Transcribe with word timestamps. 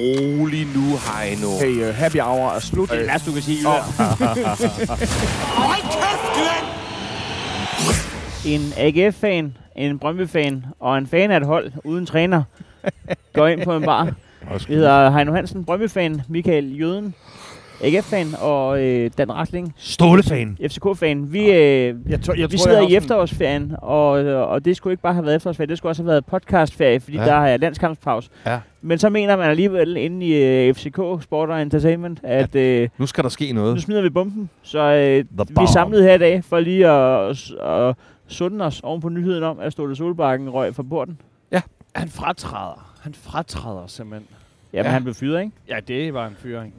rolig 0.00 0.66
nu, 0.74 0.84
Heino. 1.06 1.58
Hey, 1.60 1.88
uh, 1.88 1.94
happy 1.94 2.20
hour 2.20 2.50
er 2.50 2.58
slut. 2.58 2.90
Det 2.90 3.00
er 3.00 3.06
værst, 3.06 3.26
du 3.26 3.32
kan 3.32 3.42
sige. 3.42 3.66
Hold 5.56 5.82
kæft! 5.82 6.20
En 8.46 8.72
AGF-fan, 8.76 9.56
en 9.76 9.98
Brøndby-fan 9.98 10.64
og 10.80 10.98
en 10.98 11.06
fan 11.06 11.30
af 11.30 11.36
et 11.36 11.46
hold 11.46 11.72
uden 11.84 12.06
træner 12.06 12.42
går 13.32 13.46
ind 13.46 13.64
på 13.64 13.76
en 13.76 13.82
bar. 13.82 14.12
Vi 14.68 14.74
hedder 14.74 15.10
Heino 15.10 15.32
Hansen, 15.32 15.64
Brøndby-fan, 15.64 16.22
Michael 16.28 16.78
Jøden, 16.80 17.14
AGF-fan 17.82 18.26
og 18.40 18.82
øh, 18.84 19.10
Dan 19.18 19.32
Rasling, 19.32 19.74
Stålefan. 19.76 20.58
FCK-fan. 20.68 21.32
Vi, 21.32 21.40
øh, 21.50 21.94
Jeg, 22.08 22.22
tror, 22.22 22.34
jeg 22.34 22.50
vi 22.52 22.56
tror, 22.56 22.62
sidder 22.64 22.80
jeg 22.80 22.90
i 22.90 22.96
efterårsferien, 22.96 23.74
og, 23.82 24.10
og 24.48 24.64
det 24.64 24.76
skulle 24.76 24.92
ikke 24.92 25.02
bare 25.02 25.14
have 25.14 25.24
været 25.26 25.36
efterårsferie, 25.36 25.66
det 25.68 25.78
skulle 25.78 25.90
også 25.90 26.02
have 26.02 26.08
været 26.10 26.26
podcastferie, 26.26 27.00
fordi 27.00 27.16
Ja. 27.16 27.22
ja. 27.22 27.28
der 27.28 27.36
har 27.36 27.46
jeg 27.48 27.58
landskampspause. 27.60 28.30
Ja. 28.46 28.58
Men 28.82 28.98
så 28.98 29.08
mener 29.08 29.36
man 29.36 29.50
alligevel 29.50 29.96
inde 29.96 30.26
i 30.26 30.32
øh, 30.68 30.74
FCK 30.74 30.98
Sport 31.22 31.50
og 31.50 31.62
Entertainment, 31.62 32.20
at 32.22 32.54
øh, 32.54 32.88
Nu 32.98 33.06
skal 33.06 33.24
der 33.24 33.30
ske 33.30 33.52
noget. 33.52 33.74
nu 33.74 33.80
smider 33.80 34.02
vi 34.02 34.10
bomben. 34.10 34.50
Så 34.62 34.78
øh, 34.78 35.24
vi 35.48 35.54
er 35.62 35.66
samlet 35.72 36.02
her 36.02 36.14
i 36.14 36.18
dag 36.18 36.44
for 36.44 36.60
lige 36.60 36.88
at, 36.88 37.52
at 37.62 37.94
sunde 38.28 38.64
os 38.64 38.80
oven 38.80 39.00
på 39.00 39.08
nyheden 39.08 39.42
om, 39.44 39.58
at 39.60 39.72
Ståle 39.72 39.96
Solbakken 39.96 40.50
røg 40.50 40.74
fra 40.74 40.82
porten. 40.82 41.18
Han 41.94 42.08
fratræder. 42.08 42.92
Han 43.02 43.14
fratræder 43.14 43.84
simpelthen. 43.86 44.28
Jamen, 44.72 44.84
Ja. 44.84 44.88
ja. 44.88 44.92
han 44.92 45.02
blev 45.02 45.14
fyret, 45.14 45.40
ikke? 45.40 45.52
Ja, 45.68 45.76
det 45.88 46.14
var 46.14 46.26
en 46.26 46.36
fyring. 46.42 46.74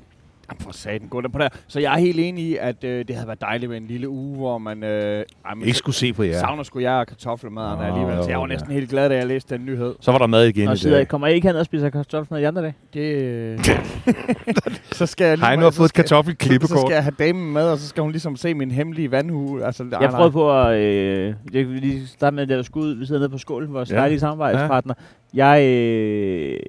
Jamen 0.51 0.61
for 0.61 0.71
satan, 0.71 1.07
gå 1.07 1.21
der 1.21 1.29
på 1.29 1.39
der. 1.39 1.49
Så 1.67 1.79
jeg 1.79 1.93
er 1.93 1.97
helt 1.97 2.19
enig 2.19 2.43
i, 2.45 2.55
at 2.57 2.83
øh, 2.83 3.05
det 3.07 3.15
havde 3.15 3.27
været 3.27 3.41
dejligt 3.41 3.69
med 3.69 3.77
en 3.77 3.87
lille 3.87 4.09
uge, 4.09 4.37
hvor 4.37 4.57
man... 4.57 4.83
Øh, 4.83 5.23
ej, 5.45 5.53
men 5.55 5.65
Ikke 5.65 5.77
skulle 5.77 5.95
se 5.95 6.13
på 6.13 6.23
jer. 6.23 6.39
savner 6.39 6.63
sgu 6.63 6.79
jeg 6.79 6.91
og 6.93 7.07
kartoffelmaderne 7.07 7.81
Nå, 7.81 7.87
alligevel. 7.87 8.23
Så 8.23 8.29
jeg 8.29 8.37
var 8.37 8.43
jo, 8.43 8.47
næsten 8.47 8.71
helt 8.71 8.89
glad, 8.89 9.09
da 9.09 9.15
jeg 9.15 9.27
læste 9.27 9.57
den 9.57 9.65
nyhed. 9.65 9.95
Så 9.99 10.11
var 10.11 10.17
der 10.17 10.27
mad 10.27 10.45
igen 10.47 10.67
Og 10.67 10.73
i 10.73 10.77
sidder, 10.77 10.97
dag. 10.97 11.07
kommer 11.07 11.27
I 11.27 11.33
ikke 11.33 11.47
hen 11.47 11.55
og 11.55 11.65
spiser 11.65 11.89
kartoffelmad 11.89 12.41
i 12.41 12.43
andre 12.45 12.61
dage? 12.61 12.73
Det, 12.93 13.01
øh, 13.23 13.59
så 14.99 15.05
skal 15.05 15.25
jeg 15.27 15.37
lige... 15.37 15.47
Heino 15.47 15.63
har 15.63 15.69
så 15.71 15.77
fået 15.77 15.85
et 15.85 15.89
skal- 15.89 16.03
Så 16.07 16.15
kartoffelklippekort. 16.15 16.79
skal 16.79 16.93
jeg 16.93 17.03
have 17.03 17.15
damen 17.19 17.53
med, 17.53 17.63
og 17.63 17.77
så 17.77 17.87
skal 17.87 18.01
hun 18.03 18.11
ligesom 18.11 18.35
se 18.35 18.53
min 18.53 18.71
hemmelige 18.71 19.11
vandhue. 19.11 19.65
Altså, 19.65 19.85
Jeg 20.01 20.09
prøvede 20.09 20.31
på 20.31 20.59
at... 20.61 20.77
Øh, 20.79 21.33
jeg 21.53 21.67
vil 21.69 21.81
lige 21.81 22.07
starte 22.07 22.35
med, 22.35 22.43
at 22.43 22.49
jeg 22.57 22.65
skulle 22.65 22.87
ud. 22.87 22.95
Vi 22.95 23.05
sidder 23.05 23.19
nede 23.21 23.29
på 23.29 23.37
Skål, 23.37 23.67
vores 23.67 23.89
Ja. 23.89 23.95
ja. 23.95 23.99
dejlige 23.99 24.19
samarbejdspartner. 24.19 24.93
Jeg, 25.33 25.61
øh, 25.65 26.59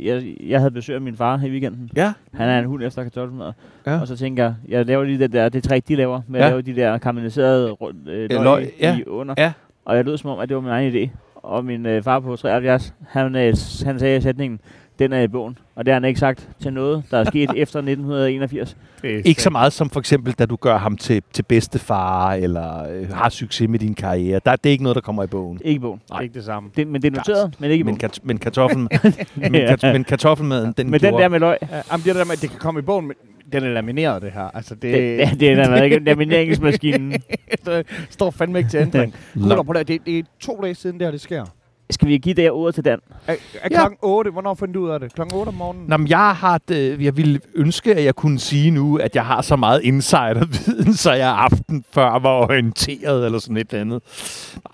jeg, 0.00 0.34
jeg 0.46 0.58
havde 0.60 0.70
besøg 0.70 0.94
af 0.94 1.00
min 1.00 1.16
far 1.16 1.40
i 1.44 1.50
weekenden. 1.50 1.90
Ja. 1.96 2.12
Han 2.34 2.48
er 2.48 2.58
en 2.58 2.64
hund 2.64 2.82
efter 2.82 3.02
kartoffelmad. 3.02 3.52
Ja. 3.86 4.00
Og 4.00 4.08
så 4.08 4.16
tænker 4.16 4.42
jeg, 4.44 4.54
jeg 4.68 4.86
laver 4.86 5.04
lige 5.04 5.18
det 5.18 5.32
der, 5.32 5.48
det 5.48 5.62
trick, 5.62 5.88
de 5.88 5.94
laver, 5.96 6.20
med 6.28 6.40
Ja. 6.40 6.46
at 6.46 6.50
lave 6.52 6.62
de 6.62 6.76
der 6.76 6.98
karamelliserede 6.98 7.76
øh, 8.06 8.30
Ja, 8.30 8.36
løg, 8.36 8.44
løg, 8.44 8.70
ja. 8.80 8.98
i 8.98 9.04
under. 9.06 9.34
Ja. 9.38 9.52
Og 9.84 9.96
jeg 9.96 10.04
lød 10.04 10.16
som 10.18 10.30
om, 10.30 10.38
at 10.38 10.48
det 10.48 10.54
var 10.54 10.60
min 10.60 10.70
egen 10.70 10.94
idé. 10.94 11.08
Og 11.34 11.64
min 11.64 11.86
øh, 11.86 12.02
far 12.02 12.20
på 12.20 12.36
73, 12.36 12.94
han, 13.08 13.36
øh, 13.36 13.54
han 13.84 13.98
sagde 13.98 14.16
i 14.16 14.20
sætningen, 14.20 14.60
den 14.98 15.12
er 15.12 15.20
i 15.20 15.28
bogen. 15.28 15.58
Og 15.74 15.86
det 15.86 15.92
har 15.92 16.00
han 16.00 16.04
ikke 16.08 16.20
sagt 16.20 16.48
til 16.62 16.72
noget, 16.72 17.02
der 17.10 17.18
er 17.18 17.24
sket 17.24 17.50
efter 17.56 17.78
1981. 17.78 18.76
Det 19.02 19.14
er 19.14 19.20
Ikke 19.24 19.42
så 19.42 19.50
meget 19.50 19.72
som 19.72 19.90
for 19.90 20.00
eksempel, 20.00 20.32
da 20.32 20.46
du 20.46 20.56
gør 20.56 20.76
ham 20.78 20.96
til, 20.96 21.22
til 21.32 21.42
bedstefar, 21.42 22.32
eller 22.32 22.88
øh, 22.90 23.08
har 23.12 23.28
succes 23.28 23.68
med 23.68 23.78
din 23.78 23.94
karriere. 23.94 24.40
Der, 24.46 24.56
det 24.56 24.70
er 24.70 24.72
ikke 24.72 24.82
noget, 24.82 24.94
der 24.94 25.00
kommer 25.00 25.22
i 25.24 25.26
bogen. 25.26 25.60
Ikke 25.64 25.76
i 25.76 25.78
bogen. 25.78 26.00
Nej. 26.10 26.20
Ikke 26.20 26.34
det 26.34 26.44
samme. 26.44 26.70
Det, 26.76 26.86
men 26.86 27.02
det 27.02 27.12
er 27.12 27.16
noteret, 27.16 27.54
men 27.58 27.70
ikke 27.70 27.80
i 27.80 27.82
Men, 27.82 27.94
bogen. 27.94 27.98
kat, 28.00 28.20
men, 28.22 28.38
kartoffeln, 28.38 28.88
men, 29.34 29.52
kat, 29.52 29.82
men 29.82 30.04
kartoffelmaden, 30.04 30.74
den 30.76 30.90
Men 30.90 31.00
den 31.00 31.14
der 31.14 31.28
med 31.28 31.40
løg, 31.40 31.56
Ja, 31.62 31.82
jamen, 31.92 32.04
det 32.04 32.14
der 32.14 32.24
med, 32.24 32.36
det 32.36 32.50
kan 32.50 32.58
komme 32.58 32.80
i 32.80 32.82
bogen, 32.82 33.06
men 33.06 33.16
den 33.52 33.64
er 33.64 33.68
lamineret, 33.68 34.22
det 34.22 34.32
her. 34.32 34.50
Altså, 34.54 34.74
det, 34.74 34.82
det, 34.82 35.28
det, 35.30 35.40
det 35.40 35.50
er 35.50 35.66
der 35.68 35.82
ikke 35.82 35.98
lamineringsmaskinen. 35.98 37.12
det 37.66 37.86
står 38.10 38.30
fandme 38.30 38.58
ikke 38.58 38.70
til 38.70 38.80
ændring. 38.80 39.14
Hold 39.40 39.64
på 39.64 39.72
det. 39.72 39.88
det. 39.88 40.06
Det 40.06 40.18
er 40.18 40.22
to 40.40 40.60
dage 40.62 40.74
siden, 40.74 40.98
det 40.98 41.06
her 41.06 41.10
det 41.10 41.20
sker. 41.20 41.44
Skal 41.90 42.08
vi 42.08 42.18
give 42.18 42.34
det 42.34 42.44
her 42.44 42.50
ordet 42.50 42.74
til 42.74 42.84
Dan? 42.84 42.98
Er, 43.26 43.32
er 43.32 43.36
Ja. 43.62 43.68
klokken 43.68 43.98
8? 44.02 44.30
Hvornår 44.30 44.54
fandt 44.54 44.74
du 44.74 44.84
ud 44.84 44.90
af 44.90 45.00
det? 45.00 45.12
Klokken 45.14 45.38
8 45.38 45.48
om 45.48 45.54
morgenen? 45.54 45.84
Nå, 45.88 45.96
men 45.96 46.08
jeg 46.08 46.36
har, 46.36 46.60
øh, 46.70 47.04
jeg 47.04 47.16
ville 47.16 47.40
ønske, 47.54 47.94
at 47.94 48.04
jeg 48.04 48.14
kunne 48.14 48.38
sige 48.38 48.70
nu, 48.70 48.96
at 48.96 49.14
jeg 49.14 49.24
har 49.26 49.42
så 49.42 49.56
meget 49.56 49.80
insiderviden, 49.82 50.94
så 51.04 51.12
jeg 51.12 51.28
aften 51.30 51.84
før 51.92 52.18
var 52.18 52.30
orienteret 52.30 53.24
eller 53.26 53.38
sådan 53.38 53.56
et 53.56 53.66
eller 53.70 53.80
andet. 53.80 54.02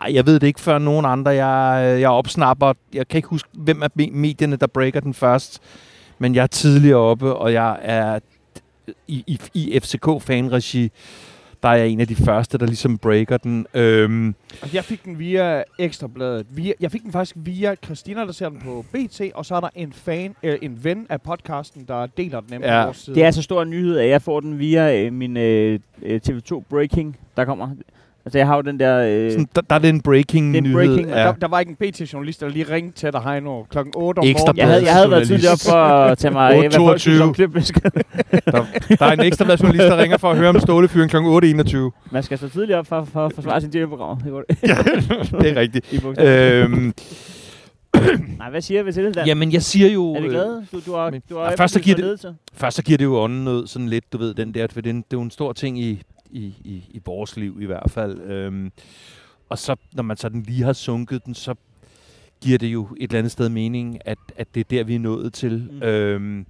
Nej, 0.01 0.15
jeg 0.15 0.27
ved 0.27 0.41
det 0.41 0.47
ikke 0.47 0.61
før 0.61 0.79
nogen 0.79 1.07
andre. 1.07 1.31
Jeg, 1.31 2.01
jeg 2.01 2.09
opsnapper, 2.11 2.73
jeg 2.95 3.09
kan 3.09 3.19
ikke 3.19 3.29
huske, 3.29 3.49
hvem 3.53 3.83
af 3.83 3.89
me- 4.01 4.11
medierne, 4.13 4.57
der 4.57 4.67
breaker 4.67 5.01
den 5.01 5.15
først, 5.15 5.61
men 6.19 6.35
jeg 6.35 6.43
er 6.43 6.47
tidligere 6.47 6.99
oppe, 6.99 7.35
og 7.35 7.53
jeg 7.53 7.79
er 7.83 8.19
i, 9.09 9.25
i, 9.27 9.39
i 9.55 9.81
FCK-fanregi, 9.83 10.91
der 11.63 11.69
er 11.69 11.75
jeg 11.75 11.89
en 11.89 12.01
af 12.01 12.07
de 12.09 12.17
første, 12.17 12.59
der 12.59 12.67
ligesom 12.67 12.99
breaker 12.99 13.37
den. 13.37 13.67
Øhm, 13.75 14.35
jeg 14.75 14.85
fik 14.85 15.05
den 15.05 15.19
via 15.19 15.63
Ekstrabladet. 15.79 16.47
Via, 16.51 16.73
jeg 16.81 16.91
fik 16.93 17.03
den 17.03 17.13
faktisk 17.13 17.37
via 17.39 17.75
Christina, 17.85 18.21
der 18.21 18.33
ser 18.33 18.49
den 18.49 18.61
på 18.65 18.85
BT, 18.93 19.21
og 19.35 19.47
så 19.47 19.55
er 19.55 19.61
der 19.61 19.69
en 19.75 19.93
fan, 19.93 20.35
øh, 20.43 20.59
en 20.63 20.85
ven 20.85 21.07
af 21.09 21.23
podcasten, 21.23 21.85
der 21.89 22.07
deler 22.07 22.41
den 22.41 22.49
nemlig 22.51 22.67
Ja. 22.69 22.81
på 22.83 22.87
vores 22.87 22.97
side. 22.97 23.17
Det 23.17 23.25
er 23.25 23.31
så 23.31 23.43
stor 23.43 23.63
en 23.63 23.71
nyhed, 23.71 23.99
at 23.99 24.09
jeg 24.09 24.23
får 24.23 24.41
den 24.41 24.59
via 24.59 25.03
øh, 25.05 25.13
min 25.13 25.37
øh, 25.37 25.79
øh, 26.03 26.21
TV2 26.29 26.63
Breaking, 26.71 27.17
der 27.37 27.45
kommer. 27.45 27.69
Altså, 28.25 28.39
jeg 28.39 28.47
har 28.47 28.57
jo 28.57 28.63
den 28.63 28.81
der... 28.81 28.99
Øh, 29.09 29.31
sådan, 29.31 29.49
der, 29.57 29.61
der 29.61 29.75
er 29.75 29.79
det 29.79 29.89
en 29.89 30.01
breaking 30.01 30.55
Det 30.55 30.59
er 30.59 30.63
en 30.63 30.71
nyhed. 30.71 30.87
breaking, 30.87 31.09
Ja. 31.09 31.19
Der, 31.23 31.33
der 31.33 31.49
var 31.49 31.61
ikke 31.61 31.71
en 31.71 31.77
BT-journalist, 31.93 32.41
der 32.41 32.49
lige 32.49 32.67
ringede 32.75 32.97
til 32.97 33.13
dig, 33.13 33.21
Heino, 33.23 33.63
klokken 33.63 33.93
8 33.97 34.19
om 34.19 34.27
Ekstra 34.27 34.45
morgenen. 34.47 34.59
jeg, 34.59 34.67
havde, 34.69 34.85
jeg 34.85 34.95
havde 34.95 35.11
været 35.11 35.27
tidligere 35.27 35.53
op 35.53 35.59
for 35.69 35.73
at 35.85 36.19
tage 36.19 36.33
mig 36.33 36.51
af, 36.55 36.61
hvad 36.61 36.71
folk 36.71 37.01
synes 37.01 37.21
8.22. 37.21 37.23
om 37.23 37.35
klipbesked. 37.35 37.81
Der, 38.47 38.65
der 38.99 39.07
er 39.07 39.13
en 39.13 39.21
ekstra 39.21 39.45
journalist, 39.45 39.83
der 39.85 39.97
ringer 40.03 40.17
for 40.17 40.31
at 40.31 40.37
høre 40.37 40.49
om 40.49 40.61
stålefyren 40.61 41.09
kl. 41.09 41.17
8.21. 41.17 42.11
Man 42.13 42.23
skal 42.23 42.39
stå 42.39 42.49
tidligere 42.49 42.79
op 42.79 42.87
for, 42.87 43.05
for 43.13 43.27
at 43.27 43.33
forsvare 43.35 43.61
sin. 43.61 43.73
Det 43.73 43.89
går 43.89 44.21
Det 44.23 45.51
er 45.51 45.57
rigtigt. 45.57 45.87
Øhm, 46.19 46.95
Nej, 48.39 48.51
hvad 48.51 48.61
siger 48.61 48.83
vi 48.83 48.93
til 48.93 49.05
det 49.05 49.15
der? 49.15 49.25
jamen, 49.27 49.53
jeg 49.53 49.63
siger 49.63 49.89
jo... 49.89 50.15
er 50.15 50.21
vi 50.21 50.27
øh, 50.27 50.31
glade? 50.33 50.67
Du, 50.73 50.81
du 50.87 50.95
har, 50.95 51.11
du 51.31 51.37
har 51.39 51.45
Ja, 51.51 51.55
først 51.55 51.75
så 51.75 51.81
giver 51.81 51.97
det-. 51.97 52.35
Først 52.55 52.77
så 52.77 52.83
giver 52.83 52.99
det 52.99 53.05
jo 53.05 53.17
ånden 53.17 53.45
noget 53.45 53.69
sådan 53.69 53.89
lidt, 53.89 54.13
du 54.13 54.19
ved, 54.19 54.35
den 54.35 54.55
der, 54.55 54.67
for 54.73 54.81
det 54.81 54.91
er, 54.91 54.95
en, 54.95 54.97
det 54.97 55.05
er 55.05 55.17
jo 55.17 55.23
en 55.23 55.31
stor 55.31 55.53
ting 55.53 55.79
i, 55.81 56.03
i, 56.33 56.45
i, 56.65 56.85
i 56.91 57.01
vores 57.05 57.37
liv 57.37 57.59
i 57.61 57.65
hvert 57.65 57.91
fald. 57.91 58.21
Øhm, 58.21 58.73
og 59.49 59.59
så, 59.59 59.77
når 59.93 60.03
man 60.03 60.17
sådan 60.17 60.43
lige 60.43 60.63
har 60.63 60.73
sunket 60.73 61.25
den, 61.25 61.35
så 61.35 61.55
giver 62.41 62.59
det 62.59 62.67
jo 62.67 62.89
et 62.97 63.03
eller 63.03 63.19
andet 63.19 63.33
sted 63.33 63.49
mening, 63.49 63.99
at, 64.05 64.19
at 64.37 64.55
det 64.55 64.61
er 64.61 64.65
der, 64.65 64.85
vi 64.85 64.95
er 64.95 64.99
nået 64.99 65.33
til. 65.33 65.69
Mm. 65.73 65.83
Øhm, 65.83 66.47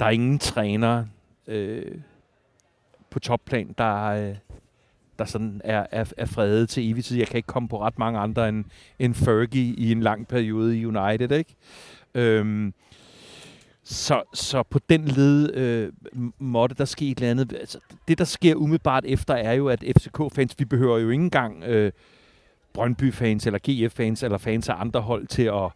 der 0.00 0.06
er 0.06 0.10
ingen 0.10 0.38
træner 0.38 1.04
øh, 1.46 1.98
på 3.10 3.18
topplan, 3.20 3.74
der, 3.78 4.04
øh, 4.04 4.36
der 5.18 5.24
sådan 5.24 5.60
er, 5.64 5.86
er, 5.90 6.12
er 6.16 6.26
fredet 6.26 6.68
til 6.68 6.90
evig 6.90 7.04
tid. 7.04 7.18
Jeg 7.18 7.26
kan 7.26 7.36
ikke 7.36 7.46
komme 7.46 7.68
på 7.68 7.80
ret 7.80 7.98
mange 7.98 8.18
andre 8.18 8.48
end, 8.48 8.64
end 8.98 9.14
Fergie 9.14 9.74
i 9.74 9.92
en 9.92 10.00
lang 10.00 10.28
periode 10.28 10.78
i 10.78 10.86
United, 10.86 11.30
ikke? 11.30 11.54
Øhm, 12.14 12.74
så, 13.84 14.22
så 14.34 14.62
på 14.62 14.78
den 14.88 15.04
led 15.04 15.54
øh, 15.54 15.92
måtte 16.38 16.74
der 16.78 16.84
ske 16.84 17.10
et 17.10 17.18
eller 17.18 17.30
andet. 17.30 17.52
Altså, 17.52 17.78
det, 18.08 18.18
der 18.18 18.24
sker 18.24 18.54
umiddelbart 18.54 19.04
efter, 19.06 19.34
er 19.34 19.52
jo, 19.52 19.68
at 19.68 19.84
FCK-fans, 19.98 20.54
vi 20.58 20.64
behøver 20.64 20.98
jo 20.98 21.10
ikke 21.10 21.24
engang 21.24 21.64
øh, 21.64 21.92
Brøndby-fans, 22.72 23.46
eller 23.46 23.58
GF-fans, 23.68 24.22
eller 24.22 24.38
fans 24.38 24.68
af 24.68 24.80
andre 24.80 25.00
hold 25.00 25.26
til 25.26 25.42
at 25.42 25.70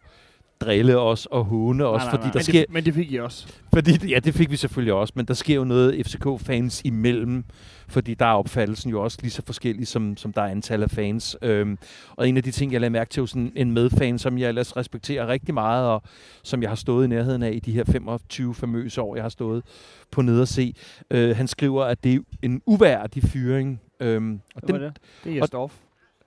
drille 0.61 0.97
os 0.97 1.25
og 1.25 1.45
håne 1.45 1.85
os, 1.85 2.01
nej, 2.01 2.09
fordi 2.09 2.23
nej. 2.23 2.31
der 2.31 2.39
men, 2.39 2.43
sker... 2.43 2.59
det, 2.59 2.69
men 2.69 2.85
det 2.85 2.93
fik 2.93 3.11
I 3.11 3.17
også. 3.17 3.47
Fordi, 3.73 4.07
ja, 4.07 4.19
det 4.19 4.33
fik 4.33 4.51
vi 4.51 4.55
selvfølgelig 4.55 4.93
også, 4.93 5.13
men 5.15 5.25
der 5.25 5.33
sker 5.33 5.55
jo 5.55 5.63
noget 5.63 6.05
FCK-fans 6.05 6.81
imellem, 6.85 7.43
fordi 7.87 8.13
der 8.13 8.25
er 8.25 8.33
opfattelsen 8.33 8.91
jo 8.91 9.03
også 9.03 9.17
lige 9.21 9.31
så 9.31 9.41
forskellig, 9.45 9.87
som, 9.87 10.17
som 10.17 10.33
der 10.33 10.41
er 10.41 10.47
antal 10.47 10.83
af 10.83 10.89
fans. 10.89 11.37
Øhm, 11.41 11.77
og 12.15 12.29
en 12.29 12.37
af 12.37 12.43
de 12.43 12.51
ting, 12.51 12.71
jeg 12.71 12.81
lagde 12.81 12.89
mærke 12.89 13.09
til, 13.09 13.27
sådan 13.27 13.51
en 13.55 13.71
medfan, 13.71 14.19
som 14.19 14.37
jeg 14.37 14.49
ellers 14.49 14.77
respekterer 14.77 15.27
rigtig 15.27 15.53
meget, 15.53 15.87
og 15.87 16.03
som 16.43 16.61
jeg 16.61 16.69
har 16.69 16.75
stået 16.75 17.05
i 17.05 17.07
nærheden 17.07 17.43
af 17.43 17.51
i 17.53 17.59
de 17.59 17.71
her 17.71 17.83
25 17.83 18.55
famøse 18.55 19.01
år, 19.01 19.15
jeg 19.15 19.23
har 19.23 19.29
stået 19.29 19.63
på 20.11 20.21
ned 20.21 20.41
og 20.41 20.47
se. 20.47 20.73
Øh, 21.11 21.35
han 21.35 21.47
skriver, 21.47 21.83
at 21.83 22.03
det 22.03 22.13
er 22.15 22.19
en 22.41 22.61
uværdig 22.65 23.23
fyring. 23.23 23.81
Øhm, 23.99 24.39
og, 24.55 24.61
Hvad 24.65 24.79
den, 24.79 24.83
det? 24.83 24.97
Det 25.23 25.33
er 25.33 25.35
Jesdorf. 25.35 25.73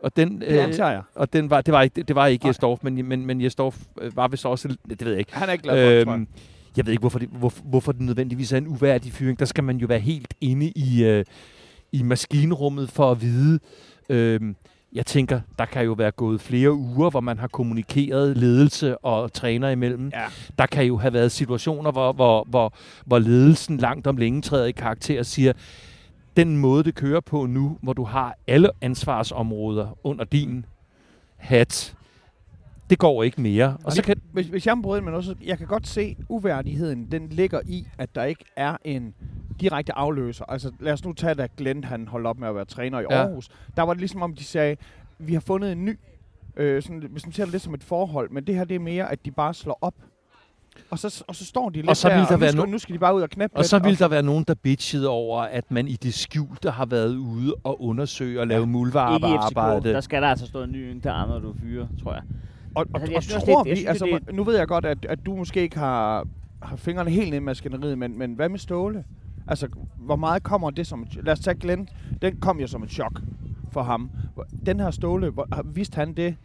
Og 0.02 0.16
den, 0.16 0.40
Det 0.40 0.46
antager 0.46 0.90
jeg. 0.90 1.02
og 1.14 1.32
den 1.32 1.50
var, 1.50 1.60
det 1.60 1.72
var 1.74 1.82
ikke, 1.82 2.02
det 2.02 2.16
var 2.16 2.26
ikke. 2.26 2.46
Jesdorf, 2.48 2.78
men, 2.82 3.08
men, 3.08 3.26
men 3.26 3.40
Jesdorf 3.40 3.78
øh, 4.00 4.16
var 4.16 4.28
vist 4.28 4.46
også, 4.46 4.76
det 4.88 5.04
ved 5.04 5.10
jeg 5.10 5.18
ikke, 5.18 5.34
Han 5.34 5.48
er 5.48 5.52
ikke 5.52 5.64
glad 5.64 5.86
for 5.86 5.90
det, 5.92 6.04
tror 6.04 6.12
jeg. 6.12 6.20
Øhm, 6.20 6.28
jeg 6.76 6.86
ved 6.86 6.92
ikke, 6.92 7.00
hvorfor 7.00 7.18
det, 7.18 7.28
hvor, 7.32 7.52
hvorfor 7.64 7.92
det 7.92 8.00
nødvendigvis 8.00 8.52
er 8.52 8.56
en 8.56 8.66
uværdig 8.66 9.12
fyring. 9.12 9.38
Der 9.38 9.44
skal 9.44 9.64
man 9.64 9.76
jo 9.76 9.86
være 9.86 9.98
helt 9.98 10.34
inde 10.40 10.66
i, 10.76 11.04
øh, 11.04 11.24
i 11.92 12.02
maskinrummet 12.02 12.90
for 12.90 13.10
at 13.10 13.20
vide. 13.20 13.58
Øhm, 14.08 14.56
jeg 14.92 15.06
tænker, 15.06 15.40
der 15.58 15.64
kan 15.64 15.84
jo 15.84 15.92
være 15.92 16.10
gået 16.10 16.40
flere 16.40 16.72
uger, 16.72 17.10
hvor 17.10 17.20
man 17.20 17.38
har 17.38 17.48
kommunikeret 17.48 18.36
ledelse 18.36 18.98
og 18.98 19.32
træner 19.32 19.68
imellem. 19.70 20.10
Ja. 20.14 20.24
Der 20.58 20.66
kan 20.66 20.84
jo 20.84 20.96
have 20.96 21.12
været 21.12 21.32
situationer, 21.32 21.90
hvor, 21.90 22.12
hvor, 22.12 22.46
hvor, 22.50 22.74
hvor 23.06 23.18
ledelsen 23.18 23.76
langt 23.76 24.06
om 24.06 24.16
længe 24.16 24.42
træder 24.42 24.66
i 24.66 24.72
karakter 24.72 25.18
og 25.18 25.26
siger, 25.26 25.52
den 26.36 26.56
måde, 26.56 26.84
det 26.84 26.94
kører 26.94 27.20
på 27.20 27.46
nu, 27.46 27.78
hvor 27.82 27.92
du 27.92 28.04
har 28.04 28.36
alle 28.46 28.70
ansvarsområder 28.80 29.98
under 30.04 30.24
din 30.24 30.66
hat, 31.36 31.94
det 32.90 32.98
går 32.98 33.22
ikke 33.22 33.40
mere. 33.40 33.76
Og 33.84 33.92
så 33.92 34.02
kan, 34.02 34.16
Hvis, 34.32 34.46
hvis 34.46 34.66
jeg 34.66 34.76
må 34.78 34.82
bryde 34.82 34.98
ind 34.98 35.04
med 35.04 35.12
noget, 35.12 35.24
så 35.24 35.34
jeg 35.44 35.58
kan 35.58 35.66
godt 35.66 35.86
se 35.86 36.16
uværdigheden, 36.28 37.12
den 37.12 37.28
ligger 37.28 37.60
i, 37.66 37.86
at 37.98 38.14
der 38.14 38.24
ikke 38.24 38.44
er 38.56 38.76
en 38.84 39.14
direkte 39.60 39.92
afløser. 39.92 40.44
Altså 40.44 40.70
lad 40.80 40.92
os 40.92 41.04
nu 41.04 41.12
tage, 41.12 41.34
da 41.34 41.48
Glenn 41.56 41.84
han 41.84 42.08
holdt 42.08 42.26
op 42.26 42.38
med 42.38 42.48
at 42.48 42.54
være 42.54 42.64
træner 42.64 43.00
i 43.00 43.02
Ja. 43.10 43.16
Aarhus. 43.16 43.48
Der 43.76 43.82
var 43.82 43.92
det 43.94 44.00
ligesom 44.00 44.22
om, 44.22 44.34
de 44.34 44.44
sagde, 44.44 44.76
vi 45.18 45.32
har 45.32 45.40
fundet 45.40 45.72
en 45.72 45.84
ny, 45.84 45.98
øh, 46.56 46.82
sådan, 46.82 47.02
hvis 47.10 47.26
man 47.26 47.32
ser 47.32 47.44
det 47.44 47.52
lidt 47.52 47.62
som 47.62 47.74
et 47.74 47.84
forhold, 47.84 48.30
men 48.30 48.44
det 48.46 48.54
her 48.54 48.64
det 48.64 48.74
er 48.74 48.78
mere, 48.80 49.12
at 49.12 49.24
de 49.24 49.30
bare 49.30 49.54
slår 49.54 49.78
op. 49.80 49.94
Og 50.90 50.98
så, 50.98 51.24
og 51.28 51.34
så 51.34 51.44
står 51.46 51.68
de 51.68 51.76
lidt 51.76 51.88
Og 51.88 51.96
så 51.96 52.08
der, 52.08 52.14
ville 52.14 52.26
der 52.28 52.32
nu, 52.36 52.40
være 52.40 52.50
skal, 52.52 52.62
no- 52.62 52.66
nu 52.70 52.78
skal 52.78 52.94
de 52.94 52.98
bare 52.98 53.14
ud 53.16 53.22
og 53.22 53.30
knæppe 53.30 53.56
Og 53.56 53.64
så 53.64 53.78
vil 53.78 53.98
der 53.98 54.08
være 54.08 54.22
nogen, 54.22 54.44
der 54.48 54.54
bitchede 54.54 55.08
over, 55.08 55.40
at 55.42 55.70
man 55.70 55.88
i 55.88 55.92
det 55.96 56.14
skjulte 56.14 56.70
har 56.70 56.86
været 56.86 57.16
ude 57.16 57.54
og 57.64 57.82
undersøge 57.82 58.40
og 58.40 58.46
lave 58.46 58.60
ja. 58.60 58.66
Muldvarpearbejde. 58.66 59.92
Der 59.92 60.00
skal 60.00 60.22
der 60.22 60.28
altså 60.28 60.46
stå 60.46 60.62
en 60.62 60.72
ny 60.72 60.76
en 60.76 61.00
der 61.00 61.12
andre, 61.12 61.40
du 61.40 61.54
fyrer, 61.62 61.86
tror 62.02 62.12
jeg. 62.12 62.22
Og, 62.74 62.86
og, 62.94 63.00
Altså, 63.00 63.10
jeg 63.10 63.16
og 63.16 63.22
synes 63.22 63.44
tror 63.44 63.62
det- 63.62 63.68
jeg 63.68 63.76
vi, 63.76 63.76
synes, 63.76 63.88
altså, 64.02 64.18
det 64.26 64.34
nu 64.34 64.44
ved 64.44 64.56
jeg 64.56 64.68
godt, 64.68 64.84
at, 64.86 65.06
at 65.08 65.18
du 65.26 65.36
måske 65.36 65.60
ikke 65.60 65.78
har, 65.78 66.26
har 66.62 66.76
fingrene 66.76 67.10
helt 67.10 67.26
nede 67.30 67.36
i 67.36 67.40
maskineriet, 67.40 67.98
men, 67.98 68.18
men 68.18 68.32
hvad 68.34 68.48
med 68.48 68.58
Ståle? 68.58 69.04
Altså, 69.48 69.68
hvor 69.96 70.16
meget 70.16 70.42
kommer 70.42 70.70
det 70.70 70.86
som 70.86 71.06
Lad 71.22 71.32
os 71.32 71.40
tage 71.40 71.54
Glenn. 71.54 71.88
Den 72.22 72.36
kom 72.36 72.60
jo 72.60 72.66
som 72.66 72.82
et 72.82 72.90
chok 72.90 73.20
for 73.72 73.82
ham. 73.82 74.10
Den 74.66 74.80
her 74.80 74.90
Ståle, 74.90 75.30
hvor, 75.30 75.48
har- 75.52 75.62
vidste 75.74 75.94
han 75.96 76.12
det 76.14 76.36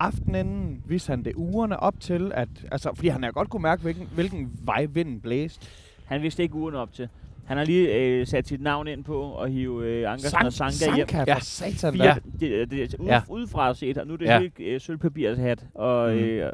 aftenen? 0.00 0.82
Vidste 0.86 1.10
han 1.10 1.22
det 1.24 1.32
ugerne 1.36 1.80
op 1.80 2.00
til? 2.00 2.32
At, 2.34 2.48
altså, 2.72 2.90
fordi 2.94 3.08
han 3.08 3.22
har 3.22 3.30
godt 3.30 3.48
kunne 3.50 3.62
mærke, 3.62 3.82
hvilken, 3.82 4.08
hvilken 4.14 4.50
vej 4.64 4.84
vinden 4.84 5.20
blæste. 5.20 5.66
Han 6.04 6.22
vidste 6.22 6.42
ikke 6.42 6.54
ugerne 6.54 6.78
op 6.78 6.92
til. 6.92 7.08
Han 7.44 7.56
har 7.56 7.64
lige 7.64 7.94
øh, 7.94 8.26
sat 8.26 8.48
sit 8.48 8.60
navn 8.60 8.88
ind 8.88 9.04
på 9.04 9.20
og 9.20 9.48
hive 9.48 9.86
øh, 9.86 10.12
Ankersen 10.12 10.46
og 10.46 10.52
Sanka 10.52 10.94
hjem. 10.96 11.08
Sanka, 11.08 11.32
Ja. 11.32 11.38
satan 11.40 11.92
Fire, 11.92 12.06
da. 12.06 12.14
det, 12.40 12.70
det, 12.70 12.70
det, 12.70 12.94
ude, 12.98 13.08
Ja. 13.08 13.14
ja. 13.14 13.22
udefra 13.28 13.74
set, 13.74 13.98
og 13.98 14.06
nu 14.06 14.12
er 14.12 14.16
det 14.16 14.24
Ja. 14.24 14.32
ja. 14.34 14.40
helt 14.40 14.52
øh, 14.60 14.80
sølvpapirshat, 14.80 15.66
og 15.74 16.12
Mm. 16.12 16.18
øh, 16.18 16.52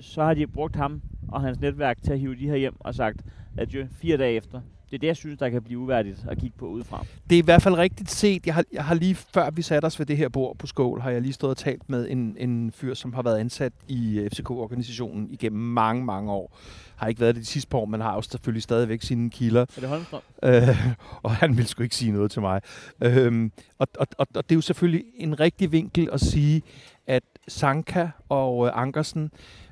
så 0.00 0.22
har 0.24 0.34
de 0.34 0.46
brugt 0.46 0.76
ham 0.76 1.00
og 1.28 1.40
hans 1.40 1.60
netværk 1.60 2.02
til 2.02 2.12
at 2.12 2.18
hive 2.20 2.34
de 2.36 2.46
her 2.48 2.56
hjem 2.56 2.74
og 2.80 2.94
sagt 2.94 3.20
adieu 3.58 3.86
fire 3.92 4.16
dage 4.16 4.36
efter. 4.36 4.60
Det 4.90 4.94
er 4.94 4.98
det, 4.98 5.06
jeg 5.06 5.16
synes, 5.16 5.38
der 5.38 5.48
kan 5.48 5.62
blive 5.62 5.78
uværdigt 5.78 6.24
at 6.28 6.38
kigge 6.38 6.58
på 6.58 6.66
udefra. 6.66 7.04
Det 7.30 7.36
er 7.36 7.42
i 7.42 7.44
hvert 7.44 7.62
fald 7.62 7.74
rigtigt 7.74 8.10
set. 8.10 8.46
Jeg 8.46 8.54
har, 8.54 8.64
jeg 8.72 8.84
har 8.84 8.94
lige 8.94 9.14
før 9.14 9.50
vi 9.50 9.62
satte 9.62 9.86
os 9.86 9.98
ved 9.98 10.06
det 10.06 10.16
her 10.16 10.28
bord 10.28 10.56
på 10.58 10.66
Skål, 10.66 11.00
har 11.00 11.10
jeg 11.10 11.22
lige 11.22 11.32
stået 11.32 11.50
og 11.50 11.56
talt 11.56 11.90
med 11.90 12.10
en, 12.10 12.36
en 12.38 12.72
fyr, 12.72 12.94
som 12.94 13.12
har 13.12 13.22
været 13.22 13.38
ansat 13.38 13.72
i 13.88 14.18
øh, 14.18 14.30
FCK-organisationen 14.30 15.28
igennem 15.30 15.60
mange, 15.60 16.04
mange 16.04 16.32
år. 16.32 16.58
Har 16.96 17.08
ikke 17.08 17.20
været 17.20 17.34
det 17.34 17.42
de 17.42 17.46
sidste 17.46 17.68
par 17.68 17.78
år, 17.78 17.84
men 17.84 18.00
har 18.00 18.14
jo 18.14 18.22
selvfølgelig 18.22 18.62
stadigvæk 18.62 19.02
sine 19.02 19.30
kilder. 19.30 19.60
Er 19.60 19.80
det 19.80 19.88
Holmstrøm? 19.88 20.20
Øh, 20.42 20.92
og 21.22 21.30
han 21.30 21.56
ville 21.56 21.68
sgu 21.68 21.82
ikke 21.82 21.96
sige 21.96 22.12
noget 22.12 22.30
til 22.30 22.40
mig. 22.40 22.60
Øhm, 23.00 23.52
og, 23.78 23.88
og, 23.98 24.06
og, 24.18 24.26
og 24.34 24.44
det 24.44 24.52
er 24.52 24.56
jo 24.56 24.60
selvfølgelig 24.60 25.04
en 25.14 25.40
rigtig 25.40 25.72
vinkel 25.72 26.08
at 26.12 26.20
sige, 26.20 26.62
at 27.06 27.22
Sanka 27.48 28.08
og 28.28 28.66
øh, 28.66 28.72
Ankersen 28.74 29.30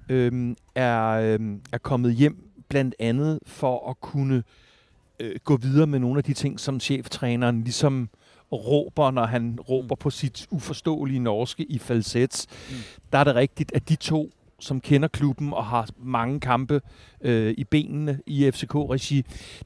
øhm, 0.09 0.57
er, 0.75 1.09
øhm, 1.09 1.61
er 1.73 1.79
kommet 1.79 2.15
hjem 2.15 2.51
blandt 2.69 2.95
andet 2.99 3.39
for 3.47 3.91
at 3.91 4.01
kunne 4.01 4.37
øh, 4.37 4.43
gå 5.45 5.57
videre 5.57 5.87
med 5.87 5.99
nogle 5.99 6.19
af 6.19 6.25
de 6.25 6.33
ting, 6.33 6.61
som 6.61 6.81
cheftræneren 6.81 7.63
ligesom 7.63 8.09
råber, 8.53 9.11
når 9.11 9.25
han 9.27 9.59
råber 9.61 9.95
på 9.95 10.11
sit 10.11 10.47
uforståelige 10.51 11.21
norske 11.21 11.65
i 11.65 11.79
falsets. 11.79 12.47
Mm. 12.71 12.77
Der 13.13 13.19
er 13.19 13.25
det 13.25 13.35
rigtigt, 13.35 13.73
at 13.75 13.89
de 13.89 13.97
to 13.97 14.31
som 14.59 14.81
kender 14.81 15.09
klubben 15.09 15.53
og 15.53 15.65
har 15.65 15.89
mange 15.99 16.41
kampe 16.41 16.81
øh, 17.21 17.55
i 17.59 17.65
benene 17.65 18.21
i 18.27 18.51
FCK-regi, 18.51 19.25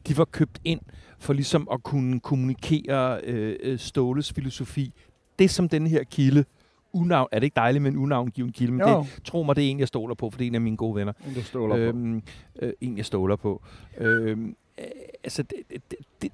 de 0.08 0.19
var 0.19 0.25
købt 0.25 0.60
ind 0.64 0.81
for 1.19 1.32
ligesom 1.32 1.69
at 1.72 1.82
kunne 1.82 2.20
kommunikere 2.20 3.20
øh, 3.25 3.56
øh, 3.62 3.78
Ståles 3.78 4.32
filosofi. 4.32 4.93
Det 5.38 5.50
som 5.50 5.69
den 5.69 5.87
her 5.87 6.05
kilde, 6.05 6.44
unavn, 6.93 7.28
er 7.32 7.38
det 7.38 7.44
ikke 7.44 7.55
dejligt 7.55 7.82
med 7.82 7.90
en 7.90 7.96
unavngiven 7.96 8.52
kilde, 8.52 8.72
men 8.72 8.88
Jo, 8.88 9.00
det, 9.00 9.25
tro 9.25 9.43
mig, 9.43 9.56
det 9.56 9.66
er 9.66 9.70
en, 9.70 9.81
jeg 9.81 9.88
stoler 9.88 10.14
på, 10.14 10.31
for 10.31 10.38
det 10.38 10.44
er 10.44 10.49
en 10.49 10.55
af 10.55 10.60
mine 10.60 10.76
gode 10.76 10.94
venner. 10.94 11.12
du 11.34 11.43
stoler 11.43 11.76
på. 11.76 11.81
Øhm, 11.81 12.22
øh, 12.62 12.72
en, 12.81 12.96
jeg 12.96 13.05
stoler 13.05 13.37
på. 13.37 13.62
Øhm, 13.99 14.56
øh, 14.79 14.85
altså, 15.25 15.43
det, 15.43 15.57
det, 15.91 15.95
det, 16.23 16.33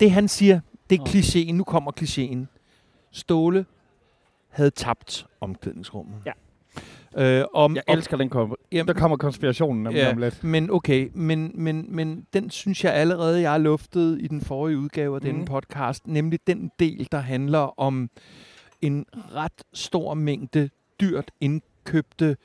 det 0.00 0.10
han 0.10 0.28
siger, 0.28 0.60
det 0.90 1.00
er 1.00 1.04
klichéen. 1.04 1.52
Nu 1.52 1.64
kommer 1.64 1.92
klichéen. 2.00 2.58
Ståle 3.10 3.66
havde 4.48 4.70
tabt 4.70 5.26
omklædningsrummet. 5.40 6.14
Ja. 6.26 6.32
Øh, 7.16 7.44
om, 7.54 7.74
Jeg 7.76 7.82
om- 7.88 7.98
elsker 7.98 8.16
den 8.16 8.28
kom. 8.28 8.54
Jamen, 8.72 8.88
Der 8.88 8.94
kommer 8.94 9.16
konspirationen 9.16 9.82
nemlig 9.82 9.98
Ja. 10.00 10.10
om 10.10 10.18
lidt. 10.18 10.44
Men 10.44 10.70
okay, 10.70 11.10
men, 11.14 11.52
men, 11.54 11.86
men 11.88 12.26
den 12.32 12.50
synes 12.50 12.84
jeg 12.84 12.92
allerede, 12.94 13.40
jeg 13.40 13.50
har 13.50 13.58
luftet 13.58 14.18
i 14.20 14.26
den 14.26 14.40
forrige 14.40 14.78
udgave 14.78 15.14
af 15.14 15.20
denne 15.20 15.38
Mhm. 15.38 15.46
podcast, 15.46 16.06
nemlig 16.06 16.38
den 16.46 16.70
del, 16.78 17.08
der 17.12 17.18
handler 17.18 17.80
om 17.80 18.10
en 18.82 19.06
ret 19.34 19.62
stor 19.72 20.14
mængde 20.14 20.70
dyrt 21.00 21.30
indkøbte 21.40 22.36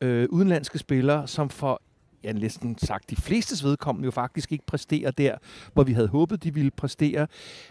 øh, 0.00 0.28
udenlandske 0.30 0.78
spillere, 0.78 1.26
som 1.26 1.50
for 1.50 1.82
ja, 2.24 2.32
næsten 2.32 2.78
sagt 2.78 3.10
de 3.10 3.16
flestes 3.16 3.64
vedkommende 3.64 4.04
jo 4.06 4.10
faktisk 4.10 4.52
ikke 4.52 4.66
præsterer 4.66 5.10
der, 5.10 5.36
hvor 5.72 5.82
vi 5.82 5.92
havde 5.92 6.08
håbet, 6.08 6.44
de 6.44 6.54
ville 6.54 6.70
præstere, 6.70 7.26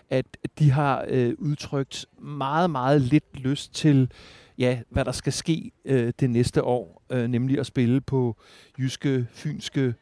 at 0.09 0.25
de 0.59 0.71
har 0.71 1.06
øh, 1.07 1.33
udtrykt 1.38 2.06
meget, 2.21 2.69
meget 2.69 3.01
lidt 3.01 3.39
lyst 3.39 3.74
til, 3.74 4.12
ja, 4.57 4.80
hvad 4.89 5.06
der 5.06 5.12
skal 5.12 5.33
ske 5.33 5.71
øh, 5.86 6.13
det 6.19 6.30
næste 6.30 6.63
år, 6.63 7.03
øh, 7.09 7.27
nemlig 7.27 7.59
at 7.59 7.65
spille 7.65 8.01
på 8.01 8.38
jyske, 8.80 9.27
fynske, 9.31 9.94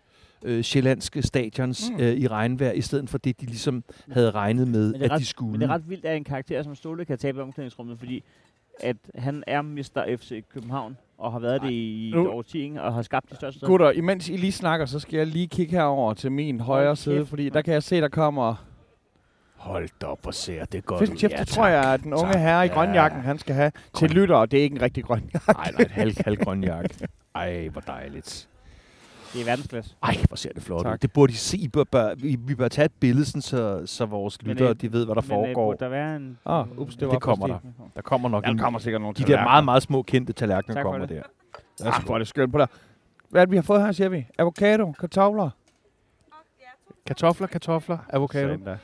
øh, 0.45 0.63
sjællandske 0.63 1.21
stadions 1.21 1.89
Mm. 1.91 1.99
øh, 1.99 2.13
i 2.13 2.27
regnvejr, 2.27 2.71
i 2.71 2.81
stedet 2.81 3.09
for 3.09 3.17
det, 3.17 3.41
de 3.41 3.45
ligesom 3.45 3.83
havde 4.11 4.31
regnet 4.31 4.67
med, 4.67 4.91
Men 4.91 4.93
det 4.93 5.01
er 5.01 5.05
at 5.05 5.11
ret- 5.11 5.19
de 5.19 5.25
skulle. 5.25 5.51
Men 5.51 5.61
det 5.61 5.69
er 5.69 5.73
ret 5.73 5.89
vildt, 5.89 6.05
at 6.05 6.17
en 6.17 6.23
karakter 6.23 6.63
som 6.63 6.75
Ståle 6.75 7.05
kan 7.05 7.17
tabe 7.17 7.41
omklædningsrummet, 7.41 7.99
fordi 7.99 8.23
at 8.79 8.95
han 9.15 9.43
er 9.47 9.61
Mr. 9.61 10.15
FC 10.17 10.43
København, 10.53 10.97
og 11.17 11.31
har 11.31 11.39
været 11.39 11.61
det 11.61 11.71
i 11.71 12.11
Nu- 12.15 12.21
et 12.21 12.27
årti, 12.27 12.61
ikke? 12.61 12.81
og 12.81 12.93
har 12.93 13.01
skabt 13.01 13.29
de 13.29 13.35
største... 13.35 13.65
Gutter, 13.65 13.91
imens 13.91 14.29
I 14.29 14.37
lige 14.37 14.51
snakker, 14.51 14.85
så 14.85 14.99
skal 14.99 15.17
jeg 15.17 15.27
lige 15.27 15.47
kigge 15.47 15.71
herover 15.71 16.13
til 16.13 16.31
min 16.31 16.59
højre 16.59 16.91
kæft, 16.91 16.99
side, 17.01 17.25
fordi 17.25 17.49
der 17.49 17.61
kan 17.61 17.73
jeg 17.73 17.83
se, 17.83 18.01
der 18.01 18.07
kommer... 18.09 18.65
Hold 19.55 19.89
da 20.01 20.05
op 20.05 20.27
og 20.27 20.33
ser 20.33 20.65
det 20.65 20.85
godt 20.85 20.99
Fisk 20.99 21.17
chip, 21.17 21.31
det 21.39 21.47
tror 21.47 21.67
jeg, 21.67 21.93
at 21.93 22.03
den 22.03 22.13
unge 22.13 22.33
tak. 22.33 22.41
herre 22.41 22.65
i 22.65 22.67
Ja. 22.67 22.73
grønjakken, 22.73 23.21
han 23.21 23.37
skal 23.39 23.55
have 23.55 23.71
til 23.97 24.07
Grøn. 24.07 24.09
lyttere. 24.09 24.45
Det 24.45 24.59
er 24.59 24.63
ikke 24.63 24.75
en 24.75 24.81
rigtig 24.81 25.03
grøn 25.03 25.29
Nej, 25.47 25.71
nej, 25.71 25.81
et 25.81 25.91
halv, 25.91 26.15
halvgrøn 26.25 26.63
jakke. 26.63 27.07
Ej, 27.35 27.67
hvor 27.67 27.81
dejligt. 27.81 28.49
Det 29.33 29.41
er 29.41 29.45
verdensklasse. 29.45 29.95
Ej, 30.03 30.15
hvor 30.27 30.35
ser 30.35 30.53
det 30.53 30.63
flot 30.63 30.79
ud. 30.79 30.83
Tak. 30.83 31.01
Det 31.01 31.13
burde 31.13 31.33
de 31.33 31.37
se. 31.37 31.57
I 31.57 31.67
bør, 31.67 31.83
bør, 31.83 32.15
vi, 32.15 32.37
vi 32.41 32.55
bør 32.55 32.67
tage 32.67 32.85
et 32.85 32.91
billede, 32.99 33.25
sådan, 33.25 33.41
så, 33.41 33.81
så 33.85 34.05
vores 34.05 34.37
Men, 34.41 34.49
lyttere 34.51 34.69
øh, 34.69 34.75
de 34.75 34.91
ved, 34.91 35.05
hvad 35.05 35.15
der 35.15 35.21
Men 35.21 35.31
øh, 35.31 35.35
foregår. 35.35 35.65
burde 35.65 35.79
der 35.79 35.89
være 35.89 36.15
en... 36.15 36.37
Ah, 36.45 36.67
ups, 36.77 36.95
det 36.95 37.07
var 37.07 37.13
det 37.13 37.21
kommer 37.21 37.47
der. 37.47 37.59
Der 37.95 38.01
kommer 38.01 38.29
nok 38.29 38.43
Ja, 38.45 38.49
en. 38.49 38.57
der 38.57 38.63
kommer 38.63 38.79
sikkert 38.79 39.01
nogle 39.01 39.15
De 39.15 39.23
der 39.23 39.43
meget, 39.43 39.65
meget 39.65 39.83
små 39.83 40.01
kendte 40.01 40.33
tallerkener 40.33 40.75
Tak 40.75 40.83
kommer 40.83 40.99
det. 41.05 41.09
der. 41.09 41.85
Jeg 41.85 41.93
hvor 42.05 42.13
er 42.13 42.17
det 42.17 42.27
skønt 42.27 42.51
på 42.51 42.57
dig. 42.57 42.67
Hvad 43.29 43.41
er 43.41 43.45
det, 43.45 43.51
vi 43.51 43.57
har 43.57 43.63
fået 43.63 43.81
her, 43.81 43.91
siger 43.91 44.09
vi? 44.09 44.25
Avocado, 44.37 44.91
kartofler. 44.91 45.49
Kartofler, 47.05 47.47
kartofler, 47.47 47.97
avocado. 48.09 48.47
Sådan 48.47 48.63
da. 48.65 48.77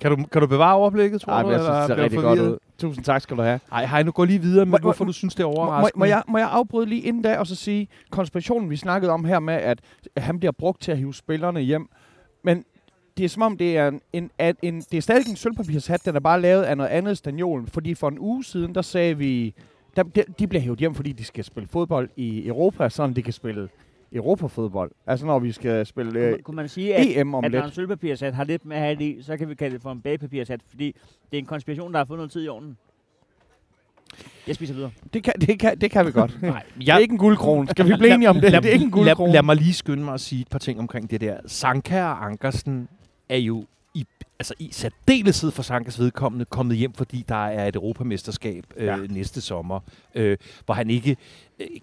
Kan 0.00 0.10
du, 0.10 0.24
kan 0.32 0.40
du 0.40 0.46
bevare 0.46 0.74
overblikket, 0.76 1.20
tror 1.20 1.32
Ej, 1.32 1.42
du? 1.42 1.48
men 1.48 1.52
jeg 1.56 1.62
synes, 1.64 1.76
det 1.78 1.86
ser 1.96 2.02
rigtig 2.02 2.16
du 2.18 2.22
godt 2.22 2.40
ud. 2.40 2.58
Tusind 2.78 3.04
tak 3.04 3.20
skal 3.22 3.36
du 3.36 3.42
have. 3.42 3.60
Ej, 3.72 3.86
hej, 3.86 4.02
nu 4.02 4.10
går 4.10 4.24
lige 4.24 4.38
videre 4.40 4.66
med, 4.66 4.72
Må- 4.72 4.78
hvorfor 4.78 5.04
du 5.04 5.12
synes, 5.12 5.34
det 5.34 5.42
er 5.42 5.46
Må, 5.46 5.52
må, 5.54 5.60
overraskende. 5.60 5.98
må, 5.98 6.04
jeg, 6.04 6.22
må 6.28 6.38
jeg 6.38 6.48
afbryde 6.50 6.86
lige 6.86 7.02
inden 7.02 7.22
da, 7.22 7.38
og 7.38 7.46
så 7.46 7.54
sige, 7.54 7.88
konspirationen, 8.10 8.70
vi 8.70 8.76
snakkede 8.76 9.12
om 9.12 9.24
her 9.24 9.38
med, 9.40 9.54
at 9.54 9.80
han 10.16 10.38
bliver 10.38 10.52
brugt 10.52 10.82
til 10.82 10.92
at 10.92 10.98
hive 10.98 11.14
spillerne 11.14 11.60
hjem. 11.60 11.88
Men 12.44 12.64
det 13.16 13.24
er 13.24 13.28
som 13.28 13.42
om, 13.42 13.56
det 13.56 13.76
er, 13.76 13.88
en, 13.88 14.00
en, 14.12 14.30
en, 14.40 14.54
en, 14.62 14.80
det 14.80 14.96
er 14.96 15.02
stadig 15.02 15.28
en 15.28 15.36
sølvpapirshat, 15.36 16.04
den 16.04 16.16
er 16.16 16.20
bare 16.20 16.40
lavet 16.40 16.62
af 16.62 16.76
noget 16.76 16.90
andet 16.90 17.18
stanjol. 17.18 17.66
Fordi 17.66 17.94
for 17.94 18.08
en 18.08 18.18
uge 18.18 18.44
siden, 18.44 18.74
der 18.74 18.82
sagde 18.82 19.16
vi, 19.18 19.54
der, 19.96 20.02
de, 20.02 20.24
de 20.38 20.46
bliver 20.46 20.62
hævet 20.62 20.78
hjem, 20.78 20.94
fordi 20.94 21.12
de 21.12 21.24
skal 21.24 21.44
spille 21.44 21.68
fodbold 21.68 22.08
i 22.16 22.46
Europa, 22.46 22.88
sådan 22.88 23.16
de 23.16 23.22
kan 23.22 23.32
spille 23.32 23.68
Europafodbold. 24.12 24.90
Altså 25.06 25.26
når 25.26 25.38
vi 25.38 25.52
skal 25.52 25.86
spille 25.86 26.10
Kunne, 26.12 26.20
øh, 26.24 26.30
man- 26.30 26.42
kunne 26.42 26.56
man 26.56 26.68
sige, 26.68 26.94
at, 26.94 27.20
EM 27.20 27.34
om 27.34 27.44
at 27.44 27.50
når 27.52 27.58
en 27.58 27.64
lidt. 27.64 27.74
sølvpapirsat 27.74 28.34
har 28.34 28.44
lidt 28.44 28.64
med 28.64 28.76
at 28.76 28.82
have 28.82 28.94
det 28.96 29.04
i, 29.04 29.22
så 29.22 29.36
kan 29.36 29.48
vi 29.48 29.54
kalde 29.54 29.74
det 29.74 29.82
for 29.82 29.92
en 29.92 30.00
bagepapirsat, 30.00 30.60
fordi 30.68 30.86
det 31.30 31.36
er 31.36 31.38
en 31.38 31.46
konspiration, 31.46 31.92
der 31.92 31.98
har 31.98 32.04
fået 32.04 32.18
noget 32.18 32.32
tid 32.32 32.44
i 32.44 32.48
ovnen. 32.48 32.76
Jeg 34.46 34.54
spiser 34.54 34.74
videre. 34.74 34.90
Det 35.12 35.22
kan, 35.24 35.32
det, 35.40 35.58
kan, 35.58 35.78
det 35.80 35.90
kan 35.90 36.06
vi 36.06 36.10
godt. 36.12 36.38
Nej, 36.42 36.62
Det 36.78 36.88
er 36.88 36.98
ikke 36.98 37.12
en 37.12 37.18
guldkrone. 37.18 37.68
Skal 37.68 37.88
vi 37.88 37.92
blive 37.98 38.14
enige 38.14 38.28
om 38.28 38.40
det? 38.40 38.52
Lad, 38.52 38.60
Det 38.62 38.68
er 38.68 38.72
ikke 38.72 38.82
en 38.84 38.90
lad, 38.90 38.92
guldkrone. 38.92 39.32
lad 39.32 39.42
mig 39.42 39.56
lige 39.56 39.74
skynde 39.74 40.04
mig 40.04 40.14
at 40.14 40.20
sige 40.20 40.40
et 40.40 40.48
par 40.48 40.58
ting 40.58 40.78
omkring 40.80 41.10
det 41.10 41.20
der. 41.20 41.40
Sanka 41.46 42.02
og 42.04 42.24
Ankersen 42.26 42.88
er 43.28 43.36
jo 43.36 43.64
i, 43.94 44.06
altså 44.38 44.54
i 44.58 44.68
særdeleshed 44.72 45.50
for 45.50 45.62
Sankas 45.62 45.98
vedkommende 46.00 46.44
kommet 46.44 46.76
hjem, 46.76 46.92
fordi 46.92 47.24
der 47.28 47.46
er 47.46 47.66
et 47.68 47.76
europamesterskab 47.76 48.64
øh, 48.76 48.86
Ja. 48.86 48.96
næste 48.96 49.40
sommer, 49.40 49.80
øh, 50.14 50.36
hvor 50.64 50.74
han 50.74 50.90
ikke 50.90 51.16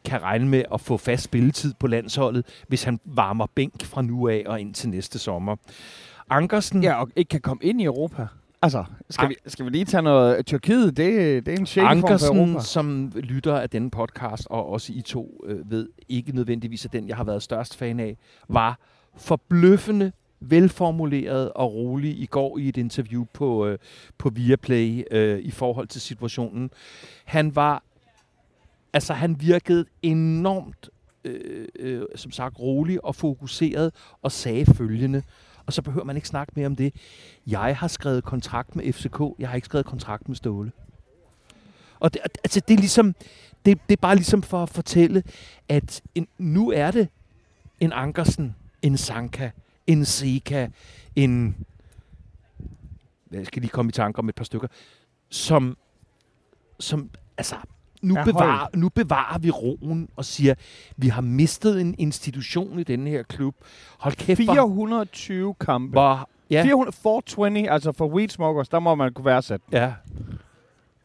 kan 0.05 0.21
regne 0.23 0.47
med 0.47 0.63
at 0.73 0.81
få 0.81 0.97
fast 0.97 1.23
spilletid 1.23 1.73
på 1.79 1.87
landsholdet, 1.87 2.45
hvis 2.67 2.83
han 2.83 2.99
varmer 3.05 3.45
bænk 3.55 3.85
fra 3.85 4.01
nu 4.01 4.27
af 4.27 4.43
og 4.45 4.61
ind 4.61 4.73
til 4.73 4.89
næste 4.89 5.19
sommer. 5.19 5.55
Ankersen, 6.29 6.83
Ja, 6.83 6.93
og 6.93 7.09
ikke 7.15 7.29
kan 7.29 7.41
komme 7.41 7.63
ind 7.63 7.81
i 7.81 7.83
Europa. 7.83 8.27
Altså, 8.61 8.83
skal, 9.09 9.25
An- 9.25 9.29
vi, 9.29 9.35
skal 9.47 9.65
vi 9.65 9.69
lige 9.69 9.85
tage 9.85 10.01
noget... 10.03 10.45
Tyrkiet, 10.45 10.97
det, 10.97 11.45
det 11.45 11.53
er 11.53 11.57
en 11.59 11.65
shady 11.65 11.85
form 11.85 11.99
for 11.99 12.07
Ankersen, 12.07 12.37
Europa. 12.37 12.59
som 12.63 13.11
lytter 13.15 13.55
af 13.55 13.69
denne 13.69 13.91
podcast, 13.91 14.47
og 14.49 14.69
også 14.69 14.93
I 14.93 15.01
to 15.01 15.41
øh, 15.45 15.71
ved, 15.71 15.89
ikke 16.09 16.35
nødvendigvis 16.35 16.85
er 16.85 16.89
den, 16.89 17.07
jeg 17.07 17.17
har 17.17 17.23
været 17.23 17.43
størst 17.43 17.77
fan 17.77 17.99
af, 17.99 18.17
var 18.49 18.79
forbløffende 19.17 20.11
velformuleret 20.39 21.51
og 21.53 21.73
rolig 21.73 22.19
i 22.19 22.25
går 22.25 22.57
i 22.57 22.69
et 22.69 22.77
interview 22.77 23.25
på, 23.33 23.67
øh, 23.67 23.77
på 24.17 24.29
Viaplay 24.29 25.03
øh, 25.11 25.39
i 25.39 25.51
forhold 25.51 25.87
til 25.87 26.01
situationen. 26.01 26.69
Han 27.25 27.55
var, 27.55 27.83
altså 28.95 29.13
han 29.13 29.41
virkede 29.41 29.85
enormt, 30.01 30.89
øh, 31.23 31.67
øh, 31.79 32.05
som 32.15 32.31
sagt, 32.31 32.59
rolig 32.59 33.05
og 33.05 33.15
fokuseret 33.15 33.93
og 34.21 34.31
sagde 34.31 34.65
følgende, 34.65 35.23
og 35.65 35.73
så 35.73 35.81
behøver 35.81 36.05
man 36.05 36.15
ikke 36.15 36.27
snakke 36.27 36.53
mere 36.55 36.65
om 36.65 36.75
det. 36.75 36.95
Jeg 37.47 37.77
har 37.77 37.87
skrevet 37.87 38.23
kontrakt 38.23 38.75
med 38.75 38.93
FCK, 38.93 39.19
jeg 39.39 39.49
har 39.49 39.55
ikke 39.55 39.65
skrevet 39.65 39.85
kontrakt 39.85 40.27
med 40.27 40.35
Ståle. 40.35 40.71
Og 41.99 42.13
det, 42.13 42.21
altså, 42.43 42.59
det 42.67 42.73
er 42.73 42.77
ligesom, 42.77 43.15
det, 43.65 43.79
det 43.89 43.95
er 43.97 44.01
bare 44.01 44.15
ligesom 44.15 44.43
for 44.43 44.63
at 44.63 44.69
fortælle, 44.69 45.23
at 45.69 46.01
en, 46.15 46.27
nu 46.37 46.71
er 46.71 46.91
det 46.91 47.07
en 47.79 47.93
Ankersen, 47.93 48.55
en 48.81 48.97
Sanka, 48.97 49.49
en 49.87 50.05
Seka, 50.05 50.67
en... 51.15 51.65
Jeg 53.31 53.45
skal 53.45 53.61
lige 53.61 53.71
komme 53.71 53.89
i 53.89 53.91
tanke 53.91 54.19
om 54.19 54.29
et 54.29 54.35
par 54.35 54.43
stykker, 54.43 54.67
som, 55.29 55.77
som 56.79 57.09
altså, 57.37 57.55
nu, 58.01 58.15
Er 58.15 58.23
bevarer, 58.23 58.67
nu 58.75 58.89
bevarer 58.89 59.37
vi 59.39 59.49
roen 59.49 60.09
og 60.15 60.25
siger, 60.25 60.53
vi 60.97 61.07
har 61.07 61.21
mistet 61.21 61.81
en 61.81 61.95
institution 61.97 62.79
i 62.79 62.83
denne 62.83 63.09
her 63.09 63.23
klub. 63.23 63.55
Hold 63.99 64.13
kæft, 64.15 64.43
hvor, 64.43 64.53
420 64.53 65.53
kampe. 65.59 65.91
hvor 65.91 66.29
Ja. 66.51 66.55
ja, 66.57 66.63
400, 66.63 66.91
420, 66.91 67.69
altså 67.71 67.91
for 67.91 68.07
weed 68.07 68.29
smokers, 68.29 68.69
der 68.69 68.79
må 68.79 68.95
man 68.95 69.13
kunne 69.13 69.25
værdsætte. 69.25 69.65
ja, 69.71 69.93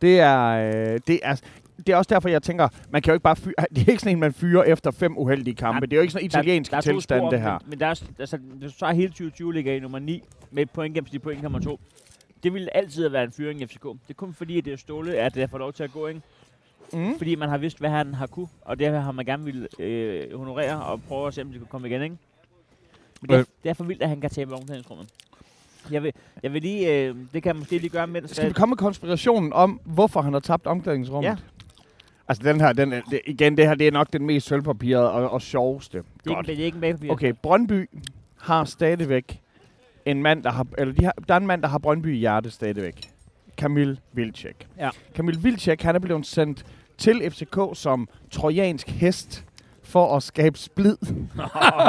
Det 0.02 0.20
er, 0.20 0.46
øh, 0.46 1.00
det 1.06 1.20
er, 1.22 1.40
det 1.86 1.88
er 1.88 1.96
også 1.96 2.08
derfor, 2.14 2.28
jeg 2.28 2.42
tænker, 2.42 2.68
man 2.90 3.02
kan 3.02 3.10
jo 3.10 3.14
ikke 3.14 3.22
bare 3.22 3.36
fyre, 3.36 3.54
det 3.74 3.82
er 3.86 3.90
ikke 3.90 3.98
sådan 4.02 4.16
en, 4.16 4.20
man 4.20 4.32
fyrer 4.32 4.62
efter 4.62 4.90
fem 4.90 5.18
uheldige 5.18 5.54
kampe. 5.54 5.80
Nej, 5.80 5.86
det 5.86 5.92
er 5.92 5.96
jo 5.96 6.00
ikke 6.02 6.12
sådan 6.12 6.24
en 6.24 6.26
italiensk 6.26 6.70
der, 6.70 6.80
der 6.80 6.90
er 6.90 6.92
tilstand, 6.94 7.20
spor, 7.20 7.30
det 7.30 7.40
her. 7.40 7.52
Men, 7.52 7.70
men 7.70 7.80
der 7.80 7.86
er, 7.86 8.02
altså, 8.18 8.36
hvis 8.36 8.72
du 8.72 8.78
tager 8.78 8.92
hele 8.92 9.08
2020 9.08 9.54
ligger 9.54 9.74
i 9.74 9.78
nummer 9.78 9.98
9 9.98 10.22
med 10.50 10.62
et 10.62 10.70
point 10.70 10.94
gennemsnit 10.94 11.22
på 11.22 11.30
1,2. 11.30 11.76
Det 12.42 12.54
vil 12.54 12.68
altid 12.74 13.08
være 13.08 13.24
en 13.24 13.32
fyring 13.32 13.60
i 13.60 13.66
FCK. 13.66 13.82
Det 13.82 13.98
er 14.08 14.14
kun 14.14 14.34
fordi, 14.34 14.58
at 14.58 14.64
det 14.64 14.72
er 14.72 14.76
Ståle, 14.76 15.14
at 15.14 15.34
det 15.34 15.42
har 15.42 15.46
fået 15.48 15.60
lov 15.60 15.72
til 15.72 15.82
at 15.82 15.92
gå, 15.92 16.06
ikke? 16.06 16.20
Mm. 16.92 17.18
Fordi 17.18 17.34
man 17.34 17.48
har 17.48 17.58
vidst, 17.58 17.78
hvad 17.78 17.90
han 17.90 18.14
har 18.14 18.26
kunne, 18.26 18.48
og 18.60 18.78
det 18.78 19.02
har 19.02 19.12
man 19.12 19.24
gerne 19.24 19.44
vil 19.44 19.68
øh, 19.78 20.38
honorere 20.38 20.82
og 20.84 21.02
prøve 21.02 21.26
at 21.26 21.34
se, 21.34 21.42
om 21.42 21.48
det 21.48 21.58
kan 21.60 21.66
komme 21.70 21.88
igen, 21.88 22.02
ikke? 22.02 22.16
Men 23.20 23.28
det 23.28 23.34
er, 23.34 23.40
Øh. 23.40 23.44
det 23.62 23.68
er 23.68 23.74
for 23.74 23.84
vildt, 23.84 24.02
at 24.02 24.08
han 24.08 24.20
kan 24.20 24.30
tabe 24.30 24.54
omklædningsrummet. 24.54 25.08
Jeg 25.90 26.02
vil, 26.02 26.12
jeg 26.42 26.52
vil 26.52 26.62
lige, 26.62 26.94
øh, 27.04 27.14
det 27.32 27.42
kan 27.42 27.46
jeg 27.50 27.56
måske 27.56 27.78
lige 27.78 27.90
gøre, 27.90 28.06
mens... 28.06 28.30
Skal 28.30 28.48
vi 28.48 28.52
komme 28.52 28.70
med 28.70 28.76
konspirationen 28.76 29.52
om, 29.52 29.80
hvorfor 29.84 30.20
han 30.20 30.32
har 30.32 30.40
tabt 30.40 30.66
omklædningsrummet? 30.66 31.28
Ja. 31.30 31.36
Altså 32.28 32.42
den 32.52 32.60
her, 32.60 32.72
den, 32.72 32.92
er- 32.92 33.00
det, 33.10 33.20
igen, 33.26 33.56
det 33.56 33.66
her 33.66 33.74
det 33.74 33.86
er 33.86 33.90
nok 33.92 34.12
den 34.12 34.26
mest 34.26 34.46
sølvpapirede 34.46 35.10
og, 35.12 35.30
og 35.30 35.42
sjoveste. 35.42 35.98
det, 36.24 36.32
er 36.32 36.38
ikke, 36.38 36.46
det 36.52 36.60
er 36.60 36.64
ikke 36.64 36.74
en 36.76 36.80
bagpapir. 36.80 37.10
Okay, 37.10 37.32
Brøndby 37.42 37.90
har 38.36 38.64
stadigvæk 38.64 39.40
en 40.06 40.22
mand, 40.22 40.42
der 40.42 40.50
har, 40.50 40.66
eller 40.78 40.94
de 40.94 41.04
har, 41.04 41.14
der 41.28 41.34
er 41.34 41.38
en 41.38 41.46
mand, 41.46 41.62
der 41.62 41.68
har 41.68 41.78
Brøndby 41.78 42.14
i 42.14 42.18
hjertet 42.18 42.52
stadigvæk. 42.52 43.10
Kamil 43.56 44.00
Vilcek. 44.12 44.66
Ja. 44.78 44.90
Kamil 45.14 45.44
Vilcek, 45.44 45.82
han 45.82 45.94
er 45.94 45.98
blevet 45.98 46.26
sendt 46.26 46.66
til 47.00 47.30
FCK 47.30 47.58
som 47.74 48.08
trojansk 48.30 48.88
hest 48.88 49.44
for 49.82 50.16
at 50.16 50.22
skabe 50.22 50.58
splid. 50.58 50.96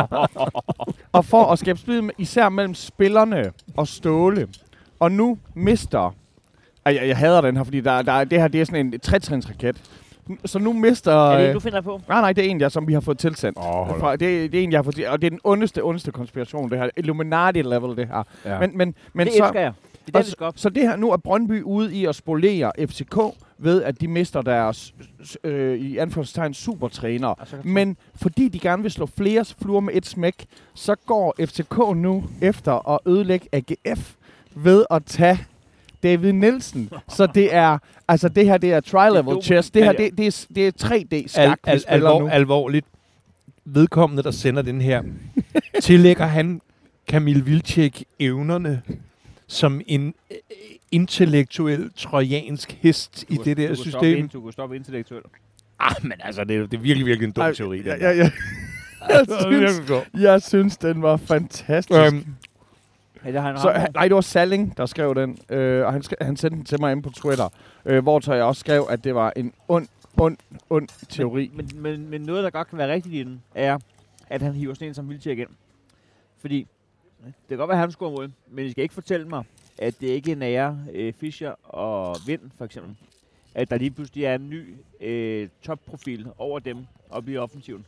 og 1.17 1.25
for 1.25 1.43
at 1.51 1.59
skabe 1.59 1.79
splid 1.79 2.09
især 2.17 2.49
mellem 2.49 2.73
spillerne 2.73 3.51
og 3.77 3.87
Ståle. 3.87 4.47
Og 4.99 5.11
nu 5.11 5.37
mister... 5.53 6.15
Ej, 6.85 6.95
jeg, 6.95 7.07
jeg 7.07 7.17
hader 7.17 7.41
den 7.41 7.57
her, 7.57 7.63
fordi 7.63 7.81
der, 7.81 8.01
der, 8.01 8.23
det 8.23 8.41
her 8.41 8.47
det 8.47 8.61
er 8.61 8.65
sådan 8.65 8.85
en 8.85 8.99
trætrinsraket. 8.99 9.81
Så 10.45 10.59
nu 10.59 10.73
mister... 10.73 11.31
Er 11.31 11.37
det 11.37 11.43
ikke, 11.43 11.53
du 11.53 11.59
finder 11.59 11.81
på? 11.81 12.01
Nej, 12.07 12.21
nej, 12.21 12.33
det 12.33 12.45
er 12.45 12.49
en, 12.49 12.61
jeg, 12.61 12.71
som 12.71 12.87
vi 12.87 12.93
har 12.93 12.99
fået 12.99 13.17
tilsendt. 13.17 13.57
Hold 13.59 13.99
Fra, 13.99 14.11
det, 14.11 14.51
det 14.51 14.59
er 14.59 14.63
en, 14.63 14.71
jeg 14.71 14.77
har 14.77 14.83
fået, 14.83 15.07
og 15.07 15.21
det 15.21 15.27
er 15.27 15.29
den 15.29 15.39
ondeste, 15.43 15.83
ondeste 15.83 16.11
konspiration, 16.11 16.69
det 16.69 16.77
her. 16.77 16.89
Illuminati-level, 16.97 17.95
det 17.97 18.07
her. 18.07 18.23
ja. 18.45 18.59
Men, 18.59 18.77
men, 18.77 18.95
men 19.13 19.27
det 19.27 19.35
så, 19.35 19.43
elsker 19.43 19.59
jeg. 19.59 19.73
Det 20.05 20.15
er 20.15 20.23
vi 20.23 20.29
skal 20.31 20.45
op. 20.45 20.53
så 20.57 20.69
det 20.69 20.83
her, 20.83 20.95
nu 20.95 21.11
er 21.11 21.17
Brøndby 21.17 21.61
ude 21.61 21.95
i 21.95 22.05
at 22.05 22.15
spolere 22.15 22.71
FCK 22.87 23.15
ved, 23.57 23.83
at 23.83 24.01
de 24.01 24.07
mister 24.07 24.41
deres, 24.41 24.93
øh, 25.43 25.77
i 25.79 25.97
anførselstegn, 25.97 26.53
supertræner. 26.53 27.27
Og 27.27 27.47
så 27.47 27.55
kan- 27.57 27.71
Men 27.73 27.97
fordi 28.15 28.47
de 28.47 28.59
gerne 28.59 28.81
vil 28.81 28.91
slå 28.91 29.05
flere 29.17 29.45
fluer 29.61 29.79
med 29.79 29.93
et 29.95 30.05
smæk, 30.05 30.45
så 30.73 30.95
går 31.05 31.35
FCK 31.45 31.77
nu 31.95 32.23
efter 32.41 32.89
at 32.89 32.99
ødelægge 33.07 33.47
AGF 33.51 34.13
ved 34.55 34.85
at 34.91 35.05
tage 35.05 35.39
David 36.03 36.31
Nielsen. 36.31 36.89
Så 37.17 37.25
det 37.25 37.55
er, 37.55 37.77
altså 38.07 38.29
det 38.29 38.45
her, 38.45 38.57
det 38.57 38.73
er 38.73 38.79
tri-level 38.79 39.41
chess. 39.43 39.71
Det 39.71 39.83
her, 39.83 39.91
det, 39.91 40.17
det, 40.17 40.27
er, 40.27 40.45
det 40.55 40.67
er 40.67 40.71
3D 40.87 41.15
al, 41.15 41.29
skak, 41.29 41.59
vi 41.65 41.71
al, 41.71 41.79
spiller 41.79 42.09
alvor, 42.09 42.19
nu. 42.19 42.27
alvorligt 42.27 42.85
vedkommende, 43.65 44.23
der 44.23 44.31
sender 44.31 44.61
den 44.61 44.81
her, 44.81 45.03
tillægger 45.81 46.25
han 46.25 46.61
Kamil 47.07 47.45
Vilcek 47.45 48.03
evnerne 48.19 48.81
som 49.51 49.81
en 49.87 50.13
øh, 50.31 50.37
intellektuel 50.91 51.91
trojansk 51.95 52.77
hest 52.81 53.25
i 53.29 53.35
Du 53.35 53.43
det 53.43 53.57
der 53.57 53.67
du 53.67 53.75
system. 53.75 54.17
ind- 54.17 54.29
Du 54.29 54.41
kunne 54.41 54.53
stoppe 54.53 54.75
intellektuelt. 54.75 55.25
Ah, 55.79 55.95
men 56.01 56.13
altså, 56.19 56.43
det 56.43 56.55
er, 56.57 56.61
det 56.67 56.73
er 56.77 56.81
virkelig, 56.81 57.05
virkelig 57.05 57.27
en 57.27 57.31
dum 57.31 57.41
Ej, 57.41 57.53
teori. 57.53 57.81
Ja, 57.81 57.95
ja, 57.95 58.11
ja. 58.11 58.31
Jeg 59.09 59.25
synes, 59.41 59.91
jeg 60.13 60.41
synes, 60.41 60.77
den 60.77 61.01
var 61.01 61.17
fantastisk. 61.17 61.99
Øhm, 62.13 62.25
Ja, 63.25 63.31
det 63.31 63.41
har 63.41 63.47
han 63.51 63.61
Så, 63.61 63.71
han- 63.71 63.91
nej, 63.93 64.03
det 64.07 64.15
var 64.15 64.21
Salling, 64.21 64.77
der 64.77 64.85
skrev 64.85 65.15
den, 65.15 65.37
øh, 65.49 65.85
og 65.85 65.93
han, 65.93 66.03
han 66.21 66.37
sendte 66.37 66.57
den 66.57 66.65
til 66.65 66.79
mig 66.79 66.91
inde 66.91 67.03
på 67.03 67.09
Twitter, 67.09 67.49
øh, 67.85 68.03
hvor 68.03 68.19
så 68.19 68.33
jeg 68.33 68.43
også 68.43 68.59
skrev, 68.59 68.87
at 68.89 69.03
det 69.03 69.15
var 69.15 69.33
en 69.35 69.53
ond, 69.67 69.87
ond, 70.17 70.37
ond 70.69 70.87
teori. 71.09 71.51
Men, 71.53 71.69
men, 71.75 71.81
men, 71.99 72.09
men 72.09 72.21
noget, 72.21 72.43
der 72.43 72.49
godt 72.49 72.67
kan 72.69 72.77
være 72.77 72.91
rigtigt 72.93 73.15
i 73.15 73.23
den, 73.23 73.41
er, 73.55 73.77
at 74.29 74.41
han 74.41 74.53
hiver 74.53 74.73
sådan 74.73 74.87
en 74.87 74.93
som 74.93 75.09
Vilcek 75.09 75.37
igen. 75.37 75.47
Fordi, 76.41 76.67
det 77.25 77.33
kan 77.49 77.57
godt 77.57 77.67
være, 77.67 77.77
at 77.77 77.81
han 77.81 77.91
scorer 77.91 78.11
mål, 78.11 78.31
men 78.47 78.65
I 78.65 78.71
skal 78.71 78.81
ikke 78.81 78.93
fortælle 78.93 79.27
mig, 79.27 79.43
at 79.77 80.01
det 80.01 80.07
ikke 80.07 80.35
nærer 80.35 80.77
øh, 80.93 81.13
Fischer 81.13 81.51
og 81.75 82.15
Vind, 82.27 82.41
for 82.57 82.65
eksempel. 82.65 82.95
At 83.55 83.69
der 83.69 83.77
lige 83.77 83.91
pludselig 83.91 84.25
er 84.25 84.35
en 84.35 84.49
ny 84.49 84.75
øh, 85.01 85.49
topprofil 85.61 86.27
over 86.37 86.59
dem 86.59 86.85
oppe 87.09 87.31
i 87.31 87.37
offensiven. 87.37 87.85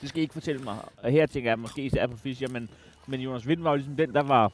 Det 0.00 0.08
skal 0.08 0.18
I 0.18 0.22
ikke 0.22 0.34
fortælle 0.34 0.62
mig. 0.62 0.76
Og 1.02 1.10
her 1.10 1.26
tænker 1.26 1.50
jeg 1.50 1.58
måske 1.58 1.82
især 1.82 2.06
på 2.06 2.16
Fischer, 2.16 2.48
men, 2.48 2.68
men 3.06 3.20
Jonas 3.20 3.48
Vind 3.48 3.62
var 3.62 3.70
jo 3.70 3.76
ligesom 3.76 3.96
den, 3.96 4.14
der 4.14 4.22
var 4.22 4.52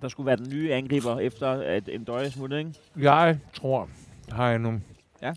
der 0.00 0.08
skulle 0.08 0.26
være 0.26 0.36
den 0.36 0.50
nye 0.50 0.74
angriber, 0.74 1.18
efter 1.18 1.50
at 1.50 1.88
en 1.88 2.04
døje 2.04 2.30
smuttede, 2.30 2.60
ikke? 2.60 2.74
jeg 2.96 3.38
tror, 3.52 3.88
har 4.28 4.48
jeg 4.48 4.58
nogle, 4.58 4.82
Ja. 5.22 5.32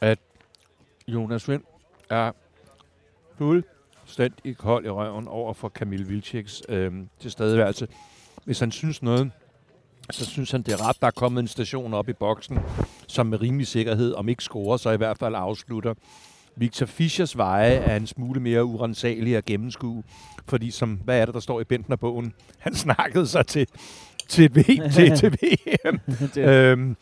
at 0.00 0.18
Jonas 1.08 1.48
Vind 1.48 1.62
er 2.10 2.32
fuldstændig 4.12 4.56
kold 4.56 4.86
i 4.86 4.88
røven 4.88 5.28
over 5.28 5.52
for 5.52 5.68
Kamil 5.68 6.08
Vilceks 6.08 6.62
øh, 6.68 6.92
tilstedeværelse. 7.20 7.88
Hvis 8.44 8.60
han 8.60 8.72
synes 8.72 9.02
noget, 9.02 9.30
så 10.10 10.26
synes 10.26 10.50
han, 10.50 10.62
det 10.62 10.74
er 10.74 10.88
ret, 10.88 10.96
der 11.00 11.06
er 11.06 11.10
kommet 11.10 11.40
en 11.40 11.48
station 11.48 11.94
op 11.94 12.08
i 12.08 12.12
boksen, 12.12 12.58
som 13.06 13.26
med 13.26 13.40
rimelig 13.40 13.66
sikkerhed, 13.66 14.14
om 14.14 14.28
ikke 14.28 14.44
scorer, 14.44 14.76
så 14.76 14.90
i 14.90 14.96
hvert 14.96 15.18
fald 15.18 15.34
afslutter. 15.34 15.94
Victor 16.56 16.86
Fischers 16.86 17.36
veje 17.36 17.72
er 17.72 17.96
en 17.96 18.06
smule 18.06 18.40
mere 18.40 18.64
urensagelige 18.64 19.36
at 19.36 19.44
gennemskue, 19.44 20.02
fordi 20.48 20.70
som, 20.70 21.00
hvad 21.04 21.20
er 21.20 21.24
det, 21.24 21.34
der 21.34 21.40
står 21.40 21.60
i 21.60 21.64
Bentner-bogen? 21.64 22.34
Han 22.58 22.74
snakkede 22.84 23.26
sig 23.26 23.46
til, 23.46 23.66
til, 24.28 24.50
v, 24.54 24.90
til, 24.92 25.16
til 25.16 25.32
VM. 25.32 26.00
Øhm, 26.42 26.96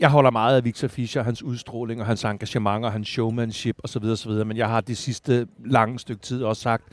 jeg 0.00 0.10
holder 0.10 0.30
meget 0.30 0.56
af 0.56 0.64
Victor 0.64 0.88
Fischer, 0.88 1.22
hans 1.22 1.42
udstråling 1.42 2.00
og 2.00 2.06
hans 2.06 2.24
engagement 2.24 2.84
og 2.84 2.92
hans 2.92 3.08
showmanship 3.08 3.76
osv. 3.84 4.04
osv. 4.04 4.30
Men 4.30 4.56
jeg 4.56 4.68
har 4.68 4.80
det 4.80 4.96
sidste 4.96 5.46
lange 5.64 5.98
stykke 5.98 6.22
tid 6.22 6.42
også 6.42 6.62
sagt, 6.62 6.84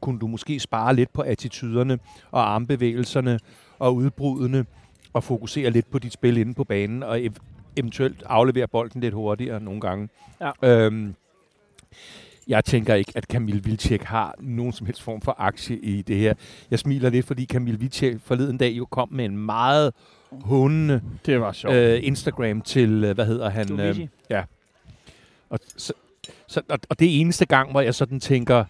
kunne 0.00 0.18
du 0.18 0.26
måske 0.26 0.60
spare 0.60 0.94
lidt 0.94 1.12
på 1.12 1.22
attityderne 1.22 1.98
og 2.30 2.54
armbevægelserne 2.54 3.40
og 3.78 3.94
udbrudene 3.94 4.66
og 5.12 5.24
fokusere 5.24 5.70
lidt 5.70 5.90
på 5.90 5.98
dit 5.98 6.12
spil 6.12 6.36
inde 6.36 6.54
på 6.54 6.64
banen 6.64 7.02
og 7.02 7.24
ev- 7.24 7.72
eventuelt 7.76 8.22
aflevere 8.26 8.68
bolden 8.68 9.00
lidt 9.00 9.14
hurtigere 9.14 9.60
nogle 9.60 9.80
gange. 9.80 10.08
Ja. 10.40 10.50
Øhm, 10.62 11.14
jeg 12.48 12.64
tænker 12.64 12.94
ikke, 12.94 13.12
at 13.14 13.28
Kamil 13.28 13.64
Vilcek 13.64 14.02
har 14.02 14.34
nogen 14.40 14.72
som 14.72 14.86
helst 14.86 15.02
form 15.02 15.20
for 15.20 15.34
aktie 15.38 15.78
i 15.78 16.02
det 16.02 16.16
her. 16.16 16.34
Jeg 16.70 16.78
smiler 16.78 17.10
lidt, 17.10 17.26
fordi 17.26 17.44
Kamil 17.44 17.80
Vilcek 17.80 18.20
forleden 18.20 18.58
dag 18.58 18.70
jo 18.70 18.84
kom 18.84 19.08
med 19.12 19.24
en 19.24 19.36
meget 19.36 19.94
hundende 20.30 21.00
Det 21.26 21.40
var 21.40 21.52
sjovt. 21.52 21.74
øh, 21.74 22.00
Instagram 22.02 22.60
til, 22.60 23.04
øh, 23.04 23.14
hvad 23.14 23.26
hedder 23.26 23.48
han? 23.50 23.72
Øh, 23.72 23.78
Dumici. 23.94 24.08
og, 25.50 25.58
så, 25.76 25.92
så, 26.46 26.60
og, 26.68 26.78
og 26.90 26.98
det 26.98 27.16
er 27.16 27.20
eneste 27.20 27.46
gang, 27.46 27.70
hvor 27.70 27.80
jeg 27.80 27.94
sådan 27.94 28.20
tænker, 28.20 28.64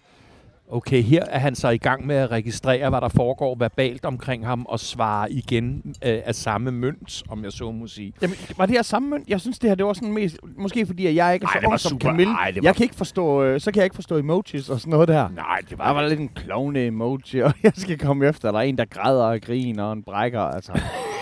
okay, 0.71 1.01
her 1.03 1.25
er 1.29 1.39
han 1.39 1.55
så 1.55 1.69
i 1.69 1.77
gang 1.77 2.05
med 2.07 2.15
at 2.15 2.31
registrere, 2.31 2.89
hvad 2.89 3.01
der 3.01 3.07
foregår 3.09 3.55
verbalt 3.59 4.05
omkring 4.05 4.45
ham, 4.45 4.65
og 4.69 4.79
svare 4.79 5.31
igen 5.31 5.81
øh, 6.05 6.19
af 6.25 6.35
samme 6.35 6.71
mønt, 6.71 7.23
om 7.29 7.43
jeg 7.43 7.51
så 7.51 7.71
må 7.71 7.87
sige. 7.87 8.13
Jamen, 8.21 8.35
var 8.57 8.65
det 8.65 8.75
her 8.75 8.81
samme 8.81 9.09
mønt? 9.09 9.27
Jeg 9.27 9.41
synes, 9.41 9.59
det 9.59 9.69
her 9.69 9.75
det 9.75 9.85
var 9.85 9.93
sådan 9.93 10.13
mest... 10.13 10.37
Måske 10.57 10.85
fordi, 10.85 11.05
at 11.07 11.15
jeg 11.15 11.33
ikke 11.33 11.43
er 11.43 11.47
Ej, 11.47 11.53
så 11.61 11.65
var 11.67 11.69
ung 11.71 11.79
som. 11.79 11.99
Camille. 11.99 12.33
Ej, 12.33 12.51
var- 12.55 12.61
Jeg 12.63 12.75
kan 12.75 12.83
ikke 12.83 12.95
forstå... 12.95 13.43
Øh, 13.43 13.59
så 13.61 13.71
kan 13.71 13.77
jeg 13.79 13.83
ikke 13.85 13.95
forstå 13.95 14.17
emojis 14.17 14.69
og 14.69 14.79
sådan 14.79 14.91
noget 14.91 15.07
der. 15.07 15.29
Nej, 15.29 15.59
det 15.69 15.77
Der 15.77 15.89
var 15.89 16.07
lidt 16.07 16.19
en 16.19 16.29
klovne 16.35 16.85
emoji, 16.85 17.39
og 17.43 17.53
jeg 17.63 17.71
skal 17.75 17.97
komme 17.97 18.27
efter. 18.27 18.51
Der 18.51 18.57
er 18.59 18.63
en, 18.63 18.77
der 18.77 18.85
græder 18.85 19.23
og 19.23 19.41
griner, 19.41 19.83
og 19.83 19.93
en 19.93 20.03
brækker. 20.03 20.41
Altså. 20.41 20.71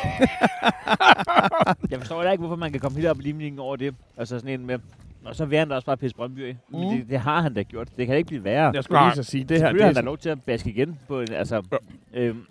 Jeg 1.91 1.99
forstår 1.99 2.15
heller 2.15 2.31
ikke, 2.31 2.41
hvorfor 2.41 2.55
man 2.55 2.71
kan 2.71 2.81
komme 2.81 2.95
helt 2.97 3.09
op 3.09 3.19
i 3.19 3.23
limningen 3.23 3.59
over 3.59 3.75
det. 3.75 3.95
Altså 4.17 4.39
sådan 4.39 4.59
en 4.59 4.65
med... 4.65 4.79
Og 5.25 5.35
så 5.35 5.45
vil 5.45 5.57
han 5.59 5.69
da 5.69 5.75
også 5.75 5.85
bare 5.85 5.97
pisse 5.97 6.15
Brøndby 6.15 6.39
af. 6.47 6.57
Mm. 6.69 6.79
Mm. 6.79 6.89
Det, 6.89 7.09
det, 7.09 7.19
har 7.19 7.41
han 7.41 7.53
da 7.53 7.63
gjort. 7.63 7.87
Det 7.97 8.07
kan 8.07 8.13
da 8.13 8.17
ikke 8.17 8.27
blive 8.27 8.43
værre. 8.43 8.71
Jeg 8.73 8.83
skulle 8.83 9.03
lige 9.05 9.15
så 9.15 9.23
sige, 9.23 9.43
det 9.43 9.61
her... 9.61 9.71
Det 9.71 9.81
er 9.81 9.85
han 9.85 9.95
da 9.95 10.01
lov 10.01 10.17
til 10.17 10.29
at 10.29 10.43
baske 10.43 10.69
igen 10.69 10.99
på 11.07 11.21
en, 11.21 11.33
altså, 11.33 11.63
øhm, 12.13 12.45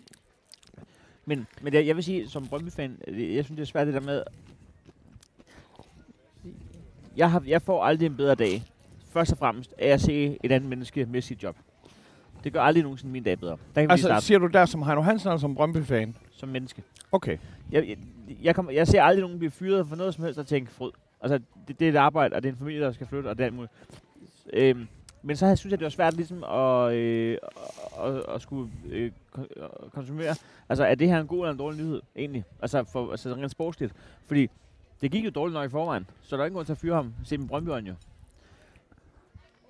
men, 1.26 1.46
men 1.60 1.74
jeg, 1.74 1.86
jeg 1.86 1.96
vil 1.96 2.04
sige, 2.04 2.28
som 2.28 2.46
Brøndby-fan, 2.46 2.98
øh, 3.08 3.34
jeg 3.34 3.44
synes, 3.44 3.56
det 3.56 3.62
er 3.62 3.66
svært 3.66 3.86
det 3.86 3.94
der 3.94 4.00
med, 4.00 4.22
jeg, 7.16 7.30
har, 7.30 7.42
jeg 7.46 7.62
får 7.62 7.84
aldrig 7.84 8.06
en 8.06 8.16
bedre 8.16 8.34
dag, 8.34 8.62
først 9.12 9.32
og 9.32 9.38
fremmest, 9.38 9.74
af 9.78 9.88
at 9.88 10.00
se 10.00 10.38
et 10.42 10.52
andet 10.52 10.70
menneske 10.70 11.06
med 11.06 11.22
sit 11.22 11.42
job. 11.42 11.56
Det 12.44 12.52
gør 12.52 12.60
aldrig 12.60 12.82
nogensinde 12.82 13.12
min 13.12 13.22
dag 13.22 13.38
bedre. 13.38 13.56
Der 13.74 13.80
kan 13.80 13.88
vi 13.88 13.92
altså, 13.92 14.06
starte 14.06 14.26
siger 14.26 14.38
du 14.38 14.46
der 14.46 14.66
som 14.66 14.82
Heino 14.82 15.00
Hansen 15.00 15.28
eller 15.28 15.38
som 15.38 15.54
Brøndby-fan? 15.54 16.16
Som 16.36 16.48
menneske. 16.48 16.82
Okay. 17.12 17.38
Jeg, 17.70 17.88
jeg, 17.88 17.96
jeg, 18.42 18.54
kommer, 18.54 18.72
jeg 18.72 18.86
ser 18.86 19.02
aldrig 19.02 19.20
nogen 19.20 19.38
blive 19.38 19.50
fyret 19.50 19.88
for 19.88 19.96
noget 19.96 20.14
som 20.14 20.24
helst 20.24 20.38
og 20.38 20.46
tænke 20.46 20.70
fryd. 20.70 20.90
Altså, 21.20 21.40
det, 21.68 21.80
det 21.80 21.88
er 21.88 21.92
et 21.92 21.96
arbejde, 21.96 22.36
og 22.36 22.42
det 22.42 22.48
er 22.48 22.52
en 22.52 22.58
familie, 22.58 22.80
der 22.80 22.92
skal 22.92 23.06
flytte, 23.06 23.28
og 23.28 23.38
det 23.38 23.44
er 23.44 23.46
alt 23.46 23.54
muligt. 23.54 23.72
Øhm, 24.52 24.86
Men 25.22 25.36
så 25.36 25.56
synes 25.56 25.70
jeg, 25.70 25.78
det 25.78 25.84
var 25.84 25.90
svært 25.90 26.14
ligesom 26.14 26.44
at, 26.44 26.92
øh, 26.92 27.38
at, 28.04 28.22
at, 28.34 28.42
skulle 28.42 28.70
øh, 28.88 29.10
at 29.84 29.92
konsumere. 29.92 30.34
Altså, 30.68 30.84
er 30.84 30.94
det 30.94 31.08
her 31.08 31.20
en 31.20 31.26
god 31.26 31.38
eller 31.38 31.52
en 31.52 31.58
dårlig 31.58 31.80
nyhed, 31.80 32.02
egentlig? 32.16 32.44
Altså, 32.62 32.84
for, 32.84 33.10
altså 33.10 33.34
rent 33.34 33.50
sportsligt. 33.50 33.92
Fordi 34.26 34.50
det 35.00 35.10
gik 35.10 35.24
jo 35.24 35.30
dårligt 35.30 35.54
nok 35.54 35.66
i 35.66 35.68
forvejen, 35.70 36.06
så 36.22 36.36
der 36.36 36.42
er 36.42 36.46
ingen 36.46 36.54
grund 36.54 36.66
til 36.66 36.72
at 36.72 36.78
fyre 36.78 36.94
ham. 36.94 37.14
Se 37.24 37.38
med 37.38 37.48
Brøndby 37.48 37.68
jo. 37.68 37.94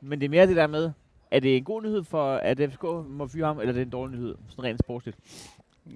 Men 0.01 0.21
det 0.21 0.25
er 0.27 0.31
mere 0.31 0.47
det 0.47 0.57
der 0.57 0.67
med, 0.67 0.91
er 1.31 1.41
det 1.41 1.57
en 1.57 1.65
god 1.65 1.83
nyhed 1.83 2.05
for, 2.05 2.35
at 2.35 2.59
FCK 2.59 2.83
må 3.09 3.27
fyre 3.27 3.47
ham, 3.47 3.59
eller 3.59 3.73
er 3.73 3.75
det 3.75 3.83
en 3.83 3.91
dårlig 3.91 4.19
nyhed, 4.19 4.35
sådan 4.49 4.65
rent 4.65 4.81
sportsligt? 4.81 5.19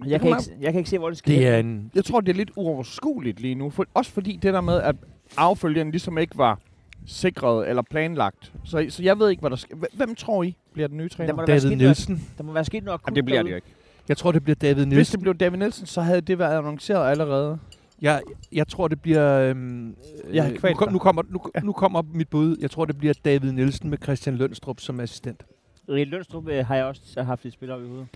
Jeg 0.07 0.21
kan, 0.21 0.31
kan 0.33 0.39
ikke, 0.41 0.57
jeg 0.65 0.73
kan 0.73 0.79
ikke 0.79 0.91
se, 0.91 0.99
hvor 0.99 1.09
det 1.09 1.19
skal 1.19 1.35
Det 1.35 1.47
er 1.49 1.59
en... 1.59 1.91
Jeg 1.95 2.05
tror, 2.05 2.21
det 2.21 2.29
er 2.29 2.37
lidt 2.37 2.51
uoverskueligt 2.57 3.41
lige 3.41 3.55
nu. 3.55 3.71
For, 3.71 3.87
også 3.95 4.11
fordi 4.11 4.39
det 4.43 4.55
der 4.55 4.61
med, 4.61 4.75
at 4.83 4.97
affølgeren 5.37 5.91
ligesom 5.91 6.19
ikke 6.19 6.39
var 6.39 6.59
sikret 7.07 7.69
eller 7.69 7.83
planlagt. 7.91 8.53
Så, 8.65 8.87
så 8.89 9.03
jeg 9.03 9.19
ved 9.19 9.31
ikke, 9.31 9.41
hvad 9.41 9.51
der. 9.51 9.57
Hv- 9.57 9.97
Hvem 9.97 10.15
tror 10.15 10.43
I 10.43 10.57
bliver 10.73 10.89
den 10.89 10.97
nye 10.97 11.09
træner? 11.09 11.27
Der 11.27 11.37
må 11.37 11.41
der 11.41 11.47
David 11.47 11.61
sket 11.61 11.69
noget, 11.71 11.79
Nielsen. 11.81 12.29
der 12.39 12.45
må 12.45 12.53
være 12.53 12.65
sket 12.65 12.85
noget 12.85 13.01
Jamen, 13.07 13.17
det 13.17 13.25
bliver 13.25 13.43
det 13.43 13.51
jo 13.51 13.55
ikke. 13.57 13.67
Jeg 14.09 14.17
tror, 14.17 14.33
det 14.33 14.43
bliver 14.45 14.55
David 14.57 14.75
Hvis 14.85 14.87
Nielsen. 14.87 15.13
det 15.13 15.23
blev 15.23 15.35
David 15.35 15.59
Nielsen, 15.59 15.87
så 15.87 16.01
havde 16.01 16.21
det 16.21 16.39
været 16.39 16.59
annonceret 16.59 17.11
allerede. 17.11 17.59
Jeg, 18.03 18.21
jeg 18.53 18.69
tror, 18.69 18.89
det 18.89 19.01
bliver... 19.03 19.39
Øhm, 19.41 19.95
Jeg 20.33 20.53
øh, 20.65 20.71
nu, 20.71 20.75
kom, 20.75 20.93
nu, 20.93 20.99
kommer, 20.99 21.23
nu, 21.29 21.41
nu 21.63 21.73
kommer 21.73 22.03
mit 22.15 22.29
bud. 22.29 22.57
Jeg 22.61 22.71
tror, 22.71 22.85
det 22.85 22.99
bliver 22.99 23.15
David 23.25 23.53
Nielsen 23.53 23.91
med 23.91 23.99
Christian 24.03 24.37
Lønstrup 24.37 24.81
som 24.81 25.01
assistent. 25.01 25.43
Lønstrup 25.89 26.49
øh, 26.49 26.67
har 26.67 26.77
jeg 26.77 26.85
også 26.85 27.23
haft 27.23 27.47
et 27.47 27.53
spil 27.53 27.71
op 27.71 27.83
i 27.83 27.87
hovedet. 27.87 28.07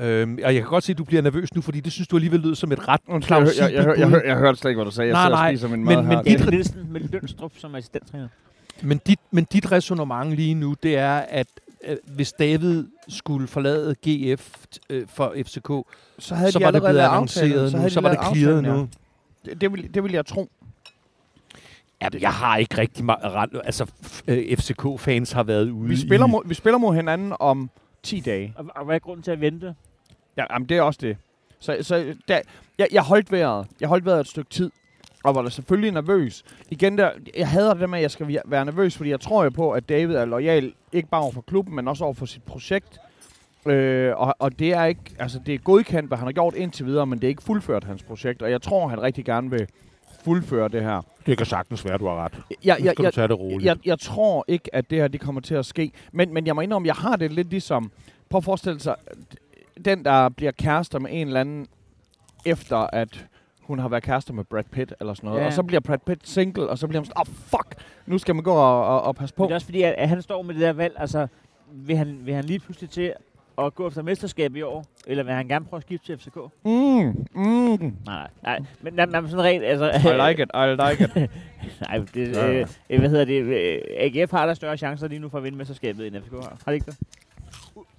Øhm, 0.00 0.38
og 0.44 0.54
jeg 0.54 0.62
kan 0.62 0.70
godt 0.70 0.84
se, 0.84 0.92
at 0.92 0.98
du 0.98 1.04
bliver 1.04 1.22
nervøs 1.22 1.54
nu, 1.54 1.60
fordi 1.60 1.80
det 1.80 1.92
synes 1.92 2.08
du 2.08 2.16
alligevel 2.16 2.40
lød 2.40 2.54
som 2.54 2.72
et 2.72 2.88
ret 2.88 3.00
Undskyld, 3.08 3.36
jeg, 3.36 3.46
jeg, 3.58 3.72
jeg, 3.72 3.98
jeg, 3.98 4.10
jeg, 4.10 4.22
jeg, 4.26 4.36
hørte 4.36 4.58
slet 4.58 4.70
ikke, 4.70 4.78
hvad 4.78 4.84
du 4.84 4.90
sagde. 4.90 5.16
Jeg 5.16 5.28
Nej, 5.30 5.56
nej, 5.58 5.66
min 5.76 5.84
men- 5.84 6.06
men 6.08 6.18
dit- 6.18 6.50
Nielsen 6.50 6.92
med 6.92 7.00
Lønstrup 7.00 7.52
som 7.56 7.74
assistenttræner. 7.74 8.28
Men 8.82 9.00
dit, 9.06 9.18
men 9.30 9.44
dit 9.44 9.72
resonemang 9.72 10.34
lige 10.34 10.54
nu, 10.54 10.74
det 10.82 10.96
er, 10.96 11.14
at 11.16 11.46
øh, 11.88 11.96
hvis 12.06 12.32
David 12.32 12.84
skulle 13.08 13.48
forlade 13.48 13.94
GF 14.06 14.54
øh, 14.90 15.06
for 15.14 15.34
FCK, 15.44 15.68
så 16.18 16.34
havde 16.34 16.52
så 16.52 16.58
de 16.58 16.64
var 16.64 16.70
det 16.70 16.76
allerede 16.76 16.92
blevet 16.94 17.08
annonceret 17.08 17.72
nu, 17.72 17.88
så 17.88 18.00
de 18.00 18.04
var 18.04 18.10
det 18.14 18.36
clearet 18.36 18.62
nu. 18.64 18.88
Det, 19.44 19.60
det, 19.60 19.72
vil, 19.72 19.94
det 19.94 20.04
vil 20.04 20.12
jeg 20.12 20.26
tro. 20.26 20.48
Ja, 22.02 22.08
jeg 22.20 22.32
har 22.32 22.56
ikke 22.56 22.78
rigtig 22.78 23.04
meget. 23.04 23.48
Altså, 23.64 23.84
f- 24.04 24.20
øh, 24.28 24.56
FCK-fans 24.56 25.32
har 25.32 25.42
været 25.42 25.70
ude 25.70 25.88
Vi 25.88 25.96
spiller, 25.96 26.26
i... 26.26 26.30
mod, 26.30 26.42
vi 26.46 26.54
spiller 26.54 26.78
mod 26.78 26.94
hinanden 26.94 27.32
om 27.40 27.70
10 28.02 28.20
dage. 28.20 28.54
Og, 28.56 28.66
og 28.74 28.84
hvad 28.84 28.94
er 28.94 28.98
grunden 28.98 29.22
til 29.22 29.30
at 29.30 29.40
vente? 29.40 29.74
Ja, 30.36 30.44
jamen, 30.50 30.68
det 30.68 30.76
er 30.76 30.82
også 30.82 30.98
det. 31.02 31.16
Så, 31.58 31.76
så 31.80 32.14
der, 32.28 32.40
jeg, 32.78 32.88
jeg 32.92 33.02
holdt 33.02 33.32
vejret. 33.32 33.66
Jeg 33.80 33.88
holdt 33.88 34.04
vejret 34.04 34.20
et 34.20 34.26
stykke 34.26 34.50
tid. 34.50 34.70
Og 35.24 35.34
var 35.34 35.42
da 35.42 35.50
selvfølgelig 35.50 35.92
nervøs. 35.92 36.44
Igen 36.70 36.98
der, 36.98 37.10
jeg 37.36 37.48
hader 37.48 37.74
det 37.74 37.90
med, 37.90 37.98
at 37.98 38.02
jeg 38.02 38.10
skal 38.10 38.40
være 38.44 38.64
nervøs, 38.64 38.96
fordi 38.96 39.10
jeg 39.10 39.20
tror 39.20 39.44
jo 39.44 39.50
på, 39.50 39.70
at 39.70 39.88
David 39.88 40.14
er 40.14 40.24
lojal, 40.24 40.72
ikke 40.92 41.08
bare 41.08 41.22
over 41.22 41.32
for 41.32 41.40
klubben, 41.40 41.74
men 41.74 41.88
også 41.88 42.04
over 42.04 42.14
for 42.14 42.26
sit 42.26 42.42
projekt. 42.42 42.98
Øh, 43.66 44.12
og, 44.16 44.34
og 44.38 44.58
det 44.58 44.72
er 44.72 44.84
ikke, 44.84 45.00
altså 45.18 45.40
det 45.46 45.54
er 45.54 45.58
godkendt, 45.58 46.08
hvad 46.08 46.18
han 46.18 46.26
har 46.26 46.32
gjort 46.32 46.54
indtil 46.54 46.86
videre, 46.86 47.06
men 47.06 47.18
det 47.18 47.24
er 47.24 47.28
ikke 47.28 47.42
fuldført 47.42 47.84
hans 47.84 48.02
projekt, 48.02 48.42
og 48.42 48.50
jeg 48.50 48.62
tror, 48.62 48.88
han 48.88 49.02
rigtig 49.02 49.24
gerne 49.24 49.50
vil 49.50 49.68
fuldføre 50.24 50.68
det 50.68 50.82
her. 50.82 51.02
Det 51.26 51.36
kan 51.36 51.46
sagtens 51.46 51.84
være, 51.84 51.98
du 51.98 52.06
har 52.06 52.24
ret. 52.24 52.32
Jeg, 52.50 52.56
jeg, 52.64 52.76
skal 52.76 52.84
jeg, 52.84 53.12
du 53.12 53.14
tage 53.14 53.28
det 53.28 53.38
roligt. 53.38 53.64
jeg, 53.64 53.76
jeg 53.84 53.98
tror 53.98 54.44
ikke, 54.48 54.74
at 54.74 54.90
det 54.90 54.98
her 54.98 55.08
det 55.08 55.20
kommer 55.20 55.40
til 55.40 55.54
at 55.54 55.66
ske. 55.66 55.92
Men, 56.12 56.34
men 56.34 56.46
jeg 56.46 56.54
må 56.54 56.60
indrømme, 56.60 56.86
jeg 56.86 56.94
har 56.94 57.16
det 57.16 57.32
lidt 57.32 57.50
ligesom... 57.50 57.90
Prøv 58.28 58.38
at 58.38 58.44
forestille 58.44 58.80
sig, 58.80 58.94
den 59.84 60.04
der 60.04 60.28
bliver 60.28 60.52
kærester 60.52 60.98
med 60.98 61.10
en 61.12 61.26
eller 61.26 61.40
anden, 61.40 61.66
efter 62.46 62.76
at 62.76 63.26
hun 63.60 63.78
har 63.78 63.88
været 63.88 64.02
kærester 64.02 64.32
med 64.32 64.44
Brad 64.44 64.64
Pitt 64.64 64.94
eller 65.00 65.14
sådan 65.14 65.28
noget. 65.28 65.40
Ja. 65.40 65.46
Og 65.46 65.52
så 65.52 65.62
bliver 65.62 65.80
Brad 65.80 65.98
Pitt 66.06 66.28
single, 66.28 66.68
og 66.68 66.78
så 66.78 66.86
bliver 66.86 67.00
man 67.00 67.06
sådan, 67.06 67.20
oh 67.20 67.34
fuck, 67.34 67.82
nu 68.06 68.18
skal 68.18 68.34
man 68.34 68.44
gå 68.44 68.52
og, 68.52 68.86
og, 68.86 69.02
og 69.02 69.16
passe 69.16 69.34
Men 69.34 69.36
på. 69.36 69.44
det 69.44 69.50
er 69.50 69.54
også 69.54 69.66
fordi, 69.66 69.82
at, 69.82 69.94
at 69.98 70.08
han 70.08 70.22
står 70.22 70.42
med 70.42 70.54
det 70.54 70.62
der 70.62 70.72
valg. 70.72 70.94
Altså, 70.98 71.26
vil 71.72 71.96
han, 71.96 72.20
vil 72.22 72.34
han 72.34 72.44
lige 72.44 72.58
pludselig 72.58 72.90
til 72.90 73.12
at 73.58 73.74
gå 73.74 73.88
efter 73.88 74.02
mesterskab 74.02 74.56
i 74.56 74.62
år? 74.62 74.84
Eller 75.06 75.22
vil 75.22 75.32
han 75.32 75.48
gerne 75.48 75.64
prøve 75.64 75.78
at 75.78 75.82
skifte 75.82 76.06
til 76.06 76.18
FCK? 76.18 76.36
Mm, 76.64 76.70
mm. 77.34 77.44
Nej, 77.80 77.96
nej. 78.06 78.28
nej. 78.42 78.60
Men, 78.80 78.94
nej, 78.94 79.06
men 79.20 79.30
sådan 79.30 79.44
rent, 79.44 79.64
altså... 79.64 79.90
I 79.90 80.28
like 80.28 80.42
it, 80.42 80.50
I 80.54 80.88
like 80.90 81.04
it. 81.04 81.30
nej, 81.88 82.04
det, 82.14 82.32
Ja, 82.36 82.52
øh, 82.52 82.66
øh, 82.90 82.98
hvad 82.98 83.10
hedder 83.10 83.24
det? 83.24 83.42
Øh, 83.42 83.80
AGF 83.96 84.30
har 84.30 84.46
der 84.46 84.54
større 84.54 84.76
chancer 84.76 85.08
lige 85.08 85.18
nu 85.18 85.28
for 85.28 85.38
at 85.38 85.44
vinde 85.44 85.58
mesterskabet, 85.58 86.06
end 86.06 86.16
FCK 86.22 86.32
har. 86.32 86.40
Har 86.64 86.72
det 86.72 86.74
ikke 86.74 86.86
det? 86.86 86.96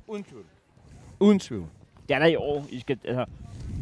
Uden 0.07 0.23
tvivl. 0.23 0.43
Uden 1.19 1.39
tvivl. 1.39 1.65
Det 2.09 2.15
er 2.15 2.19
der 2.19 2.25
i 2.25 2.35
år. 2.35 2.65
I 2.69 2.79
skal, 2.79 2.97
altså, 3.03 3.25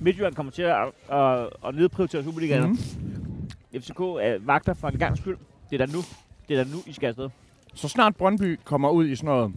Midtjylland 0.02 0.36
kommer 0.36 0.52
til 0.52 0.62
at, 0.62 0.76
at, 1.12 1.50
at 1.68 1.76
nedprioritere 1.76 2.24
Superligaen. 2.24 2.70
Mm. 2.70 3.82
FCK 3.82 4.00
er 4.00 4.38
vagter 4.46 4.74
for 4.74 4.88
en 4.88 4.98
gang 5.00 5.18
skyld. 5.18 5.38
Det 5.70 5.82
er 5.82 5.86
da 5.86 5.92
nu. 5.94 6.00
Det 6.48 6.60
er 6.60 6.64
da 6.64 6.70
nu, 6.70 6.78
I 6.86 6.94
skal 6.94 7.08
afsted. 7.08 7.30
Så 7.74 7.88
snart 7.88 8.16
Brøndby 8.16 8.60
kommer 8.64 8.90
ud 8.90 9.08
i 9.08 9.16
sådan 9.16 9.26
noget, 9.26 9.54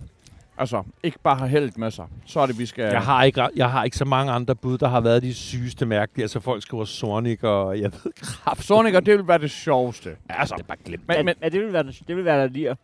altså 0.61 0.83
ikke 1.03 1.19
bare 1.23 1.37
har 1.37 1.47
held 1.47 1.73
med 1.77 1.91
sig, 1.91 2.05
så 2.27 2.41
er 2.41 2.47
det, 2.47 2.59
vi 2.59 2.67
skal... 2.67 2.85
Jeg 2.85 3.03
har, 3.03 3.23
ikke, 3.25 3.49
jeg 3.57 3.71
har 3.71 3.85
ikke 3.85 3.97
så 3.97 4.05
mange 4.05 4.33
andre 4.33 4.55
bud, 4.55 4.79
der 4.79 4.89
har 4.89 5.01
været 5.01 5.23
de 5.23 5.35
sygeste 5.35 5.87
mærkelige. 5.87 6.25
Altså 6.25 6.41
folk 6.41 6.63
skriver 6.63 6.85
Sornik, 6.85 7.45
og 7.45 7.81
jeg 7.81 7.93
ved 7.93 8.13
kraft. 8.23 8.65
Sorniger, 8.65 9.01
det 9.01 9.19
vil 9.19 9.29
være 9.29 9.39
det 9.39 9.51
sjoveste. 9.51 10.17
Altså, 10.29 10.55
det 10.55 10.63
er 10.63 10.67
bare 10.67 10.77
glemt. 10.85 11.09
Men, 11.09 11.17
Men, 11.17 11.25
men, 11.27 11.35
ja, 11.43 11.49
det 11.49 11.61
vil 11.61 11.73
være, 11.73 11.83
det 12.09 12.17
vil 12.17 12.25
være 12.25 12.41
der 12.43 12.49
lige. 12.49 12.77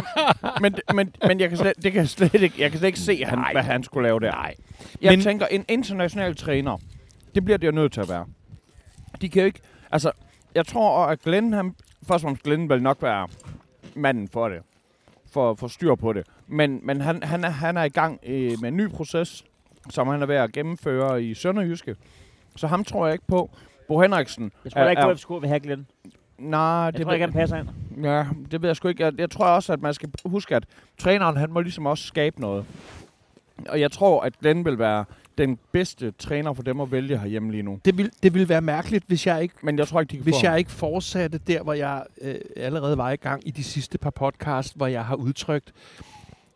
men, 0.62 0.74
men, 0.94 1.12
men 1.26 1.40
jeg 1.40 1.48
kan 1.48 1.58
slet, 1.58 1.72
det 1.82 1.92
kan 1.92 2.00
jeg 2.00 2.08
slet 2.08 2.34
ikke, 2.34 2.54
jeg 2.62 2.70
kan 2.70 2.78
slet 2.78 2.86
ikke 2.86 3.00
se, 3.00 3.24
han, 3.24 3.38
Nej. 3.38 3.52
hvad 3.52 3.62
han 3.62 3.82
skulle 3.84 4.08
lave 4.08 4.20
der. 4.20 4.30
Nej. 4.32 4.54
Jeg 5.02 5.12
Men- 5.12 5.20
tænker, 5.22 5.46
en 5.46 5.64
international 5.68 6.36
træner, 6.36 6.78
det 7.34 7.44
bliver 7.44 7.58
det 7.58 7.66
jo 7.66 7.72
nødt 7.72 7.92
til 7.92 8.00
at 8.00 8.08
være. 8.08 8.26
De 9.20 9.28
kan 9.28 9.40
jo 9.42 9.46
ikke... 9.46 9.60
Altså, 9.90 10.10
jeg 10.54 10.66
tror, 10.66 11.06
at 11.06 11.20
Glenn, 11.22 11.52
han, 11.52 11.74
først 11.98 12.10
og 12.10 12.20
fremmest 12.20 12.42
Glenn 12.42 12.68
vil 12.68 12.82
nok 12.82 13.02
være 13.02 13.28
manden 13.94 14.28
for 14.28 14.48
det. 14.48 14.58
For, 15.32 15.54
for 15.54 15.68
styr 15.68 15.94
på 15.94 16.12
det. 16.12 16.26
Men, 16.52 16.80
men 16.82 17.00
han, 17.00 17.22
han, 17.22 17.44
er, 17.44 17.48
han 17.50 17.76
er 17.76 17.82
i 17.82 17.88
gang 17.88 18.20
øh, 18.26 18.52
med 18.60 18.68
en 18.68 18.76
ny 18.76 18.88
proces, 18.90 19.44
som 19.90 20.08
han 20.08 20.22
er 20.22 20.26
ved 20.26 20.36
at 20.36 20.52
gennemføre 20.52 21.24
i 21.24 21.34
Sønderjyske. 21.34 21.96
Så 22.56 22.66
ham 22.66 22.84
tror 22.84 23.06
jeg 23.06 23.12
ikke 23.12 23.26
på. 23.28 23.50
Bo 23.88 24.00
Henriksen... 24.00 24.52
Jeg 24.64 24.72
tror 24.72 24.80
er, 24.80 24.90
ikke 24.90 25.02
på, 25.02 25.10
at 25.10 25.18
FCK 25.18 25.30
vil 25.30 25.48
have 25.48 25.60
Glenn. 25.60 25.86
Nej, 26.38 26.60
Jeg 26.60 26.92
det 26.92 27.02
tror 27.02 27.12
ikke, 27.12 27.24
han 27.26 27.32
passer 27.32 27.56
ind. 27.56 27.68
Ja, 28.02 28.26
det 28.50 28.62
ved 28.62 28.68
jeg 28.68 28.76
sgu 28.76 28.88
ikke. 28.88 29.04
Jeg, 29.04 29.12
jeg 29.18 29.30
tror 29.30 29.46
også, 29.46 29.72
at 29.72 29.82
man 29.82 29.94
skal 29.94 30.10
huske, 30.24 30.56
at 30.56 30.64
træneren, 30.98 31.36
han 31.36 31.52
må 31.52 31.60
ligesom 31.60 31.86
også 31.86 32.04
skabe 32.04 32.40
noget. 32.40 32.64
Og 33.68 33.80
jeg 33.80 33.92
tror, 33.92 34.20
at 34.22 34.38
Glenn 34.38 34.64
vil 34.64 34.78
være 34.78 35.04
den 35.38 35.58
bedste 35.72 36.10
træner 36.10 36.52
for 36.52 36.62
dem 36.62 36.80
at 36.80 36.92
vælge 36.92 37.18
herhjemme 37.18 37.50
lige 37.50 37.62
nu. 37.62 37.78
Det 37.84 37.98
vil, 37.98 38.10
det 38.22 38.34
vil 38.34 38.48
være 38.48 38.60
mærkeligt, 38.60 39.04
hvis 39.06 39.26
jeg 39.26 39.42
ikke 39.42 39.54
Men 39.62 39.78
jeg 39.78 39.88
tror 39.88 40.00
ikke, 40.00 40.10
de 40.10 40.16
kan 40.16 40.24
Hvis 40.24 40.34
få 40.34 40.40
jeg 40.42 40.50
ham. 40.50 40.58
ikke 40.58 40.70
fortsatte 40.70 41.38
der, 41.38 41.62
hvor 41.62 41.72
jeg 41.72 42.04
øh, 42.20 42.34
allerede 42.56 42.98
var 42.98 43.10
i 43.10 43.16
gang 43.16 43.48
i 43.48 43.50
de 43.50 43.64
sidste 43.64 43.98
par 43.98 44.10
podcast, 44.10 44.76
hvor 44.76 44.86
jeg 44.86 45.04
har 45.04 45.14
udtrykt, 45.14 45.72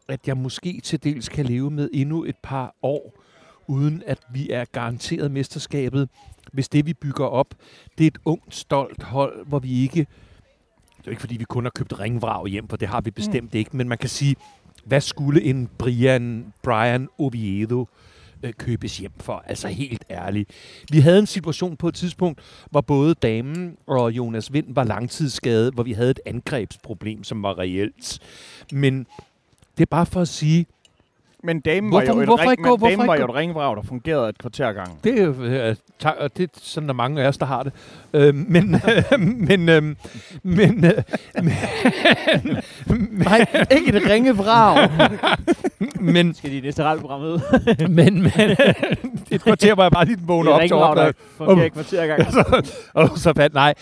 at 0.09 0.29
jeg 0.29 0.37
måske 0.37 0.81
til 0.81 1.05
dels 1.05 1.29
kan 1.29 1.47
leve 1.47 1.71
med 1.71 1.91
endnu 1.93 2.25
et 2.25 2.37
par 2.43 2.75
år, 2.83 3.23
uden 3.67 4.03
at 4.07 4.19
vi 4.33 4.51
er 4.51 4.65
garanteret 4.65 5.31
mesterskabet, 5.31 6.09
hvis 6.53 6.69
det 6.69 6.87
vi 6.87 6.95
bygger 6.95 7.27
op, 7.27 7.55
det 7.99 8.05
er 8.05 8.09
et 8.09 8.19
ungt, 8.25 8.55
stolt 8.55 9.03
hold, 9.03 9.47
hvor 9.47 9.59
vi 9.59 9.83
ikke, 9.83 10.07
det 10.99 11.07
er 11.07 11.11
ikke 11.11 11.21
fordi 11.21 11.37
vi 11.37 11.45
kun 11.45 11.65
har 11.65 11.71
købt 11.71 12.01
ringvrag 12.01 12.47
hjem, 12.47 12.69
for 12.69 12.77
det 12.77 12.89
har 12.89 13.01
vi 13.01 13.11
bestemt 13.11 13.53
mm. 13.53 13.59
ikke, 13.59 13.77
men 13.77 13.89
man 13.89 13.99
kan 13.99 14.09
sige, 14.09 14.37
hvad 14.85 15.01
skulle 15.01 15.43
en 15.43 15.69
Brian, 15.79 16.53
Brian 16.63 17.09
Oviedo 17.19 17.89
øh, 18.43 18.53
købes 18.53 18.99
hjem 18.99 19.13
for? 19.21 19.45
Altså 19.47 19.69
helt 19.69 20.05
ærligt. 20.11 20.51
Vi 20.93 21.01
havde 21.01 21.19
en 21.19 21.27
situation 21.27 21.77
på 21.77 21.89
et 21.89 21.95
tidspunkt, 21.95 22.41
hvor 22.71 22.81
både 22.81 23.15
damen 23.15 23.77
og 23.87 24.13
Jonas 24.13 24.53
Vind 24.53 24.75
var 24.75 24.85
langtidsskadet, 24.85 25.75
hvor 25.75 25.83
vi 25.83 25.93
havde 25.93 26.11
et 26.11 26.21
angrebsproblem, 26.27 27.25
som 27.25 27.43
var 27.43 27.59
reelt. 27.59 28.19
Men 28.73 29.07
det 29.77 29.83
er 29.83 29.87
bare 29.91 30.07
for 30.07 30.21
at 30.21 30.29
sige, 30.29 30.67
Men 31.45 31.61
damen 31.61 31.91
Hvorfor- 31.91 32.07
var 32.07 32.15
jo 32.15 32.21
et, 32.21 32.27
hvorfor 32.27 32.43
ring, 32.43 32.53
ikke 32.53 32.63
gå- 32.63 32.71
men 32.77 32.79
hvorfor 32.79 33.07
var 33.07 33.17
jo 33.17 33.25
et 33.25 33.35
ringvrag, 33.35 33.77
der 33.77 33.83
fungerede 33.83 34.29
et 34.29 34.39
kvarter 34.39 34.73
gang. 34.73 35.05
det 35.05 35.21
er, 35.21 35.25
jo, 35.25 35.33
øh, 35.45 35.77
tak, 35.99 36.15
og 36.19 36.37
det 36.37 36.43
er 36.43 36.49
sådan, 36.63 36.89
der 36.89 36.93
er 36.93 36.97
mange 36.97 37.23
af 37.23 37.29
os, 37.29 37.39
der 37.39 37.47
har 37.47 37.63
det. 37.63 37.73
Øh, 38.13 38.35
men, 38.35 38.75
øh, 38.75 39.21
men, 39.21 39.69
øh, 39.69 39.83
men, 40.43 40.85
øh, 40.85 40.93
men, 41.43 41.53
Nej, 43.11 43.47
ikke 43.71 43.97
et 43.97 44.11
ringevrag. 44.11 44.91
men, 46.01 46.35
Skal 46.35 46.51
de 46.51 46.61
næste 46.61 46.85
radioprogram 46.85 47.21
ud? 47.21 47.41
men, 47.89 48.23
men 48.23 48.51
et 49.31 49.43
kvarter, 49.43 49.75
hvor 49.75 49.83
jeg 49.83 49.93
bare 49.93 50.05
lige 50.05 50.19
vågner 50.21 50.51
op 50.51 50.61
til 50.61 50.73
overfladen. 50.73 51.15
Fungerer 51.37 51.65
i 51.67 51.69
kvarter 51.69 52.07
gang. 52.07 52.33
så, 52.33 52.73
og 52.95 53.19
så 53.19 53.33
fandt, 53.37 53.55
nej. 53.55 53.75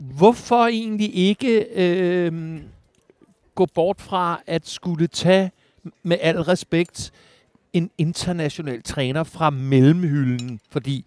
Hvorfor 0.00 0.66
egentlig 0.66 1.14
ikke 1.16 1.66
øh, 1.76 2.32
gå 3.56 3.66
bort 3.74 4.00
fra 4.00 4.40
at 4.46 4.68
skulle 4.68 5.06
tage, 5.06 5.50
med 6.02 6.16
al 6.20 6.40
respekt, 6.40 7.12
en 7.72 7.90
international 7.98 8.82
træner 8.82 9.24
fra 9.24 9.50
mellemhylden? 9.50 10.60
Fordi 10.70 11.04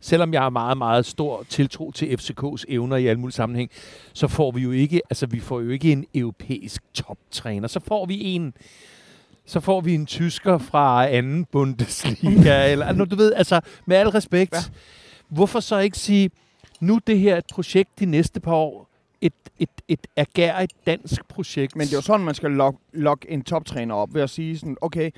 selvom 0.00 0.32
jeg 0.32 0.42
har 0.42 0.50
meget, 0.50 0.78
meget 0.78 1.06
stor 1.06 1.42
tiltro 1.48 1.90
til 1.90 2.06
FCK's 2.06 2.64
evner 2.68 2.96
i 2.96 3.06
alle 3.06 3.20
mulige 3.20 3.34
sammenhæng, 3.34 3.70
så 4.12 4.28
får 4.28 4.50
vi 4.50 4.60
jo 4.60 4.70
ikke, 4.70 5.00
altså 5.10 5.26
vi 5.26 5.40
får 5.40 5.60
jo 5.60 5.70
ikke 5.70 5.92
en 5.92 6.06
europæisk 6.14 6.82
toptræner. 6.94 7.68
Så 7.68 7.80
får 7.80 8.06
vi 8.06 8.22
en, 8.22 8.54
så 9.46 9.60
får 9.60 9.80
vi 9.80 9.94
en 9.94 10.06
tysker 10.06 10.58
fra 10.58 11.08
anden 11.08 11.44
Bundesliga, 11.44 12.66
eller 12.72 12.92
nu, 12.92 13.04
du 13.04 13.16
ved, 13.16 13.32
altså 13.32 13.60
med 13.86 13.96
al 13.96 14.08
respekt. 14.08 14.54
Ja. 14.54 14.58
Hvorfor 15.28 15.60
så 15.60 15.78
ikke 15.78 15.98
sige, 15.98 16.30
nu 16.80 17.00
det 17.06 17.18
her 17.18 17.36
et 17.36 17.46
projekt 17.52 17.90
de 17.98 18.06
næste 18.06 18.40
par 18.40 18.54
år, 18.54 18.91
et, 19.22 19.32
et, 19.58 19.70
et 19.88 20.06
agerigt 20.16 20.72
dansk 20.86 21.28
projekt. 21.28 21.76
Men 21.76 21.86
det 21.86 21.92
er 21.92 21.96
jo 21.96 22.02
sådan, 22.02 22.26
man 22.26 22.34
skal 22.34 22.50
lokke 22.50 22.78
lok 22.92 23.26
en 23.28 23.42
toptræner 23.44 23.94
op 23.94 24.14
ved 24.14 24.22
at 24.22 24.30
sige 24.30 24.58
sådan, 24.58 24.76
okay, 24.80 25.10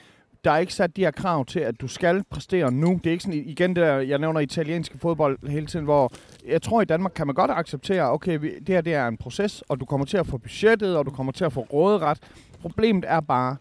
der 0.44 0.50
er 0.50 0.58
ikke 0.58 0.74
sat 0.74 0.96
de 0.96 1.00
her 1.00 1.10
krav 1.10 1.44
til, 1.44 1.60
at 1.60 1.80
du 1.80 1.88
skal 1.88 2.24
præstere 2.30 2.72
nu. 2.72 3.00
Det 3.04 3.06
er 3.06 3.10
ikke 3.10 3.24
sådan, 3.24 3.44
igen 3.46 3.70
det 3.70 3.76
der, 3.76 3.96
jeg 3.96 4.18
nævner 4.18 4.40
italienske 4.40 4.98
fodbold 4.98 5.48
hele 5.48 5.66
tiden, 5.66 5.84
hvor 5.84 6.12
jeg 6.46 6.62
tror 6.62 6.82
i 6.82 6.84
Danmark 6.84 7.12
kan 7.14 7.26
man 7.26 7.34
godt 7.34 7.50
acceptere, 7.50 8.12
okay, 8.12 8.38
vi, 8.40 8.58
det 8.58 8.68
her 8.68 8.80
det 8.80 8.94
er 8.94 9.08
en 9.08 9.16
proces, 9.16 9.62
og 9.68 9.80
du 9.80 9.84
kommer 9.84 10.06
til 10.06 10.16
at 10.16 10.26
få 10.26 10.38
budgettet, 10.38 10.96
og 10.96 11.06
du 11.06 11.10
kommer 11.10 11.32
til 11.32 11.44
at 11.44 11.52
få 11.52 11.60
råderet. 11.60 12.18
Problemet 12.60 13.04
er 13.08 13.20
bare, 13.20 13.56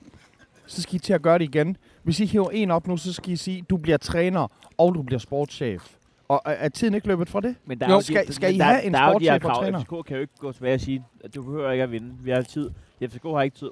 så 0.65 0.82
skal 0.82 0.95
I 0.95 0.99
til 0.99 1.13
at 1.13 1.21
gøre 1.21 1.39
det 1.39 1.45
igen. 1.45 1.77
Hvis 2.03 2.19
I 2.19 2.25
hiver 2.25 2.49
en 2.49 2.71
op 2.71 2.88
nu, 2.88 2.97
så 2.97 3.13
skal 3.13 3.32
I 3.34 3.36
sige, 3.36 3.62
du 3.69 3.77
bliver 3.77 3.97
træner, 3.97 4.47
og 4.77 4.95
du 4.95 5.01
bliver 5.01 5.19
sportschef. 5.19 5.95
Og 6.28 6.42
er, 6.46 6.52
er 6.52 6.70
tiden 6.70 6.94
ikke 6.94 7.08
løbet 7.08 7.30
fra 7.30 7.42
det? 7.42 7.56
Men 7.66 7.80
der 7.80 7.86
Jo, 7.88 7.92
er 7.92 7.96
jo 7.96 8.02
skal- 8.02 8.28
de, 8.28 8.34
skal 8.34 8.48
men 8.48 8.56
I 8.56 8.58
der, 8.58 8.64
have 8.66 8.84
en 8.84 8.94
der 8.94 9.00
er 9.00 9.18
de 9.18 9.26
sportschef 9.26 9.46
og 9.46 9.56
træner? 9.56 9.80
FCK 9.80 10.06
kan 10.08 10.16
jo 10.16 10.22
ikke 10.22 10.34
gå 10.40 10.52
tilbage 10.52 10.74
og 10.74 10.82
sige, 10.82 11.04
at 11.24 11.36
du 11.36 11.44
behøver 11.44 11.72
ikke 11.72 11.84
at 11.84 11.92
vinde. 11.92 12.16
Vi 12.20 12.32
har 12.32 12.42
tid. 12.42 12.70
FCK 13.02 13.24
har 13.24 13.42
ikke 13.42 13.58
tid. 13.58 13.70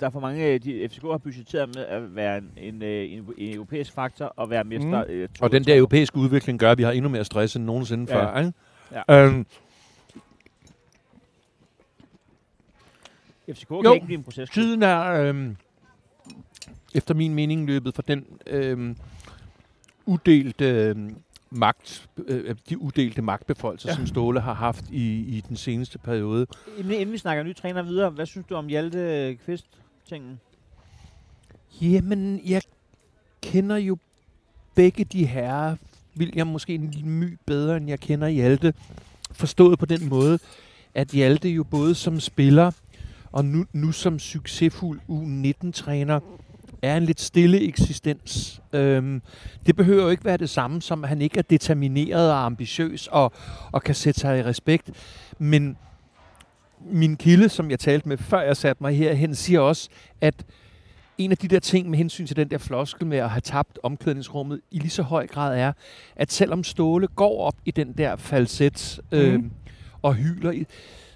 Der 0.00 0.06
er 0.06 0.10
for 0.10 0.20
mange, 0.20 0.58
de, 0.58 0.88
FCK 0.88 1.02
har 1.02 1.18
budgetteret 1.18 1.74
med 1.74 1.84
at 1.86 2.16
være 2.16 2.38
en, 2.38 2.50
en, 2.56 2.82
øh, 2.82 3.12
en, 3.12 3.28
en 3.38 3.54
europæisk 3.54 3.92
faktor 3.92 4.24
og 4.36 4.50
være 4.50 4.64
mester. 4.64 5.04
Mm. 5.04 5.10
Øh, 5.10 5.28
Og 5.40 5.52
den 5.52 5.64
der 5.64 5.76
europæiske 5.76 6.16
udvikling 6.16 6.58
gør, 6.58 6.70
at 6.70 6.78
vi 6.78 6.82
har 6.82 6.90
endnu 6.92 7.08
mere 7.10 7.24
stress 7.24 7.56
end 7.56 7.64
nogensinde 7.64 8.06
Ja. 8.14 8.16
før. 8.24 8.38
Ikke? 8.38 8.52
Ja. 9.08 9.24
Øhm, 9.26 9.46
FCK 13.54 13.68
kan 13.68 13.80
Jo, 13.84 13.92
ikke 13.94 14.06
blive 14.06 14.18
en 14.18 14.24
proces. 14.24 14.50
tiden 14.50 14.82
er, 14.82 15.02
øhm, 15.12 15.56
efter 16.94 17.14
min 17.14 17.34
mening, 17.34 17.66
løbet 17.66 17.94
fra 17.94 18.02
den 18.08 18.26
øhm, 18.46 18.96
udelte 20.06 20.64
øhm, 20.70 21.16
magt, 21.54 22.08
øh, 22.26 22.54
de 22.68 22.78
udelte 22.78 23.22
magtbeføjelser, 23.22 23.88
Ja. 23.88 23.94
som 23.94 24.06
Ståle 24.06 24.40
har 24.40 24.54
haft 24.54 24.84
i, 24.90 25.18
i 25.36 25.42
den 25.48 25.56
seneste 25.56 25.98
periode. 25.98 26.46
Inden, 26.78 26.92
inden 26.92 27.12
vi 27.12 27.18
snakker 27.18 27.42
ny 27.44 27.56
træner 27.56 27.82
videre, 27.82 28.10
hvad 28.10 28.26
synes 28.26 28.46
du 28.46 28.54
om 28.54 28.66
Hjalte 28.66 29.34
Kvist-tingen? 29.44 30.40
Jamen, 31.80 32.40
jeg 32.46 32.62
kender 33.42 33.76
jo 33.76 33.96
begge 34.74 35.04
de 35.04 35.26
herrer, 35.26 35.76
William 36.18 36.46
måske 36.46 36.74
en 36.74 36.90
lille 36.90 37.08
my 37.08 37.38
bedre, 37.46 37.76
end 37.76 37.88
jeg 37.88 38.00
kender 38.00 38.28
Hjalte. 38.28 38.74
Forstået 39.32 39.78
på 39.78 39.86
den 39.86 40.08
måde, 40.08 40.38
at 40.94 41.08
Hjalte 41.08 41.48
jo 41.48 41.64
både 41.64 41.94
som 41.94 42.20
spiller 42.20 42.70
og 43.32 43.44
nu, 43.44 43.64
nu 43.72 43.92
som 43.92 44.18
succesfuld 44.18 45.00
U19-træner 45.08 46.20
er 46.82 46.96
en 46.96 47.02
lidt 47.02 47.20
stille 47.20 47.60
eksistens. 47.60 48.60
Øhm, 48.72 49.22
det 49.66 49.76
behøver 49.76 50.02
jo 50.02 50.08
ikke 50.08 50.24
være 50.24 50.36
det 50.36 50.50
samme, 50.50 50.82
som 50.82 51.04
at 51.04 51.08
han 51.08 51.22
ikke 51.22 51.38
er 51.38 51.42
determineret 51.42 52.30
og 52.30 52.44
ambitiøs 52.44 53.06
og, 53.06 53.32
og 53.72 53.82
kan 53.82 53.94
sætte 53.94 54.20
sig 54.20 54.38
i 54.38 54.42
respekt. 54.42 54.90
Men 55.38 55.76
min 56.90 57.16
kilde, 57.16 57.48
som 57.48 57.70
jeg 57.70 57.78
talte 57.78 58.08
med, 58.08 58.18
før 58.18 58.40
jeg 58.40 58.56
satte 58.56 58.82
mig 58.82 58.96
herhen, 58.96 59.34
siger 59.34 59.60
også, 59.60 59.88
at 60.20 60.44
en 61.18 61.30
af 61.30 61.38
de 61.38 61.48
der 61.48 61.60
ting 61.60 61.90
med 61.90 61.98
hensyn 61.98 62.26
til 62.26 62.36
den 62.36 62.50
der 62.50 62.58
floskel 62.58 63.06
med 63.06 63.18
at 63.18 63.30
have 63.30 63.40
tabt 63.40 63.78
omklædningsrummet 63.82 64.60
i 64.70 64.78
lige 64.78 64.90
så 64.90 65.02
høj 65.02 65.26
grad 65.26 65.58
er, 65.58 65.72
at 66.16 66.32
selvom 66.32 66.64
Ståle 66.64 67.06
går 67.06 67.40
op 67.40 67.54
i 67.64 67.70
den 67.70 67.92
der 67.92 68.16
falset 68.16 69.00
øh, 69.12 69.34
mm. 69.34 69.50
og 70.02 70.14
hyler, 70.14 70.50
i, 70.50 70.66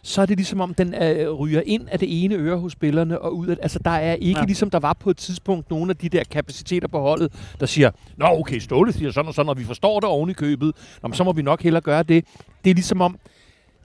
så 0.07 0.23
er 0.23 0.27
det 0.27 0.37
ligesom 0.37 0.61
om, 0.61 0.75
den 0.75 0.95
øh, 0.95 1.31
ryger 1.33 1.63
ind 1.67 1.89
af 1.89 1.99
det 1.99 2.25
ene 2.25 2.35
øre 2.35 2.59
hos 2.59 2.73
spillerne 2.73 3.21
og 3.21 3.37
ud 3.37 3.47
af... 3.47 3.57
Altså, 3.63 3.79
der 3.79 3.91
er 3.91 4.15
ikke, 4.15 4.41
Ja. 4.41 4.45
ligesom 4.47 4.71
der 4.71 4.79
var 4.79 4.93
på 4.93 5.11
et 5.11 5.17
tidspunkt, 5.17 5.71
nogle 5.71 5.91
af 5.91 5.97
de 5.97 6.09
der 6.09 6.25
kapaciteter 6.25 6.89
på 6.89 7.01
holdet, 7.01 7.33
der 7.61 7.67
siger, 7.67 7.91
Nå, 8.17 8.27
okay, 8.27 8.59
Ståle 8.59 8.93
siger 8.93 9.11
sådan 9.11 9.29
og 9.29 9.35
sådan, 9.35 9.49
og 9.51 9.59
vi 9.59 9.65
forstår 9.65 10.01
det 10.01 10.09
oven 10.09 10.31
i 10.31 10.33
købet. 10.33 10.73
Nå, 11.03 11.13
så 11.13 11.25
må 11.25 11.33
vi 11.33 11.43
nok 11.43 11.63
hellere 11.63 11.81
gøre 11.81 12.03
det. 12.03 12.25
Det 12.65 12.71
er 12.71 12.75
ligesom 12.75 13.01
om, 13.01 13.19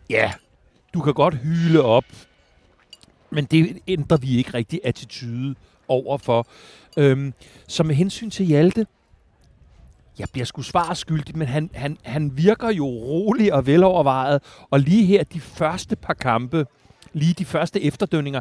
ja, 0.10 0.32
du 0.94 1.02
kan 1.02 1.14
godt 1.14 1.36
hyle 1.38 1.82
op, 1.84 2.06
men 3.30 3.46
det 3.46 3.78
ændrer 3.88 4.18
vi 4.18 4.38
ikke 4.38 4.54
rigtig 4.54 4.80
attitude 4.84 5.56
overfor. 5.88 6.48
Øhm, 6.98 7.34
så 7.68 7.84
med 7.84 7.96
hensyn 7.96 8.30
til 8.30 8.46
Hjalte, 8.46 8.86
jeg 10.22 10.28
bliver 10.34 10.46
sgu 10.46 10.62
svar 10.62 10.94
skyldig, 10.94 11.38
men 11.38 11.48
han, 11.48 11.70
han, 11.74 11.98
han 12.04 12.32
virker 12.38 12.70
jo 12.70 12.86
rolig 12.86 13.54
og 13.54 13.68
velovervejet. 13.68 14.42
Og 14.70 14.80
lige 14.80 15.06
her, 15.06 15.24
de 15.24 15.40
første 15.40 15.96
par 15.96 16.14
kampe, 16.14 16.66
lige 17.14 17.34
de 17.34 17.46
første 17.46 17.82
efterdønninger, 17.84 18.40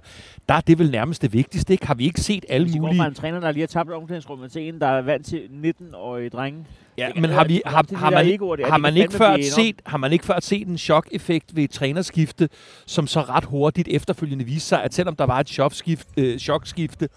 der 0.48 0.54
er 0.54 0.60
det 0.60 0.78
vel 0.78 0.90
nærmest 0.90 1.22
det 1.22 1.32
vigtigste. 1.32 1.72
Ikke? 1.72 1.86
Har 1.86 1.94
vi 1.94 2.04
ikke 2.04 2.20
set 2.20 2.44
alle 2.48 2.68
mulige... 2.78 2.98
fra 2.98 3.06
en 3.06 3.14
træner, 3.14 3.40
der 3.40 3.52
lige 3.52 3.62
har 3.62 3.66
tabt 3.66 3.90
omklædningsrummet, 3.90 4.52
til 4.52 4.68
en, 4.68 4.80
der 4.80 4.86
er 4.86 5.02
vant 5.02 5.26
til 5.26 5.42
19-årige 5.64 6.28
drenge. 6.28 6.66
Ja, 6.98 7.10
Det 7.14 7.20
men 7.20 7.30
har, 7.30 7.44
vi, 7.44 7.62
har, 7.66 7.82
det 7.82 7.92
er 7.92 7.96
har, 7.96 8.10
man, 8.10 8.38
har, 8.64 8.78
man 8.78 8.96
ikke 8.96 9.14
før 9.14 9.36
set, 9.42 9.82
har 9.86 9.98
man 9.98 10.12
ikke 10.12 10.26
før 10.26 10.40
set 10.40 10.68
en 10.68 10.78
chok-effekt 10.78 11.56
ved 11.56 11.64
et 11.64 11.70
trænerskifte, 11.70 12.48
som 12.86 13.06
så 13.06 13.20
ret 13.20 13.44
hurtigt 13.44 13.88
efterfølgende 13.88 14.44
viste 14.44 14.68
sig, 14.68 14.82
at 14.82 14.94
selvom 14.94 15.16
der 15.16 15.26
var 15.26 15.40
et 15.40 15.48
chokskift, 15.48 16.08
øh, 16.16 16.38
chokskifte 16.38 17.08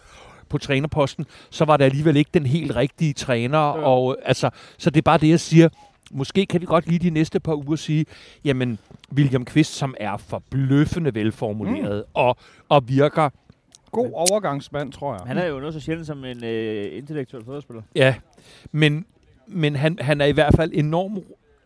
på 0.50 0.58
trænerposten, 0.58 1.26
så 1.50 1.66
var 1.66 1.78
det 1.78 1.86
alligevel 1.86 2.18
ikke 2.18 2.30
den 2.34 2.46
helt 2.46 2.76
rigtige 2.76 3.14
træner. 3.14 3.58
Ja. 3.58 3.72
Og, 3.72 4.18
altså, 4.26 4.50
så 4.78 4.90
det 4.90 4.98
er 4.98 5.02
bare 5.02 5.18
det, 5.18 5.30
jeg 5.30 5.40
siger. 5.40 5.70
Måske 6.12 6.46
kan 6.46 6.62
vi 6.62 6.66
godt 6.66 6.88
lige 6.88 7.00
de 7.00 7.10
næste 7.10 7.40
par 7.40 7.54
uger 7.54 7.76
sige, 7.76 8.06
jamen, 8.46 8.80
William 9.14 9.46
Kvist, 9.46 9.74
som 9.74 9.96
er 10.00 10.18
forbløffende 10.18 11.16
velformuleret 11.16 11.98
mm. 12.08 12.12
og, 12.14 12.38
og 12.70 12.88
virker 12.88 13.30
God 13.92 14.10
overgangsmand, 14.14 14.92
tror 14.92 15.14
jeg. 15.14 15.22
Han 15.26 15.38
er 15.38 15.46
jo 15.46 15.60
noget 15.60 15.74
så 15.74 15.80
sjældent 15.80 16.08
som 16.08 16.26
en 16.26 16.44
øh, 16.44 16.98
intellektuel 16.98 17.46
fodboldspiller. 17.46 17.82
Ja, 17.96 18.16
men, 18.72 19.06
men 19.48 19.76
han, 19.76 19.98
han 20.02 20.22
er 20.22 20.26
i 20.26 20.32
hvert 20.32 20.56
fald 20.56 20.72
enormt 20.74 21.20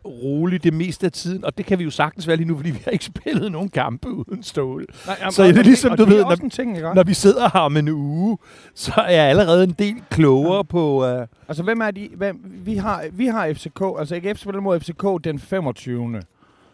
rolig 0.08 0.64
det 0.64 0.72
meste 0.74 1.06
af 1.06 1.12
tiden, 1.12 1.44
og 1.44 1.58
det 1.58 1.66
kan 1.66 1.78
vi 1.78 1.84
jo 1.84 1.90
sagtens 1.90 2.26
være 2.28 2.36
lige 2.36 2.48
nu, 2.48 2.56
fordi 2.56 2.70
vi 2.70 2.80
har 2.84 2.90
ikke 2.90 3.04
spillet 3.16 3.52
nogen 3.52 3.68
kampe 3.68 4.08
uden 4.08 4.42
stål. 4.42 4.86
Nej, 5.06 5.16
jamen, 5.20 5.32
Så 5.32 5.42
er 5.42 5.52
det 5.52 5.64
ligesom, 5.66 5.96
du 5.96 6.04
det 6.04 6.12
ved, 6.12 6.20
er 6.20 6.36
når- 6.42 6.48
ting, 6.48 6.76
ikke? 6.76 6.94
Når 6.94 7.02
vi 7.04 7.14
sidder 7.14 7.50
her 7.52 7.60
om 7.60 7.76
en 7.76 7.88
uge, 7.88 8.38
så 8.74 8.92
er 8.96 9.10
jeg 9.10 9.24
allerede 9.24 9.64
en 9.64 9.72
del 9.78 9.94
klogere 10.10 10.64
på... 10.64 11.12
Uh, 11.18 11.26
Altså, 11.48 11.62
hvem 11.62 11.80
er 11.80 11.90
de? 11.90 12.08
Hvem, 12.14 12.40
vi, 12.44 12.76
har, 12.76 13.04
vi 13.12 13.26
har 13.26 13.52
FCK, 13.52 13.82
altså 13.98 14.14
AGF 14.14 14.38
spiller 14.38 14.60
mod 14.60 14.80
FCK 14.80 15.24
den 15.24 15.38
25. 15.38 16.22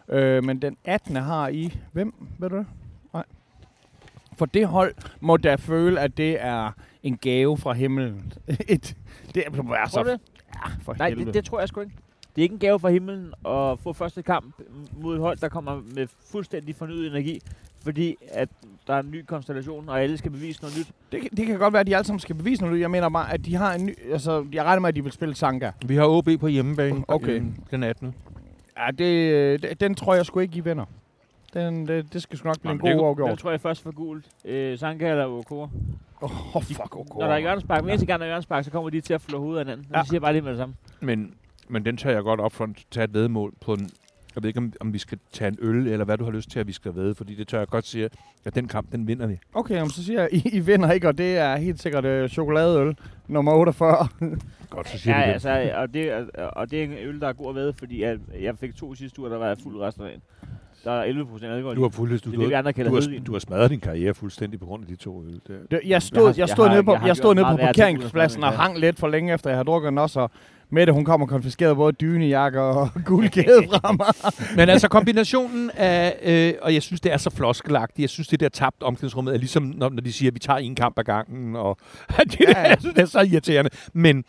Øh, 0.08 0.44
men 0.44 0.62
den 0.62 0.76
18. 0.84 1.16
har 1.16 1.48
I... 1.48 1.74
Hvem? 1.92 2.14
Ved 2.38 2.50
du 2.50 2.56
det? 2.56 2.66
Nej. 3.14 3.24
For 4.36 4.46
det 4.46 4.66
hold 4.66 4.94
må 5.20 5.36
da 5.36 5.54
føle, 5.54 6.00
at 6.00 6.16
det 6.16 6.36
er 6.40 6.70
en 7.02 7.16
gave 7.16 7.58
fra 7.58 7.72
himlen. 7.72 8.32
Et, 8.68 8.96
det 9.34 9.42
er 9.46 9.50
det? 9.50 10.20
Ja, 10.54 10.70
for 10.82 10.94
Nej, 10.98 11.08
helvede. 11.08 11.26
det, 11.26 11.34
det 11.34 11.44
tror 11.44 11.58
jeg 11.60 11.68
sgu 11.68 11.80
ikke. 11.80 11.92
Det 12.36 12.42
er 12.42 12.42
ikke 12.42 12.52
en 12.52 12.58
gave 12.58 12.80
fra 12.80 12.88
himlen 12.90 13.32
at 13.48 13.78
få 13.78 13.92
første 13.92 14.22
kamp 14.22 14.54
mod 15.00 15.14
et 15.14 15.20
hold, 15.20 15.36
der 15.38 15.48
kommer 15.48 15.80
med 15.94 16.06
fuldstændig 16.32 16.76
fornyet 16.76 17.06
energi, 17.06 17.40
fordi 17.82 18.16
at 18.32 18.48
der 18.86 18.94
er 18.94 19.00
en 19.00 19.10
ny 19.10 19.24
konstellation, 19.24 19.88
og 19.88 20.00
alle 20.02 20.16
skal 20.18 20.30
bevise 20.30 20.62
noget 20.62 20.76
nyt. 20.78 20.88
det, 21.12 21.20
kan- 21.20 21.30
det 21.36 21.46
kan 21.46 21.58
godt 21.58 21.72
være, 21.72 21.80
at 21.80 21.86
de 21.86 21.96
alle 21.96 22.06
sammen 22.06 22.20
skal 22.20 22.34
bevise 22.34 22.62
noget. 22.62 22.80
Jeg 22.80 22.90
mener 22.90 23.08
bare, 23.08 23.32
at 23.32 23.44
de 23.44 23.54
har 23.54 23.74
en 23.74 23.86
ny... 23.86 23.94
Altså, 24.12 24.46
jeg 24.52 24.64
regner 24.64 24.80
med, 24.80 24.88
at 24.88 24.94
de 24.96 25.02
vil 25.02 25.12
spille 25.12 25.34
Sanka. 25.34 25.70
vi 25.86 25.96
har 25.96 26.04
OB 26.06 26.28
på 26.40 26.46
hjemmebane 26.46 27.04
Okay. 27.08 27.40
øh, 27.40 27.44
den 27.70 27.82
18. 27.82 28.14
Ja, 28.78 28.86
det, 28.90 29.62
det, 29.62 29.80
den 29.80 29.94
tror 29.94 30.14
jeg 30.14 30.26
sgu 30.26 30.40
ikke, 30.40 30.56
I 30.56 30.60
vinder. 30.60 30.84
Den, 31.54 31.88
det, 31.88 32.12
det 32.12 32.22
skal 32.22 32.38
sgu 32.38 32.46
nok 32.48 32.60
blive 32.60 32.68
Nå, 32.68 32.74
en 32.74 32.78
god 32.80 32.88
jo- 32.90 32.96
Jeg 33.02 33.08
afgjort. 33.08 33.38
tror 33.38 33.50
jeg 33.50 33.60
først 33.60 33.82
for 33.82 33.90
gult. 33.92 34.24
Øh, 34.44 34.78
Sanka 34.78 35.10
eller 35.10 35.26
Okora. 35.26 35.68
Åh, 36.22 36.56
oh, 36.56 36.62
fuck, 36.62 36.96
okay. 36.96 37.14
Når 37.18 37.26
der 37.26 37.34
er 37.34 37.38
hjørnespark, 37.38 37.82
men 37.82 37.90
eneste 37.90 38.06
gang 38.06 38.20
der 38.20 38.26
er 38.26 38.30
hjørnespark, 38.30 38.64
så 38.64 38.70
kommer 38.70 38.90
de 38.90 39.00
til 39.00 39.14
at 39.14 39.20
flå 39.20 39.38
hovedet 39.38 39.58
af 39.60 39.64
hinanden. 39.66 39.86
Ja. 39.94 40.00
Det 40.00 40.08
siger 40.08 40.20
bare 40.20 40.32
lige 40.32 40.42
med 40.42 40.50
det 40.50 40.58
samme. 40.58 40.74
Men, 41.00 41.34
men 41.68 41.85
den 41.85 41.96
tager 41.96 42.14
jeg 42.14 42.22
godt 42.22 42.40
op 42.40 42.53
for 42.53 42.64
at 42.64 42.70
tage 42.90 43.05
et 43.05 43.14
vedmål 43.14 43.53
på 43.61 43.72
en... 43.74 43.90
Jeg 44.35 44.42
ved 44.42 44.48
ikke, 44.48 44.59
om, 44.59 44.72
om 44.81 44.92
vi 44.92 44.98
skal 44.98 45.18
tage 45.33 45.48
en 45.48 45.59
øl, 45.61 45.87
eller 45.87 46.05
hvad 46.05 46.18
du 46.18 46.24
har 46.24 46.31
lyst 46.31 46.50
til, 46.50 46.61
at 46.61 46.66
vi 46.66 46.72
skal 46.72 46.94
ved, 46.94 47.14
fordi 47.14 47.35
det 47.35 47.48
tør 47.48 47.59
jeg 47.59 47.68
godt 47.68 47.87
sige, 47.87 48.09
at 48.44 48.55
den 48.55 48.68
kamp, 48.68 48.92
den 48.92 49.07
vinder 49.07 49.27
vi. 49.27 49.38
Okay, 49.55 49.74
jamen, 49.74 49.90
så 49.90 50.05
siger 50.05 50.20
jeg, 50.20 50.29
I, 50.33 50.42
I 50.53 50.61
vinder 50.61 50.92
ikke, 50.92 51.09
og 51.09 51.18
det 51.18 51.37
er 51.37 51.57
helt 51.57 51.83
sikkert 51.83 52.05
øh, 52.05 52.29
chokoladeøl 52.29 52.96
nummer 53.29 53.53
48. 53.53 54.09
Godt, 54.70 54.88
så 54.88 54.98
siger 54.98 55.14
Ja, 55.16 55.22
vi 55.22 55.27
det. 55.29 55.33
altså, 55.33 55.70
og 55.74 55.94
det, 55.94 56.12
og- 56.12 56.27
og 56.57 56.70
det 56.70 56.81
er 56.81 56.85
en 56.85 56.92
øl, 56.92 57.20
der 57.20 57.29
er 57.29 57.33
god 57.33 57.48
at 57.48 57.55
ved, 57.55 57.72
fordi 57.72 58.03
at 58.03 58.18
jeg 58.42 58.59
fik 58.59 58.77
to 58.77 58.94
sidste 58.94 59.20
uger, 59.20 59.31
der 59.31 59.38
var 59.38 59.46
jeg 59.46 59.57
fuld 59.62 59.81
resten 59.81 60.03
af 60.05 60.09
dagen. 60.09 60.22
Der 60.85 60.90
er 60.92 61.03
11 61.05 61.27
procent 61.27 61.53
alkohol. 61.53 61.77
Du 61.77 61.83
har, 61.83 61.88
fuldstændig, 61.88 62.24
det 62.24 62.35
du, 62.38 62.40
er 62.42 62.46
det, 62.46 62.55
har, 62.57 62.59
andre 62.59 62.90
du, 62.90 62.94
har, 63.16 63.24
du 63.27 63.33
har 63.33 63.38
smadret 63.38 63.70
din 63.70 63.81
karriere 63.81 64.14
fuldstændig 64.14 64.61
på 64.61 64.66
grund 64.66 64.83
af 64.83 64.88
de 64.88 64.96
to 64.96 65.24
øl. 65.24 65.33
Det, 65.48 65.66
Det, 65.70 65.81
jeg 65.87 66.03
stod, 66.03 66.27
har- 66.27 66.35
jeg 66.38 66.48
stod 66.48 66.64
jeg 66.66 66.74
nede 66.74 66.85
på, 66.85 66.92
jeg 66.92 67.07
jeg 67.07 67.16
stod 67.16 67.35
nede 67.35 67.46
på 67.50 67.57
parkeringspladsen 67.57 68.42
og 68.44 68.53
hang 68.53 68.79
lidt 68.79 68.98
for 68.98 69.09
længe 69.09 69.35
efter, 69.35 69.50
jeg 69.50 69.57
havde 69.57 69.66
drukket 69.66 69.88
en 69.88 69.98
også. 69.98 70.20
Og 70.20 70.31
Mette, 70.74 70.92
hun 70.92 71.04
kom 71.04 71.22
og 71.22 71.28
konfiskerede 71.28 71.74
både 71.74 71.92
dynejakker 71.92 72.60
og 72.60 72.88
guldkæde 73.04 73.62
fra 73.70 73.92
mig. 73.92 74.34
Men 74.56 74.68
altså 74.68 74.88
kombinationen 74.88 75.70
af, 75.74 76.18
øh, 76.22 76.54
og 76.62 76.74
jeg 76.74 76.82
synes, 76.82 77.00
det 77.00 77.12
er 77.12 77.16
så 77.16 77.30
floskelagtigt, 77.30 77.98
jeg 78.02 78.10
synes, 78.10 78.28
det 78.28 78.40
der 78.40 78.48
tabt 78.48 78.82
omklædningsrummet 78.82 79.34
er 79.34 79.38
ligesom, 79.38 79.62
når, 79.62 79.88
når 79.88 80.02
de 80.02 80.12
siger, 80.12 80.30
at 80.30 80.34
vi 80.34 80.38
tager 80.38 80.56
en 80.58 80.74
kamp 80.74 80.98
ad 80.98 81.04
gangen, 81.04 81.56
og 81.56 81.78
det, 82.30 82.40
Ja, 82.40 82.60
ja, 82.60 82.68
jeg 82.68 82.78
det 82.82 82.98
er 82.98 83.04
så 83.06 83.20
irriterende. 83.20 83.70
Men, 83.92 84.24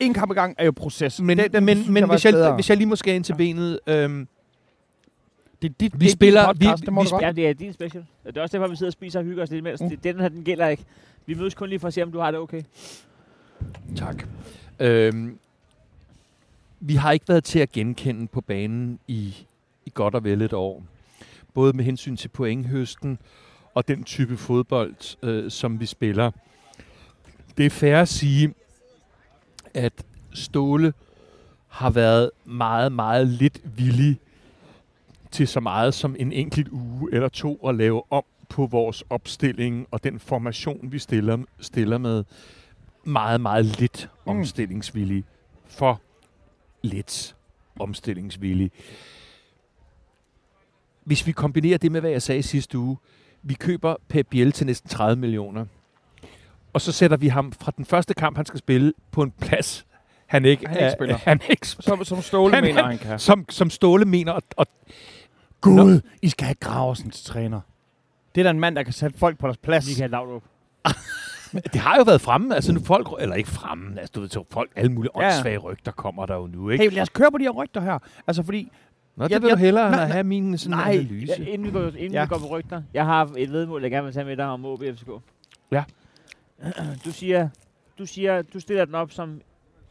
En 0.00 0.14
kamp 0.14 0.30
i 0.30 0.34
gang 0.34 0.54
er 0.58 0.64
jo 0.64 0.72
proces. 0.76 1.20
men, 1.20 1.38
Den- 1.38 1.52
den 1.52 1.64
men, 1.64 1.76
synes 1.76 1.88
men 1.88 2.02
var 2.08 2.14
hvis, 2.14 2.24
jeg, 2.24 2.32
bedre. 2.32 2.54
hvis 2.54 2.68
jeg 2.70 2.76
lige 2.76 2.88
må 2.88 2.96
skære 2.96 3.16
ind 3.16 3.24
til 3.24 3.34
benet, 3.34 3.80
øhm, 3.86 4.28
det, 5.62 5.80
det, 5.80 5.80
vi 5.80 5.86
det 5.88 5.94
er 5.94 5.98
din 5.98 6.08
spiller- 6.10 6.46
podcast, 6.46 6.82
vi- 6.82 6.86
det 6.86 6.92
må 6.92 7.02
vi 7.02 7.06
du 7.06 7.10
godt. 7.10 7.22
Ja, 7.24 7.32
det 7.32 7.48
er 7.48 7.52
din 7.52 7.72
special. 7.72 8.04
Det 8.26 8.36
er 8.36 8.42
også 8.42 8.58
derfor, 8.58 8.70
vi 8.70 8.76
sidder 8.76 8.88
og 8.88 8.92
spiser 8.92 9.18
og 9.18 9.24
hygger 9.24 9.42
os 9.42 9.50
lidt 9.50 9.58
imens. 9.58 9.80
Mm. 9.80 9.86
Mm. 9.86 9.96
Den 9.96 10.20
her, 10.20 10.28
den 10.28 10.44
gælder 10.44 10.68
ikke. 10.68 10.84
Vi 11.26 11.34
mødes 11.34 11.54
kun 11.54 11.68
lige 11.68 11.78
for 11.80 11.88
at 11.88 11.94
se, 11.94 12.02
om 12.02 12.12
du 12.12 12.18
har 12.18 12.30
det 12.30 12.40
okay. 12.40 12.62
Tak. 13.96 14.22
Øhm, 14.80 15.38
vi 16.80 16.94
har 16.94 17.12
ikke 17.12 17.28
været 17.28 17.44
til 17.44 17.58
at 17.58 17.72
genkende 17.72 18.26
på 18.26 18.40
banen 18.40 18.98
i, 19.08 19.34
i 19.86 19.90
godt 19.94 20.14
og 20.14 20.24
vel 20.24 20.42
et 20.42 20.52
år. 20.52 20.82
både 21.54 21.72
med 21.76 21.84
hensyn 21.84 22.16
til 22.16 22.28
pointhøsten 22.28 23.18
og 23.74 23.88
den 23.88 24.04
type 24.04 24.36
fodbold, 24.36 25.16
øh, 25.24 25.50
som 25.50 25.80
vi 25.80 25.86
spiller. 25.86 26.30
Det 27.56 27.66
er 27.66 27.70
fair 27.70 27.96
at 27.96 28.08
sige, 28.08 28.54
at 29.74 29.92
Ståle 30.32 30.92
har 31.68 31.90
været 31.90 32.30
meget, 32.44 32.92
meget 32.92 33.26
lidt 33.28 33.60
villig 33.78 34.20
til 35.30 35.48
så 35.48 35.60
meget 35.60 35.94
som 35.94 36.16
en 36.18 36.32
enkelt 36.32 36.68
uge 36.68 37.08
eller 37.12 37.28
to 37.28 37.68
at 37.68 37.74
lave 37.74 38.02
om 38.12 38.24
på 38.48 38.66
vores 38.66 39.04
opstilling 39.10 39.86
og 39.90 40.04
den 40.04 40.18
formation, 40.18 40.92
vi 40.92 40.98
stiller, 40.98 41.38
stiller 41.60 41.98
med. 41.98 42.24
Meget, 43.04 43.40
meget 43.40 43.80
lidt 43.80 44.10
Mm. 44.26 44.30
omstillingsvillig. 44.30 45.24
For 45.66 46.00
lidt 46.88 47.36
omstillingsvillig. 47.80 48.70
Hvis 51.04 51.26
vi 51.26 51.32
kombinerer 51.32 51.78
det 51.78 51.92
med, 51.92 52.00
hvad 52.00 52.10
jeg 52.10 52.22
sagde 52.22 52.42
sidste 52.42 52.78
uge, 52.78 52.96
vi 53.42 53.54
køber 53.54 53.96
Pep 54.08 54.26
Biel 54.30 54.52
til 54.52 54.66
næsten 54.66 54.90
30 54.90 55.16
millioner, 55.20 55.66
og 56.72 56.80
så 56.80 56.92
sætter 56.92 57.16
vi 57.16 57.28
ham 57.28 57.52
fra 57.52 57.72
den 57.76 57.84
første 57.84 58.14
kamp, 58.14 58.36
han 58.36 58.46
skal 58.46 58.58
spille, 58.58 58.92
på 59.10 59.22
en 59.22 59.30
plads, 59.30 59.86
han 60.26 60.44
ikke, 60.44 60.66
Han 60.68 60.76
ikke 60.76 60.84
er- 60.86 60.94
spiller. 60.94 61.16
Han 61.16 61.40
ikke 61.50 61.66
Som, 61.68 62.04
som 62.04 62.22
Ståle 62.22 62.54
Han- 62.54 62.64
mener, 62.64 62.86
han 62.86 62.98
kan. 62.98 63.18
som, 63.18 63.44
som 63.50 63.70
Ståle 63.70 64.04
mener. 64.04 64.32
Og, 64.32 64.42
og 64.56 64.66
Gud, 65.60 66.00
I 66.22 66.28
skal 66.28 66.44
have 66.46 66.54
Graversen 66.54 67.10
til 67.10 67.24
træner. 67.24 67.60
Det 68.34 68.40
er 68.40 68.44
da 68.44 68.50
en 68.50 68.60
mand, 68.60 68.76
der 68.76 68.82
kan 68.82 68.92
sætte 68.92 69.18
folk 69.18 69.38
på 69.38 69.46
deres 69.46 69.56
plads. 69.58 69.86
Michael 69.88 70.10
Laudrup. 70.10 70.42
det 71.52 71.74
har 71.80 71.96
jo 71.96 72.02
været 72.02 72.20
fremme. 72.20 72.54
Altså 72.54 72.72
nu 72.72 72.80
folk, 72.80 73.08
eller 73.20 73.34
ikke 73.34 73.48
fremme, 73.50 74.00
altså 74.00 74.12
du 74.14 74.20
ved, 74.20 74.28
så 74.28 74.44
folk, 74.50 74.70
alle 74.76 74.92
mulige 74.92 75.12
Ja. 75.20 75.26
åndssvage 75.26 75.58
rygter 75.58 75.92
kommer 75.92 76.26
der 76.26 76.34
jo 76.36 76.46
nu, 76.46 76.70
ikke? 76.70 76.84
Hey, 76.84 76.92
lad 76.94 77.02
os 77.02 77.08
køre 77.08 77.30
på 77.30 77.38
de 77.38 77.42
her 77.44 77.50
rygter 77.50 77.80
her. 77.80 77.98
Altså, 78.26 78.42
fordi... 78.42 78.72
Nå, 79.16 79.24
det 79.24 79.30
jeg- 79.30 79.42
vil 79.42 79.50
du 79.50 79.54
jeg- 79.54 79.58
hellere 79.58 79.86
end 79.86 79.94
nej, 79.94 80.04
at 80.04 80.10
have 80.10 80.24
min 80.24 80.58
sådan 80.58 80.76
nej, 80.78 80.90
analyse. 80.92 81.34
Ja, 81.38 81.44
inden 81.44 81.66
vi 81.66 81.70
går, 81.72 81.80
inden 81.86 82.12
Ja. 82.12 82.22
vi 82.24 82.28
går 82.28 82.38
på 82.38 82.46
rygter. 82.46 82.82
Jeg 82.94 83.04
har 83.04 83.30
et 83.36 83.52
vedmål, 83.52 83.82
jeg 83.82 83.90
gerne 83.90 84.04
vil 84.04 84.14
tage 84.14 84.24
med 84.26 84.36
dig 84.36 84.46
om 84.46 84.64
OB 84.64 84.80
FCK. 84.82 85.08
Ja. 85.72 85.84
Du 87.04 87.12
siger, 87.12 87.48
du 87.98 88.06
siger, 88.06 88.42
du 88.42 88.60
stiller 88.60 88.84
den 88.84 88.94
op 88.94 89.12
som, 89.12 89.40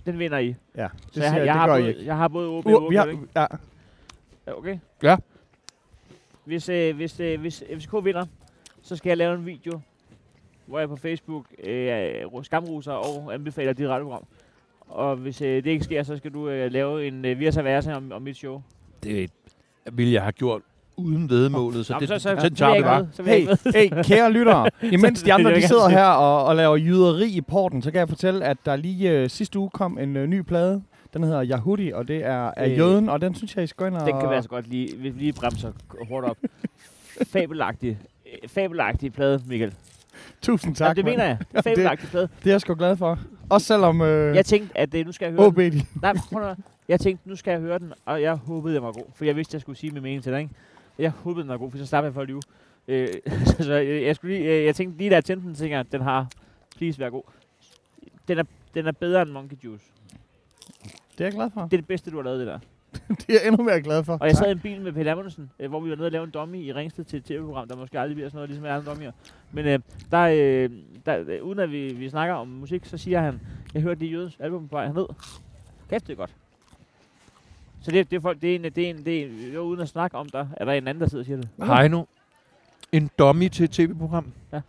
den 0.06 0.20
vinder 0.20 0.38
I. 0.38 0.46
Ja, 0.48 0.52
det 0.84 0.92
Så 1.12 1.20
jeg, 1.20 1.30
siger, 1.30 1.38
jeg, 1.38 1.42
det 1.46 1.52
har 1.54 1.68
gør 1.68 1.76
I 1.76 1.80
både, 1.82 1.90
ikke. 1.90 2.06
jeg 2.06 2.18
har 2.18 2.28
både 2.28 2.48
OB 2.50 2.66
og 2.66 2.84
OB, 2.86 2.92
vi 2.92 2.96
har, 2.96 3.06
ikke? 3.06 3.22
Ja, 3.36 3.46
Okay. 4.58 4.78
Ja. 5.04 5.18
Hvis, 6.46 6.70
øh, 6.70 6.96
hvis, 6.96 7.20
øh, 7.20 7.40
hvis 7.40 7.64
FCK 7.80 7.94
vinder, 8.04 8.26
så 8.82 8.96
skal 8.96 9.10
jeg 9.10 9.18
lave 9.18 9.36
en 9.36 9.46
video, 9.46 9.80
hvor 10.68 10.80
jeg 10.80 10.90
på 10.90 10.96
Facebook 10.96 11.46
øh, 11.64 12.44
skamruser 12.44 12.92
og 12.92 13.34
anbefaler 13.34 13.74
dit 13.74 13.90
radioprogram. 13.90 14.24
Og 14.88 15.16
hvis 15.16 15.42
øh, 15.42 15.64
det 15.64 15.68
ikke 15.68 15.84
sker, 15.84 16.04
så 16.04 16.18
skal 16.18 16.34
du 16.34 16.50
øh, 16.50 16.72
lave 16.72 17.08
en 17.08 17.26
øh, 17.26 17.40
Virsa 17.40 17.62
Versa 17.62 17.94
om, 17.94 18.12
om 18.12 18.22
mit 18.22 18.38
show. 18.38 18.62
Det 19.04 19.32
ville 19.92 20.14
jeg 20.14 20.22
have 20.22 20.32
gjort 20.32 20.62
uden 20.98 21.30
vedmålet, 21.30 21.86
så 21.86 21.94
Nå, 21.94 22.00
det, 22.00 22.08
så, 22.08 22.20
så, 22.20 22.36
så, 22.40 22.42
vil 22.42 22.56
tager 22.56 22.76
vi 22.76 22.82
bare. 22.84 23.08
Så 23.12 23.24
Hey, 23.24 23.48
hey, 23.76 24.04
kære 24.04 24.32
lyttere, 24.32 24.70
imens 24.94 25.24
de 25.24 25.34
andre 25.34 25.56
de 25.56 25.68
sidder 25.68 25.90
her 25.90 26.06
og, 26.06 26.46
og 26.46 26.56
laver 26.56 26.76
jyderi 26.76 27.30
i 27.30 27.42
porten, 27.42 27.82
så 27.82 27.92
kan 27.92 28.00
jeg 28.00 28.10
fortælle, 28.10 28.46
at 28.46 28.58
der 28.66 28.76
lige 28.76 29.12
øh, 29.12 29.30
sidste 29.30 29.60
uge 29.60 29.70
kom 29.70 29.98
en 30.00 30.18
øh, 30.18 30.28
ny 30.28 30.42
plade. 30.42 30.84
Den 31.14 31.24
hedder 31.24 31.46
Yahudi, 31.46 31.92
og 31.92 32.08
det 32.08 32.26
er 32.26 32.52
af 32.58 32.70
Øh, 32.70 32.78
Jøden, 32.78 33.10
og 33.10 33.22
den 33.22 33.36
synes 33.36 33.56
jeg, 33.56 33.64
I 33.64 33.68
skal 33.68 33.78
gå 33.78 33.86
ind 33.86 33.96
og... 33.96 34.08
Den 34.08 34.20
kan 34.20 34.30
vi 34.30 34.36
altså 34.36 34.50
godt 34.50 34.68
lige, 34.68 34.98
vi 34.98 35.10
lige 35.10 35.34
bremser 35.34 35.72
hårdt 36.10 36.28
op. 36.28 36.38
Fabelagtig. 37.34 37.98
øh, 38.44 38.50
Fabelagtig 38.50 39.14
plade, 39.14 39.42
Michael. 39.48 39.74
Tusind 40.42 40.76
Tak, 40.76 40.88
tak, 40.88 40.96
det 40.96 41.06
mener 41.06 41.24
jeg. 41.26 41.38
Fabelagtig 41.64 42.10
plade. 42.10 42.30
Det 42.44 42.48
er 42.50 42.54
jeg 42.54 42.62
sgu 42.62 42.74
glad 42.76 42.98
for. 42.98 43.20
Også 43.50 43.68
selvom 43.68 44.02
øh, 44.02 44.36
Jeg 44.36 44.46
tænkte, 44.46 44.78
at 44.78 44.94
øh, 44.94 45.06
nu 45.06 45.12
skal 45.12 45.26
jeg 45.26 45.34
høre 45.34 45.48
OB, 45.48 45.56
den. 45.56 45.72
de, 45.72 45.82
Nej, 46.02 46.14
prøv 46.32 46.56
Jeg 46.88 47.00
tænkte, 47.00 47.30
nu 47.30 47.36
skal 47.36 47.52
jeg 47.52 47.60
høre 47.60 47.80
den, 47.80 47.94
og 48.06 48.22
jeg 48.22 48.36
håbede, 48.36 48.76
den 48.76 48.84
var 48.84 48.92
god. 48.92 49.06
For 49.16 49.26
jeg 49.26 49.36
vidste, 49.36 49.56
jeg 49.56 49.62
skulle 49.62 49.78
sige 49.78 49.92
min 49.92 50.04
mening 50.04 50.24
til 50.24 50.32
dig, 50.32 50.40
ikke? 50.42 50.54
Jeg 51.00 51.10
håbede, 51.12 51.42
den 51.44 51.50
var 51.50 51.58
god, 51.58 51.72
for 51.72 51.78
så 51.78 51.86
slap 51.86 52.04
jeg 52.04 52.14
for 52.14 52.22
at 52.22 52.28
lyve. 52.28 52.42
Øh, 52.88 53.08
så 53.60 53.74
jeg, 53.74 54.04
jeg, 54.04 54.16
skulle 54.16 54.38
lige, 54.38 54.58
øh, 54.58 54.66
jeg 54.66 54.76
tænkte 54.76 54.98
lige, 54.98 55.10
da 55.10 55.16
jeg 55.16 55.26
tændte 55.26 55.64
den, 55.64 55.72
jeg, 55.72 55.80
at 55.80 55.92
den 55.92 56.02
har, 56.02 56.28
please, 56.78 57.00
vær 57.00 57.10
god. 57.10 57.24
Den 58.28 58.38
er, 58.38 58.44
den 58.74 58.88
er 58.88 58.92
bedre 58.92 59.22
end 59.22 59.30
Monkey 59.32 59.56
Juice. 59.64 59.86
det 60.84 61.22
er 61.22 61.26
jeg 61.26 61.34
glad 61.34 61.50
for. 61.54 61.62
Det 61.62 61.74
er 61.74 61.78
det 61.78 61.88
bedste, 61.88 62.12
du 62.12 62.16
har 62.16 62.24
lavet, 62.24 62.40
det 62.40 62.48
der. 62.48 62.60
Det 63.08 63.30
er 63.30 63.34
jeg 63.34 63.48
endnu 63.48 63.64
mere 63.64 63.82
glad 63.82 64.04
for. 64.04 64.18
Og 64.22 64.28
jeg 64.28 64.36
sad 64.36 64.48
i 64.48 64.52
en 64.52 64.60
bil 64.60 64.82
med 64.82 64.92
Peter 64.92 65.12
Amundsen, 65.12 65.52
øh, 65.60 65.70
hvor 65.70 65.80
vi 65.80 65.90
var 65.90 65.96
nede 65.96 66.06
og 66.06 66.12
lave 66.12 66.24
en 66.24 66.30
dummy 66.30 66.58
i 66.58 66.74
Ringsted 66.74 67.04
til 67.04 67.18
et 67.18 67.26
tv-program, 67.26 67.68
der 67.68 67.76
måske 67.76 68.00
aldrig 68.00 68.16
bliver 68.16 68.30
sådan 68.30 68.38
noget, 68.38 68.50
ligesom 68.50 68.66
alle 68.66 68.76
andre 68.76 68.92
dummyer. 68.92 69.12
Men 69.52 69.66
øh, 69.66 69.80
der, 70.12 70.22
øh, 70.22 70.70
der, 71.06 71.24
øh, 71.28 71.44
uden 71.44 71.60
at 71.60 71.72
vi, 71.72 71.94
vi 71.94 72.10
snakker 72.10 72.36
om 72.36 72.48
musik, 72.48 72.86
så 72.86 72.98
siger 72.98 73.22
han, 73.22 73.40
jeg 73.74 73.82
hørte 73.82 74.00
det 74.00 74.12
Jødes 74.12 74.38
album 74.40 74.68
på 74.68 74.76
vej 74.76 74.86
herned. 74.86 75.06
Kæft, 75.90 76.08
det 76.08 76.14
er 76.14 76.18
godt. 76.18 76.36
Så 77.82 77.92
det, 77.92 78.12
det 78.12 78.16
er 78.16 78.22
folk, 78.22 78.42
det 78.42 78.52
er 78.52 78.56
en, 78.56 78.64
det 78.64 78.78
er 78.78 78.90
en, 78.90 79.06
det 79.06 79.24
er, 79.24 79.54
jo, 79.54 79.62
uden 79.62 79.82
at 79.82 79.90
snakke 79.90 80.18
om 80.18 80.30
dig, 80.30 80.50
er 80.58 80.66
der 80.66 80.72
en 80.72 80.88
anden, 80.88 81.02
der 81.02 81.08
sidder 81.10 81.22
og 81.22 81.26
siger 81.26 81.38
det. 81.38 81.50
Hej 81.58 81.88
nu. 81.88 82.08
En 82.92 83.10
dummy 83.20 83.48
til 83.48 83.64
et 83.64 83.72
tv-program. 83.72 84.34
Ja. 84.54 84.62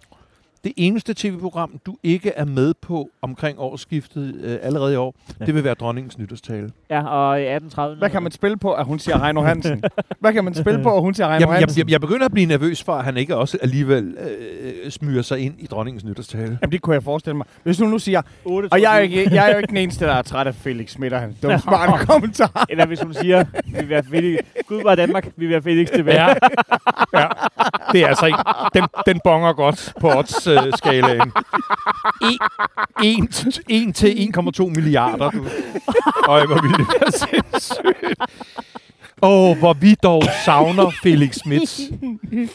Det 0.64 0.72
eneste 0.76 1.14
tv-program, 1.16 1.70
du 1.86 1.96
ikke 2.02 2.30
er 2.30 2.44
med 2.44 2.74
på 2.74 3.10
omkring 3.22 3.58
årsskiftet 3.60 4.34
øh, 4.44 4.58
allerede 4.62 4.92
i 4.92 4.96
år, 4.96 5.14
Ja. 5.40 5.44
det 5.44 5.54
vil 5.54 5.64
være 5.64 5.74
dronningens 5.74 6.18
nytårstale. 6.18 6.70
Ja, 6.90 7.06
og 7.06 7.38
i 7.40 7.42
1830. 7.42 7.96
Hvad 7.98 8.10
kan 8.10 8.22
man 8.22 8.32
spille 8.32 8.56
på, 8.56 8.72
at 8.72 8.84
hun 8.84 8.98
siger 8.98 9.18
Heino 9.24 9.40
Hansen? 9.42 9.82
Hvad 10.20 10.32
kan 10.32 10.44
man 10.44 10.54
spille 10.54 10.82
på, 10.82 10.96
at 10.96 11.02
hun 11.02 11.14
siger 11.14 11.26
Heino 11.26 11.40
Jamen, 11.40 11.52
jeg, 11.52 11.58
Hansen? 11.60 11.78
jeg, 11.78 11.90
jeg 11.90 12.00
begynder 12.00 12.26
at 12.26 12.32
blive 12.32 12.46
nervøs 12.46 12.82
for, 12.82 12.92
at 12.92 13.04
han 13.04 13.16
ikke 13.16 13.36
også 13.36 13.58
alligevel 13.62 14.16
øh, 14.84 14.90
smyger 14.90 15.22
sig 15.22 15.38
ind 15.38 15.54
i 15.58 15.66
dronningens 15.66 16.04
nytårstale. 16.04 16.58
Jamen, 16.62 16.72
det 16.72 16.82
kunne 16.82 16.94
jeg 16.94 17.02
forestille 17.02 17.36
mig. 17.36 17.46
Hvis 17.62 17.76
du 17.76 17.84
nu 17.86 17.98
siger, 17.98 18.22
8, 18.44 18.68
og 18.72 18.82
jeg 18.82 18.92
er, 18.94 18.96
jo 18.96 19.02
ikke, 19.02 19.34
jeg 19.34 19.48
er 19.48 19.52
jo 19.52 19.58
ikke 19.58 19.68
den 19.70 19.76
eneste, 19.76 20.04
der 20.04 20.12
er 20.12 20.22
træt 20.22 20.46
af 20.46 20.54
Felix 20.54 20.90
Schmidt 20.90 21.12
og 21.12 21.20
hans 21.20 21.36
dumme 21.42 21.58
smarte 21.58 22.06
kommentarer. 22.12 22.64
Eller 22.68 22.86
hvis 22.86 23.00
hun 23.00 23.14
siger, 23.14 23.44
vi 23.64 23.72
vil 23.80 23.88
være 23.88 24.02
Felix. 24.10 24.38
Gud 24.66 24.82
var 24.82 24.94
Danmark, 24.94 25.24
vi 25.36 25.46
vil 25.46 25.50
være 25.50 25.62
Felix 25.62 25.88
tilbage. 25.94 26.22
Ja. 26.22 26.34
ja. 27.14 27.26
Det 27.92 28.02
er 28.02 28.06
altså 28.06 28.26
ikke... 28.26 28.38
Den, 28.74 28.84
den 29.06 29.20
bonger 29.24 29.52
godt 29.52 29.92
på 30.00 30.08
odds-skalaen. 30.56 31.32
1 33.68 33.94
til 33.94 34.32
1,2 34.36 34.66
milliarder. 34.68 35.30
Du. 35.30 35.46
Øj, 36.28 36.46
hvor 36.46 36.62
ville 36.62 36.76
det 36.76 36.86
være 37.00 37.12
sindssygt. 37.12 38.20
Åh, 39.22 39.50
oh, 39.50 39.58
hvor 39.58 39.72
vi 39.72 39.94
dog 40.02 40.22
savner 40.44 40.90
Felix 41.02 41.34
Smith. 41.34 41.72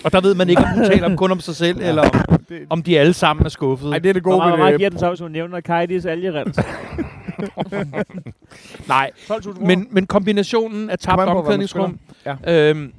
Og 0.04 0.12
der 0.12 0.22
ved 0.22 0.36
man 0.36 0.50
ikke, 0.50 0.62
om 0.62 0.68
hun 0.70 0.86
taler 0.86 1.16
kun 1.16 1.32
om 1.32 1.40
sig 1.40 1.56
selv, 1.56 1.78
eller 1.82 2.02
om, 2.02 2.10
om 2.70 2.84
de 2.84 3.00
alle 3.00 3.14
sammen 3.14 3.46
er 3.46 3.50
skuffede. 3.50 3.92
ej, 3.92 4.00
det 4.00 4.10
er 4.10 4.14
det 4.14 4.22
Hvor 4.22 4.32
gode 4.32 4.38
meget, 4.38 4.50
hvor 4.50 4.58
ved 4.58 4.64
meget 4.64 4.72
det. 4.74 4.80
giver 4.80 4.90
den 4.90 5.00
så, 5.00 5.10
hvis 5.10 5.20
hun 5.20 5.32
nævner 5.32 5.62
Kaidis 5.62 6.06
algerens? 6.06 6.60
Nej, 8.88 9.12
12.000 9.18 9.42
kroner? 9.54 9.68
men, 9.68 9.88
men 9.92 10.06
kombinationen 10.06 10.90
af 10.90 11.00
tabt 11.00 11.22
omklædningsrum, 11.22 12.00
spiller. 12.20 12.70
øhm, 12.70 12.92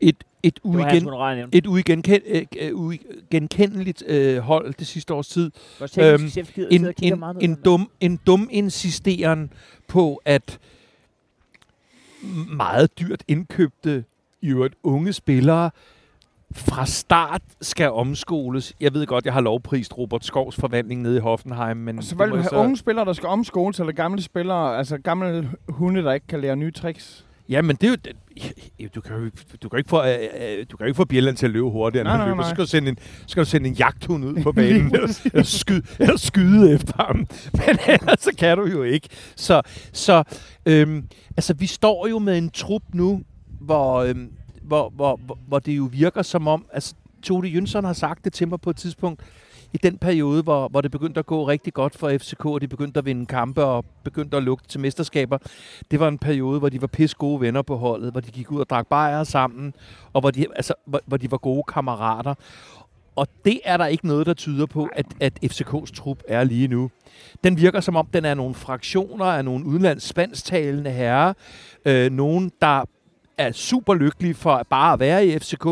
et, 0.00 0.16
et 0.42 0.60
uigen, 0.62 1.04
nævnte. 1.36 1.58
et 1.58 1.66
uigenkend, 1.66 2.22
øh, 2.26 2.42
øh, 2.60 2.70
uigenkendeligt 2.74 4.02
øh, 4.06 4.38
hold 4.38 4.74
det 4.74 4.86
sidste 4.86 5.14
års 5.14 5.28
tid. 5.28 5.50
Øhm, 5.98 6.28
chef 6.28 6.58
En, 6.70 6.84
og 6.84 6.94
en, 7.40 7.54
dum, 7.54 7.90
en 8.00 8.20
dum 8.26 8.48
insisteren 8.50 9.52
på, 9.88 10.20
at 10.24 10.58
meget 12.56 13.00
dyrt 13.00 13.22
indkøbte 13.28 14.04
i 14.42 14.48
øvrigt 14.48 14.74
unge 14.82 15.12
spillere 15.12 15.70
fra 16.52 16.86
start 16.86 17.42
skal 17.60 17.90
omskoles. 17.90 18.74
Jeg 18.80 18.94
ved 18.94 19.06
godt, 19.06 19.24
jeg 19.24 19.32
har 19.32 19.40
lovprist 19.40 19.98
Robert 19.98 20.24
Skovs 20.24 20.56
forvandling 20.56 21.02
nede 21.02 21.16
i 21.16 21.20
Hoffenheim, 21.20 21.76
men 21.76 22.02
Så 22.02 22.14
det 22.14 22.18
vil 22.18 22.30
du 22.30 22.36
jeg 22.36 22.44
have 22.50 22.64
unge 22.64 22.76
spillere, 22.76 23.04
der 23.04 23.12
skal 23.12 23.28
omskoles, 23.28 23.80
eller 23.80 23.92
gamle 23.92 24.22
spillere, 24.22 24.78
altså 24.78 24.98
gamle 24.98 25.50
hunde, 25.68 26.02
der 26.02 26.12
ikke 26.12 26.26
kan 26.26 26.40
lære 26.40 26.56
nye 26.56 26.70
tricks? 26.70 27.26
Ja, 27.50 27.62
men 27.62 27.76
det 27.76 27.84
er 27.86 27.90
jo... 27.90 27.96
det- 28.04 28.16
Du 28.94 29.00
kan 29.00 29.16
jo, 29.16 29.24
ikke- 29.24 29.44
du 29.62 29.68
kan 29.68 29.78
ikke 29.78 29.88
få, 29.88 30.02
øh, 30.02 30.08
øh, 30.40 30.66
du 30.70 30.76
kan 30.76 30.86
ikke 30.86 30.96
få 30.96 31.04
Bjelland 31.04 31.36
til 31.36 31.46
at 31.46 31.52
løbe 31.52 31.70
hurtigere, 31.70 32.04
Nej, 32.04 32.12
end 32.14 32.20
han 32.20 32.28
nej, 32.28 32.34
løber. 32.36 32.42
Så 32.42 32.50
skal 32.50 32.64
du 32.64 32.68
sende 32.68 32.88
en, 32.88 32.96
skal 33.26 33.44
du 33.44 33.48
sende 33.48 33.68
en 33.68 33.74
jagthund 33.74 34.24
ud 34.24 34.42
på 34.42 34.52
banen 34.62 34.94
eller, 34.94 35.42
skyde, 35.42 35.82
eller 35.98 36.16
skyde 36.16 36.74
efter 36.74 36.92
ham. 37.06 37.16
Men 37.52 37.78
ellers 37.88 38.20
så 38.20 38.30
kan 38.38 38.58
du 38.58 38.66
jo 38.66 38.82
ikke. 38.82 39.08
Så, 39.36 39.62
så 39.92 40.22
øhm, 40.66 41.04
altså, 41.36 41.54
vi 41.54 41.66
står 41.66 42.06
jo 42.08 42.18
med 42.18 42.38
en 42.38 42.50
trup 42.50 42.82
nu, 42.94 43.22
hvor, 43.60 43.94
øhm, 44.02 44.30
hvor, 44.62 44.90
hvor, 44.96 45.20
hvor, 45.26 45.38
hvor 45.48 45.58
det 45.58 45.72
jo 45.76 45.88
virker 45.92 46.22
som 46.22 46.48
om... 46.48 46.66
Altså, 46.72 46.94
Tode 47.22 47.48
Jønsson 47.48 47.84
har 47.84 47.92
sagt 47.92 48.24
det 48.24 48.32
til 48.32 48.48
mig 48.48 48.60
på 48.60 48.70
et 48.70 48.76
tidspunkt, 48.76 49.22
i 49.72 49.76
den 49.76 49.98
periode, 49.98 50.42
hvor, 50.42 50.68
hvor 50.68 50.80
det 50.80 50.90
begyndte 50.90 51.18
at 51.18 51.26
gå 51.26 51.48
rigtig 51.48 51.74
godt 51.74 51.96
for 51.96 52.18
FCK, 52.18 52.46
og 52.46 52.60
de 52.60 52.68
begyndte 52.68 52.98
at 52.98 53.04
vinde 53.04 53.26
kampe 53.26 53.64
og 53.64 53.84
begyndte 54.04 54.36
at 54.36 54.42
lugte 54.42 54.68
til 54.68 54.80
mesterskaber, 54.80 55.38
det 55.90 56.00
var 56.00 56.08
en 56.08 56.18
periode, 56.18 56.58
hvor 56.58 56.68
de 56.68 56.80
var 56.80 56.86
pisse 56.86 57.16
gode 57.16 57.40
venner 57.40 57.62
på 57.62 57.76
holdet, 57.76 58.12
hvor 58.12 58.20
de 58.20 58.30
gik 58.30 58.52
ud 58.52 58.60
og 58.60 58.70
drak 58.70 58.86
bajer 58.86 59.24
sammen, 59.24 59.74
og 60.12 60.20
hvor 60.20 60.30
de, 60.30 60.46
altså, 60.56 60.74
hvor, 60.84 61.00
hvor 61.06 61.16
de 61.16 61.30
var 61.30 61.38
gode 61.38 61.62
kammerater. 61.62 62.34
Og 63.16 63.26
det 63.44 63.60
er 63.64 63.76
der 63.76 63.86
ikke 63.86 64.06
noget, 64.06 64.26
der 64.26 64.34
tyder 64.34 64.66
på, 64.66 64.88
at, 64.92 65.06
at 65.20 65.32
FCK's 65.44 65.94
trup 65.94 66.22
er 66.28 66.44
lige 66.44 66.68
nu. 66.68 66.90
Den 67.44 67.56
virker 67.56 67.80
som 67.80 67.96
om, 67.96 68.06
den 68.06 68.24
er 68.24 68.34
nogle 68.34 68.54
fraktioner 68.54 69.24
af 69.24 69.44
nogle 69.44 69.66
udenlands 69.66 70.02
spansktalende 70.02 70.90
herrer. 70.90 71.32
Øh, 71.84 72.12
nogen, 72.12 72.52
der 72.62 72.84
er 73.38 73.52
super 73.52 73.94
lykkelige 73.94 74.34
for 74.34 74.66
bare 74.70 74.92
at 74.92 75.00
være 75.00 75.26
i 75.26 75.38
FCK, 75.38 75.66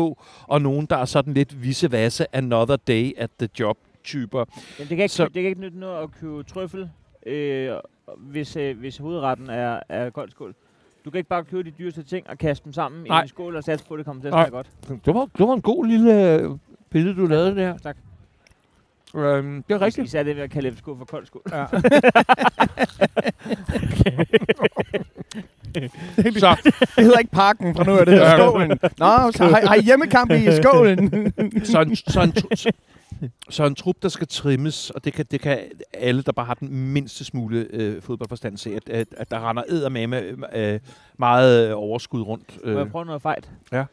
og 0.47 0.61
nogen, 0.61 0.85
der 0.85 0.97
er 0.97 1.05
sådan 1.05 1.33
lidt 1.33 1.63
visse 1.63 1.91
vasse 1.91 2.35
another 2.35 2.75
day 2.75 3.11
at 3.17 3.29
the 3.39 3.49
job 3.59 3.77
typer. 4.09 4.45
Men 4.77 4.87
det 4.87 4.97
kan 4.97 4.99
ikke, 5.03 5.07
Så- 5.09 5.23
det 5.23 5.33
kan 5.33 5.43
ikke 5.43 5.61
nytte 5.61 5.79
noget 5.79 6.03
at 6.03 6.09
købe 6.21 6.43
trøffel, 6.43 6.89
øh, 7.25 7.71
hvis, 8.17 8.55
øh, 8.55 8.77
hvis 8.79 8.97
hovedretten 8.97 9.49
er, 9.49 9.79
er 9.89 10.09
koldskål. 10.09 10.49
Du 10.49 10.55
Du 11.05 11.09
kan 11.11 11.17
ikke 11.17 11.29
bare 11.29 11.43
købe 11.43 11.63
de 11.63 11.71
dyreste 11.79 12.03
ting 12.03 12.29
og 12.29 12.37
kaste 12.37 12.65
dem 12.65 12.73
sammen 12.73 13.03
Nej. 13.07 13.19
i 13.19 13.23
en 13.23 13.27
skål 13.27 13.55
og 13.55 13.63
satse 13.63 13.85
på, 13.85 13.93
at 13.93 13.97
det 13.97 14.05
kommer 14.05 14.21
til 14.21 14.27
at 14.27 14.33
smage 14.33 14.49
godt. 14.49 14.67
Det 15.05 15.13
var, 15.13 15.25
det 15.37 15.47
var 15.47 15.53
en 15.53 15.61
god 15.61 15.85
lille 15.85 16.33
øh, 16.35 16.49
billede, 16.89 17.15
du 17.15 17.25
lavede 17.25 17.55
der. 17.55 17.77
Tak. 17.77 17.97
Øhm, 19.15 19.63
det 19.63 19.73
er 19.75 19.81
rigtigt. 19.81 20.07
Især 20.07 20.23
det 20.23 20.35
ved 20.35 20.43
at 20.43 20.49
kalde 20.51 20.71
FCK 20.71 20.85
for 20.85 21.05
kold 21.09 21.25
skål. 21.25 21.41
Ja. 21.51 21.65
Så, 26.39 26.57
Det 26.95 27.03
hedder 27.03 27.19
ikke 27.19 27.31
parken 27.31 27.75
fra 27.75 27.83
nu 27.83 27.97
af, 27.97 28.05
det 28.05 28.13
hedder 28.13 28.37
skålen. 28.37 28.69
Nå, 28.69 29.31
så 29.31 29.43
har, 29.43 29.67
har 29.67 29.75
I 29.75 29.81
hjemmekamp 29.81 30.31
i 30.31 30.47
skålen? 30.61 31.33
så, 31.65 31.81
en, 31.81 31.95
så, 31.95 32.21
en, 32.21 32.33
så, 33.49 33.65
en 33.65 33.75
trup, 33.75 33.95
der 34.01 34.09
skal 34.09 34.27
trimmes, 34.27 34.89
og 34.89 35.05
det 35.05 35.13
kan, 35.13 35.25
det 35.31 35.41
kan 35.41 35.59
alle, 35.93 36.21
der 36.21 36.31
bare 36.31 36.45
har 36.45 36.53
den 36.53 36.69
mindste 36.93 37.25
smule 37.25 37.67
øh, 37.69 38.01
fodboldforstand 38.01 38.57
se, 38.57 38.75
at, 38.75 38.89
at, 38.89 39.07
at 39.17 39.31
der 39.31 39.49
render 39.49 39.63
eddermame 39.69 40.17
øh, 40.55 40.79
meget 41.17 41.69
øh, 41.69 41.77
overskud 41.77 42.21
rundt. 42.21 42.59
Må 42.65 42.71
Øh. 42.71 42.77
jeg 42.77 42.91
prøve 42.91 43.05
noget 43.05 43.21
fejt? 43.21 43.49
Ja. 43.71 43.85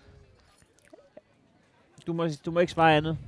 Du 2.07 2.13
må, 2.13 2.27
du 2.47 2.51
må 2.51 2.61
ikke 2.61 2.73
svare 2.73 2.97
andet. 2.97 3.19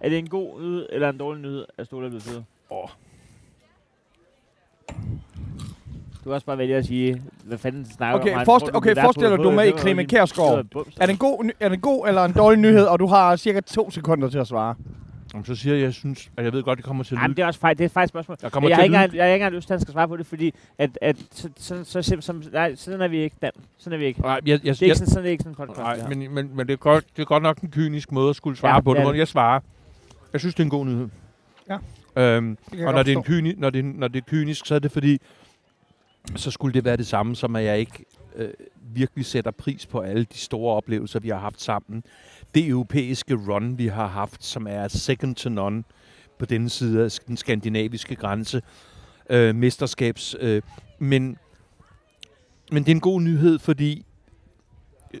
Er 0.00 0.08
det 0.08 0.18
en 0.18 0.28
god 0.28 0.60
nyhed 0.60 0.86
eller 0.92 1.08
en 1.08 1.18
dårlig 1.18 1.42
nyhed, 1.42 1.64
at 1.78 1.86
Ståle 1.86 2.06
er 2.06 2.10
blevet 2.10 2.22
fyret? 2.22 2.44
Åh. 2.70 2.78
Øh, 2.82 2.88
Du 6.18 6.24
kan 6.24 6.32
også 6.32 6.46
bare 6.46 6.58
vælge 6.58 6.76
at 6.76 6.86
sige, 6.86 7.22
hvad 7.44 7.58
fanden 7.58 7.84
snakker 7.96 8.20
Okay, 8.20 8.34
om? 8.36 8.44
Du 8.46 8.76
okay, 8.76 8.94
forestiller 8.96 9.36
på- 9.36 9.42
du 9.42 9.50
med 9.50 9.66
i 9.68 9.72
var 10.56 10.62
bums. 10.72 10.96
Er 11.00 11.06
det, 11.06 11.12
en 11.12 11.18
god, 11.18 11.50
er 11.60 11.68
det 11.68 11.74
en 11.76 11.80
god 11.80 12.08
eller 12.08 12.24
en 12.24 12.32
dårlig 12.32 12.58
nyhed, 12.60 12.84
og 12.84 12.98
du 12.98 13.06
har 13.06 13.36
cirka 13.36 13.60
to 13.60 13.90
sekunder 13.90 14.28
til 14.28 14.38
at 14.38 14.46
svare? 14.46 14.74
Jamen, 15.32 15.44
så 15.44 15.54
siger 15.54 15.74
jeg, 15.74 15.82
jeg 15.82 15.94
synes, 15.94 16.30
at 16.36 16.44
jeg 16.44 16.52
ved 16.52 16.62
godt, 16.62 16.76
det 16.76 16.84
kommer 16.84 17.04
til 17.04 17.14
at 17.14 17.18
Jamen, 17.18 17.28
lyde. 17.30 17.36
det 17.36 17.42
er 17.42 17.46
også 17.46 17.60
fejl. 17.60 17.78
Det 17.78 17.84
er 17.84 17.88
faktisk 17.88 18.04
et 18.04 18.10
spørgsmål. 18.10 18.36
Jeg 18.42 18.52
kommer 18.52 18.68
jeg, 18.68 18.76
til 18.76 18.80
har 18.80 18.84
ikke 18.84 18.96
engang, 18.96 19.14
jeg 19.14 19.24
har 19.24 19.28
ikke 19.28 19.34
engang 19.34 19.54
lyst 19.54 19.66
til, 19.66 19.74
at 19.74 19.78
han 19.78 19.82
skal 19.82 19.92
svare 19.92 20.08
på 20.08 20.16
det, 20.16 20.26
fordi 20.26 20.54
at, 20.78 20.98
at 21.02 21.16
så, 21.30 21.48
så, 21.56 21.84
så, 21.84 22.02
så, 22.02 22.16
som, 22.20 22.42
nej, 22.52 22.74
sådan 22.74 23.00
er 23.00 23.08
vi 23.08 23.18
ikke, 23.18 23.36
Dan. 23.42 23.50
Sådan 23.78 23.94
er 23.94 23.98
vi 23.98 24.04
ikke. 24.06 24.20
Nej, 24.20 24.30
jeg, 24.30 24.40
jeg, 24.46 24.60
Det 24.62 24.82
er 24.82 24.86
ikke 24.86 24.96
sådan, 24.96 25.10
sådan, 25.10 25.26
er 25.26 25.30
ikke 25.30 25.42
sådan 25.42 25.52
en 25.52 25.56
podcast. 25.56 25.78
nej, 25.78 26.08
men, 26.08 26.34
men, 26.34 26.56
men 26.56 26.66
det, 26.66 26.72
er 26.72 26.76
godt, 26.76 27.04
det 27.16 27.22
er 27.22 27.26
godt 27.26 27.42
nok 27.42 27.60
en 27.60 27.70
kynisk 27.70 28.12
måde 28.12 28.30
at 28.30 28.36
skulle 28.36 28.56
svare 28.56 28.74
Ja, 28.74 28.80
på 28.80 28.94
det 28.94 29.06
det, 29.06 29.16
jeg 29.18 29.28
svarer. 29.28 29.60
Jeg 30.32 30.40
synes, 30.40 30.54
det 30.54 30.60
er 30.60 30.64
en 30.64 30.70
god 30.70 30.86
nyhed. 30.86 31.08
Ja. 31.68 31.76
Øhm, 32.16 32.58
og 32.72 32.92
når 32.92 33.02
det, 33.02 33.12
er 33.12 33.16
en 33.16 33.22
kyni, 33.22 33.54
når, 33.56 33.70
det, 33.70 33.84
når 33.84 34.08
det 34.08 34.18
er 34.18 34.26
kynisk, 34.28 34.66
så 34.66 34.74
er 34.74 34.78
det 34.78 34.92
fordi, 34.92 35.18
så 36.36 36.50
skulle 36.50 36.74
det 36.74 36.84
være 36.84 36.96
det 36.96 37.06
samme, 37.06 37.36
som 37.36 37.56
at 37.56 37.64
jeg 37.64 37.78
ikke 37.78 38.04
øh, 38.36 38.48
virkelig 38.94 39.26
sætter 39.26 39.50
pris 39.50 39.86
på 39.86 40.00
alle 40.00 40.24
de 40.24 40.38
store 40.38 40.74
oplevelser, 40.74 41.20
vi 41.20 41.28
har 41.28 41.38
haft 41.38 41.62
sammen. 41.62 42.04
Det 42.54 42.68
europæiske 42.68 43.34
run, 43.34 43.78
vi 43.78 43.86
har 43.86 44.06
haft, 44.06 44.44
som 44.44 44.66
er 44.70 44.88
second 44.88 45.34
to 45.34 45.50
none 45.50 45.84
på 46.38 46.46
denne 46.46 46.68
side 46.68 47.04
af 47.04 47.10
den 47.26 47.36
skandinaviske 47.36 48.14
grænse. 48.14 48.62
Øh, 49.30 49.54
mesterskabs. 49.54 50.36
Øh, 50.40 50.62
men, 50.98 51.36
men 52.72 52.82
det 52.82 52.90
er 52.90 52.94
en 52.94 53.00
god 53.00 53.20
nyhed, 53.20 53.58
fordi 53.58 54.06
øh, 55.14 55.20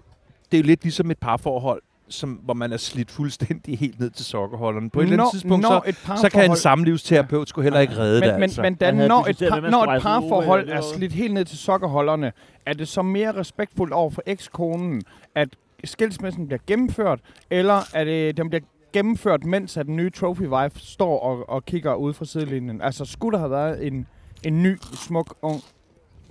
det 0.52 0.58
er 0.58 0.62
jo 0.62 0.66
lidt 0.66 0.82
ligesom 0.82 1.10
et 1.10 1.18
parforhold, 1.18 1.82
som, 2.08 2.30
hvor 2.30 2.54
man 2.54 2.72
er 2.72 2.76
slidt 2.76 3.10
fuldstændig 3.10 3.78
helt 3.78 4.00
ned 4.00 4.10
til 4.10 4.24
sokkerholderen. 4.24 4.90
På 4.90 5.00
et 5.00 5.04
eller 5.04 5.18
andet 5.18 5.32
tidspunkt, 5.32 5.66
så, 5.66 5.80
et 5.86 5.96
så 6.20 6.28
kan 6.32 6.50
en 6.50 6.56
samlivsterapeut 6.56 7.48
sgu 7.48 7.60
heller 7.60 7.80
ikke 7.80 7.96
redde 7.96 8.20
det, 8.20 8.26
men, 8.26 8.34
men, 8.34 8.42
altså. 8.42 8.62
men 8.62 8.76
havde 8.80 9.08
når 9.08 9.26
et, 9.26 9.38
par, 9.50 9.70
når 9.70 9.92
et 9.92 10.02
parforhold 10.02 10.68
er 10.68 10.80
slidt 10.94 11.12
helt 11.12 11.34
ned 11.34 11.44
til 11.44 11.58
sokkerholderne, 11.58 12.32
er 12.66 12.72
det 12.72 12.88
så 12.88 13.02
mere 13.02 13.36
respektfuldt 13.36 13.92
over 13.92 14.10
for 14.10 14.22
ekskonen, 14.26 15.02
at 15.34 15.48
skilsmissen 15.84 16.46
bliver 16.46 16.60
gennemført, 16.66 17.20
eller 17.50 17.80
er 17.94 18.04
det, 18.04 18.36
den 18.36 18.48
bliver 18.50 18.62
gennemført, 18.92 19.44
mens 19.44 19.76
at 19.76 19.86
den 19.86 19.96
nye 19.96 20.10
trophy 20.10 20.42
wife 20.42 20.78
står 20.80 21.20
og, 21.20 21.48
og 21.48 21.64
kigger 21.64 21.94
ud 21.94 22.12
fra 22.12 22.24
sidelinjen? 22.24 22.82
Altså, 22.82 23.04
skulle 23.04 23.32
der 23.32 23.38
have 23.38 23.50
været 23.50 23.86
en, 23.86 24.06
en 24.44 24.62
ny, 24.62 24.76
smuk, 24.94 25.34
ung 25.42 25.62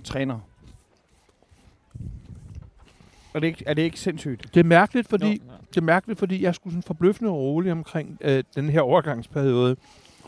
træner? 0.04 0.38
Er 3.34 3.40
det 3.40 3.46
ikke, 3.46 3.64
er 3.66 3.74
det 3.74 3.82
ikke 3.82 4.00
sindssygt? 4.00 4.54
Det 4.54 4.60
er 4.60 4.64
mærkeligt, 4.64 5.08
fordi, 5.08 5.26
Jo, 5.26 5.32
ja. 5.32 5.56
det 5.68 5.76
er 5.76 5.82
mærkeligt, 5.82 6.18
fordi 6.18 6.42
jeg 6.42 6.54
sgu 6.54 6.70
sådan 6.70 6.82
forbløffende 6.82 7.30
rolig 7.30 7.72
omkring 7.72 8.18
øh, 8.20 8.44
den 8.54 8.68
her 8.68 8.80
overgangsperiode. 8.80 9.76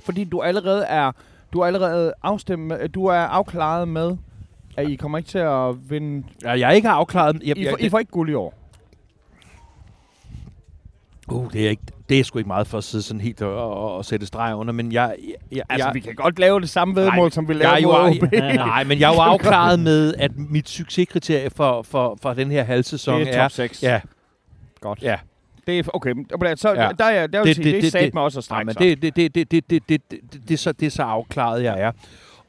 Fordi 0.04 0.24
du 0.24 0.40
allerede 0.40 0.85
er, 0.85 1.12
du 1.52 1.61
er 1.61 1.66
allerede 1.66 2.12
afstemt 2.22 2.94
du 2.94 3.06
er 3.06 3.14
afklaret 3.14 3.88
med, 3.88 4.16
at 4.76 4.88
I 4.88 4.96
kommer 4.96 5.18
ikke 5.18 5.28
til 5.28 5.38
at 5.38 5.90
vinde. 5.90 6.26
Ja, 6.42 6.50
jeg 6.50 6.68
er 6.68 6.72
ikke 6.72 6.88
afklaret. 6.88 7.42
Jeg, 7.44 7.58
I, 7.58 7.64
jeg, 7.64 7.70
får, 7.70 7.78
I 7.78 7.88
får 7.88 7.98
ikke 7.98 8.11
guld 8.12 8.30
i 8.30 8.35
år. 8.35 8.62
Uh, 11.28 11.52
det, 11.52 11.66
er 11.66 11.70
ikke, 11.70 11.82
det 12.08 12.20
er 12.20 12.24
sgu 12.24 12.38
ikke 12.38 12.48
meget 12.48 12.66
for 12.66 12.78
at 12.78 12.85
sidde 12.85 13.04
sådan 13.04 13.20
helt 13.20 13.42
og, 13.42 13.54
og, 13.76 13.96
og 13.96 14.04
sætte 14.04 14.26
streg 14.26 14.54
under, 14.54 14.72
men 14.72 14.92
jeg... 14.92 15.14
jeg, 15.28 15.35
jeg 15.52 15.62
Altså, 15.68 15.87
jeg, 15.87 15.94
vi 15.94 16.00
kan 16.00 16.14
godt 16.14 16.38
lave 16.38 16.61
det 16.61 16.68
samme 16.70 16.96
vedmål, 16.96 17.32
som 17.32 17.48
vi 17.48 17.52
jeg 17.52 17.58
lavede 17.82 17.96
er 17.98 18.06
mod 18.08 18.16
OB. 18.22 18.32
jeg, 18.32 18.54
nej, 18.66 18.85
men 18.85 19.00
jeg 19.00 19.11
er 19.11 19.14
jo 19.14 19.20
afklaret 19.20 19.80
med, 19.80 20.14
at 20.18 20.30
mit 20.37 20.68
succeskriterie 20.68 21.50
for, 21.50 21.82
for, 21.82 22.18
for 22.22 22.35
den 22.35 22.50
her 22.50 22.64
halvsæson 22.64 23.20
Det 23.20 23.28
er 23.28 23.32
er... 23.38 23.42
top 23.48 23.50
6. 23.52 23.82
Ja, 23.82 24.00
Godt. 24.80 25.02
ja. 25.02 25.16
Det 25.66 25.78
er, 25.78 25.82
okay, 25.94 26.14
så 26.56 26.68
Ja. 26.74 26.82
ja. 26.82 26.90
der, 26.98 27.04
er, 27.04 27.26
der 27.26 27.38
vil 27.38 27.46
Det- 27.48 27.56
sige, 27.56 27.64
det- 27.64 27.74
det, 27.74 27.82
det- 27.82 27.92
det, 27.92 28.00
det 28.00 28.06
det- 28.06 28.14
mig 28.14 28.22
også 28.22 28.38
at 28.38 28.42
Nej, 28.42 28.44
strække 28.44 28.66
men 28.66 28.72
sig. 28.72 28.80
det, 28.80 29.02
det, 29.16 29.16
det, 29.16 29.35
det, 29.35 29.50
det, 29.50 29.70
det, 29.70 29.88
det, 29.88 30.02
det, 30.32 30.48
det, 30.48 30.54
er 30.54 30.58
så, 30.58 30.72
det 30.72 30.87
er 30.87 30.90
så 30.90 31.02
afklaret, 31.02 31.62
jeg 31.62 31.80
er. 31.80 31.92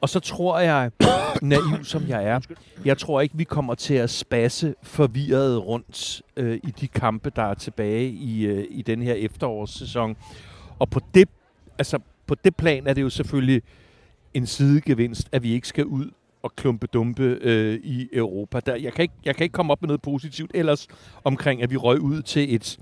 Og 0.04 0.08
så 0.08 0.20
tror 0.20 0.58
jeg, 0.58 0.90
naiv 1.42 1.84
som 1.84 2.08
jeg 2.08 2.24
er, 2.24 2.40
jeg 2.84 2.98
tror 2.98 3.20
ikke, 3.20 3.36
vi 3.36 3.44
kommer 3.44 3.74
til 3.74 3.94
at 3.94 4.10
spasse 4.10 4.74
forvirret 4.82 5.66
rundt 5.66 6.22
øh, 6.36 6.60
i 6.64 6.70
de 6.70 6.88
kampe, 6.88 7.30
der 7.36 7.42
er 7.42 7.54
tilbage 7.54 8.08
i, 8.08 8.46
øh, 8.46 8.66
i 8.70 8.82
den 8.82 9.02
her 9.02 9.14
efterårssæson. 9.14 10.16
Og 10.78 10.90
på 10.90 11.00
det, 11.14 11.28
altså, 11.78 11.98
på 12.26 12.34
det 12.34 12.56
plan 12.56 12.86
er 12.86 12.94
det 12.94 13.02
jo 13.02 13.10
selvfølgelig 13.10 13.62
en 14.34 14.46
sidegevinst, 14.46 15.28
at 15.32 15.42
vi 15.42 15.52
ikke 15.52 15.68
skal 15.68 15.84
ud 15.84 16.10
og 16.42 16.56
klumpe 16.56 16.86
dumpe 16.86 17.38
øh, 17.40 17.80
i 17.82 18.08
Europa. 18.12 18.60
Der, 18.60 18.76
jeg, 18.76 18.92
kan 18.92 19.02
ikke, 19.02 19.14
jeg 19.24 19.36
kan 19.36 19.44
ikke 19.44 19.54
komme 19.54 19.72
op 19.72 19.82
med 19.82 19.88
noget 19.88 20.02
positivt 20.02 20.50
ellers 20.54 20.88
omkring, 21.24 21.62
at 21.62 21.70
vi 21.70 21.76
røg 21.76 22.00
ud 22.00 22.22
til 22.22 22.54
et, 22.54 22.78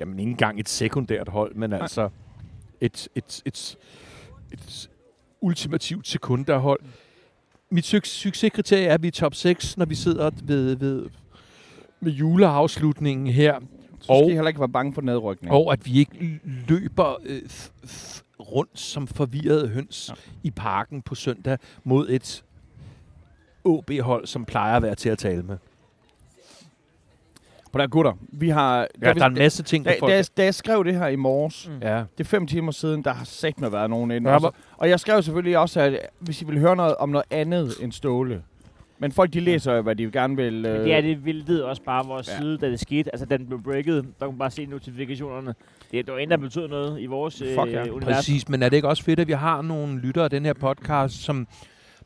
jamen 0.00 0.18
ikke 0.18 0.30
engang 0.30 0.60
et 0.60 0.68
sekundært 0.68 1.28
hold, 1.28 1.54
men 1.54 1.72
altså 1.72 2.08
et, 2.80 3.08
et, 3.14 3.42
et, 3.46 3.76
et 4.52 4.88
ultimativt 5.42 6.08
sekundærhold. 6.08 6.80
Mit 7.70 7.84
suc- 7.94 8.04
succeskriterie 8.08 8.86
er, 8.86 8.94
at 8.94 9.02
vi 9.02 9.06
er 9.08 9.12
top 9.12 9.34
6, 9.34 9.76
når 9.76 9.84
vi 9.84 9.94
sidder 9.94 10.30
ved, 10.42 10.76
ved, 10.76 11.08
ved 12.00 12.12
juleafslutningen 12.12 13.26
her, 13.26 13.58
Så 13.60 14.04
skal 14.04 14.12
og- 14.14 14.30
I 14.30 14.34
heller 14.34 14.48
ikke 14.48 14.60
være 14.60 14.68
bange 14.68 14.94
for 14.94 15.02
nedrykning. 15.02 15.52
og 15.54 15.72
at 15.72 15.86
vi 15.86 15.98
ikke 15.98 16.40
løber 16.68 17.14
øh, 17.24 17.42
rundt 18.40 18.78
som 18.78 19.06
forvirrede 19.06 19.68
høns 19.68 20.08
ja. 20.10 20.14
i 20.42 20.50
parken 20.50 21.02
på 21.02 21.14
søndag 21.14 21.58
mod 21.84 22.08
et 22.10 22.44
OB-hold, 23.64 24.26
som 24.26 24.44
plejer 24.44 24.76
at 24.76 24.82
være 24.82 24.94
til 24.94 25.08
at 25.08 25.18
tale 25.18 25.42
med. 25.42 25.56
På 27.72 27.78
der 27.78 27.86
gutter, 27.86 28.12
vi 28.28 28.48
har... 28.48 28.78
Ja, 28.78 29.12
vi- 29.12 29.18
der 29.18 29.24
er 29.24 29.28
en 29.28 29.34
masse 29.34 29.62
ting, 29.62 29.84
der 29.84 29.90
da, 30.00 30.06
da, 30.06 30.12
jeg, 30.12 30.24
da 30.36 30.44
jeg 30.44 30.54
skrev 30.54 30.84
det 30.84 30.94
her 30.94 31.06
i 31.06 31.16
morges, 31.16 31.68
Mm. 31.68 31.78
Ja. 31.82 31.96
det 32.18 32.24
er 32.24 32.24
fem 32.24 32.46
timer 32.46 32.72
siden, 32.72 33.04
der 33.04 33.12
har 33.12 33.24
sat 33.24 33.60
med 33.60 33.70
været 33.70 33.90
nogen 33.90 34.10
inde. 34.10 34.30
Ja, 34.30 34.34
også. 34.36 34.50
Og 34.76 34.88
jeg 34.88 35.00
skrev 35.00 35.22
selvfølgelig 35.22 35.58
også, 35.58 35.80
at 35.80 35.98
hvis 36.18 36.42
I 36.42 36.44
vil 36.44 36.58
høre 36.58 36.76
noget 36.76 36.94
om 36.96 37.08
noget 37.08 37.24
andet 37.30 37.72
end 37.80 37.92
Ståle. 37.92 38.42
Men 38.98 39.12
folk, 39.12 39.32
de 39.32 39.40
læser 39.40 39.72
jo, 39.74 39.82
hvad 39.82 39.96
de 39.96 40.10
gerne 40.10 40.36
vil. 40.36 40.52
Men 40.54 40.66
Øh, 40.66 40.84
det 40.84 40.94
er 40.94 41.00
det 41.00 41.24
vildede 41.24 41.64
også 41.64 41.82
bare 41.82 42.06
vores 42.06 42.28
Ja. 42.28 42.32
ja. 42.32 42.40
side, 42.40 42.58
da 42.58 42.70
det 42.70 42.80
skete. 42.80 43.14
Altså, 43.14 43.26
da 43.26 43.36
den 43.36 43.46
blev 43.46 43.62
breaket, 43.62 44.04
der 44.20 44.26
kunne 44.26 44.32
man 44.32 44.38
bare 44.38 44.50
se 44.50 44.66
notifikationerne. 44.66 45.54
Det, 45.92 46.06
det 46.06 46.14
var 46.14 46.18
en, 46.18 46.30
der 46.30 46.36
betød 46.36 46.68
noget 46.68 47.00
i 47.00 47.06
vores 47.06 47.38
Fuck 47.38 47.66
øh, 47.66 47.72
ja. 47.72 47.82
univers. 47.90 48.16
Præcis, 48.16 48.48
men 48.48 48.62
er 48.62 48.68
det 48.68 48.76
ikke 48.76 48.88
også 48.88 49.02
fedt, 49.04 49.20
at 49.20 49.28
vi 49.28 49.32
har 49.32 49.62
nogle 49.62 49.98
lyttere 50.00 50.24
af 50.24 50.30
den 50.30 50.44
her 50.44 50.52
podcast, 50.52 51.14
som 51.14 51.46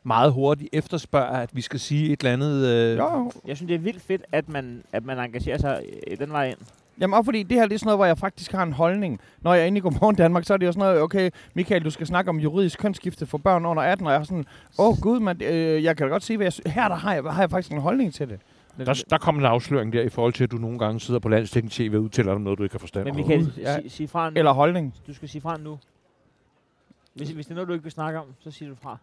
meget 0.07 0.31
hurtigt 0.31 0.69
efterspørger, 0.73 1.37
at 1.37 1.49
vi 1.53 1.61
skal 1.61 1.79
sige 1.79 2.11
et 2.11 2.19
eller 2.19 2.33
andet... 2.33 2.67
Øh, 2.67 2.97
Jo. 2.97 3.31
Jeg 3.45 3.57
synes, 3.57 3.67
det 3.67 3.75
er 3.75 3.79
vildt 3.79 4.01
fedt, 4.01 4.21
at 4.31 4.49
man, 4.49 4.83
at 4.91 5.05
man 5.05 5.19
engagerer 5.19 5.57
sig 5.57 5.83
øh, 6.07 6.19
den 6.19 6.31
vej 6.31 6.49
ind. 6.49 6.57
Jamen 6.99 7.13
også 7.13 7.25
fordi 7.25 7.43
det 7.43 7.57
her 7.57 7.65
det 7.67 7.73
er 7.73 7.79
sådan 7.79 7.87
noget, 7.87 7.97
hvor 7.97 8.05
jeg 8.05 8.17
faktisk 8.17 8.51
har 8.51 8.63
en 8.63 8.73
holdning. 8.73 9.19
Når 9.41 9.53
jeg 9.53 9.61
er 9.61 9.65
inde 9.65 9.77
i 9.77 9.81
Godmorgen 9.81 10.15
Danmark, 10.15 10.43
så 10.45 10.53
er 10.53 10.57
det 10.57 10.65
jo 10.65 10.71
sådan 10.71 10.87
noget, 10.87 11.01
okay, 11.01 11.29
Michael, 11.53 11.83
du 11.83 11.89
skal 11.89 12.07
snakke 12.07 12.29
om 12.29 12.39
juridisk 12.39 12.79
kønsskifte 12.79 13.25
for 13.25 13.37
børn 13.37 13.65
under 13.65 13.83
18, 13.83 14.07
og 14.07 14.13
jeg 14.13 14.19
er 14.19 14.23
sådan, 14.23 14.45
åh 14.79 14.87
oh, 14.89 14.97
gud, 15.01 15.19
man, 15.19 15.41
øh, 15.43 15.83
jeg 15.83 15.97
kan 15.97 16.07
da 16.07 16.11
godt 16.11 16.23
se, 16.23 16.37
hvad 16.37 16.51
jeg, 16.65 16.73
her 16.73 16.87
der 16.87 16.95
har, 16.95 17.13
jeg, 17.13 17.23
har 17.23 17.41
jeg 17.41 17.49
faktisk 17.49 17.71
en 17.71 17.81
holdning 17.81 18.13
til 18.13 18.29
det. 18.29 18.39
Der, 18.85 19.03
der 19.09 19.17
kom 19.17 19.37
en 19.37 19.45
afsløring 19.45 19.93
der 19.93 20.01
i 20.01 20.09
forhold 20.09 20.33
til, 20.33 20.43
at 20.43 20.51
du 20.51 20.57
nogle 20.57 20.79
gange 20.79 20.99
sidder 20.99 21.19
på 21.19 21.29
landstækken 21.29 21.69
TV 21.69 21.91
og 21.95 22.01
udtaler 22.01 22.33
om 22.33 22.41
noget, 22.41 22.57
du 22.59 22.63
ikke 22.63 22.71
kan 22.71 22.79
forstå. 22.79 23.03
Men 23.03 23.15
Michael, 23.15 23.39
Gud, 23.39 23.51
ja. 23.57 23.73
sig, 23.81 23.91
sig 23.91 24.09
fra 24.09 24.29
nu. 24.29 24.37
Eller 24.37 24.51
holdning. 24.51 24.93
Du 25.07 25.13
skal 25.13 25.29
sige 25.29 25.41
fra 25.41 25.57
nu. 25.57 25.79
Hvis, 27.13 27.29
hvis 27.29 27.45
det 27.45 27.51
er 27.51 27.55
noget, 27.55 27.67
du 27.67 27.73
ikke 27.73 27.83
vil 27.83 27.91
snakke 27.91 28.19
om, 28.19 28.25
så 28.39 28.51
siger 28.51 28.69
du 28.69 28.75
fra. 28.81 28.97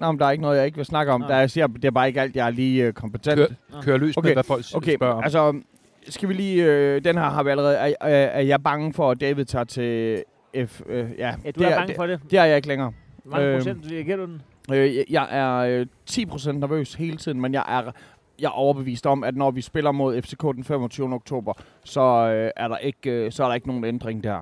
Nå, 0.00 0.12
men 0.12 0.18
der 0.18 0.26
er 0.26 0.30
ikke 0.30 0.42
noget, 0.42 0.56
jeg 0.56 0.66
ikke 0.66 0.76
vil 0.76 0.84
snakke 0.86 1.12
om. 1.12 1.20
Nå. 1.20 1.26
Der, 1.28 1.36
jeg 1.36 1.50
siger, 1.50 1.66
det 1.66 1.84
er 1.84 1.90
bare 1.90 2.08
ikke 2.08 2.20
alt, 2.20 2.36
jeg 2.36 2.46
er 2.46 2.50
lige 2.50 2.84
øh, 2.86 2.92
kompetent. 2.92 3.36
Kør, 3.72 3.80
kør 3.82 3.96
løs 3.96 4.16
okay. 4.16 4.26
Med, 4.28 4.34
hvad 4.34 4.44
folk 4.44 4.64
okay. 4.74 4.76
Okay, 4.76 4.96
spørger 4.96 5.14
om. 5.14 5.22
altså, 5.24 5.60
skal 6.08 6.28
vi 6.28 6.34
lige... 6.34 6.64
Øh, 6.64 7.04
den 7.04 7.16
her 7.18 7.24
har 7.24 7.42
vi 7.42 7.50
allerede... 7.50 7.76
Er, 7.76 7.94
er, 8.00 8.08
er 8.26 8.40
jeg 8.40 8.62
bange 8.62 8.92
for, 8.92 9.10
at 9.10 9.20
David 9.20 9.44
tager 9.44 9.64
til 9.64 10.22
F... 10.66 10.80
Øh, 10.86 11.06
ja, 11.18 11.34
Ja, 11.44 11.50
du 11.50 11.60
det 11.60 11.72
er, 11.72 11.76
bange 11.78 11.94
for 11.94 12.06
det. 12.06 12.22
Det, 12.22 12.30
det 12.30 12.38
er 12.38 12.44
jeg 12.44 12.56
ikke 12.56 12.68
længere. 12.68 12.92
Hvor 13.24 13.30
mange 13.36 13.48
Øhm, 13.48 13.58
procent 13.58 13.84
reagerer 13.92 14.16
du 14.16 14.24
den? 14.24 14.42
Øh, 14.72 14.96
jeg- 14.96 15.04
jeg 15.10 15.28
er 15.30 15.56
øh, 15.56 15.86
10% 16.10 16.52
nervøs 16.52 16.94
hele 16.94 17.16
tiden, 17.16 17.40
men 17.40 17.54
jeg 17.54 17.64
er, 17.68 17.92
jeg 18.40 18.46
er 18.46 18.50
overbevist 18.50 19.06
om, 19.06 19.24
at 19.24 19.36
når 19.36 19.50
vi 19.50 19.60
spiller 19.60 19.92
mod 19.92 20.22
FCK 20.22 20.42
den 20.42 20.64
25. 20.64 21.14
oktober, 21.14 21.52
så, 21.84 22.00
øh, 22.00 22.50
er, 22.56 22.68
der 22.68 22.76
ikke, 22.78 23.10
øh, 23.10 23.32
så 23.32 23.44
er 23.44 23.48
der 23.48 23.54
ikke 23.54 23.66
nogen 23.66 23.84
ændring 23.84 24.24
der. 24.24 24.40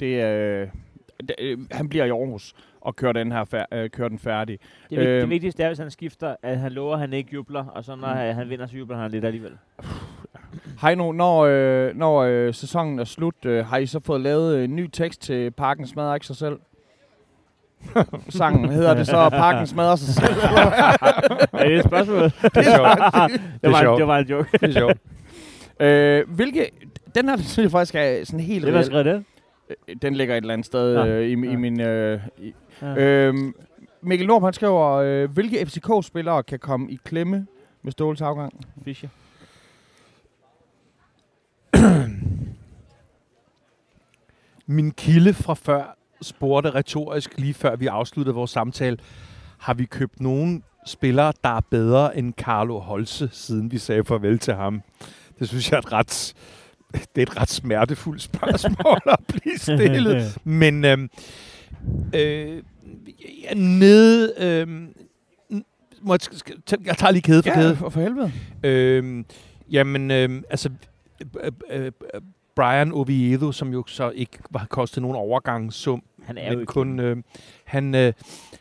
Det, 0.00 0.24
øh, 0.24 0.68
d- 1.22 1.34
øh, 1.38 1.58
han 1.72 1.88
bliver 1.88 2.04
i 2.04 2.08
Aarhus 2.10 2.54
og 2.80 2.96
kører 2.96 3.12
den 3.12 3.32
her 3.32 3.44
fær- 3.44 3.76
øh, 3.76 3.90
kører 3.90 4.08
den 4.08 4.18
færdig. 4.18 4.58
Det, 4.90 4.98
øh, 4.98 5.06
det 5.06 5.08
Øhm. 5.22 5.30
vigtigste 5.30 5.62
er, 5.62 5.66
hvis 5.68 5.78
han 5.78 5.90
skifter, 5.90 6.36
at 6.42 6.58
han 6.58 6.72
lover, 6.72 6.94
at 6.94 7.00
han 7.00 7.12
ikke 7.12 7.30
jubler, 7.32 7.64
og 7.64 7.84
så 7.84 7.94
når 7.96 8.08
Mm. 8.08 8.34
han 8.36 8.50
vinder, 8.50 8.66
så 8.66 8.76
jubler 8.76 8.96
han 8.96 9.10
lidt 9.10 9.24
alligevel. 9.24 9.52
Heino, 10.82 11.12
når, 11.12 11.40
øh, 11.50 11.96
når 11.96 12.18
øh, 12.22 12.54
sæsonen 12.54 12.98
er 12.98 13.04
slut, 13.04 13.44
øh, 13.44 13.66
har 13.66 13.76
I 13.78 13.86
så 13.86 14.00
fået 14.00 14.20
lavet 14.20 14.56
øh, 14.56 14.64
en 14.64 14.76
ny 14.76 14.86
tekst 14.92 15.22
til 15.22 15.50
Parken 15.50 15.86
smadrer 15.86 16.14
ikke 16.14 16.26
sig 16.26 16.36
selv? 16.36 16.58
Sangen 18.28 18.68
hedder 18.70 18.94
det 18.94 19.06
så 19.06 19.28
Parken 19.42 19.66
smadrer 19.66 19.96
sig 19.96 20.14
selv. 20.14 20.34
er 21.60 21.64
det 21.68 21.76
et 21.78 21.84
spørgsmål? 21.84 22.16
Det 22.22 22.32
er 22.42 22.62
sjovt. 22.62 22.88
det, 23.62 23.72
var, 23.72 23.96
det 23.96 24.06
var 24.06 24.18
en 24.18 24.26
joke. 24.26 24.48
Det 24.52 24.62
er 24.62 24.72
sjovt. 24.72 24.98
øh, 25.80 26.30
hvilke, 26.34 26.70
den 27.14 27.28
her, 27.28 27.36
den 27.36 27.44
synes 27.44 27.64
jeg 27.64 27.70
faktisk 27.70 27.94
er 27.94 28.24
sådan 28.24 28.40
helt 28.40 28.66
var 28.66 28.72
reel. 28.72 28.84
skrevet 28.84 29.04
det. 29.06 29.24
Øh, 29.88 29.96
Den 30.02 30.14
ligger 30.14 30.34
et 30.34 30.40
eller 30.40 30.52
andet 30.54 30.66
sted 30.66 30.94
Nå. 30.94 31.06
øh, 31.06 31.22
i, 31.22 31.32
i 31.32 31.50
Ja. 31.50 31.56
min... 31.56 31.80
Øh, 31.80 32.20
i, 32.38 32.54
Ja. 32.82 32.96
øhm, 32.96 33.54
Mikkel 34.02 34.26
Nordp, 34.26 34.44
han 34.44 34.52
skriver, 34.52 34.90
øh, 34.90 35.30
hvilke 35.30 35.66
FCK-spillere 35.66 36.42
kan 36.42 36.58
komme 36.58 36.90
i 36.90 36.98
klemme 37.04 37.46
med 37.82 37.92
Ståles 37.92 38.20
afgang? 38.20 38.66
Fischer. 38.84 39.08
Min 44.66 44.90
kilde 44.90 45.34
fra 45.34 45.54
før 45.54 45.96
spurgte 46.22 46.70
retorisk, 46.70 47.38
lige 47.38 47.54
før 47.54 47.76
vi 47.76 47.86
afsluttede 47.86 48.34
vores 48.34 48.50
samtale, 48.50 48.98
har 49.58 49.74
vi 49.74 49.84
købt 49.84 50.20
nogen 50.20 50.64
spillere, 50.86 51.32
der 51.44 51.48
er 51.56 51.60
bedre 51.70 52.18
end 52.18 52.34
Carlo 52.34 52.78
Holse, 52.78 53.28
siden 53.32 53.72
vi 53.72 53.78
sagde 53.78 54.04
farvel 54.04 54.38
til 54.38 54.54
ham? 54.54 54.82
Det 55.38 55.48
synes 55.48 55.70
jeg 55.70 55.76
er 55.76 55.80
et 55.80 55.92
ret, 55.92 56.34
det 56.92 57.02
er 57.16 57.22
et 57.22 57.40
ret 57.40 57.50
smertefuldt 57.50 58.22
spørgsmål 58.22 59.00
at 59.12 59.18
blive 59.28 59.58
stillet. 59.58 60.38
Men 60.44 60.84
øhm, 60.84 61.10
øh, 62.14 62.62
jeg 63.08 63.48
er 63.48 63.54
nede... 63.54 64.34
Øh, 64.38 64.88
må 66.02 66.14
jeg, 66.14 66.20
jeg 66.84 66.96
tager 66.96 67.10
lige 67.10 67.22
kæde 67.22 67.42
for 67.42 67.50
kæde. 67.50 67.76
for, 67.76 67.88
for 67.88 68.00
helvede. 68.00 68.32
Øhm, 68.62 69.24
jamen, 69.70 70.10
øhm, 70.10 70.44
altså, 70.50 70.70
øh, 71.20 71.52
øh, 71.70 71.92
øh, 72.14 72.20
Brian 72.56 72.92
Oviedo, 72.92 73.52
som 73.52 73.72
jo 73.72 73.84
så 73.86 74.10
ikke 74.10 74.38
var 74.50 74.66
kostet 74.70 75.02
nogen 75.02 75.16
overgangssum, 75.16 76.02
Han 76.22 76.38
er 76.38 76.44
jo 76.44 76.50
men 76.50 76.60
ikke 76.60 76.70
kun, 76.72 77.00
øh, 77.00 77.16
han, 77.64 77.94
øh, 77.94 78.12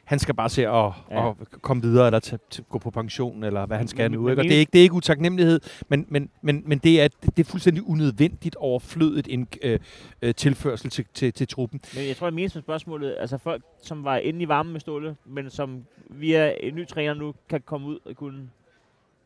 han 0.10 0.20
skal 0.20 0.36
bare 0.36 0.50
se 0.50 0.68
at, 0.68 0.92
Ja. 1.12 1.30
at 1.30 1.36
komme 1.62 1.84
videre, 1.84 2.06
eller 2.06 2.20
til, 2.20 2.40
til, 2.50 2.64
gå 2.70 2.78
på 2.80 2.92
pension, 2.92 3.44
eller 3.44 3.66
hvad 3.66 3.78
han 3.78 3.88
skal 3.88 4.12
Men- 4.12 4.20
nu. 4.20 4.30
Ikke? 4.30 4.42
Og 4.42 4.44
det 4.44 4.54
er 4.56 4.60
ikke, 4.60 4.70
det 4.74 4.80
er 4.80 4.84
ikke 4.84 4.96
utaknemmelighed, 4.96 5.60
men, 5.90 6.06
men, 6.10 6.30
men, 6.42 6.64
men 6.66 6.78
det, 6.78 7.02
er, 7.02 7.08
det 7.08 7.40
er 7.40 7.44
fuldstændig 7.52 7.84
unødvendigt 7.90 8.56
overflødigt 8.56 9.28
en 9.32 9.48
øh, 9.64 9.80
øh, 10.22 10.36
tilførsel 10.36 10.90
til, 10.90 11.06
til, 11.14 11.34
til 11.34 11.48
truppen. 11.48 11.82
Men 11.96 12.08
jeg 12.08 12.16
tror, 12.16 12.28
jeg 12.28 12.34
mener 12.34 12.52
med 12.56 12.62
spørgsmålet, 12.62 13.16
altså 13.20 13.38
folk, 13.38 13.64
som 13.84 14.04
var 14.04 14.18
inde 14.18 14.42
i 14.42 14.48
varmen 14.48 14.72
med 14.74 14.80
Ståle, 14.80 15.16
men 15.26 15.50
som 15.50 15.86
via 16.10 16.54
en 16.60 16.76
ny 16.76 16.88
træner 16.88 17.14
nu 17.14 17.34
kan 17.50 17.62
komme 17.66 17.88
ud 17.88 18.00
og 18.06 18.16
kunne... 18.16 18.50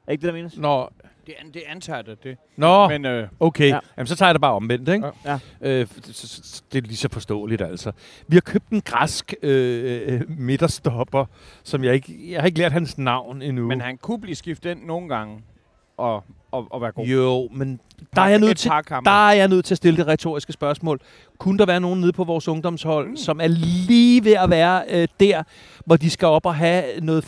Er 0.08 0.12
ikke 0.12 0.22
det, 0.22 0.28
der 0.28 0.40
menes? 0.40 0.58
Nå, 0.58 0.90
Det, 1.26 1.34
det 1.54 1.62
antager 1.68 2.02
det, 2.02 2.24
det. 2.24 2.38
Nå 2.58 2.88
Men 2.90 3.06
øh, 3.06 3.28
okay. 3.40 3.70
Ja. 3.70 3.76
Ja. 3.76 3.80
Jamen, 3.98 4.08
så 4.08 4.16
tager 4.16 4.28
jeg 4.30 4.36
det 4.36 4.42
bare 4.42 4.54
omvendt, 4.54 4.90
ikke? 4.90 5.08
Ja. 5.26 5.40
Øh, 5.62 5.88
det, 5.96 6.62
det 6.74 6.78
er 6.78 6.82
lige 6.88 6.98
så 6.98 7.10
forståeligt, 7.12 7.62
altså. 7.62 7.92
Vi 8.28 8.36
har 8.36 8.42
købt 8.42 8.70
en 8.70 8.82
græsk 8.82 9.34
øh, 9.44 10.02
øh, 10.14 10.22
midterstopper, 10.40 11.26
som 11.64 11.84
jeg 11.84 11.94
ikke... 11.94 12.32
Jeg 12.32 12.40
har 12.42 12.46
ikke 12.46 12.60
lært 12.60 12.72
hans 12.72 12.98
navn 12.98 13.42
endnu. 13.42 13.68
Men 13.68 13.82
han 13.82 13.98
kunne 13.98 14.22
blive 14.22 14.36
skiftet 14.36 14.72
ind 14.72 14.84
nogle 14.86 15.08
gange 15.10 15.44
og, 15.98 16.24
og, 16.52 16.68
og 16.72 16.82
være 16.82 16.92
god. 16.92 17.06
Jo, 17.06 17.50
men 17.52 17.80
der 18.16 18.22
er, 18.22 18.28
jeg 18.28 18.40
nødt 18.40 18.58
til, 18.58 18.72
der 19.06 19.28
er 19.28 19.34
jeg 19.34 19.48
nødt 19.48 19.66
til 19.66 19.74
at 19.74 19.78
stille 19.78 19.98
det 19.98 20.08
retoriske 20.08 20.54
spørgsmål. 20.54 21.00
Kunne 21.38 21.58
der 21.58 21.66
være 21.66 21.80
nogen 21.80 22.02
nede 22.02 22.12
på 22.14 22.24
vores 22.24 22.48
ungdomshold, 22.48 23.10
Mm. 23.10 23.18
som 23.18 23.40
er 23.42 23.48
lige 23.48 24.24
ved 24.24 24.34
at 24.34 24.50
være 24.50 24.84
øh, 24.90 25.08
der, 25.20 25.44
hvor 25.86 25.96
de 25.98 26.10
skal 26.10 26.28
op 26.28 26.46
og 26.46 26.56
have 26.56 26.84
noget 27.02 27.24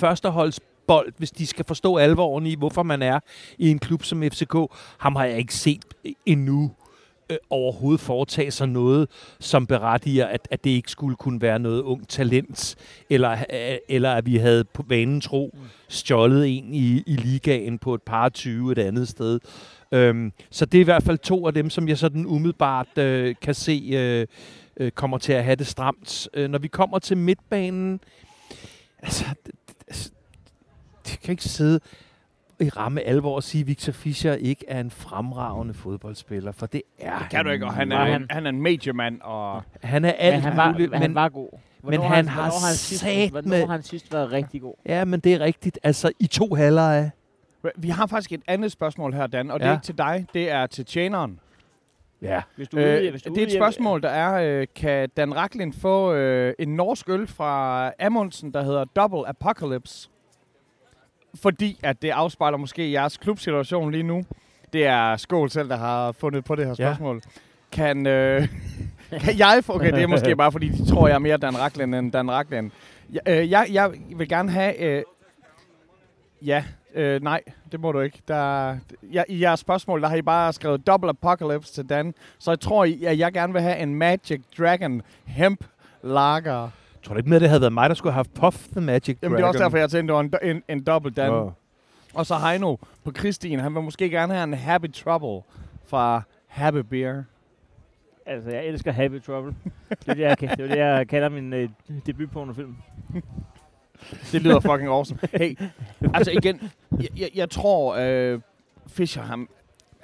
bold, 0.88 1.14
hvis 1.18 1.32
de 1.32 1.48
skal 1.48 1.66
forstå 1.66 1.98
alvoren 1.98 2.46
i, 2.46 2.56
hvorfor 2.56 2.84
man 2.84 3.02
er 3.02 3.20
i 3.58 3.70
en 3.70 3.80
klub 3.80 4.04
som 4.04 4.24
FCK? 4.24 4.56
Ham 4.98 5.16
har 5.16 5.26
jeg 5.26 5.38
ikke 5.38 5.54
set 5.54 5.86
øh, 6.06 6.12
endnu 6.26 6.72
øh, 7.30 7.38
overhovedet 7.50 8.02
foretage 8.02 8.52
sig 8.52 8.68
noget, 8.68 9.10
som 9.40 9.68
berettiger, 9.68 10.26
at, 10.26 10.48
at 10.52 10.64
det 10.64 10.70
ikke 10.70 10.92
skulle 10.92 11.16
kunne 11.16 11.42
være 11.42 11.60
noget 11.60 11.82
ung 11.82 12.08
talent, 12.08 12.76
eller, 13.10 13.32
øh, 13.32 13.78
eller 13.90 14.12
at 14.12 14.26
vi 14.26 14.38
havde 14.38 14.64
på 14.64 14.86
vanen 14.88 15.22
tro 15.22 15.58
stjålet 15.88 16.58
en 16.58 16.74
i, 16.74 17.04
i 17.08 17.16
ligaen 17.16 17.78
på 17.80 17.94
et 17.94 18.02
par 18.02 18.30
20 18.30 18.72
et 18.72 18.78
andet 18.78 19.08
sted. 19.08 19.40
Øhm, 19.92 20.34
så 20.50 20.66
det 20.66 20.78
er 20.78 20.82
i 20.82 20.84
hvert 20.84 21.04
fald 21.04 21.18
to 21.18 21.48
af 21.48 21.54
dem, 21.54 21.70
som 21.70 21.88
jeg 21.88 21.98
sådan 21.98 22.26
umiddelbart 22.26 22.98
øh, 22.98 23.36
kan 23.42 23.54
se 23.54 23.90
øh, 23.94 24.28
øh, 24.78 24.92
kommer 24.92 25.18
til 25.18 25.34
at 25.34 25.44
have 25.44 25.56
det 25.56 25.68
stramt. 25.68 26.28
Øh, 26.34 26.50
når 26.50 26.60
vi 26.60 26.68
kommer 26.68 27.00
til 27.00 27.18
midtbanen, 27.18 28.00
altså, 29.02 29.26
det, 31.06 31.20
kan 31.22 31.32
ikke 31.32 31.44
sidde 31.44 31.80
i 32.60 32.70
ramme 32.70 33.02
alvor 33.02 33.38
at 33.38 33.44
sige, 33.44 33.62
at 33.62 33.68
Victor 33.68 33.92
Fischer 33.92 34.34
ikke 34.34 34.66
er 34.68 34.80
en 34.80 34.92
fremragende 34.92 35.74
fodboldspiller, 35.74 36.52
for 36.52 36.66
det 36.66 36.82
er 37.00 37.20
Det 37.20 37.30
kan 37.30 37.46
du 37.46 37.52
ikke, 37.52 37.66
og 37.66 37.74
han 37.74 37.92
er, 37.92 37.98
han- 38.06 38.22
en, 38.22 38.28
han 38.30 38.46
er 38.46 38.50
en 38.50 38.62
majormand, 38.62 39.22
og 39.22 39.64
Han 39.82 40.06
er 40.06 40.10
Men 40.10 40.16
alt 40.20 40.42
han 40.44 40.58
var, 40.58 40.72
muligt, 40.72 40.92
men, 40.92 41.02
han 41.02 41.16
var 41.16 41.30
god. 41.30 41.50
Hvornår 41.82 42.04
han 42.04 42.28
har 42.28 42.42
hvornår 42.42 42.66
han 42.68 42.76
sidst, 42.76 43.02
sat 43.02 43.30
hvornår 43.30 43.50
med- 43.50 43.66
har 43.66 43.72
han 43.72 43.84
sidst 43.84 44.14
været 44.14 44.32
rigtig 44.32 44.62
god? 44.62 44.74
Ja, 44.86 45.06
men 45.06 45.20
det 45.20 45.34
er 45.34 45.40
rigtigt. 45.40 45.80
Altså, 45.84 46.12
i 46.20 46.28
to 46.28 46.54
halvleje. 46.56 47.12
vi 47.78 47.90
har 47.90 48.06
faktisk 48.08 48.32
et 48.32 48.42
andet 48.48 48.72
spørgsmål 48.72 49.14
her, 49.14 49.28
Dan, 49.28 49.52
og 49.52 49.60
det 49.60 49.66
er 49.66 49.70
Ja. 49.70 49.76
ikke 49.76 49.86
til 49.86 49.98
dig, 49.98 50.26
det 50.34 50.52
er 50.52 50.66
til 50.68 50.86
tjeneren. 50.86 51.40
Ja. 52.22 52.42
Hvis 52.56 52.68
du 52.68 52.78
er 52.78 52.82
ude, 52.82 53.06
Øh, 53.06 53.12
hvis 53.12 53.22
du 53.22 53.34
det 53.34 53.44
er 53.44 53.48
et 53.48 53.54
spørgsmål, 53.54 54.02
der 54.02 54.10
er, 54.10 54.60
øh, 54.62 54.68
kan 54.76 55.10
Dan 55.18 55.36
Raklin 55.36 55.74
få 55.74 56.14
øh, 56.14 56.54
en 56.60 56.76
norsk 56.76 57.10
øl 57.10 57.28
fra 57.28 57.92
Amundsen, 58.00 58.54
der 58.54 58.64
hedder 58.64 58.86
Double 58.86 59.28
Apocalypse? 59.30 60.10
Fordi 61.42 61.80
at 61.84 62.02
det 62.02 62.10
afspejler 62.10 62.58
måske 62.58 62.92
jeres 62.92 63.18
klubsituation 63.18 63.92
lige 63.92 64.04
nu. 64.04 64.26
Det 64.74 64.86
er 64.86 65.18
Skål 65.18 65.50
selv, 65.50 65.70
der 65.70 65.78
har 65.78 66.12
fundet 66.12 66.46
på 66.46 66.56
det 66.56 66.66
her 66.66 66.76
Ja. 66.80 66.86
spørgsmål. 66.86 67.22
Kan, 67.72 68.08
øh, 68.08 68.48
kan 69.22 69.38
jeg 69.38 69.60
få... 69.64 69.74
Okay, 69.76 69.92
det 69.92 70.04
er 70.04 70.08
måske 70.08 70.36
bare, 70.36 70.52
fordi 70.52 70.70
de 70.70 70.90
tror, 70.90 71.08
jeg 71.08 71.16
er 71.16 71.20
mere 71.20 71.38
Dan 71.38 71.60
Raklin 71.60 71.94
end 71.94 72.12
Dan 72.12 72.32
Raklin. 72.32 72.72
Jeg, 73.14 73.22
øh, 73.28 73.52
jeg, 73.52 73.68
jeg 73.72 73.92
vil 74.16 74.30
gerne 74.30 74.52
have... 74.52 74.80
Øh, 74.82 75.04
ja, 76.42 76.64
øh, 76.96 77.24
nej, 77.24 77.42
det 77.72 77.80
må 77.80 77.92
du 77.92 78.00
ikke. 78.00 78.22
Der, 78.28 78.78
jeg, 79.12 79.26
I 79.30 79.42
jeres 79.42 79.60
spørgsmål, 79.60 80.02
der 80.02 80.08
har 80.08 80.16
I 80.16 80.22
bare 80.22 80.54
skrevet 80.54 80.88
Double 80.88 81.10
Apocalypse 81.10 81.74
til 81.74 81.90
Dan. 81.90 82.14
Så 82.40 82.52
jeg 82.52 82.60
tror, 82.60 82.84
at 83.08 83.20
jeg 83.20 83.34
gerne 83.34 83.54
vil 83.54 83.62
have 83.62 83.78
en 83.78 83.96
Magic 83.96 84.42
Dragon 84.60 85.02
Hemp 85.26 85.66
Lager. 86.04 86.70
Tror 87.06 87.14
du 87.14 87.18
ikke 87.18 87.30
med, 87.30 87.38
at 87.38 87.42
det 87.42 87.50
havde 87.50 87.62
været 87.62 87.74
mig, 87.74 87.90
der 87.90 87.96
skulle 87.96 88.14
have 88.14 88.18
haft 88.20 88.34
Puff 88.34 88.68
the 88.68 88.82
Magic 88.82 89.18
Jamen, 89.22 89.38
det 89.38 89.44
er 89.44 89.48
også 89.48 89.64
derfor, 89.64 89.78
jeg 89.78 89.90
tænkte, 89.90 90.14
det 90.14 90.32
var 90.32 90.40
en, 90.44 90.56
en, 90.56 90.64
en 90.68 90.84
double 90.84 91.12
Dan. 91.12 91.32
Åh. 91.32 91.52
Og 92.14 92.26
så 92.26 92.36
Heino 92.36 92.76
på 93.04 93.12
Christine. 93.12 93.62
Han 93.62 93.76
vil 93.76 93.84
måske 93.84 94.10
gerne 94.10 94.34
have 94.34 94.44
en 94.44 94.54
Happy 94.54 94.92
Trouble 94.92 95.42
fra 95.88 96.22
Happy 96.48 96.78
Beer. 96.78 97.24
Altså, 98.26 98.50
jeg 98.50 98.66
elsker 98.66 98.92
Happy 98.92 99.22
Trouble. 99.22 99.56
Det 99.90 100.08
er 100.08 100.14
det, 100.14 100.22
jeg, 100.22 100.40
det, 100.40 100.50
er 100.50 100.68
det, 100.68 100.78
jeg 100.78 101.08
kalder 101.08 101.30
min 101.30 101.54
øh, 101.54 101.70
debutpornofilm. 102.06 102.76
Det 104.32 104.42
lyder 104.42 104.60
fucking 104.60 104.90
awesome. 104.90 105.20
Hey, 105.34 105.60
altså 106.14 106.32
igen, 106.32 106.72
jeg, 107.00 107.08
jeg, 107.18 107.30
jeg 107.36 107.50
tror, 107.50 107.96
øh, 107.96 108.40
Fischer, 108.88 109.24
han, 109.24 109.48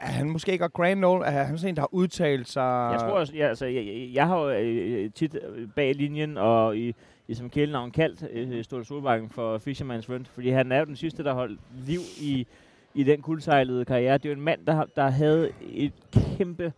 er 0.01 0.11
han 0.11 0.29
måske 0.29 0.51
ikke 0.51 0.69
Grand 0.69 0.95
Knoll? 0.95 1.23
Er 1.23 1.29
han 1.29 1.57
sådan 1.57 1.69
en, 1.69 1.75
der 1.75 1.81
har 1.81 1.93
udtalt 1.93 2.49
sig? 2.49 2.89
Jeg 2.91 2.99
tror 2.99 3.09
også, 3.11 3.35
jeg, 3.35 3.49
altså, 3.49 3.65
jeg, 3.65 3.85
jeg, 3.85 4.09
jeg 4.13 4.27
har 4.27 4.39
jo 4.39 4.49
øh, 4.49 5.03
øh 5.03 5.11
tit 5.11 5.37
øh, 5.55 5.67
bag 5.75 5.95
linjen 5.95 6.37
og 6.37 6.77
i, 6.77 6.95
i 7.27 7.33
som 7.33 7.49
kælenavn 7.49 7.91
kaldt 7.91 8.27
øh, 8.31 8.57
øh, 8.57 8.63
Ståle 8.63 8.85
Solbakken 8.85 9.29
for 9.29 9.57
Fisherman's 9.57 10.05
Friend, 10.07 10.25
fordi 10.25 10.49
han 10.49 10.71
er 10.71 10.79
jo 10.79 10.85
den 10.85 10.95
sidste, 10.95 11.23
der 11.23 11.33
holdt 11.33 11.59
liv 11.85 11.99
i, 12.21 12.47
i 12.93 13.03
den 13.03 13.21
kuldsejlede 13.21 13.85
karriere. 13.85 14.17
Det 14.17 14.25
er 14.25 14.29
jo 14.29 14.35
en 14.35 14.45
mand, 14.45 14.65
der, 14.65 14.85
der 14.95 15.09
havde 15.09 15.51
et 15.71 15.93
kæmpe, 16.37 16.73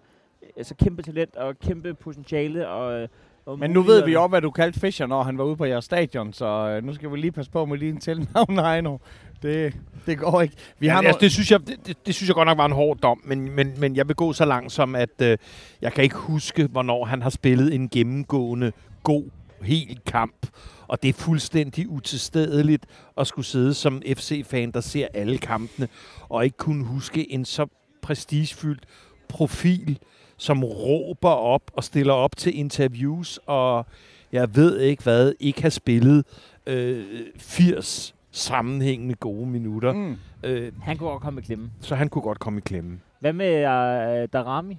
altså 0.57 0.75
kæmpe 0.75 1.01
talent 1.01 1.35
og 1.35 1.59
kæmpe 1.59 1.93
potentiale. 1.93 2.67
Og, 2.67 3.01
øh, 3.01 3.07
og 3.45 3.59
Men 3.59 3.71
nu 3.71 3.81
ved 3.81 4.05
vi 4.05 4.15
også, 4.15 4.27
hvad 4.27 4.41
du 4.41 4.51
kaldte 4.51 4.79
Fischer, 4.79 5.07
når 5.07 5.23
han 5.23 5.37
var 5.37 5.43
ude 5.43 5.55
på 5.55 5.65
jeres 5.65 5.85
stadion, 5.85 6.33
så 6.33 6.45
øh, 6.45 6.83
nu 6.83 6.93
skal 6.93 7.11
vi 7.11 7.17
lige 7.17 7.31
passe 7.31 7.51
på 7.51 7.65
med 7.65 7.77
lige 7.77 7.91
en 7.91 7.99
tilnavn, 7.99 8.59
Heino. 8.65 8.97
Det, 9.41 9.73
det 10.05 10.17
går 10.17 10.41
ikke. 10.41 10.55
Vi 10.79 10.87
har 10.87 11.01
Ja, 11.01 11.07
altså, 11.07 11.19
det, 11.21 11.31
synes 11.31 11.51
jeg, 11.51 11.59
det, 11.67 11.87
det, 11.87 12.05
det 12.05 12.15
synes 12.15 12.27
jeg 12.27 12.35
godt 12.35 12.45
nok 12.45 12.57
var 12.57 12.65
en 12.65 12.71
hård 12.71 12.97
dom, 12.97 13.21
men, 13.23 13.55
men, 13.55 13.73
men 13.77 13.95
jeg 13.95 14.07
vil 14.07 14.15
gå 14.15 14.33
så 14.33 14.45
langt 14.45 14.71
som, 14.71 14.95
at 14.95 15.21
øh, 15.21 15.37
jeg 15.81 15.93
kan 15.93 16.03
ikke 16.03 16.15
huske, 16.15 16.67
hvornår 16.71 17.05
han 17.05 17.21
har 17.21 17.29
spillet 17.29 17.73
en 17.75 17.89
gennemgående 17.89 18.71
god, 19.03 19.23
hel 19.61 19.99
kamp. 20.05 20.47
Og 20.87 21.03
det 21.03 21.09
er 21.09 21.13
fuldstændig 21.13 21.89
utilstedeligt 21.89 22.85
at 23.17 23.27
skulle 23.27 23.45
sidde 23.45 23.73
som 23.73 24.01
FC-fan, 24.17 24.71
der 24.71 24.81
ser 24.81 25.07
alle 25.13 25.37
kampene, 25.37 25.87
og 26.29 26.45
ikke 26.45 26.57
kunne 26.57 26.85
huske 26.85 27.31
en 27.31 27.45
så 27.45 27.65
prestigefyldt 28.01 28.85
profil, 29.29 29.99
som 30.37 30.63
råber 30.63 31.29
op 31.29 31.71
og 31.73 31.83
stiller 31.83 32.13
op 32.13 32.37
til 32.37 32.59
interviews, 32.59 33.39
og 33.45 33.85
jeg 34.31 34.55
ved 34.55 34.79
ikke 34.79 35.03
hvad, 35.03 35.33
ikke 35.39 35.61
har 35.61 35.69
spillet 35.69 36.25
øh, 36.67 37.05
80 37.37 38.15
sammenhængende 38.31 39.15
gode 39.15 39.47
minutter. 39.47 39.93
mm, 39.93 40.15
Øh, 40.43 40.71
Han 40.81 40.97
kunne 40.97 41.09
godt 41.09 41.21
komme 41.21 41.41
i 41.41 41.43
klemme. 41.43 41.71
så 41.81 41.95
han 41.95 42.09
kunne 42.09 42.21
godt 42.21 42.39
komme 42.39 42.57
i 42.57 42.61
klemme. 42.61 42.99
Hvad 43.19 43.33
med 43.33 43.55
øh, 43.57 44.27
Darami? 44.33 44.77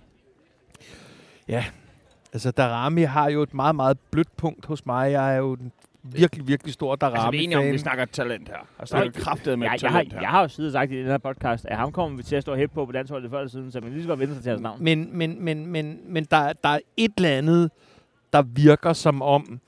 Altså, 2.33 2.51
Darami 2.51 3.03
har 3.03 3.29
jo 3.31 3.43
et 3.43 3.55
meget, 3.55 3.75
meget 3.77 3.99
blødt 4.11 4.37
punkt 4.37 4.67
hos 4.67 4.87
mig. 4.87 5.13
Jeg 5.13 5.35
er 5.35 5.39
jo 5.39 5.53
en 5.53 5.73
virkelig, 6.05 6.49
virkelig 6.49 6.73
stor 6.73 6.93
Altså, 7.01 7.31
vi 7.31 7.39
er 7.39 7.43
enige 7.43 7.59
om, 7.59 7.65
vi 7.65 7.79
snakker 7.79 8.05
talent 8.05 8.49
her. 8.49 8.57
Jeg 8.79 8.89
snakker 8.89 9.21
kraftet 9.21 9.59
med 9.59 9.67
jeg, 9.67 9.83
jeg, 9.83 9.91
har, 9.91 9.99
talent 9.99 10.13
her. 10.13 10.21
jeg 10.21 10.31
har 10.31 10.43
jo 10.43 10.49
siddet 10.49 10.69
og 10.69 10.73
sagt 10.73 10.93
i 10.93 10.99
den 10.99 11.07
her 11.07 11.19
podcast, 11.19 11.67
at 11.67 11.77
ham 11.77 11.93
kommer 11.93 12.17
vi 12.17 12.23
til 12.23 12.37
at 12.37 12.43
stå 12.43 12.55
hæppe 12.55 12.75
på 12.75 12.87
på 12.87 12.93
landsholdet 12.93 13.31
før 13.31 13.39
eller 13.39 13.51
siden, 13.51 13.73
så 13.73 13.81
man 13.81 13.93
lige 13.93 14.03
så 14.03 14.09
godt 14.09 14.21
vente 14.21 14.35
sig 14.35 14.43
til 14.43 14.51
hans 14.51 14.63
navn. 14.63 14.85
Men, 14.85 15.09
men, 15.13 15.45
men, 15.45 15.67
men, 15.67 16.01
men 16.07 16.25
der, 16.31 16.53
der 16.53 16.69
er 16.69 16.79
et 16.97 17.13
eller 17.17 17.31
andet, 17.31 17.71
der 18.33 18.43
virker 18.43 18.93
som 18.93 19.23
om, 19.23 19.61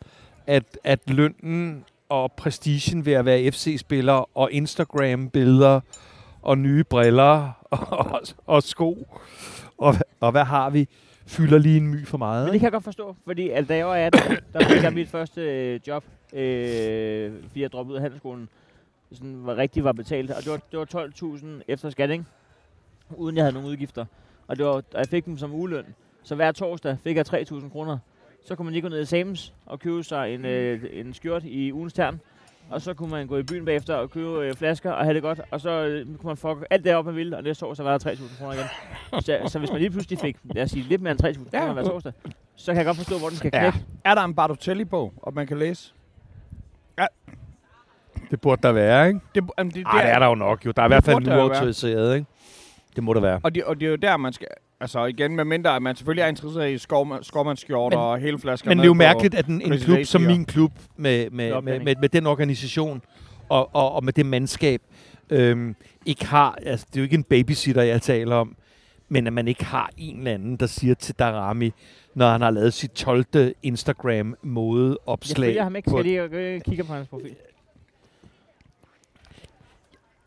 at, 0.46 0.78
at 0.84 1.00
lønnen 1.10 1.84
og 2.08 2.32
prestigen 2.32 3.06
ved 3.06 3.12
at 3.12 3.24
være 3.24 3.50
FC-spiller 3.50 4.36
og 4.38 4.52
Instagram-billeder 4.52 5.80
og 6.42 6.58
nye 6.58 6.84
briller 6.84 7.52
og, 7.70 8.20
og 8.46 8.62
sko 8.62 9.06
og, 9.78 9.94
og 10.20 10.30
hvad 10.30 10.44
har 10.44 10.70
vi, 10.70 10.88
fylder 11.26 11.58
lige 11.58 11.76
en 11.76 11.88
my 11.88 12.06
for 12.06 12.18
meget. 12.18 12.44
Men 12.44 12.52
det 12.52 12.60
kan 12.60 12.64
jeg 12.64 12.72
godt 12.72 12.84
forstå, 12.84 13.16
fordi 13.24 13.50
at 13.50 13.68
da 13.68 13.76
jeg 13.76 13.86
var 13.86 13.94
18, 13.94 14.36
der 14.52 14.68
fik 14.68 14.82
jeg 14.82 14.92
mit 14.92 15.08
første 15.08 15.40
øh, 15.40 15.80
job, 15.86 16.04
øh, 16.32 17.32
fordi 17.48 17.62
jeg 17.62 17.72
droppede 17.72 17.92
ud 17.92 17.96
af 17.96 18.02
handelsskolen, 18.02 18.48
sådan, 19.12 19.46
var 19.46 19.56
rigtig 19.56 19.84
var 19.84 19.92
betalt. 19.92 20.30
Og 20.30 20.42
det 20.44 20.50
var, 20.50 20.60
det 20.70 20.78
var 20.78 21.06
12.000 21.36 21.46
efter 21.68 21.90
skat, 21.90 22.10
ikke? 22.10 22.24
uden 23.16 23.36
jeg 23.36 23.44
havde 23.44 23.54
nogen 23.54 23.68
udgifter. 23.68 24.04
Og, 24.48 24.56
det 24.56 24.64
var, 24.64 24.70
og 24.72 24.84
jeg 24.94 25.06
fik 25.06 25.24
dem 25.24 25.38
som 25.38 25.54
ugeløn. 25.54 25.84
Så 26.22 26.34
hver 26.34 26.52
torsdag 26.52 26.96
fik 27.04 27.16
jeg 27.16 27.24
3.000 27.28 27.68
kroner. 27.70 27.98
Så 28.44 28.54
kunne 28.54 28.64
man 28.64 28.72
lige 28.72 28.82
gå 28.82 28.88
ned 28.88 29.12
i 29.12 29.22
Sam's 29.22 29.52
og 29.66 29.80
købe 29.80 30.02
sig 30.02 30.34
en, 30.34 30.44
øh, 30.44 30.84
en 30.92 31.14
skjort 31.14 31.44
i 31.44 31.72
ugens 31.72 31.92
tern. 31.92 32.20
Og 32.70 32.82
så 32.82 32.94
kunne 32.94 33.10
man 33.10 33.26
gå 33.26 33.36
i 33.38 33.42
byen 33.42 33.64
bagefter 33.64 33.94
og 33.94 34.10
købe 34.10 34.28
øh, 34.46 34.54
flasker 34.54 34.92
og 34.92 35.04
have 35.04 35.14
det 35.14 35.22
godt. 35.22 35.40
Og 35.50 35.60
så 35.60 35.70
øh, 35.70 36.06
kunne 36.06 36.18
man 36.24 36.36
få 36.36 36.58
alt 36.70 36.84
det 36.84 36.94
op, 36.94 37.04
man 37.06 37.16
ville. 37.16 37.36
Og 37.36 37.42
næste 37.42 37.66
år 37.66 37.74
så 37.74 37.82
var 37.82 37.98
der 37.98 38.10
3.000 38.10 38.38
kroner 38.38 38.52
igen. 38.52 38.64
Så, 39.22 39.38
så 39.52 39.58
hvis 39.58 39.70
man 39.70 39.80
lige 39.80 39.90
pludselig 39.90 40.18
fik, 40.18 40.36
lad 40.44 40.62
os 40.62 40.70
sige, 40.70 40.82
lidt 40.82 41.02
mere 41.02 41.10
end 41.10 41.24
3.000 41.24 41.50
kroner 41.50 41.66
Ja. 41.66 41.72
hver 41.72 41.82
torsdag, 41.84 42.12
så 42.56 42.72
kan 42.72 42.76
jeg 42.76 42.84
godt 42.86 42.96
forstå, 42.96 43.18
hvor 43.18 43.28
den 43.28 43.36
skal 43.36 43.50
Ja. 43.54 43.60
knække. 43.60 43.78
Er 44.04 44.14
der 44.14 44.22
en 44.24 44.34
Bartotelli-bog, 44.34 45.12
og 45.16 45.34
man 45.34 45.46
kan 45.46 45.58
læse? 45.58 45.92
Det 48.30 48.40
burde 48.40 48.62
der 48.62 48.72
være, 48.72 49.08
ikke? 49.08 49.20
Det, 49.34 49.44
jamen, 49.58 49.70
det, 49.74 49.84
Ej, 49.86 50.02
det 50.02 50.10
er 50.10 50.18
der 50.18 50.26
jo 50.26 50.34
nok. 50.34 50.66
Jo. 50.66 50.72
Der 50.76 50.82
er 50.82 50.86
i 50.86 50.88
hvert 50.88 51.04
fald 51.04 51.24
være. 51.24 51.38
uautoriseret, 51.46 52.14
ikke? 52.14 52.26
Det 52.96 53.04
må 53.04 53.14
der 53.14 53.20
være. 53.20 53.40
Og 53.42 53.54
det, 53.54 53.64
og 53.64 53.80
det 53.80 53.86
er 53.86 53.90
jo 53.90 53.96
der, 53.96 54.16
man 54.16 54.32
skal... 54.32 54.46
Altså 54.80 55.04
igen, 55.04 55.36
med 55.36 55.44
mindre 55.44 55.76
at 55.76 55.82
man 55.82 55.96
selvfølgelig 55.96 56.22
er 56.22 56.26
interesseret 56.26 56.70
i 56.70 56.76
skovma- 56.76 57.22
skovmandsskjorter 57.22 57.98
Men- 57.98 58.06
og 58.06 58.18
hele 58.18 58.38
flasker. 58.38 58.68
Men 58.70 58.78
det 58.78 58.82
er 58.84 58.86
jo 58.86 58.94
mærkeligt, 58.94 59.34
at 59.34 59.46
en, 59.46 59.72
en 59.72 59.78
klub 59.78 59.98
som 60.04 60.22
min 60.22 60.44
klub, 60.44 60.72
med, 60.96 61.30
med, 61.30 61.62
med, 61.62 61.80
med, 61.80 61.94
med 62.00 62.08
den 62.08 62.26
organisation 62.26 63.02
og, 63.48 63.74
og, 63.74 63.92
og 63.92 64.04
med 64.04 64.12
det 64.12 64.26
mandskab, 64.26 64.82
øhm, 65.30 65.76
ikke 66.06 66.26
har, 66.26 66.58
altså 66.62 66.86
det 66.90 66.96
er 66.96 67.00
jo 67.00 67.04
ikke 67.04 67.14
en 67.14 67.22
babysitter, 67.24 67.82
jeg 67.82 68.02
taler 68.02 68.36
om, 68.36 68.56
men 69.08 69.26
at 69.26 69.32
man 69.32 69.48
ikke 69.48 69.64
har 69.64 69.90
en 69.96 70.18
eller 70.18 70.32
anden, 70.32 70.56
der 70.56 70.66
siger 70.66 70.94
til 70.94 71.14
Darami, 71.18 71.72
når 72.16 72.30
han 72.30 72.40
har 72.40 72.50
lavet 72.50 72.72
sit 72.74 72.90
12. 72.90 73.24
Jeg 73.34 73.54
Instagram-mode-opslag. 73.62 75.46
følger 75.48 75.62
ham 75.62 75.76
ikke, 75.76 75.90
på- 75.90 75.98
skal 75.98 76.10
jeg 76.10 76.28
lige 76.30 76.60
kigge 76.60 76.84
på 76.84 76.92
hans 76.92 77.08
profil. 77.08 77.36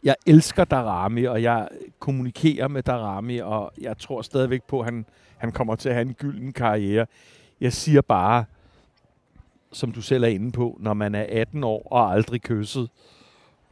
jeg 0.03 0.15
elsker 0.27 0.63
Darami, 0.63 1.23
og 1.23 1.43
jeg 1.43 1.67
kommunikerer 1.99 2.67
med 2.67 2.83
Darami, 2.83 3.37
og 3.37 3.71
jeg 3.81 3.97
tror 3.97 4.21
stadigvæk 4.21 4.63
på, 4.63 4.79
at 4.79 4.85
han, 4.85 5.05
han 5.37 5.51
kommer 5.51 5.75
til 5.75 5.89
at 5.89 5.95
have 5.95 6.07
en 6.07 6.13
gylden 6.13 6.53
karriere. 6.53 7.05
Jeg 7.61 7.73
siger 7.73 8.01
bare, 8.01 8.45
som 9.71 9.91
du 9.91 10.01
selv 10.01 10.23
er 10.23 10.27
inde 10.27 10.51
på, 10.51 10.77
når 10.79 10.93
man 10.93 11.15
er 11.15 11.25
18 11.29 11.63
år 11.63 11.87
og 11.91 12.11
aldrig 12.13 12.41
kysset, 12.41 12.89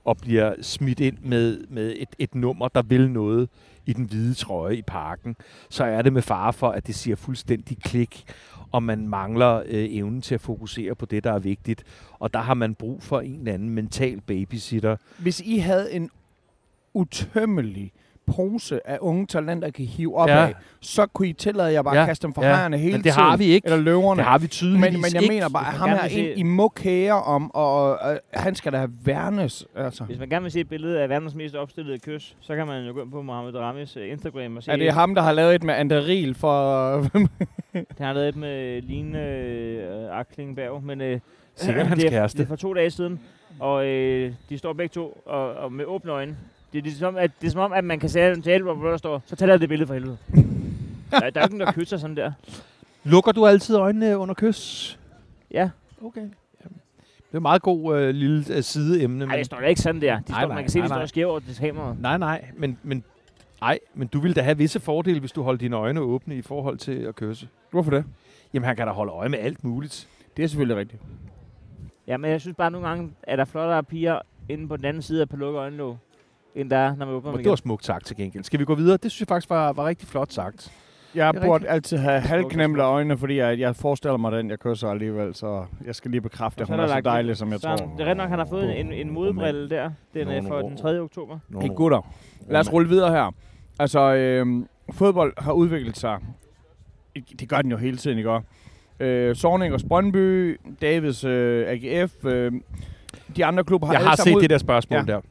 og 0.05 0.17
bliver 0.17 0.55
smidt 0.61 0.99
ind 0.99 1.17
med, 1.21 1.67
med 1.69 1.93
et, 1.97 2.09
et 2.19 2.35
nummer, 2.35 2.67
der 2.67 2.81
vil 2.81 3.09
noget 3.11 3.49
i 3.87 3.93
den 3.93 4.05
hvide 4.05 4.33
trøje 4.33 4.75
i 4.75 4.81
parken, 4.81 5.35
så 5.69 5.83
er 5.83 6.01
det 6.01 6.13
med 6.13 6.21
fare 6.21 6.53
for, 6.53 6.69
at 6.69 6.87
det 6.87 6.95
siger 6.95 7.15
fuldstændig 7.15 7.77
klik, 7.77 8.23
og 8.71 8.83
man 8.83 9.07
mangler 9.07 9.57
øh, 9.57 9.63
evnen 9.69 10.21
til 10.21 10.35
at 10.35 10.41
fokusere 10.41 10.95
på 10.95 11.05
det, 11.05 11.23
der 11.23 11.31
er 11.31 11.39
vigtigt. 11.39 11.83
Og 12.19 12.33
der 12.33 12.39
har 12.39 12.53
man 12.53 12.75
brug 12.75 13.03
for 13.03 13.19
en 13.21 13.39
eller 13.39 13.53
anden 13.53 13.69
mental 13.69 14.21
babysitter, 14.21 14.97
Hvis 15.17 15.39
I 15.39 15.57
havde 15.57 15.93
en 15.93 16.09
utømmelig 16.93 17.93
pose 18.35 18.87
af 18.89 18.97
unge 19.01 19.25
talenter, 19.27 19.69
kan 19.69 19.85
hive 19.85 20.15
op 20.17 20.29
Ja. 20.29 20.45
af, 20.47 20.53
så 20.81 21.05
kunne 21.05 21.27
I 21.27 21.33
tillade 21.33 21.71
jer 21.73 21.81
bare 21.81 21.95
Ja, 21.95 22.01
at 22.01 22.07
kaste 22.07 22.23
dem 22.27 22.33
for 22.33 22.43
ja. 22.43 22.47
hejerne 22.55 22.77
hele 22.77 22.91
Men 22.91 23.03
det 23.03 23.13
tiden. 23.13 23.23
har 23.27 23.37
vi 23.37 23.45
ikke. 23.45 23.65
Eller 23.65 23.77
løverne. 23.79 24.17
Det 24.17 24.25
har 24.25 24.37
vi 24.37 24.47
tydeligvis 24.47 24.81
men, 24.91 24.93
men 25.01 25.13
jeg 25.13 25.21
ikke. 25.23 25.33
mener 25.33 25.49
bare, 25.49 25.67
at 25.67 25.73
ham 25.73 25.89
her 25.89 26.07
se- 26.09 26.33
I 26.33 26.43
må 26.43 26.67
kære 26.69 27.13
om, 27.23 27.51
og 27.55 27.99
øh, 28.11 28.17
han 28.33 28.55
skal 28.55 28.71
da 28.71 28.77
have 28.77 28.91
værnes. 29.05 29.65
Altså. 29.75 30.03
Hvis 30.03 30.19
man 30.19 30.29
gerne 30.29 30.43
vil 30.43 30.51
se 30.51 30.59
et 30.59 30.69
billede 30.69 31.01
af 31.01 31.09
verdens 31.09 31.35
mest 31.35 31.55
opstillede 31.55 31.99
kys, 31.99 32.35
så 32.41 32.55
kan 32.55 32.67
man 32.67 32.85
jo 32.87 32.93
gå 32.93 33.01
ind 33.01 33.11
på 33.11 33.21
Mohamed 33.21 33.55
Ramis 33.55 33.97
øh, 33.97 34.11
Instagram 34.11 34.57
og 34.57 34.63
se. 34.63 34.71
Er 34.71 34.75
det 34.75 34.93
ham, 34.93 35.15
der 35.15 35.21
har 35.21 35.31
lavet 35.31 35.55
et 35.55 35.63
med 35.63 35.73
Anderil 35.73 36.35
for... 36.35 36.91
Han 37.73 37.85
har 37.99 38.13
lavet 38.13 38.27
et 38.29 38.35
med 38.35 38.81
Line 38.81 39.23
øh, 39.27 40.19
Aklingberg, 40.19 40.83
men 40.83 41.01
øh, 41.01 41.19
Sikkert 41.55 41.87
hans 41.87 41.99
det 41.99 42.07
er, 42.07 42.09
kæreste. 42.11 42.37
Det 42.37 42.43
er 42.43 42.47
for 42.47 42.55
to 42.55 42.73
dage 42.73 42.91
siden, 42.91 43.19
og 43.59 43.85
øh, 43.85 44.33
de 44.49 44.57
står 44.57 44.73
begge 44.73 44.93
to 44.93 45.21
og, 45.25 45.53
og 45.53 45.71
med 45.73 45.85
åbne 45.85 46.11
øjne. 46.11 46.37
Det 46.81 46.83
er, 46.83 46.91
ligesom, 46.91 47.17
at, 47.17 47.31
det 47.41 47.47
er 47.47 47.51
som 47.51 47.61
om, 47.61 47.73
at 47.73 47.83
man 47.83 47.99
kan 47.99 48.09
sige 48.09 48.41
til 48.41 48.49
alle, 48.49 48.73
hvor 48.73 48.89
der 48.89 48.97
står, 48.97 49.21
så 49.25 49.35
tag 49.35 49.47
dig 49.47 49.61
det 49.61 49.69
billede 49.69 49.87
for 49.87 49.93
helvede. 49.93 50.17
der, 51.11 51.19
der 51.29 51.39
er 51.41 51.45
ikke 51.45 51.57
nogen, 51.57 51.59
der 51.59 51.71
kysser 51.71 51.97
sådan 51.97 52.17
der. 52.17 52.31
Lukker 53.03 53.31
du 53.31 53.45
altid 53.45 53.75
øjnene 53.75 54.17
under 54.17 54.35
kys? 54.35 54.99
Ja, 55.51 55.69
Okay. 56.03 56.21
Det 56.21 57.33
er 57.33 57.37
et 57.37 57.41
meget 57.41 57.61
god 57.61 57.97
øh, 57.99 58.09
lille 58.15 58.55
øh, 58.55 58.63
sideemne. 58.63 59.23
Ej, 59.25 59.29
Men, 59.29 59.37
det 59.37 59.45
står 59.45 59.57
da 59.59 59.65
ikke 59.65 59.81
sådan 59.81 60.01
der. 60.01 60.19
De 60.19 60.31
Nej, 60.31 60.41
står, 60.41 60.47
nej, 60.47 60.55
man 60.55 60.63
kan 60.63 60.69
se, 60.71 60.79
nej, 60.79 60.85
de 60.85 60.89
står 60.89 60.97
nej. 60.97 61.05
skæver 61.05 61.29
over 61.31 61.39
det 61.39 61.57
kamera. 61.59 61.95
nej, 61.99 62.17
nej, 62.17 62.45
men, 62.57 62.77
men, 62.83 63.03
ej, 63.61 63.79
men 63.93 64.07
du 64.07 64.19
vil 64.19 64.35
da 64.35 64.41
have 64.41 64.57
visse 64.57 64.79
fordele, 64.79 65.19
hvis 65.19 65.31
du 65.31 65.43
holder 65.43 65.57
dine 65.59 65.75
øjne 65.75 65.99
åbne 65.99 66.35
i 66.35 66.41
forhold 66.41 66.77
til 66.77 66.91
at 66.91 67.15
kysse. 67.15 67.47
Hvorfor 67.71 67.91
det? 67.91 68.05
Jamen, 68.53 68.67
han 68.67 68.75
kan 68.75 68.87
da 68.87 68.93
holde 68.93 69.11
øje 69.11 69.29
med 69.29 69.39
alt 69.39 69.63
muligt. 69.63 70.07
Det 70.37 70.43
er 70.43 70.47
selvfølgelig 70.47 70.77
rigtigt. 70.77 71.01
Ja, 72.07 72.17
men 72.17 72.31
jeg 72.31 72.41
synes 72.41 72.55
bare, 72.57 72.65
at 72.67 72.71
nogle 72.71 72.87
gange 72.87 73.11
er 73.23 73.35
der 73.35 73.45
flottere 73.45 73.83
piger 73.83 74.19
inde 74.49 74.67
på 74.67 74.77
den 74.77 74.85
anden 74.85 75.01
side 75.01 75.21
af 75.21 75.29
på 75.29 75.35
lukket 75.35 75.59
øjenlåg, 75.59 75.97
end 76.55 76.69
der 76.69 76.77
er, 76.77 76.95
når 76.95 77.05
man 77.05 77.15
åbner 77.15 77.31
Og 77.31 77.37
det 77.39 77.49
var 77.49 77.55
smukt 77.55 77.85
sagt 77.85 78.05
til 78.05 78.15
gengæld. 78.15 78.43
Skal 78.43 78.59
vi 78.59 78.65
gå 78.65 78.75
videre? 78.75 78.97
Det 79.03 79.11
synes 79.11 79.19
jeg 79.19 79.27
faktisk 79.27 79.49
var, 79.49 79.73
var 79.73 79.85
rigtig 79.85 80.07
flot 80.07 80.31
sagt. 80.33 80.71
Jeg 81.15 81.33
burde 81.33 81.51
rigtigt. 81.53 81.71
altid 81.71 81.97
have 81.97 82.19
Smukt, 82.21 82.29
halvknemte 82.29 82.75
smukt. 82.75 82.79
øjne, 82.81 83.17
fordi 83.17 83.37
jeg, 83.37 83.59
jeg 83.59 83.75
forestiller 83.75 84.17
mig 84.17 84.31
den, 84.31 84.49
jeg 84.49 84.59
kysser 84.59 84.87
alligevel, 84.89 85.35
så 85.35 85.65
jeg 85.85 85.95
skal 85.95 86.11
lige 86.11 86.21
bekræfte, 86.21 86.61
at 86.61 86.67
hun 86.67 86.79
er 86.79 86.87
så 86.87 87.01
dejlig, 87.01 87.37
som 87.37 87.51
jeg 87.51 87.59
Så 87.59 87.67
tror. 87.67 87.75
det 87.75 87.83
er 87.83 87.99
rigtigt 87.99 88.17
nok, 88.17 88.29
han 88.29 88.39
har 88.39 88.45
fået 88.45 88.79
en, 88.79 88.93
en 88.93 89.11
modebrille 89.13 89.69
der. 89.69 89.91
Den 90.13 90.27
er 90.27 90.41
for 90.47 90.61
den 90.61 90.77
3. 90.77 90.99
oktober. 90.99 91.39
Nå, 91.49 91.59
Hey 91.59 91.69
gutter, 91.75 92.13
lad 92.49 92.59
os 92.59 92.73
rulle 92.73 92.89
videre 92.89 93.11
her. 93.11 93.31
Altså, 93.79 93.99
øh, 94.15 94.45
fodbold 94.93 95.33
har 95.37 95.51
udviklet 95.51 95.97
sig. 95.97 96.17
Det 97.39 97.49
gør 97.49 97.57
den 97.61 97.71
jo 97.71 97.77
hele 97.77 97.97
tiden, 97.97 98.17
ikke 98.17 98.31
også? 98.31 98.47
Øh, 98.99 99.35
Sorning 99.35 99.73
og 99.73 99.79
Brøndby, 99.87 100.59
Davids 100.81 101.23
øh, 101.23 101.65
AGF, 101.67 102.25
øh, 102.25 102.51
de 103.35 103.45
andre 103.45 103.63
klubber 103.63 103.87
har 103.87 103.93
Jeg 103.93 104.01
har 104.03 104.15
set 104.15 104.35
ud- 104.35 104.41
det 104.41 104.49
der 104.49 104.57
spørgsmål 104.57 104.99
Ja. 104.99 105.13
der. 105.13 105.21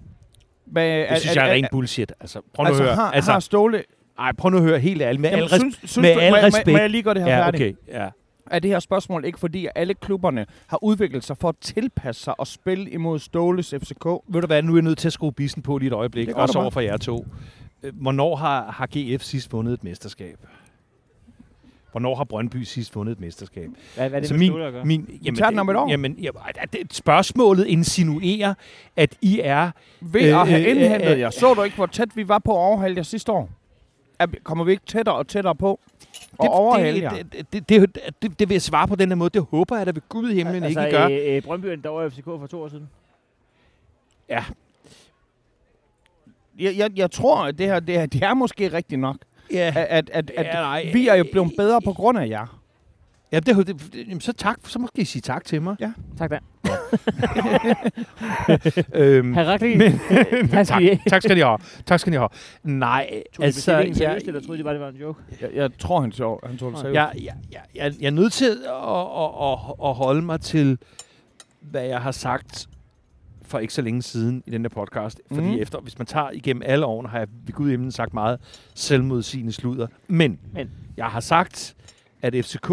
Hvad, 0.66 0.98
Det 1.08 1.18
synes 1.20 1.36
jeg 1.36 1.48
er 1.48 1.52
rent 1.52 1.66
bullshit. 1.70 2.12
Altså, 2.20 2.40
prøv 2.54 2.64
nu 2.64 2.68
altså, 2.68 2.82
at 2.82 2.88
høre. 2.88 2.96
Har, 2.96 3.10
altså, 3.10 3.32
har 3.32 3.40
Ståle... 3.40 3.82
ej, 4.18 4.32
prøv 4.32 4.50
nu 4.50 4.56
at 4.56 4.62
høre 4.62 4.78
helt 4.78 5.02
ærligt. 5.02 5.20
Med 5.20 5.30
al 5.30 5.36
Jamen, 5.38 5.48
res- 5.52 5.58
synes, 5.58 5.76
synes 5.84 5.96
med 5.96 6.14
du, 6.14 6.20
al 6.20 6.30
må, 6.30 6.36
jeg- 6.36 6.42
må, 6.42 6.46
respekt. 6.46 6.72
må 6.72 6.78
jeg 6.78 6.90
lige 6.90 7.02
gøre 7.02 7.14
det 7.14 7.22
her 7.22 7.30
Ja, 7.36 7.44
færdigt? 7.46 7.78
okay. 7.88 7.98
Ja. 8.00 8.08
Er 8.50 8.58
det 8.58 8.70
her 8.70 8.78
spørgsmål 8.80 9.24
ikke 9.24 9.38
fordi, 9.38 9.66
at 9.66 9.72
alle 9.74 9.94
klubberne 9.94 10.46
har 10.66 10.84
udviklet 10.84 11.24
sig 11.24 11.36
for 11.40 11.48
at 11.48 11.54
tilpasse 11.60 12.22
sig 12.22 12.40
og 12.40 12.46
spille 12.46 12.90
imod 12.90 13.18
Ståles 13.18 13.74
FCK? 13.82 14.04
Ved 14.28 14.40
du 14.40 14.46
hvad, 14.46 14.62
nu 14.62 14.72
er 14.72 14.76
jeg 14.76 14.82
nødt 14.84 14.98
til 14.98 15.08
at 15.08 15.12
skrue 15.12 15.32
bissen 15.32 15.62
på 15.62 15.78
lige 15.78 15.86
et 15.86 15.92
øjeblik, 15.92 16.28
også 16.28 16.58
over 16.58 16.70
for 16.70 16.80
jer 16.80 16.96
to. 16.96 17.26
Øh, 17.82 17.92
Hvornår 18.00 18.36
har, 18.36 18.70
har 18.70 18.86
GF 18.96 19.22
sidst 19.22 19.52
vundet 19.52 19.72
et 19.74 19.84
mesterskab? 19.84 20.38
Hvornår 21.97 22.14
har 22.14 22.24
Brøndby 22.24 22.62
sidst 22.62 22.97
vundet 22.97 23.12
et 23.12 23.20
mesterskab? 23.20 23.70
Hvad, 23.94 24.09
hvad 24.09 24.18
er 24.18 24.20
det 24.20 24.28
Så 24.28 24.34
med 24.34 24.38
min, 24.38 24.61
at 24.61 24.72
gøre? 24.72 24.84
min, 24.84 25.20
jamen, 25.24 25.36
tager 25.36 25.51
den 25.51 25.59
om 25.59 25.68
et 25.68 25.76
år. 25.76 25.90
Jamen, 25.90 26.14
jamen, 26.18 26.42
det, 26.72 26.94
spørgsmålet 26.94 27.66
insinuerer, 27.66 28.55
at 28.97 29.16
I 29.20 29.40
er... 29.44 29.70
Ved 30.01 30.20
Øh, 30.20 30.40
at 30.40 30.49
have 30.49 30.64
øh, 30.64 30.70
indhentet 30.70 31.12
øh, 31.12 31.18
jer. 31.18 31.30
Så 31.30 31.55
du 31.55 31.62
ikke, 31.62 31.76
hvor 31.76 31.86
tæt 31.86 32.09
vi 32.16 32.28
var 32.28 32.38
på 32.38 32.53
at 32.53 32.57
overhale 32.59 32.97
jer 32.97 33.03
sidste 33.03 33.32
år? 33.32 33.51
Er, 34.18 34.26
kommer 34.42 34.64
vi 34.64 34.70
ikke 34.70 34.82
tættere 34.86 35.14
og 35.14 35.28
tættere 35.28 35.55
på 35.55 35.80
at 36.42 36.49
overhale 36.49 37.01
det, 37.01 37.32
det, 37.32 37.68
det, 37.68 37.68
det, 37.68 37.99
det, 38.22 38.38
det 38.38 38.49
vil 38.49 38.55
jeg 38.55 38.62
svare 38.62 38.88
på 38.88 38.97
den 38.97 39.09
her 39.09 39.16
måde. 39.16 39.30
Det 39.30 39.47
håber 39.51 39.76
jeg 39.76 39.86
da 39.86 39.90
ved 39.90 40.03
Gud 40.09 40.30
i 40.30 40.34
himlen 40.34 40.62
altså, 40.62 40.86
ikke, 40.86 40.97
gør. 40.99 41.09
Øh, 41.09 41.36
øh, 41.36 41.42
Brøndby 41.42 41.66
er 41.66 41.88
over 41.88 42.09
FCK 42.09 42.24
for 42.24 42.47
to 42.47 42.62
år 42.62 42.68
siden. 42.68 42.88
Ja, 44.28 44.44
Jeg, 46.59 46.76
jeg, 46.76 46.90
jeg 46.97 47.11
tror, 47.11 47.44
at 47.44 47.59
det 47.59 47.66
her 47.66 47.80
det 47.80 47.97
er, 47.97 48.07
det 48.07 48.22
er 48.22 48.34
måske 48.34 48.72
rigtigt 48.72 49.01
nok. 49.01 49.16
Ja, 49.53 49.72
At, 49.76 49.86
at, 49.88 50.11
at, 50.11 50.30
at 50.36 50.47
Ja, 50.47 50.53
nej. 50.53 50.90
vi 50.92 51.09
er 51.09 51.14
jo 51.14 51.24
blevet 51.32 51.53
bedre 51.57 51.80
på 51.82 51.92
grund 51.92 52.18
af 52.18 52.28
jer. 52.28 52.61
ja 53.32 53.40
det, 53.40 53.57
det, 53.57 53.66
det, 53.66 54.07
jamen, 54.09 54.20
så 54.20 54.32
tak. 54.32 54.57
Så 54.66 54.78
måske 54.78 55.01
I 55.01 55.05
sige 55.05 55.22
tak 55.22 55.44
til 55.44 55.62
mig. 55.62 55.76
Tak 56.18 56.30
da. 56.30 56.38
øhm, 58.94 59.34
Herakli. 59.34 59.78
tak, 60.64 60.82
tak 61.09 61.22
skal 61.22 61.36
I 61.36 61.40
have. 61.40 61.59
Tak 61.86 62.01
skal 62.01 62.12
I 62.12 62.16
have. 62.16 62.28
Nej, 62.64 63.22
Tog 63.36 63.44
altså... 63.44 63.72
altså, 63.72 63.82
de 63.82 63.88
jeg, 63.88 63.97
seriøst, 63.97 64.26
eller 64.26 64.40
troede 64.40 64.59
de 64.59 64.64
bare, 64.64 64.74
det 64.74 64.82
var 64.82 64.88
en 64.88 64.97
joke? 64.97 65.20
Jeg, 65.40 65.51
jeg 65.55 65.70
tror, 65.78 66.01
han 66.01 66.11
tog, 66.11 66.40
han 66.47 66.59
tog 66.59 66.70
det 66.72 66.78
seriøst. 66.80 66.94
jeg, 66.94 67.11
jeg, 67.14 67.34
jeg, 67.53 67.61
jeg, 67.74 67.92
jeg 68.01 68.07
er 68.07 68.11
nødt 68.11 68.32
til 68.32 68.51
at, 68.66 69.01
at, 69.01 69.30
at, 69.42 69.88
at 69.88 69.94
holde 69.94 70.22
mig 70.22 70.40
til, 70.40 70.78
hvad 71.61 71.84
jeg 71.84 72.01
har 72.01 72.11
sagt 72.11 72.66
for 73.47 73.59
ikke 73.59 73.74
så 73.74 73.82
længe 73.82 74.03
siden 74.03 74.42
i 74.47 74.51
den 74.51 74.62
her 74.62 74.68
podcast. 74.68 75.20
Fordi 75.28 75.47
Mhm. 75.47 75.59
efter, 75.59 75.80
hvis 75.80 75.99
man 75.99 76.07
tager 76.07 76.30
igennem 76.30 76.62
alle 76.66 76.86
årene, 76.86 77.09
har 77.09 77.18
jeg 77.18 77.28
ved 77.47 77.55
Gud 77.55 77.70
himlen 77.70 77.92
sagt 77.92 78.14
meget 78.14 78.40
selvmodsigende 78.74 79.53
sludder. 79.53 79.86
Men, 80.09 80.38
Men. 80.53 80.70
jeg 80.97 81.07
har 81.07 81.20
sagt, 81.20 81.76
at 82.22 82.34
FCK 82.44 82.70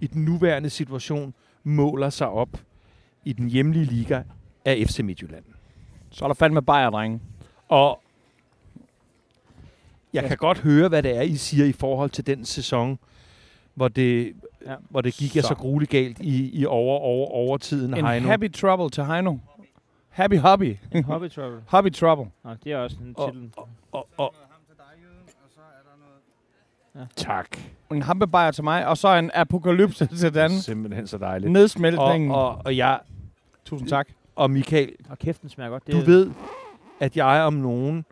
i 0.00 0.06
den 0.06 0.24
nuværende 0.24 0.70
situation 0.70 1.34
måler 1.64 2.10
sig 2.10 2.28
op 2.28 2.48
i 3.24 3.32
den 3.32 3.48
hjemlige 3.48 3.84
liga 3.84 4.22
af 4.64 4.84
FC 4.88 4.98
Midtjylland. 5.00 5.44
Så 6.10 6.24
er 6.24 6.28
der 6.28 6.34
fandme 6.34 6.62
bajer, 6.62 6.90
drenge. 6.90 7.20
Og 7.68 8.02
jeg 10.12 10.24
kan 10.24 10.36
godt 10.36 10.58
høre, 10.58 10.88
hvad 10.88 11.02
det 11.02 11.16
er, 11.16 11.22
I 11.22 11.36
siger 11.36 11.64
i 11.66 11.72
forhold 11.72 12.10
til 12.10 12.26
den 12.26 12.44
sæson, 12.44 12.98
hvor 13.74 13.88
det, 13.88 14.32
ja. 14.66 14.70
Ja. 14.70 14.76
hvor 14.90 15.00
det 15.00 15.14
gik 15.14 15.30
så, 15.30 15.40
Så. 15.42 15.54
grueligt 15.54 15.90
galt 15.90 16.18
i, 16.20 16.50
i 16.60 16.66
over, 16.66 16.98
over, 16.98 17.26
overtiden, 17.30 17.94
En 17.94 18.06
Heino. 18.06 18.28
happy 18.28 18.52
trouble 18.52 18.90
til 18.90 19.04
Heino. 19.04 19.36
Happy 20.16 20.38
hobby. 20.38 20.76
Hobby 21.06 21.28
Trouble. 21.30 21.62
hobby 21.66 21.90
trouble. 21.92 22.30
Nå, 22.44 22.50
det 22.64 22.72
er 22.72 22.76
også 22.78 22.96
en 23.00 23.14
Og- 23.16 23.32
titel. 23.32 23.50
Og, 23.92 24.08
og, 24.16 24.34
tak. 27.16 27.58
En 27.92 28.02
hampebajer 28.02 28.50
til 28.50 28.64
mig, 28.64 28.86
og 28.86 28.96
så 28.98 29.08
en 29.08 29.30
apokalypse 29.34 30.06
til 30.06 30.34
Dan. 30.34 30.50
Simpelthen 30.50 31.06
så 31.06 31.18
dejligt. 31.18 31.52
Nedsmeltningen. 31.52 32.30
Og, 32.30 32.48
og, 32.48 32.62
og, 32.64 32.76
jeg, 32.76 33.00
Tusind 33.64 33.88
tak. 33.88 34.08
og 34.36 34.50
Michael, 34.50 34.92
Og 35.10 35.18
kæften 35.18 35.48
smager 35.48 35.70
godt. 35.70 35.86
Det 35.86 35.94
du 35.94 36.00
er- 36.00 36.04
ved, 36.04 36.30
at 37.00 37.16
jeg 37.16 37.42
om 37.42 37.52
nogen 37.52 38.04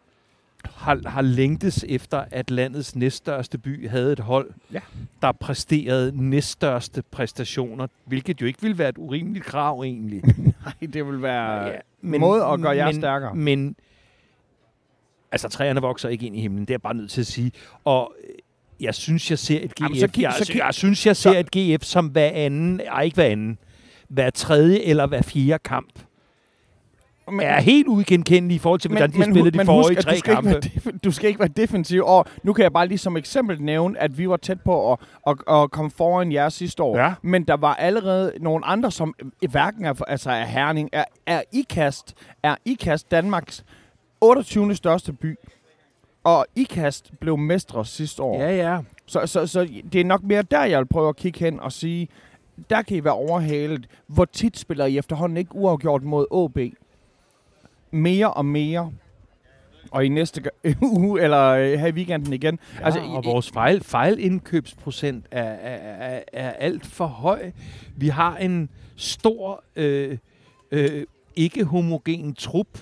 har, 0.74 1.00
har 1.08 1.22
længtes 1.22 1.84
efter, 1.88 2.24
at 2.30 2.50
landets 2.50 2.96
næststørste 2.96 3.58
by 3.58 3.88
havde 3.88 4.12
et 4.12 4.18
hold, 4.20 4.50
Ja. 4.72 4.80
der 5.22 5.32
præsterede 5.32 6.12
næststørste 6.28 7.02
præstationer, 7.10 7.86
hvilket 8.04 8.40
jo 8.40 8.46
ikke 8.46 8.62
ville 8.62 8.78
være 8.78 8.88
et 8.88 8.98
urimeligt 8.98 9.44
krav 9.44 9.80
egentlig. 9.82 10.22
Nej, 10.64 10.74
det 10.92 11.06
vil 11.06 11.22
være 11.22 11.64
ja, 11.66 12.18
måde 12.18 12.44
at 12.44 12.60
gøre 12.60 12.76
jer 12.76 12.86
men, 12.86 12.94
stærkere. 12.94 13.34
Men, 13.34 13.76
altså 15.32 15.48
træerne 15.48 15.80
vokser 15.80 16.08
ikke 16.08 16.26
ind 16.26 16.36
i 16.36 16.40
himlen, 16.40 16.60
det 16.60 16.70
er 16.70 16.74
jeg 16.74 16.82
bare 16.82 16.94
nødt 16.94 17.10
til 17.10 17.20
at 17.20 17.26
sige. 17.26 17.52
Og 17.84 18.14
øh, 18.28 18.34
jeg 18.80 18.94
synes, 18.94 19.30
jeg 19.30 19.38
ser 19.38 19.60
et 19.62 19.74
GF, 19.74 19.80
Jamen, 19.80 19.98
så 19.98 20.06
kig- 20.08 20.22
jeg, 20.22 20.34
så 20.38 20.52
kig- 20.52 20.58
jeg 20.58 20.74
synes, 20.74 21.06
jeg 21.06 21.16
så- 21.16 21.22
ser 21.32 21.38
et 21.38 21.50
GF 21.80 21.84
som 21.84 22.06
hver 22.06 22.30
anden, 22.34 22.80
ej 22.80 23.02
ikke 23.02 23.14
hver 23.14 23.24
anden, 23.24 23.58
hver 24.08 24.30
tredje 24.30 24.78
eller 24.78 25.06
hver 25.06 25.22
fjerde 25.22 25.58
kamp. 25.64 25.92
Men, 27.30 27.40
er 27.40 27.60
helt 27.60 27.88
uigenkendelig 27.88 28.54
i 28.54 28.58
forhold 28.58 28.80
til, 28.80 28.90
hvordan 28.90 29.12
de 29.12 29.16
har 29.18 29.24
hu- 29.26 29.32
spillet 29.32 29.52
de 29.52 29.56
men 29.56 29.66
forrige 29.66 29.96
husk, 29.96 30.06
tre 30.06 30.12
du 30.12 30.18
skal, 30.18 30.34
kampe. 30.34 30.50
ikke 30.50 30.84
være 30.84 30.98
du 31.04 31.10
skal 31.10 31.28
ikke 31.28 31.40
være 31.40 31.48
defensiv. 31.48 32.02
Og 32.06 32.24
nu 32.42 32.52
kan 32.52 32.62
jeg 32.62 32.72
bare 32.72 32.86
lige 32.88 32.98
som 32.98 33.16
eksempel 33.16 33.62
nævne, 33.62 33.98
at 33.98 34.18
vi 34.18 34.28
var 34.28 34.36
tæt 34.36 34.60
på 34.60 34.92
at, 34.92 34.98
at, 35.26 35.36
at 35.54 35.70
komme 35.70 35.90
foran 35.90 36.32
jer 36.32 36.48
sidste 36.48 36.82
år. 36.82 36.98
Ja. 36.98 37.14
Men 37.22 37.44
der 37.44 37.56
var 37.56 37.74
allerede 37.74 38.32
nogle 38.40 38.64
andre, 38.66 38.90
som 38.90 39.14
i 39.42 39.46
hverken 39.46 39.84
er, 39.84 40.02
altså 40.08 40.30
er 40.30 40.44
Herning, 40.44 40.88
er, 40.92 41.04
er 41.26 41.42
IKAST, 41.52 42.14
er 42.42 42.54
IKAST 42.64 43.10
Danmarks 43.10 43.64
28. 44.20 44.74
største 44.74 45.12
by. 45.12 45.36
Og 46.24 46.46
IKAST 46.56 47.10
blev 47.20 47.38
mestre 47.38 47.84
sidste 47.84 48.22
år. 48.22 48.40
Ja, 48.40 48.56
ja. 48.56 48.78
Så, 49.06 49.26
så, 49.26 49.46
så 49.46 49.68
det 49.92 50.00
er 50.00 50.04
nok 50.04 50.22
mere 50.22 50.42
der, 50.42 50.64
jeg 50.64 50.78
vil 50.78 50.86
prøve 50.86 51.08
at 51.08 51.16
kigge 51.16 51.38
hen 51.38 51.60
og 51.60 51.72
sige, 51.72 52.08
der 52.70 52.82
kan 52.82 52.96
I 52.96 53.04
være 53.04 53.14
overhalet. 53.14 53.86
Hvor 54.06 54.24
tit 54.24 54.58
spiller 54.58 54.86
I 54.86 54.98
efterhånden 54.98 55.36
ikke 55.36 55.54
uafgjort 55.54 56.02
mod 56.02 56.26
AB? 56.44 56.74
Mere 57.94 58.32
og 58.32 58.46
mere. 58.46 58.92
Og 59.90 60.04
i 60.04 60.08
næste 60.08 60.42
uge, 60.82 61.22
eller 61.22 61.48
øh, 61.48 61.72
her 61.72 61.86
i 61.86 61.92
weekenden 61.92 62.32
igen. 62.32 62.58
Ja, 62.78 62.84
altså, 62.84 63.00
og 63.00 63.24
vores 63.24 63.50
fejl, 63.50 63.80
fejlindkøbsprocent 63.80 65.26
er, 65.30 65.42
er, 65.42 65.76
er, 66.08 66.22
er 66.32 66.50
alt 66.50 66.86
for 66.86 67.06
høj. 67.06 67.50
Vi 67.96 68.08
har 68.08 68.36
en 68.36 68.70
stor, 68.96 69.64
øh, 69.76 70.18
øh, 70.70 71.04
ikke 71.36 71.64
homogen 71.64 72.34
trup, 72.34 72.78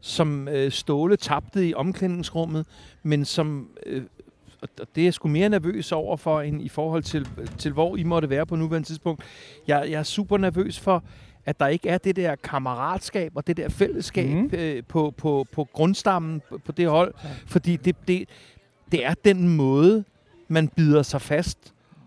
som 0.00 0.48
øh, 0.48 0.72
Ståle 0.72 1.16
tabte 1.16 1.68
i 1.68 1.74
omklædningsrummet, 1.74 2.66
men 3.02 3.24
som, 3.24 3.68
øh, 3.86 4.02
og 4.62 4.68
det 4.94 5.00
er 5.00 5.06
jeg 5.06 5.14
sgu 5.14 5.28
mere 5.28 5.48
nervøs 5.48 5.92
over 5.92 6.16
for, 6.16 6.40
end 6.40 6.62
i 6.62 6.68
forhold 6.68 7.02
til, 7.02 7.28
til 7.58 7.72
hvor 7.72 7.96
I 7.96 8.02
måtte 8.02 8.30
være 8.30 8.46
på 8.46 8.56
nuværende 8.56 8.88
tidspunkt. 8.88 9.22
Jeg, 9.68 9.86
jeg 9.90 9.98
er 9.98 10.02
super 10.02 10.38
nervøs 10.38 10.80
for, 10.80 11.04
at 11.48 11.60
der 11.60 11.66
ikke 11.66 11.88
er 11.88 11.98
det 11.98 12.16
der 12.16 12.34
kammeratskab 12.34 13.32
og 13.34 13.46
det 13.46 13.56
der 13.56 13.68
fællesskab 13.68 14.30
mm. 14.36 14.50
øh, 14.52 14.82
på, 14.88 15.14
på, 15.16 15.46
på 15.52 15.68
grundstammen 15.72 16.42
på, 16.48 16.58
på 16.64 16.72
det 16.72 16.88
hold. 16.88 17.14
Fordi 17.46 17.76
det, 17.76 17.96
det, 18.08 18.28
det 18.92 19.06
er 19.06 19.14
den 19.24 19.48
måde, 19.56 20.04
man 20.48 20.68
bider 20.68 21.02
sig 21.02 21.20
fast 21.22 21.58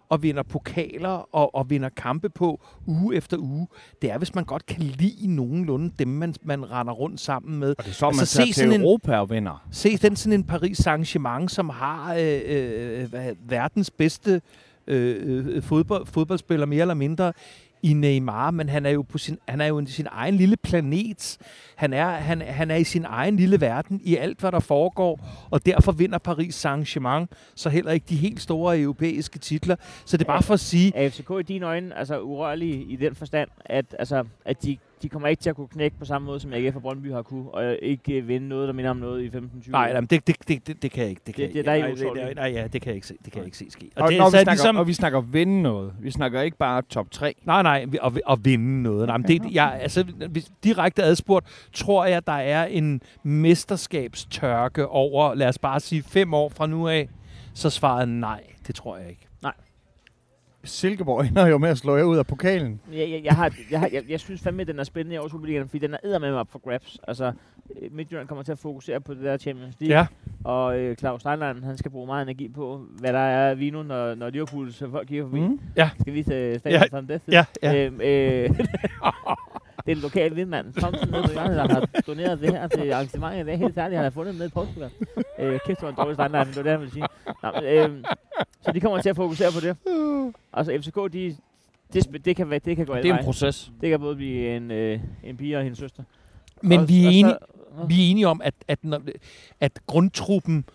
og 0.09 0.23
vinder 0.23 0.43
pokaler 0.43 1.35
og, 1.35 1.55
og 1.55 1.69
vinder 1.69 1.89
kampe 1.89 2.29
på 2.29 2.59
uge 2.87 3.15
efter 3.15 3.37
uge. 3.37 3.67
Det 4.01 4.11
er, 4.11 4.17
hvis 4.17 4.35
man 4.35 4.43
godt 4.43 4.65
kan 4.65 4.81
lide 4.83 5.27
nogenlunde 5.35 5.91
dem, 5.99 6.07
man, 6.07 6.35
man 6.43 6.71
render 6.71 6.93
rundt 6.93 7.19
sammen 7.19 7.59
med. 7.59 7.69
Og 7.77 7.83
det 7.85 7.89
er 7.89 7.93
så, 7.93 8.05
Altså, 8.05 8.21
man 8.21 8.25
se 8.25 8.43
til 8.45 8.53
sådan 8.55 8.71
en- 8.73 8.81
Europa 8.81 9.17
og 9.17 9.29
vinder. 9.29 9.67
Se 9.71 9.97
den 9.97 10.15
sådan 10.15 10.39
en 10.39 10.43
Paris 10.43 10.87
Saint-Germain, 10.87 11.47
som 11.47 11.69
har 11.69 12.15
øh, 12.19 12.41
øh, 12.45 13.35
verdens 13.49 13.91
bedste 13.91 14.41
øh, 14.87 15.55
øh, 15.55 15.63
fodbold, 15.63 16.05
fodboldspiller, 16.05 16.65
mere 16.65 16.81
eller 16.81 16.93
mindre, 16.93 17.33
i 17.83 17.93
Neymar, 17.93 18.51
men 18.51 18.69
han 18.69 18.85
er 18.85 18.89
jo 18.89 19.01
på 19.01 19.17
sin, 19.17 19.37
han 19.47 19.61
er 19.61 19.65
jo 19.65 19.79
i 19.79 19.85
sin 19.85 20.07
egen 20.11 20.35
lille 20.35 20.57
planet. 20.57 21.37
Han 21.75 21.93
er, 21.93 22.09
han, 22.09 22.41
han 22.41 22.71
er 22.71 22.75
i 22.75 22.83
sin 22.83 23.05
egen 23.05 23.35
lille 23.35 23.61
verden 23.61 24.01
i 24.03 24.15
alt, 24.15 24.39
hvad 24.39 24.51
der 24.51 24.59
foregår, 24.59 25.19
og 25.49 25.65
derfor 25.65 25.91
vinder 25.91 26.17
Paris 26.17 26.65
Saint-Germain 26.65 27.25
så 27.55 27.69
heller 27.69 27.91
ikke 27.91 28.05
de 28.09 28.15
helt 28.15 28.41
store 28.41 28.79
europæiske 28.79 29.39
titler. 29.39 29.75
Så 30.05 30.17
det 30.17 30.23
er 30.23 30.27
bare 30.27 30.43
for 30.43 30.53
at 30.53 30.59
sige, 30.59 30.95
Er 30.95 31.09
FCK 31.09 31.29
i 31.39 31.43
dine 31.43 31.65
øjne 31.65 31.97
altså 31.97 32.19
urørlige 32.19 32.83
i 32.83 32.95
den 32.95 33.15
forstand, 33.15 33.49
at, 33.65 33.85
altså, 33.99 34.25
at 34.45 34.63
de, 34.63 34.77
de 35.01 35.09
kommer 35.09 35.27
ikke 35.27 35.41
til 35.41 35.49
at 35.49 35.55
kunne 35.55 35.67
knække 35.67 35.97
på 35.99 36.05
samme 36.05 36.25
måde, 36.25 36.39
som 36.39 36.53
AGF 36.53 36.75
og 36.75 36.81
Brøndby 36.81 37.11
har 37.11 37.21
kunne, 37.21 37.51
og 37.51 37.77
ikke 37.81 38.13
øh, 38.13 38.27
vinde 38.27 38.47
noget, 38.47 38.67
der 38.67 38.73
minder 38.73 38.91
om 38.91 38.97
noget 38.97 39.23
i 39.23 39.27
15-20 39.37 39.71
nej, 39.71 39.91
nej 39.93 40.01
det, 40.01 40.27
det, 40.27 40.35
det, 40.47 40.67
det, 40.67 40.81
det 40.81 40.91
kan 40.91 41.01
jeg 41.01 41.09
ikke. 41.09 41.21
Det, 41.27 41.35
kan 41.35 41.47
Det- 41.49 41.55
jeg 41.55 41.65
det 41.65 41.71
er 41.71 41.85
ikke. 41.87 42.03
der, 42.03 42.09
er 42.11 42.15
nej, 42.25 42.33
nej, 42.33 42.51
ja, 42.61 42.67
det 42.67 42.81
kan 42.81 42.89
jeg 42.89 42.95
ikke 42.95 43.07
se. 43.07 43.15
Det 43.25 43.31
kan 43.33 43.39
jeg 43.39 43.45
ikke 43.45 43.57
se 43.57 43.65
ske. 43.69 43.91
Og, 43.95 44.09
det, 44.11 44.17
når 44.17 44.25
så 44.29 44.31
vi 44.31 44.37
er 44.39 44.43
snakker, 44.43 44.51
ligesom- 44.51 44.75
og 44.77 44.87
vi 44.87 44.93
snakker 44.93 45.21
vinde 45.21 45.61
noget. 45.61 45.93
Vi 45.99 46.11
snakker 46.11 46.41
ikke 46.41 46.57
bare 46.57 46.81
top 46.81 47.11
3. 47.11 47.33
Nej, 47.45 47.61
nej, 47.63 47.85
at, 48.03 48.21
at 48.29 48.39
vinde 48.45 48.83
noget. 48.83 49.07
Nej, 49.07 49.17
men 49.17 49.27
det, 49.27 49.41
jeg, 49.51 49.79
altså, 49.81 50.03
hvis 50.29 50.51
direkte 50.63 51.03
adspurgt, 51.03 51.67
tror 51.73 52.05
jeg, 52.05 52.27
der 52.27 52.33
er 52.33 52.65
en 52.65 53.01
mesterskabstørke 53.23 54.87
over, 54.87 55.33
lad 55.33 55.47
os 55.47 55.59
bare 55.59 55.79
sige, 55.79 56.03
fem 56.03 56.33
år 56.33 56.49
fra 56.49 56.67
nu 56.67 56.87
af, 56.87 57.09
så 57.53 57.69
svaret 57.69 58.09
nej, 58.09 58.41
det 58.67 58.75
tror 58.75 58.97
jeg 58.97 59.09
ikke. 59.09 59.27
Silkeborg 60.63 61.25
ender 61.27 61.47
jo 61.47 61.57
med 61.57 61.69
at 61.69 61.77
slå 61.77 61.95
jer 61.95 62.03
ud 62.03 62.17
af 62.17 62.27
pokalen. 62.27 62.81
Jeg, 62.93 63.09
jeg, 63.09 63.21
jeg, 63.23 63.33
har, 63.35 63.53
jeg, 63.71 63.79
har, 63.79 63.89
jeg, 63.93 64.03
jeg 64.09 64.19
synes 64.19 64.41
fandme, 64.41 64.61
at 64.61 64.67
den 64.67 64.79
er 64.79 64.83
spændende 64.83 65.15
i 65.15 65.17
års 65.17 65.31
Superligaen, 65.31 65.69
fordi 65.69 65.79
den 65.85 65.93
er 65.93 65.97
eddermame 66.03 66.37
op 66.37 66.51
for 66.51 66.59
grabs. 66.59 66.99
Altså, 67.07 67.31
øh, 67.81 67.93
Midtjylland 67.93 68.27
kommer 68.27 68.43
til 68.43 68.51
at 68.51 68.59
fokusere 68.59 69.01
på 69.01 69.13
det 69.13 69.23
der 69.23 69.37
Champions 69.37 69.75
League. 69.79 69.97
Ja. 69.97 70.05
Og 70.43 70.79
øh, 70.79 70.95
Claus 70.95 71.21
Steinlein, 71.21 71.63
han 71.63 71.77
skal 71.77 71.91
bruge 71.91 72.05
meget 72.07 72.21
energi 72.23 72.49
på, 72.49 72.81
hvad 72.99 73.13
der 73.13 73.19
er 73.19 73.49
af 73.49 73.59
vino, 73.59 73.83
når, 73.83 74.15
når 74.15 74.29
Liverpool 74.29 74.73
så 74.73 74.89
folk 74.91 75.07
kigger 75.07 75.25
forbi. 75.25 75.39
Mm. 75.39 75.47
Mm. 75.47 75.59
Skal 75.99 76.13
vi 76.13 76.23
til 76.23 76.33
Ja, 76.35 76.57
Stadion 76.57 77.05
ja, 77.05 77.13
Death? 77.13 77.23
ja, 77.31 77.45
ja. 77.63 77.85
Øhm, 77.85 78.01
øh, 78.01 78.57
det 78.57 78.57
en 79.91 79.97
lokal 79.97 80.35
vindmand, 80.35 80.73
Thomsen 80.73 81.09
nede 81.09 81.23
på 81.23 81.29
der 81.33 81.67
har 81.73 81.87
doneret 82.07 82.39
det 82.41 82.49
her 82.51 82.67
til 82.67 82.91
arrangementet. 82.91 83.45
Det 83.45 83.53
er 83.53 83.57
helt 83.57 83.75
særligt, 83.75 83.95
han 83.97 84.03
har 84.03 84.09
fundet 84.09 84.35
ned 84.35 84.45
i 84.47 84.49
Portugal. 84.49 84.89
Øh, 85.39 85.59
kæft, 85.65 85.79
det 85.79 85.81
var 85.81 85.89
en 85.89 85.95
dårlig 85.95 86.15
Steinlein, 86.15 86.47
det 86.47 86.55
var 86.55 86.63
det, 86.63 86.71
han 86.71 86.79
ville 86.79 86.93
sige. 86.93 87.05
Nå, 87.43 87.51
men, 87.51 87.63
øh, 87.63 88.03
så 88.61 88.71
de 88.71 88.79
kommer 88.81 89.01
til 89.01 89.09
at 89.09 89.15
fokusere 89.15 89.51
på 89.51 89.59
det. 89.59 89.77
Altså 90.53 90.77
FCK, 90.81 91.13
de, 91.13 91.35
det, 91.93 92.25
det, 92.25 92.35
kan, 92.35 92.49
være- 92.49 92.59
det 92.59 92.75
kan 92.77 92.85
gå 92.85 92.95
Det 92.95 93.05
er 93.05 93.17
en 93.17 93.23
proces. 93.25 93.71
Det 93.81 93.89
kan 93.89 93.99
både 93.99 94.15
blive 94.15 94.55
en, 94.57 94.71
øh, 94.71 94.99
en 95.23 95.37
pige 95.37 95.57
og 95.57 95.63
hendes 95.63 95.79
søster. 95.79 96.03
Men 96.61 96.79
og, 96.79 96.89
vi 96.89 97.03
er, 97.03 97.07
og 97.07 97.13
enige, 97.13 97.35
Så, 97.79 97.85
vi 97.87 97.93
er 98.07 98.11
enige 98.11 98.27
om, 98.27 98.41
at, 98.43 98.53
at, 98.67 98.79
når, 98.83 99.01
at 99.59 99.71
grundtruppen, 99.87 100.65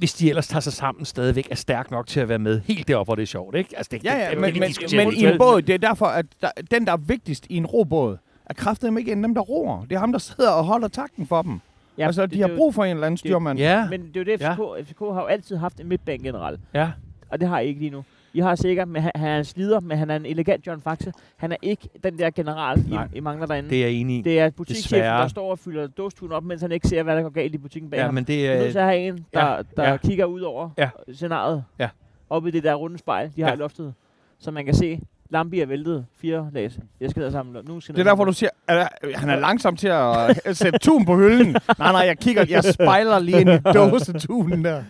hvis 0.00 0.12
de 0.14 0.28
ellers 0.28 0.48
tager 0.48 0.60
sig 0.60 0.72
sammen, 0.72 1.04
stadigvæk 1.04 1.48
er 1.50 1.54
stærk 1.54 1.90
nok 1.90 2.06
til 2.06 2.20
at 2.20 2.28
være 2.28 2.38
med 2.38 2.60
helt 2.60 2.88
deroppe, 2.88 3.08
hvor 3.08 3.14
det 3.14 3.22
er 3.22 3.26
sjovt, 3.26 3.54
ikke? 3.56 3.74
Altså, 3.76 3.88
det, 3.92 4.04
Ja, 4.04 4.14
det, 4.14 4.18
ja, 4.20 4.30
det, 4.30 4.38
men, 4.40 4.50
det, 4.52 4.60
men, 4.60 4.68
diskuterer 4.68 5.04
men 5.04 5.14
i 5.14 5.24
en 5.24 5.38
båd, 5.38 5.62
det 5.62 5.74
er 5.74 5.78
derfor, 5.78 6.06
at 6.06 6.26
der, 6.42 6.50
den, 6.70 6.86
der 6.86 6.92
er 6.92 6.96
vigtigst 6.96 7.46
i 7.50 7.56
en 7.56 7.66
robåd, 7.66 8.16
er 8.46 8.54
kraftedeme 8.54 9.00
ikke 9.00 9.12
en 9.12 9.22
dem, 9.24 9.34
der 9.34 9.40
roer. 9.42 9.84
Det 9.84 9.92
er 9.92 9.98
ham, 9.98 10.12
der 10.12 10.18
sidder 10.18 10.50
og 10.50 10.64
holder 10.64 10.88
takten 10.88 11.26
for 11.26 11.42
dem. 11.42 11.60
Ja, 11.98 12.06
altså, 12.06 12.26
de 12.26 12.30
det- 12.30 12.40
har 12.40 12.48
det- 12.48 12.56
brug 12.56 12.74
for 12.74 12.84
en 12.84 12.90
eller 12.90 13.06
anden 13.06 13.18
styrmand. 13.18 13.58
Ja, 13.58 13.86
Men 13.90 14.00
det 14.00 14.16
er 14.16 14.20
jo 14.20 14.24
det, 14.24 14.38
FCK, 14.40 14.42
ja. 14.78 14.82
FCK 14.82 14.98
har 14.98 15.20
jo 15.20 15.26
altid 15.26 15.56
haft 15.56 15.80
en 15.80 15.88
midtbane 15.88 16.22
generelt. 16.22 16.60
ja. 16.74 16.90
Og 17.30 17.40
det 17.40 17.48
har 17.48 17.60
I 17.60 17.66
ikke 17.68 17.80
lige 17.80 17.90
nu. 17.90 18.04
I 18.32 18.40
har 18.40 18.54
sikkert, 18.54 18.88
men 18.88 19.02
han, 19.02 19.12
han 19.14 19.28
er 19.28 19.38
en 19.38 19.44
slider, 19.44 19.80
men 19.80 19.98
han 19.98 20.10
er 20.10 20.16
en 20.16 20.26
elegant 20.26 20.66
John 20.66 20.80
Faxe. 20.80 21.12
Han 21.36 21.52
er 21.52 21.56
ikke 21.62 21.88
den 22.04 22.18
der 22.18 22.30
general, 22.30 22.84
Nej. 22.88 23.08
I, 23.12 23.16
I 23.16 23.20
mangler 23.20 23.46
derinde. 23.46 23.70
Det 23.70 23.78
er 23.78 23.86
jeg 23.86 23.92
enig 23.94 24.18
i. 24.18 24.22
det 24.22 24.40
er 24.40 24.50
butikschefen, 24.50 24.96
Desværre. 25.04 25.22
der 25.22 25.28
står 25.28 25.50
og 25.50 25.58
fylder 25.58 25.86
dåstuen 25.86 26.32
op, 26.32 26.44
mens 26.44 26.62
han 26.62 26.72
ikke 26.72 26.88
ser, 26.88 27.02
hvad 27.02 27.16
der 27.16 27.22
går 27.22 27.28
galt 27.30 27.54
i 27.54 27.58
butikken 27.58 27.90
bag 27.90 27.98
Ja, 27.98 28.04
ham. 28.04 28.14
men 28.14 28.24
det 28.24 28.48
Du 28.48 28.52
er 28.52 28.58
nødt 28.58 28.72
til 28.72 28.78
at 28.78 28.84
have 28.84 28.98
en, 28.98 29.26
der, 29.34 29.46
ja, 29.46 29.62
der 29.76 29.90
ja. 29.90 29.96
kigger 29.96 30.24
ud 30.24 30.40
over 30.40 30.70
Ja. 30.78 30.90
scenariet. 31.12 31.64
Ja. 31.78 31.88
Op 32.30 32.46
i 32.46 32.50
det 32.50 32.62
der 32.64 32.74
runde 32.74 32.98
spejl, 32.98 33.32
de 33.36 33.40
har 33.42 33.48
Ja. 33.48 33.54
i 33.54 33.58
loftet. 33.58 33.94
Så 34.38 34.50
man 34.50 34.64
kan 34.64 34.74
se, 34.74 35.00
Lambi 35.30 35.60
er 35.60 35.66
væltet 35.66 36.06
fire 36.20 36.50
læs. 36.52 36.78
Jeg 37.00 37.10
skal 37.10 37.32
sammen. 37.32 37.56
Nu 37.68 37.80
skal 37.80 37.94
Det 37.94 38.00
er 38.00 38.04
derfor, 38.04 38.24
du 38.24 38.32
siger, 38.32 38.50
at 38.68 38.88
han 39.14 39.30
er 39.30 39.36
langsom 39.40 39.76
til 39.76 39.88
at 39.88 40.56
sætte 40.56 40.78
tun 40.78 41.04
på 41.04 41.16
hylden. 41.16 41.46
Nej, 41.78 41.92
nej, 41.92 42.00
jeg 42.00 42.18
kigger, 42.18 42.44
jeg 42.48 42.64
spejler 42.64 43.18
lige 43.18 43.40
ind 43.40 43.50
i 43.50 43.58
dåsetunen 43.74 44.64
der. 44.64 44.82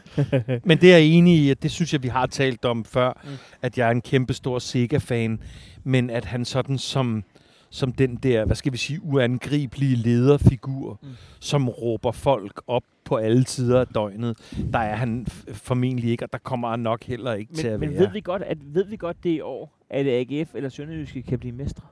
Men 0.64 0.78
det 0.78 0.92
er 0.92 0.96
jeg 0.98 1.06
enig 1.06 1.36
i, 1.38 1.50
at 1.50 1.62
det 1.62 1.70
synes 1.70 1.92
jeg, 1.92 2.02
vi 2.02 2.08
har 2.08 2.26
talt 2.26 2.64
om 2.64 2.84
før, 2.84 3.20
Mm. 3.24 3.30
mm. 3.30 3.36
at 3.62 3.78
jeg 3.78 3.86
er 3.86 3.90
en 3.90 4.00
kæmpe 4.00 4.32
stor 4.34 4.58
Sega-fan, 4.58 5.38
men 5.84 6.10
at 6.10 6.24
han 6.24 6.44
sådan 6.44 6.78
som, 6.78 7.24
som 7.70 7.92
den 7.92 8.16
der, 8.16 8.44
hvad 8.44 8.56
skal 8.56 8.72
vi 8.72 8.76
sige, 8.78 9.02
uangribelige 9.02 9.96
lederfigur, 9.96 10.98
Mm. 11.02 11.08
som 11.40 11.68
råber 11.68 12.12
folk 12.12 12.62
op 12.66 12.82
på 13.04 13.16
alle 13.16 13.44
tider 13.44 13.80
af 13.80 13.86
døgnet. 13.86 14.36
Der 14.72 14.78
er 14.78 14.96
han 14.96 15.26
formentlig 15.52 16.10
ikke, 16.10 16.24
og 16.24 16.32
der 16.32 16.38
kommer 16.38 16.70
han 16.70 16.80
nok 16.80 17.04
heller 17.04 17.32
ikke 17.34 17.52
til 17.54 17.64
Men, 17.66 17.74
at 17.74 17.80
men 17.80 17.90
være. 17.90 17.98
ved 18.00 18.08
vi 18.12 18.20
godt, 18.20 18.42
at 18.42 18.58
ved 18.74 18.84
vi 18.84 18.96
godt 18.96 19.16
det 19.24 19.30
i 19.30 19.40
år, 19.40 19.72
at 19.90 20.06
AGF 20.06 20.54
eller 20.54 20.68
Sønderjyske 20.68 21.22
kan 21.22 21.38
blive 21.38 21.52
mestre? 21.54 21.82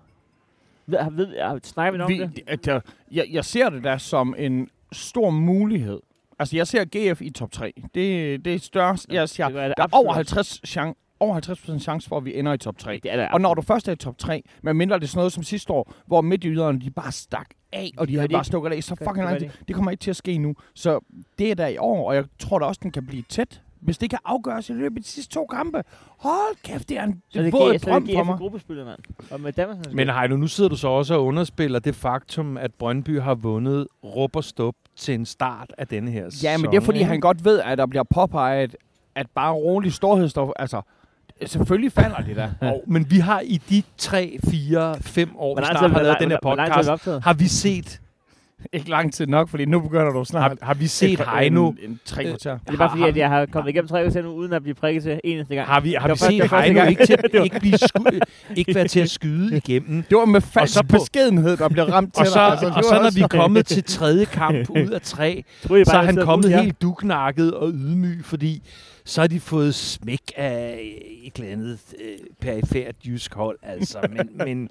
Ved, 0.86 0.98
har- 0.98 1.10
ved, 1.10 1.60
snakker 1.62 1.92
vi 1.92 1.98
nok 1.98 2.10
om 2.10 2.12
Vi, 2.12 2.18
det? 2.18 2.42
at 2.46 2.66
jeg, 2.66 2.80
jeg, 3.12 3.26
jeg 3.30 3.44
ser 3.44 3.70
det 3.70 3.84
der 3.84 3.98
som 3.98 4.34
en 4.38 4.68
stor 4.92 5.30
mulighed. 5.30 6.00
Altså, 6.38 6.56
jeg 6.56 6.66
ser 6.66 6.84
GF 6.84 7.22
i 7.22 7.30
top 7.30 7.52
3. 7.52 7.72
Det, 7.94 8.44
det 8.44 8.54
er 8.54 8.58
størst. 8.58 9.06
Jeg 9.10 9.28
siger, 9.28 9.48
Det 9.48 9.54
der 9.76 9.82
er 9.82 9.86
over 9.92 10.08
også. 10.08 10.16
50, 10.18 10.60
chan, 10.66 10.94
over 11.20 11.40
50% 11.76 11.78
chance 11.78 12.08
for, 12.08 12.16
at 12.16 12.24
vi 12.24 12.38
ender 12.38 12.52
i 12.52 12.58
top 12.58 12.78
3. 12.78 13.00
Det 13.02 13.12
er 13.12 13.16
der 13.16 13.28
Og 13.28 13.40
når 13.40 13.54
du 13.54 13.62
først 13.62 13.88
er 13.88 13.92
i 13.92 13.96
top 13.96 14.18
3, 14.18 14.42
men 14.62 14.76
mindre 14.76 14.96
det 14.96 15.04
er 15.04 15.08
sådan 15.08 15.18
noget 15.18 15.32
som 15.32 15.42
sidste 15.42 15.72
år, 15.72 15.92
hvor 16.06 16.20
midtjyderne 16.20 16.80
de 16.80 16.90
bare 16.90 17.12
stak 17.12 17.48
af, 17.72 17.90
og 17.96 18.08
de 18.08 18.16
har 18.16 18.28
bare 18.28 18.44
stukket 18.44 18.72
af 18.72 18.84
så 18.84 18.94
fucking 18.94 19.14
gør 19.14 19.24
lang 19.24 19.40
de 19.40 19.44
tid. 19.44 19.50
Det 19.68 19.76
kommer 19.76 19.90
ikke 19.90 20.00
til 20.00 20.10
at 20.10 20.16
ske 20.16 20.38
nu. 20.38 20.54
Så 20.74 21.00
det 21.38 21.50
er 21.50 21.54
der 21.54 21.66
i 21.66 21.76
år, 21.76 22.08
og 22.08 22.14
jeg 22.14 22.24
tror 22.38 22.58
da 22.58 22.64
også, 22.66 22.80
den 22.82 22.90
kan 22.90 23.06
blive 23.06 23.22
tæt. 23.28 23.62
Hvis 23.80 23.98
det 23.98 24.10
kan 24.10 24.18
afgøres 24.24 24.70
i 24.70 24.72
løbet 24.72 24.96
af 24.96 25.02
de 25.02 25.08
sidste 25.08 25.34
to 25.34 25.46
kampe. 25.46 25.82
Hold 26.18 26.62
kæft, 26.62 26.88
det 26.88 26.98
er 26.98 27.04
en 27.04 27.22
Så 27.28 27.42
det 27.42 27.52
våd 27.52 27.74
er 27.74 27.78
så 27.78 27.90
drøm 27.90 28.06
det 28.06 28.14
for 28.16 28.24
mig. 28.24 28.38
gruppespillet, 28.38 28.86
mand. 28.86 28.98
Og 29.30 29.40
med 29.40 29.52
Danmarks 29.52 29.92
Men 29.92 30.08
Heino, 30.08 30.36
nu 30.36 30.46
sidder 30.46 30.70
du 30.70 30.76
så 30.76 30.88
også 30.88 31.14
og 31.14 31.24
underspiller 31.24 31.78
det 31.78 31.94
faktum, 31.94 32.56
at 32.56 32.74
Brøndby 32.74 33.20
har 33.20 33.34
vundet 33.34 33.86
rup 34.04 34.36
og 34.36 34.44
stop 34.44 34.74
til 34.96 35.14
en 35.14 35.26
start 35.26 35.72
af 35.78 35.86
denne 35.86 36.10
her 36.10 36.30
sæson. 36.30 36.50
Ja, 36.50 36.58
men 36.58 36.70
det 36.70 36.76
er 36.76 36.80
fordi, 36.80 37.00
han 37.00 37.20
godt 37.20 37.44
ved, 37.44 37.60
at 37.60 37.78
der 37.78 37.86
bliver 37.86 38.02
påpeget, 38.02 38.76
at 39.14 39.26
bare 39.34 39.52
rolig 39.52 39.92
storhedsstof, 39.92 40.50
altså, 40.56 40.82
selvfølgelig 41.47 41.93
falder 41.93 42.16
det 42.16 42.36
der. 42.36 42.49
Og, 42.68 42.82
men 42.86 43.11
vi 43.11 43.18
har 43.18 43.41
i 43.45 43.61
de 43.70 43.82
3, 43.99 44.39
4, 44.51 44.97
5 45.01 45.30
år, 45.36 45.57
vi 45.61 45.64
snart 45.64 45.91
har 45.93 46.03
lavet 46.03 46.16
den 46.20 46.30
her 46.30 46.39
podcast, 46.43 46.89
har 47.24 47.32
vi 47.34 47.47
set, 47.49 48.01
ikke 48.72 48.91
lang 48.91 49.12
tid 49.12 49.26
nok, 49.26 49.49
fordi 49.49 49.64
nu 49.64 49.80
begynder 49.80 50.11
du 50.12 50.24
snart. 50.24 50.43
har, 50.43 50.66
har 50.66 50.74
vi 50.74 50.86
set 50.86 51.20
Heino, 51.34 51.68
En, 51.70 51.76
en 51.91 52.01
tre 52.05 52.24
kvarter. 52.24 52.59
Det 52.66 52.74
er 52.74 52.78
bare 52.78 52.91
fordi, 52.91 53.03
at 53.03 53.16
jeg 53.16 53.28
har 53.28 53.47
kommet 53.47 53.70
igennem 53.70 53.89
tre 53.89 54.03
uger 54.05 54.22
nu, 54.22 54.28
uden 54.28 54.53
at 54.53 54.62
blive 54.62 54.74
prikket 54.74 55.03
til 55.03 55.12
en 55.12 55.20
eneste 55.24 55.55
gang. 55.55 55.68
har 55.68 55.80
vi, 55.80 55.97
har 55.99 56.09
vi 56.09 56.16
set 56.16 56.51
Heino 56.51 56.82
ikke, 56.84 57.07
til, 57.07 57.18
ikke, 57.45 57.61
blive 57.61 57.78
sku, 57.78 58.05
ikke 58.57 58.74
være 58.74 58.89
til 58.89 59.01
at 59.01 59.11
skyde 59.11 59.57
igennem? 59.64 60.03
Det 60.03 60.18
var 60.18 60.24
med 60.24 60.41
falsk 60.41 60.74
så 60.74 60.82
på- 60.82 60.86
beskedenhed, 60.99 61.57
der 61.57 61.68
blev 61.68 61.84
ramt 61.84 62.14
til 62.14 62.20
Og 62.20 62.26
så, 62.26 62.34
dig. 62.39 62.51
altså, 62.51 62.66
og 62.76 62.84
så 62.84 63.03
når 63.03 63.11
vi 63.14 63.20
er 63.20 63.28
kommet 63.28 63.66
til 63.66 63.84
tredje 63.84 64.24
kamp 64.24 64.70
ud 64.70 64.89
af 64.91 65.01
tre, 65.03 65.45
så 65.62 65.74
er 65.95 66.03
han 66.03 66.16
kommet 66.16 66.61
helt 66.61 66.82
duknakket 66.82 67.55
og 67.55 67.70
ydmyg, 67.70 68.24
fordi 68.24 68.62
så 69.09 69.20
har 69.20 69.28
de 69.28 69.40
fået 69.40 69.74
smæk 69.74 70.32
af 70.36 70.80
et 71.22 71.36
eller 71.36 71.52
andet 71.52 71.78
øh, 72.04 72.18
perifært 72.40 72.94
jysk 73.06 73.34
hold. 73.34 73.59
Altså. 73.62 73.98
Men, 74.11 74.30
men, 74.46 74.68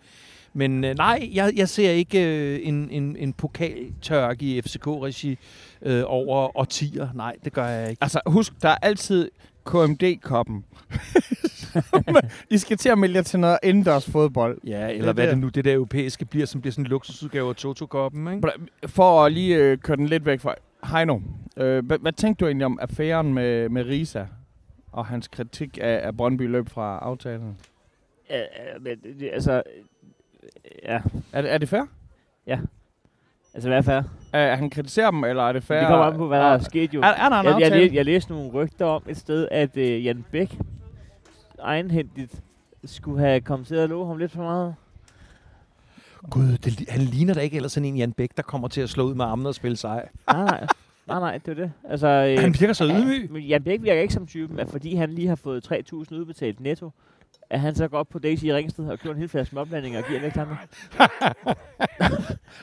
men 0.54 0.84
øh, 0.84 0.96
nej, 0.96 1.30
jeg, 1.34 1.54
jeg 1.56 1.70
ser 1.70 1.92
ikke 1.92 2.26
øh, 2.26 2.60
en, 2.64 2.90
en, 2.92 3.16
en 3.16 3.34
pokaltørke 3.34 4.46
i 4.46 4.62
FCK-regi 4.62 5.38
øh, 5.82 6.04
over 6.06 6.58
årtier. 6.58 7.10
Nej, 7.14 7.36
det 7.44 7.54
gør 7.54 7.68
jeg 7.68 7.90
ikke. 7.90 8.04
Altså, 8.04 8.22
husk, 8.26 8.54
der 8.62 8.70
er 8.70 8.78
altid 8.82 9.30
KMD-koppen. 9.66 10.66
I 12.52 12.58
skal 12.58 12.78
til 12.78 12.90
at 12.90 12.98
melde 12.98 13.16
jer 13.16 13.22
til 13.22 13.40
noget 13.40 13.58
indendørs 13.64 14.10
fodbold. 14.10 14.58
Ja, 14.68 14.90
eller 14.90 15.06
Det 15.06 15.16
hvad 15.16 15.24
det. 15.26 15.32
det 15.32 15.40
nu 15.42 15.48
det 15.48 15.66
der 15.66 15.74
europæiske 15.74 16.26
bliver, 16.26 16.46
som 16.46 16.62
bliver 16.62 16.72
sådan 16.72 16.86
en 16.86 16.90
luksusudgave 16.90 17.50
af 17.50 17.56
Toto-koppen, 17.56 18.28
ikke? 18.36 18.52
For 18.88 19.26
at 19.26 19.32
lige 19.32 19.56
øh, 19.56 19.78
køre 19.78 19.98
den 19.98 20.08
lidt 20.08 20.26
væk 20.26 20.40
fra 20.40 20.56
Heino, 20.94 21.20
øh, 21.58 21.86
hvad, 21.86 22.00
hvad 22.00 22.12
tænkte 22.14 22.46
du 22.46 22.48
egentlig 22.48 22.66
om 22.66 22.80
affæren 22.82 23.34
med, 23.34 23.70
med 23.70 23.86
Risa 23.86 24.26
og 24.92 25.06
hans 25.06 25.28
kritik 25.28 25.78
af, 25.82 26.00
af 26.04 26.18
Brøndby 26.18 26.48
løb 26.48 26.70
fra 26.70 27.00
aftalen? 27.02 27.58
Ja, 28.30 28.38
ja, 28.40 28.46
men 28.80 28.98
altså... 29.34 29.64
Ja, 30.84 31.02
Er 31.34 31.42
det, 31.42 31.52
er 31.54 31.58
det 31.58 31.70
fair? 31.70 31.82
altså 33.54 33.70
hvad 33.70 33.78
er 33.78 33.82
fair? 33.82 34.02
Er, 34.34 34.56
han 34.56 34.70
kritiserer 34.70 35.12
dem, 35.12 35.24
eller 35.24 35.44
er 35.44 35.52
det 35.54 35.64
fair? 35.64 35.80
Det 35.80 35.88
kommer 35.88 36.06
an 36.06 36.18
på, 36.18 36.28
hvad 36.28 36.40
der 36.40 36.46
er 36.46 36.60
sket 36.60 36.94
jo. 36.94 37.02
Er, 37.02 37.06
er 37.06 37.30
der 37.30 37.40
en 37.40 37.46
Jeg, 37.46 37.54
jeg, 37.60 37.64
aftale? 37.64 37.96
jeg 37.96 38.06
læste 38.06 38.32
nogle 38.32 38.52
rygter 38.52 38.86
om 38.86 39.04
et 39.08 39.18
sted, 39.18 39.48
at 39.52 39.78
øh, 39.78 40.06
Jan 40.06 40.26
Bæk 40.32 40.58
egenhændigt 41.60 42.42
skulle 42.86 43.20
have 43.20 43.42
kommet 43.42 43.68
til 43.68 43.76
at 43.76 43.90
love 43.90 44.08
ham 44.08 44.18
lidt 44.18 44.32
for 44.32 44.44
meget. 44.44 44.76
Gud, 46.30 46.58
det, 46.58 46.90
han 46.90 47.02
ligner 47.02 47.34
da 47.34 47.40
ikke 47.40 47.56
ellers 47.56 47.72
sådan 47.72 47.86
en 47.90 47.98
Jan 47.98 48.12
Bæk, 48.12 48.30
der 48.38 48.44
kommer 48.44 48.68
til 48.68 48.82
at 48.82 48.90
slå 48.90 49.04
ud 49.04 49.16
med 49.16 49.26
armene 49.26 49.50
og 49.50 49.56
spille 49.56 49.78
sej. 49.78 50.10
Nej, 50.32 50.68
nej. 51.08 51.20
Nej, 51.20 51.38
det 51.38 51.52
er 51.52 51.56
det. 51.56 51.72
Altså, 51.90 52.08
øh, 52.08 52.40
Han 52.44 52.56
virker 52.60 52.74
så 52.74 52.86
ydmyg. 53.00 53.32
Men 53.32 53.42
Jan 53.44 53.64
Bæk 53.64 53.82
virker 53.84 54.02
ikke 54.02 54.14
som 54.14 54.28
typen, 54.28 54.60
at 54.60 54.70
fordi 54.70 54.96
han 54.96 55.10
lige 55.10 55.28
har 55.28 55.36
fået 55.36 55.72
3.000 55.72 56.16
udbetalt 56.16 56.60
netto, 56.60 56.92
at 57.50 57.60
han 57.60 57.76
så 57.76 57.88
går 57.88 57.98
op 57.98 58.10
på 58.10 58.20
Daisy 58.20 58.44
i 58.46 58.54
Ringsted 58.54 58.86
og 58.86 59.00
køber 59.00 59.14
en 59.14 59.20
hel 59.20 59.30
flaske 59.30 59.50
småblandinger 59.50 60.00
og 60.00 60.06
giver 60.08 60.22
væk 60.22 60.34
til 60.34 60.40
andre. 60.40 60.58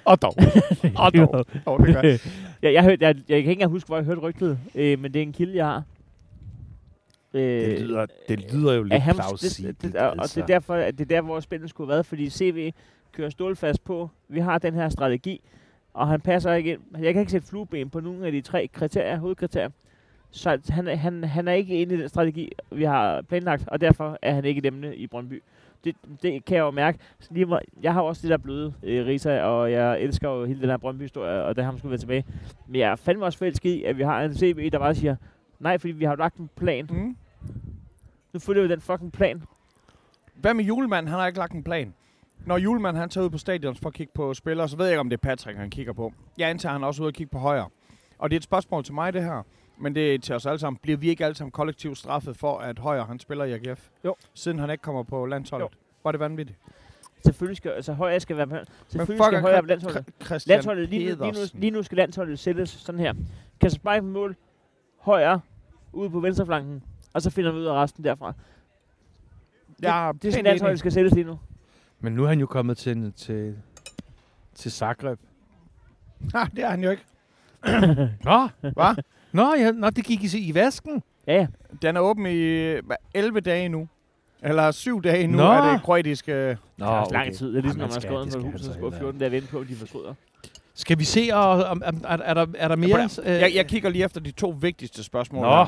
Og 0.05 0.23
dog. 0.23 0.35
Og 1.05 1.15
dog. 1.15 1.45
Og 1.67 1.87
det 1.87 1.95
gør. 1.95 2.03
jeg, 2.63 2.73
jeg, 2.73 2.83
hørte, 2.85 3.07
jeg, 3.07 3.17
jeg, 3.17 3.25
kan 3.29 3.37
ikke 3.37 3.53
engang 3.53 3.71
huske, 3.71 3.87
hvor 3.87 3.97
jeg 3.97 4.05
hørte 4.05 4.21
rygtet, 4.21 4.59
øh, 4.75 4.99
men 5.01 5.15
det 5.15 5.19
er 5.19 5.23
en 5.23 5.33
kilde, 5.33 5.57
jeg 5.57 5.67
har. 5.67 5.83
Øh, 7.35 7.43
Det 7.43 7.81
lyder, 7.81 8.07
det 8.29 8.53
lyder 8.53 8.73
jo 8.75 8.83
lidt 8.83 9.03
ham, 9.03 9.15
plausibelt. 9.15 9.83
det, 9.83 9.93
det, 9.93 10.01
og, 10.01 10.07
og 10.07 10.15
altså. 10.19 10.35
det 10.37 10.43
er 10.43 10.47
derfor, 10.47 10.75
at 10.75 10.99
det 10.99 11.05
er 11.05 11.09
der, 11.17 11.21
hvor 11.21 11.41
spændende 11.41 11.69
skulle 11.69 11.89
have 11.89 11.95
været, 11.95 12.07
fordi 12.07 12.31
CV 12.31 12.73
kører 13.13 13.31
stålfast 13.31 13.85
på, 13.85 14.11
vi 14.29 14.41
har 14.41 14.59
den 14.59 14.75
her 14.75 14.89
strategi, 14.89 15.41
og 15.95 16.09
han 16.09 16.21
passer 16.21 16.53
ikke 16.53 16.73
ind. 16.73 16.81
Jeg 16.99 17.13
kan 17.15 17.21
ikke 17.21 17.33
sætte 17.33 17.47
flueben 17.49 17.91
på 17.91 18.01
nogen 18.01 18.25
af 18.25 18.33
de 18.33 18.41
tre 18.41 18.69
kriterier, 18.73 19.19
hovedkriterier. 19.19 19.69
Så 20.31 20.61
han, 20.69 20.89
er- 20.89 20.97
han, 20.97 21.25
han 21.25 21.49
er 21.49 21.53
ikke 21.53 21.75
inde 21.83 21.95
i 21.95 21.99
den 22.01 22.09
strategi, 22.09 22.53
vi 22.73 22.85
har 22.85 23.23
planlagt, 23.23 23.65
og 23.69 23.81
derfor 23.81 24.19
er 24.23 24.35
han 24.35 24.45
ikke 24.45 24.59
et 24.59 24.67
emne 24.67 24.97
i 24.97 25.07
Brøndby. 25.07 25.43
Det, 25.85 25.97
det 26.23 26.45
kan 26.45 26.57
jeg 26.57 26.63
jo 26.63 26.71
mærke. 26.71 26.99
Så 27.21 27.29
Lige, 27.33 27.47
meget- 27.47 27.63
jeg 27.83 27.93
har 27.93 28.01
også 28.03 28.23
det 28.23 28.31
der 28.31 28.37
bløde 28.37 28.75
øh, 28.83 29.07
Risa, 29.07 29.43
og 29.43 29.73
jeg 29.73 30.01
elsker 30.01 30.31
jo 30.31 30.45
hele 30.45 30.61
den 30.61 30.69
her 30.71 30.77
Brøndby-historie, 30.77 31.43
og 31.45 31.57
det 31.57 31.65
har 31.65 31.71
han 31.71 31.79
skulle 31.79 31.91
være 31.91 31.99
tilbage. 31.99 32.25
Men 32.67 32.81
jeg 32.81 32.91
er 32.93 32.97
fandme 32.97 33.25
også 33.25 33.39
forelsket 33.39 33.71
i, 33.71 33.83
at 33.85 33.99
vi 33.99 34.03
har 34.03 34.23
en 34.23 34.35
CV, 34.35 34.71
der 34.71 34.79
bare 34.79 34.95
siger, 34.95 35.17
nej, 35.61 35.79
fordi 35.79 35.93
vi 35.93 36.05
har 36.05 36.17
lagt 36.17 36.37
en 36.37 36.51
plan. 36.57 36.87
Mm. 36.91 37.17
Nu 38.33 38.39
følger 38.41 38.63
vi 38.63 38.69
den 38.69 38.81
fucking 38.81 39.13
plan. 39.13 39.43
Hvad 40.35 40.55
med 40.55 40.65
julemanden? 40.65 41.09
Han 41.11 41.19
har 41.19 41.27
ikke 41.27 41.39
lagt 41.39 41.53
en 41.53 41.65
plan. 41.65 41.95
Når 42.47 42.59
julemanden 42.59 43.01
han 43.01 43.09
tager 43.11 43.25
ud 43.25 43.31
på 43.31 43.39
stadion 43.39 43.77
for 43.77 43.89
at 43.89 43.95
kigge 43.95 44.13
på 44.15 44.35
spillere, 44.35 44.69
så 44.69 44.77
ved 44.77 44.87
jeg 44.87 44.93
ikke, 44.93 45.01
om 45.01 45.11
det 45.11 45.17
er 45.17 45.21
Patrick, 45.29 45.59
han 45.59 45.71
kigger 45.71 45.93
på. 45.93 46.13
Jeg 46.39 46.51
antager, 46.51 46.73
han 46.73 46.83
er 46.83 46.87
også 46.87 47.03
ude 47.03 47.09
at 47.09 47.15
kigge 47.15 47.31
på 47.31 47.39
højre. 47.39 47.69
Og 48.19 48.31
det 48.31 48.37
er 48.37 48.39
et 48.39 48.45
spørgsmål 48.45 48.85
til 48.85 48.95
mig, 48.95 49.13
det 49.13 49.23
her. 49.23 49.43
Men 49.79 49.95
det 49.95 50.15
er 50.15 50.19
til 50.19 50.35
os 50.35 50.47
alle 50.47 50.59
sammen. 50.59 50.79
Bliver 50.83 50.99
vi 50.99 51.09
ikke 51.09 51.25
alle 51.25 51.35
sammen 51.35 51.51
kollektivt 51.51 51.99
straffet 51.99 52.37
for, 52.37 52.59
at 52.59 52.79
højre 52.79 53.05
han 53.05 53.19
spiller 53.19 53.45
i 53.45 53.53
AGF? 53.53 53.89
Jo. 54.05 54.17
Siden 54.35 54.59
han 54.59 54.71
ikke 54.71 54.83
kommer 54.83 55.03
på 55.03 55.27
landsholdet. 55.27 55.65
Jo. 55.65 55.71
Var 56.05 56.11
det 56.13 56.21
vanvittigt? 56.21 56.59
Selvfølgelig 57.25 57.57
skal, 57.57 57.71
altså 57.71 57.93
højre 57.93 58.21
skal 58.21 58.37
være 58.37 58.47
på 58.47 58.57
Selvfølgelig 58.89 59.25
skal 59.25 59.37
fuck, 59.37 59.43
højre 59.43 59.57
er 59.57 59.61
på 59.61 59.67
landsholdet. 59.67 60.05
Christian 60.25 60.55
Landsholdet, 60.55 60.89
lige, 60.89 61.17
nu, 61.17 61.25
lige, 61.25 61.33
nu, 61.33 61.39
lige 61.55 61.71
nu 61.71 61.83
skal 61.83 61.97
landsholdet 61.97 62.39
sættes 62.39 62.71
sådan 62.71 63.01
her. 63.01 63.15
Kasper 63.61 63.91
Spike 63.93 64.01
på 64.01 64.07
mål, 64.07 64.37
højre, 64.99 65.41
ude 65.93 66.11
på 66.11 66.21
venstreflanken, 66.21 66.83
og 67.13 67.23
så 67.23 67.31
finder 67.31 67.53
vi 67.53 67.59
ud 67.59 67.65
af 67.65 67.73
resten 67.75 68.05
derfra. 68.05 68.33
Jeg 69.83 70.09
er 70.09 70.13
Det 70.13 70.25
er 70.25 70.33
sådan, 70.33 70.45
landsholdet 70.45 70.79
skal 70.79 70.93
sættes 70.93 71.15
lige 71.15 71.25
nu. 71.25 71.39
Men 72.05 72.13
nu 72.13 72.25
er 72.25 72.29
han 72.29 72.41
jo 72.41 72.47
kommet 72.47 72.77
til, 72.77 73.13
til, 73.17 73.55
til 74.55 74.73
Zagreb. 74.73 75.19
Nej, 76.33 76.49
det 76.57 76.65
er 76.65 76.69
han 76.71 76.83
jo 76.85 76.91
ikke. 76.91 77.03
Nå, 78.25 78.49
Hvad? 78.61 79.03
Nå, 79.33 79.55
ja, 79.55 79.71
nå, 79.71 79.91
det 79.91 80.05
gik 80.05 80.35
i, 80.35 80.39
i 80.49 80.55
vasken. 80.55 81.03
Ja, 81.27 81.35
ja. 81.35 81.47
Den 81.83 81.97
er 81.97 82.01
åben 82.01 82.27
i 82.27 82.71
hvad, 82.81 82.97
11 83.15 83.41
dage 83.41 83.69
nu. 83.69 83.89
Eller 84.43 84.71
7 84.71 85.03
dage 85.03 85.27
nu 85.27 85.37
Nå. 85.39 85.45
er 85.53 85.73
det 85.73 85.83
kroatiske... 85.83 86.49
Det 86.49 86.59
Nå, 86.77 86.85
tager 86.87 86.99
også 87.01 87.13
lang 87.13 87.35
tid. 87.35 87.49
Det 87.53 87.59
er 87.59 87.63
ligesom, 87.63 87.79
når 87.81 87.87
man 87.87 87.93
har 87.93 88.01
skal- 88.01 88.11
det 88.17 88.25
på 88.25 88.31
skal 88.31 88.41
et 88.41 88.47
hus, 88.53 88.61
han 88.61 88.61
så 88.61 88.73
heller 88.73 88.99
14 88.99 89.21
dage 89.21 89.31
vente 89.31 89.49
på, 89.49 89.59
at 89.59 89.69
de 89.69 89.75
fortryder. 89.75 90.15
Skal 90.75 90.99
vi 90.99 91.05
se, 91.05 91.29
og, 91.33 91.65
om, 91.65 91.83
om, 91.87 92.01
er, 92.05 92.17
er, 92.17 92.35
der, 92.35 92.47
er 92.57 92.69
der 92.69 92.77
mere? 92.77 92.99
Jeg, 93.25 93.41
jeg, 93.41 93.53
jeg 93.55 93.67
kigger 93.67 93.91
lige 93.91 94.05
efter 94.05 94.21
de 94.21 94.31
to 94.31 94.57
vigtigste 94.61 95.05
spørgsmål. 95.05 95.43
Nå. 95.43 95.67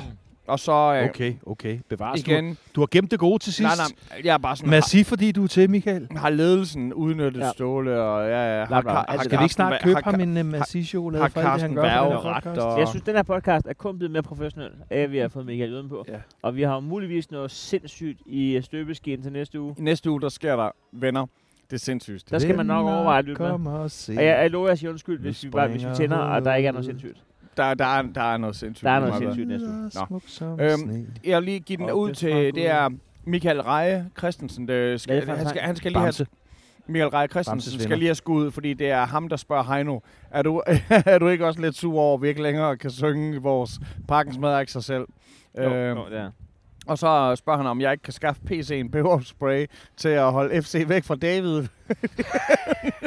Og 0.48 0.58
så 0.58 0.72
øh, 0.72 1.08
Okay, 1.08 1.34
okay. 1.46 1.78
Bevares. 1.88 2.22
Du, 2.22 2.30
igen... 2.30 2.58
du 2.74 2.80
har 2.80 2.86
gemt 2.90 3.10
det 3.10 3.18
gode 3.18 3.38
til 3.42 3.52
sidst. 3.52 3.76
Nej, 3.78 3.86
nej, 4.10 4.20
jeg 4.24 4.34
er 4.34 4.38
bare 4.38 4.56
sådan... 4.56 4.70
Merci, 4.70 5.04
fordi 5.04 5.32
du 5.32 5.44
er 5.44 5.48
til, 5.48 5.70
Michael. 5.70 6.08
Har, 6.10 6.18
har 6.18 6.30
ledelsen 6.30 6.92
udnyttet 6.92 7.40
Ja. 7.40 7.50
Ståle, 7.52 8.00
og 8.00 8.28
ja, 8.28 8.58
ja. 8.58 8.64
Har. 8.64 8.82
Har, 8.88 9.06
har 9.08 9.24
Skal 9.24 9.38
vi 9.38 9.44
ikke 9.44 9.54
snart 9.54 9.82
købe 9.82 10.00
har, 10.04 10.10
ham 10.10 10.20
en 10.20 10.36
uh, 10.36 10.46
Merci-chokolade 10.46 11.22
har 11.22 11.28
for 11.28 11.40
alt 11.40 11.44
det, 11.44 11.60
han 11.62 11.74
Carsten 11.74 12.12
her 12.12 12.24
ret, 12.24 12.46
og- 12.58 12.78
Jeg 12.80 12.88
synes, 12.88 13.02
den 13.04 13.14
her 13.16 13.22
podcast 13.22 13.66
er 13.66 13.72
kun 13.72 13.98
blevet 13.98 14.10
mere 14.12 14.22
professionel, 14.22 14.70
af 14.90 15.12
vi 15.12 15.18
har 15.18 15.28
fået 15.28 15.46
Michael 15.46 15.70
Jøden 15.70 15.88
på. 15.88 16.04
Ja. 16.08 16.14
Og 16.42 16.56
vi 16.56 16.62
har 16.62 16.80
muligvis 16.80 17.30
noget 17.30 17.50
sindssygt 17.50 18.20
i 18.26 18.60
støbeskeen 18.62 19.22
til 19.22 19.32
næste 19.32 19.60
uge. 19.60 19.74
I 19.78 19.82
næste 19.82 20.10
uge, 20.10 20.20
der 20.20 20.28
sker 20.28 20.56
der 20.56 20.70
venner. 20.92 21.26
Det 21.70 21.76
er 21.76 21.78
sindssygt. 21.80 22.30
Der 22.30 22.38
skal 22.38 22.56
man 22.56 22.66
nok 22.66 22.86
overveje 22.86 23.18
at 23.18 23.24
lytte 23.24 23.42
med. 23.58 23.70
Og 23.72 23.90
se. 23.90 24.12
Og 24.16 24.24
jeg, 24.24 24.42
jeg 24.42 24.50
lover 24.50 24.68
at 24.68 24.78
sige 24.78 24.90
undskyld, 24.90 25.20
hvis 25.20 25.44
vi, 25.44 25.50
bare, 25.50 25.68
hvis 25.68 25.84
vi 25.84 25.90
tænder, 25.94 26.16
og 26.16 26.44
der 26.44 26.54
ikke 26.54 26.66
er 26.66 26.72
noget 26.72 26.84
sindssygt. 26.84 27.22
Der, 27.56 27.74
der, 27.74 27.84
er, 27.84 28.02
der 28.02 28.22
er 28.22 28.36
noget 28.36 28.56
sindssygt. 28.56 28.84
Der 28.84 28.90
er 28.90 29.00
noget 29.00 29.14
sindssygt 29.18 29.48
næste 29.48 29.68
uge. 29.68 29.90
Nå. 30.40 30.58
Øhm. 30.64 31.06
Jeg 31.24 31.36
vil 31.36 31.44
lige 31.44 31.60
give 31.60 31.76
den 31.76 31.90
Og 31.90 31.98
ud 31.98 32.08
det 32.08 32.16
til, 32.16 32.54
det 32.54 32.68
er 32.68 32.90
Michael 33.24 33.60
Reje 33.62 34.10
Christensen. 34.18 34.68
Det 34.68 35.00
skal, 35.00 35.26
det 35.26 35.36
han, 35.38 35.48
skal, 35.48 35.60
han 35.62 35.76
skal 35.76 35.92
lige 35.92 36.00
have. 36.00 36.26
Michael 36.88 37.10
Reje 37.10 37.26
Christensen 37.28 37.80
skal 37.80 37.98
lige 37.98 38.08
have 38.08 38.14
skud, 38.14 38.50
fordi 38.50 38.74
det 38.74 38.90
er 38.90 39.06
ham, 39.06 39.28
der 39.28 39.36
spørger 39.36 39.74
Heino. 39.74 39.98
Er 40.30 40.42
du, 40.42 40.62
er 40.90 41.18
du 41.18 41.28
ikke 41.28 41.46
også 41.46 41.60
lidt 41.60 41.76
sur 41.76 42.00
over, 42.00 42.14
at 42.14 42.22
vi 42.22 42.28
ikke 42.28 42.42
længere 42.42 42.76
kan 42.76 42.90
synge 42.90 43.42
vores 43.42 43.80
Parkens 44.08 44.38
mad 44.38 44.54
af 44.54 44.68
sig 44.68 44.84
selv? 44.84 45.06
Jo, 45.58 45.62
Øhm, 45.62 45.98
jo, 45.98 46.04
det 46.10 46.18
er. 46.18 46.30
Og 46.86 46.98
så 46.98 47.36
spørger 47.36 47.56
han, 47.56 47.66
om 47.66 47.80
jeg 47.80 47.92
ikke 47.92 48.02
kan 48.02 48.12
skaffe 48.12 48.42
PC'en 48.50 48.88
peberspray 48.90 49.66
til 49.96 50.08
at 50.08 50.32
holde 50.32 50.62
FC 50.62 50.84
væk 50.88 51.04
fra 51.04 51.14
David. 51.16 51.56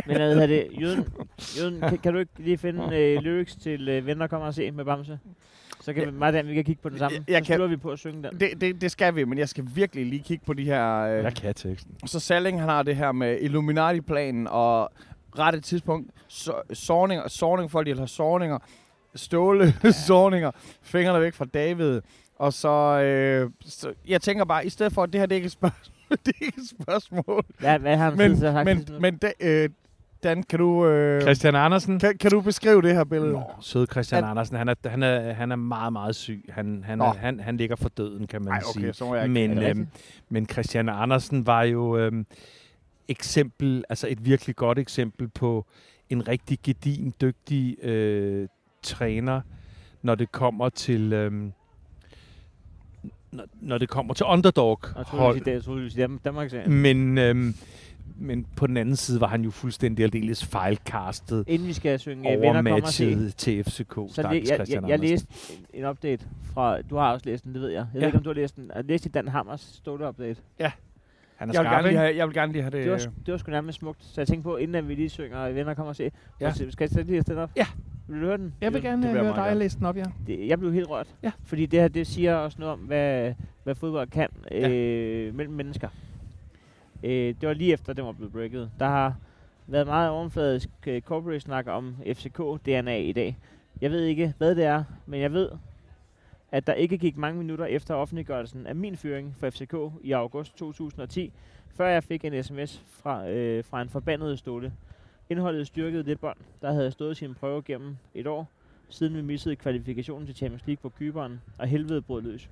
Men 0.05 0.15
hvad 0.17 0.33
hedder 0.33 0.47
det? 0.47 0.67
Jøden, 0.81 1.07
Jøden 1.59 1.81
kan, 1.81 1.97
kan, 1.97 2.13
du 2.13 2.19
ikke 2.19 2.31
lige 2.37 2.57
finde 2.57 2.95
øh, 2.97 3.21
lyrics 3.21 3.55
til 3.55 3.89
øh, 3.89 4.05
Venner 4.05 4.27
kommer 4.27 4.47
og 4.47 4.53
se 4.53 4.71
med 4.71 4.85
Bamse? 4.85 5.19
Så 5.81 5.93
kan 5.93 6.05
vi, 6.07 6.11
mig 6.11 6.27
og 6.27 6.33
Dan, 6.33 6.47
vi 6.47 6.53
kan 6.53 6.63
kigge 6.63 6.81
på 6.81 6.89
den 6.89 6.97
samme. 6.97 7.17
Jeg- 7.27 7.33
jeg 7.33 7.45
så 7.45 7.57
kan- 7.57 7.69
vi 7.69 7.77
på 7.77 7.89
at 7.91 7.99
synge 7.99 8.23
den. 8.29 8.39
Det, 8.39 8.61
det, 8.61 8.81
det 8.81 8.91
skal 8.91 9.15
vi, 9.15 9.23
men 9.23 9.37
jeg 9.37 9.49
skal 9.49 9.65
virkelig 9.75 10.05
lige 10.05 10.23
kigge 10.23 10.45
på 10.45 10.53
de 10.53 10.63
her... 10.65 10.97
Øh, 10.99 11.23
Jeg 11.23 11.35
kan 11.35 11.53
teksten. 11.55 11.95
Så 12.07 12.19
Salling, 12.19 12.59
han 12.59 12.69
har 12.69 12.83
det 12.83 12.95
her 12.95 13.11
med 13.11 13.37
Illuminati-planen 13.41 14.47
og 14.47 14.89
rette 15.39 15.59
tidspunkt, 15.61 16.11
så, 16.27 16.53
sårninger, 16.73 17.27
sårninger, 17.27 17.69
folk 17.69 17.87
de 17.87 17.97
har 17.97 18.05
sårninger, 18.05 18.57
ståle 19.15 19.73
sårninger, 20.07 20.51
fingrene 20.81 21.21
væk 21.21 21.33
fra 21.33 21.45
David. 21.45 22.01
Og 22.39 22.53
så, 22.53 22.69
øh, 23.01 23.51
så, 23.61 23.93
jeg 24.07 24.21
tænker 24.21 24.45
bare, 24.45 24.65
i 24.65 24.69
stedet 24.69 24.93
for, 24.93 25.03
at 25.03 25.13
det 25.13 25.19
her 25.21 25.25
det 25.25 25.33
er 25.33 25.35
ikke 25.35 25.45
et 25.45 25.51
spørgsmål, 25.51 26.17
det 26.25 26.33
er 26.41 26.45
ikke 26.45 26.61
et 26.61 26.69
spørgsmål. 26.81 27.45
Hvad, 27.59 27.79
hvad 27.79 27.97
har 27.97 28.09
han 28.09 28.17
Men, 28.17 28.43
at 28.43 28.53
have 28.53 28.65
men, 28.65 28.87
sagt? 28.87 29.01
men 29.01 29.17
da, 29.17 29.31
øh, 29.39 29.69
Dan, 30.23 30.43
kan 30.43 30.59
du, 30.59 30.85
øh, 30.87 31.21
Christian 31.21 31.55
Andersen. 31.55 31.99
kan, 31.99 32.17
kan 32.17 32.31
du 32.31 32.41
beskrive 32.41 32.81
det 32.81 32.93
her 32.95 33.03
billede? 33.03 33.31
Nå, 33.31 33.43
søde 33.61 33.85
Christian 33.91 34.23
At- 34.23 34.29
Andersen. 34.29 34.55
Han 34.57 34.69
er, 34.69 34.75
han, 34.85 35.03
er, 35.03 35.33
han 35.33 35.51
er 35.51 35.55
meget, 35.55 35.93
meget 35.93 36.15
syg. 36.15 36.45
Han, 36.49 36.83
han, 36.85 37.01
er, 37.01 37.13
han, 37.13 37.39
han 37.39 37.57
ligger 37.57 37.75
for 37.75 37.89
døden, 37.89 38.27
kan 38.27 38.41
man 38.43 38.61
sige. 38.73 38.83
okay, 38.85 38.93
så 38.93 39.05
må 39.05 39.15
jeg 39.15 39.23
ikke. 39.23 39.33
Men, 39.33 39.63
øhm, 39.63 39.87
men 40.29 40.45
Christian 40.49 40.89
Andersen 40.89 41.45
var 41.45 41.63
jo 41.63 41.97
øhm, 41.97 42.25
eksempel, 43.07 43.83
altså 43.89 44.07
et 44.09 44.25
virkelig 44.25 44.55
godt 44.55 44.79
eksempel 44.79 45.27
på 45.27 45.65
en 46.09 46.27
rigtig 46.27 46.59
gedin, 46.63 47.13
dygtig 47.21 47.83
øh, 47.83 48.47
træner, 48.83 49.41
når 50.01 50.15
det 50.15 50.31
kommer 50.31 50.69
til 50.69 51.13
øhm, 51.13 51.51
når, 53.31 53.43
når 53.61 53.77
det 53.77 53.89
kommer 53.89 54.13
til 54.13 54.25
underdog 54.25 54.79
Jeg 54.83 55.05
troede, 55.05 55.05
hold. 55.23 55.29
du 55.29 55.33
ville 55.33 55.45
sige- 55.45 55.53
jeg 55.53 55.63
troede, 55.63 55.77
du 55.79 55.81
ville 55.81 55.93
sige 55.93 56.19
Danmark-. 56.25 56.67
Men, 56.67 57.17
øhm, 57.17 57.53
men 58.21 58.45
på 58.55 58.67
den 58.67 58.77
anden 58.77 58.95
side 58.95 59.21
var 59.21 59.27
han 59.27 59.41
jo 59.41 59.51
fuldstændig 59.51 60.03
aldeles 60.03 60.45
fejlcastet 60.45 61.43
Inden 61.47 61.67
vi 61.67 61.73
skal 61.73 61.99
synge 61.99 62.33
øh, 62.33 62.41
Venner 62.41 62.53
kommer 62.53 62.71
overmatchet 62.71 63.35
til 63.35 63.63
FCK. 63.63 63.93
så 64.09 64.27
det, 64.31 64.49
jeg, 64.49 64.55
Christian 64.55 64.83
jeg, 64.83 64.89
jeg 64.89 64.99
læste 64.99 65.27
en, 65.73 65.85
update 65.85 66.25
fra, 66.53 66.81
du 66.81 66.95
har 66.95 67.13
også 67.13 67.25
læst 67.29 67.43
den, 67.43 67.53
det 67.53 67.61
ved 67.61 67.69
jeg. 67.69 67.77
Jeg 67.77 67.87
ja. 67.93 67.97
ved 67.97 68.01
Ja. 68.01 68.07
ikke, 68.07 68.17
om 68.17 68.23
du 68.23 68.29
har 68.29 68.35
læst 68.35 68.55
den. 68.55 68.71
Jeg 68.75 68.83
læste 68.85 69.09
i 69.09 69.11
Dan 69.11 69.27
Hammers 69.27 69.61
stående 69.61 70.07
update. 70.07 70.41
Han 70.59 70.69
er 70.69 70.71
Jeg 71.39 71.47
vil, 71.47 71.53
skarp, 71.53 71.65
gerne 71.71 71.87
lige 71.87 71.97
have, 71.99 72.15
jeg 72.15 72.27
vil 72.27 72.35
gerne 72.35 72.51
lige 72.51 72.61
have 72.61 72.71
det. 72.71 72.83
Det 72.83 72.91
var, 72.91 72.97
det 73.25 73.31
var 73.31 73.37
sgu 73.37 73.51
nærmest 73.51 73.79
smukt. 73.79 74.03
Så 74.05 74.21
jeg 74.21 74.27
tænkte 74.27 74.43
på, 74.43 74.57
inden 74.57 74.75
at 74.75 74.87
vi 74.87 74.95
lige 74.95 75.09
synger 75.09 75.41
øh, 75.41 75.55
Venner 75.55 75.73
kommer 75.73 75.89
og 75.89 75.95
se. 75.95 76.11
Ja. 76.41 76.45
Ja. 76.47 76.51
Skal 76.53 76.71
jeg 76.79 76.89
sætte 76.89 77.03
lige 77.11 77.21
stand 77.21 77.39
op? 77.39 77.51
Ja. 77.55 77.65
Vil 78.09 78.21
du 78.21 78.25
høre 78.25 78.37
den? 78.37 78.53
Jeg 78.61 78.73
vil 78.73 78.81
gerne 78.81 79.07
Det 79.07 79.13
jeg 79.15 79.23
høre 79.23 79.35
dig 79.35 79.55
læse 79.55 79.77
den 79.77 79.85
op, 79.85 79.97
ja. 79.97 80.05
det, 80.27 80.47
jeg 80.47 80.59
blev 80.59 80.73
helt 80.73 80.89
rørt. 80.89 81.15
Ja. 81.23 81.31
Fordi 81.43 81.65
det 81.65 81.79
her, 81.79 81.87
det 81.87 82.07
siger 82.07 82.35
også 82.35 82.57
noget 82.59 82.73
om, 82.73 82.79
hvad, 82.79 83.33
hvad 83.63 83.75
fodbold 83.75 84.07
kan 84.09 84.29
øh, 84.51 85.35
mellem 85.35 85.53
mennesker. 85.53 85.89
Øh, 87.03 87.11
det 87.11 87.47
var 87.47 87.53
lige 87.53 87.73
efter, 87.73 87.93
den 87.93 88.05
var 88.05 88.11
blevet 88.11 88.33
breaket. 88.33 88.71
Der 88.79 88.85
har 88.85 89.15
været 89.67 89.87
meget 89.87 90.09
overfladisk 90.09 90.69
øh, 90.87 91.01
corporate 91.01 91.39
snak 91.39 91.67
om 91.67 91.95
FCK-DNA 92.05 92.95
i 92.95 93.11
dag. 93.11 93.37
Jeg 93.81 93.91
ved 93.91 94.03
ikke, 94.03 94.33
hvad 94.37 94.55
det 94.55 94.63
er, 94.65 94.83
men 95.05 95.21
jeg 95.21 95.33
ved, 95.33 95.49
at 96.51 96.67
der 96.67 96.73
ikke 96.73 96.97
gik 96.97 97.17
mange 97.17 97.37
minutter 97.37 97.65
efter 97.65 97.95
offentliggørelsen 97.95 98.67
af 98.67 98.75
min 98.75 98.97
fyring 98.97 99.35
for 99.37 99.49
FCK 99.49 99.75
i 100.03 100.11
august 100.11 100.57
2010, 100.57 101.33
før 101.69 101.87
jeg 101.87 102.03
fik 102.03 102.25
en 102.25 102.43
sms 102.43 102.83
fra, 102.87 103.29
øh, 103.29 103.63
fra 103.63 103.81
en 103.81 103.89
forbandet 103.89 104.39
ståle. 104.39 104.73
Indholdet 105.31 105.67
styrkede 105.67 106.03
det 106.03 106.19
bånd, 106.19 106.37
der 106.61 106.73
havde 106.73 106.91
stået 106.91 107.17
sin 107.17 107.35
prøve 107.35 107.61
gennem 107.61 107.97
et 108.13 108.27
år, 108.27 108.47
siden 108.89 109.15
vi 109.15 109.21
missede 109.21 109.55
kvalifikationen 109.55 110.25
til 110.25 110.35
Champions 110.35 110.67
League 110.67 110.81
på 110.81 110.89
Kyberen, 110.89 111.41
og 111.59 111.67
helvede 111.67 112.01
brød 112.01 112.21
løs. 112.21 112.49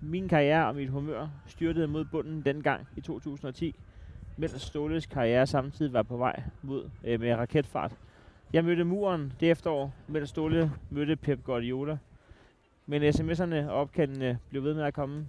Min 0.00 0.28
karriere 0.28 0.66
og 0.66 0.74
mit 0.74 0.88
humør 0.88 1.28
styrtede 1.46 1.86
mod 1.86 2.04
bunden 2.04 2.42
dengang 2.44 2.86
i 2.96 3.00
2010, 3.00 3.74
mens 4.36 4.62
Ståles 4.62 5.06
karriere 5.06 5.46
samtidig 5.46 5.92
var 5.92 6.02
på 6.02 6.16
vej 6.16 6.42
mod 6.62 6.90
øh, 7.04 7.20
med 7.20 7.34
raketfart. 7.34 7.96
Jeg 8.52 8.64
mødte 8.64 8.84
muren 8.84 9.32
det 9.40 9.50
efterår, 9.50 9.94
mens 10.08 10.28
Ståle 10.28 10.72
mødte 10.90 11.16
Pep 11.16 11.44
Guardiola. 11.44 11.98
Men 12.86 13.02
sms'erne 13.02 13.54
og 13.54 13.74
opkaldene 13.74 14.38
blev 14.50 14.64
ved 14.64 14.74
med 14.74 14.82
at 14.82 14.94
komme, 14.94 15.26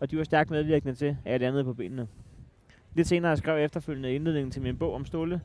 og 0.00 0.10
de 0.10 0.18
var 0.18 0.24
stærkt 0.24 0.50
medvirkende 0.50 0.94
til, 0.94 1.16
at 1.24 1.32
jeg 1.32 1.40
landede 1.40 1.64
på 1.64 1.74
benene. 1.74 2.08
Lidt 2.94 3.08
senere 3.08 3.36
skrev 3.36 3.56
jeg 3.56 3.64
efterfølgende 3.64 4.14
indledningen 4.14 4.50
til 4.50 4.62
min 4.62 4.78
bog 4.78 4.94
om 4.94 5.04
Ståle. 5.04 5.40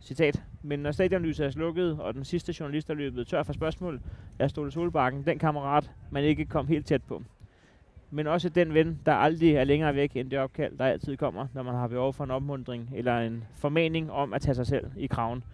Citat. 0.00 0.42
Men 0.62 0.78
når 0.78 0.90
stadionlyset 0.90 1.46
er 1.46 1.50
slukket, 1.50 2.00
og 2.00 2.14
den 2.14 2.24
sidste 2.24 2.54
journalist 2.60 2.90
er 2.90 2.94
løbet 2.94 3.26
tør 3.26 3.42
for 3.42 3.52
spørgsmål, 3.52 4.00
er 4.38 4.48
Ståle 4.48 4.70
Solbakken 4.70 5.26
den 5.26 5.38
kammerat, 5.38 5.90
man 6.10 6.24
ikke 6.24 6.44
kom 6.44 6.66
helt 6.66 6.86
tæt 6.86 7.02
på. 7.02 7.22
Men 8.10 8.26
også 8.26 8.48
den 8.48 8.74
ven, 8.74 9.00
der 9.06 9.12
aldrig 9.12 9.54
er 9.54 9.64
længere 9.64 9.94
væk 9.94 10.16
end 10.16 10.30
det 10.30 10.38
opkald, 10.38 10.78
der 10.78 10.84
altid 10.84 11.16
kommer, 11.16 11.46
når 11.54 11.62
man 11.62 11.74
har 11.74 11.88
behov 11.88 12.12
for 12.12 12.24
en 12.24 12.30
opmundring 12.30 12.90
eller 12.94 13.18
en 13.18 13.44
formaning 13.54 14.12
om 14.12 14.32
at 14.32 14.40
tage 14.40 14.54
sig 14.54 14.66
selv 14.66 14.86
i 14.96 15.06
kraven. 15.06 15.44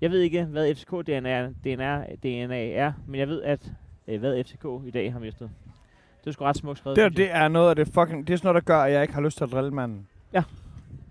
Jeg 0.00 0.10
ved 0.10 0.20
ikke, 0.20 0.44
hvad 0.44 0.70
FCK-DNA 0.70 1.48
DNA, 1.64 2.04
DNA 2.22 2.70
er, 2.70 2.92
men 3.06 3.20
jeg 3.20 3.28
ved, 3.28 3.42
at 3.42 3.72
øh, 4.08 4.20
hvad 4.20 4.44
FCK 4.44 4.64
i 4.86 4.90
dag 4.90 5.12
har 5.12 5.20
mistet. 5.20 5.50
Det 6.20 6.26
er 6.26 6.32
sgu 6.32 6.44
ret 6.44 6.56
smukt 6.56 6.78
skrevet. 6.78 6.96
Det, 6.96 7.16
det 7.16 7.30
er 7.30 7.48
noget 7.48 7.70
af 7.70 7.76
det 7.76 7.88
fucking... 7.94 8.26
Det 8.26 8.32
er 8.32 8.36
sådan 8.36 8.48
noget, 8.48 8.66
der 8.66 8.74
gør, 8.74 8.82
at 8.82 8.92
jeg 8.92 9.02
ikke 9.02 9.14
har 9.14 9.20
lyst 9.20 9.36
til 9.36 9.44
at 9.44 9.50
drille 9.52 9.70
manden. 9.70 10.06
Ja. 10.32 10.42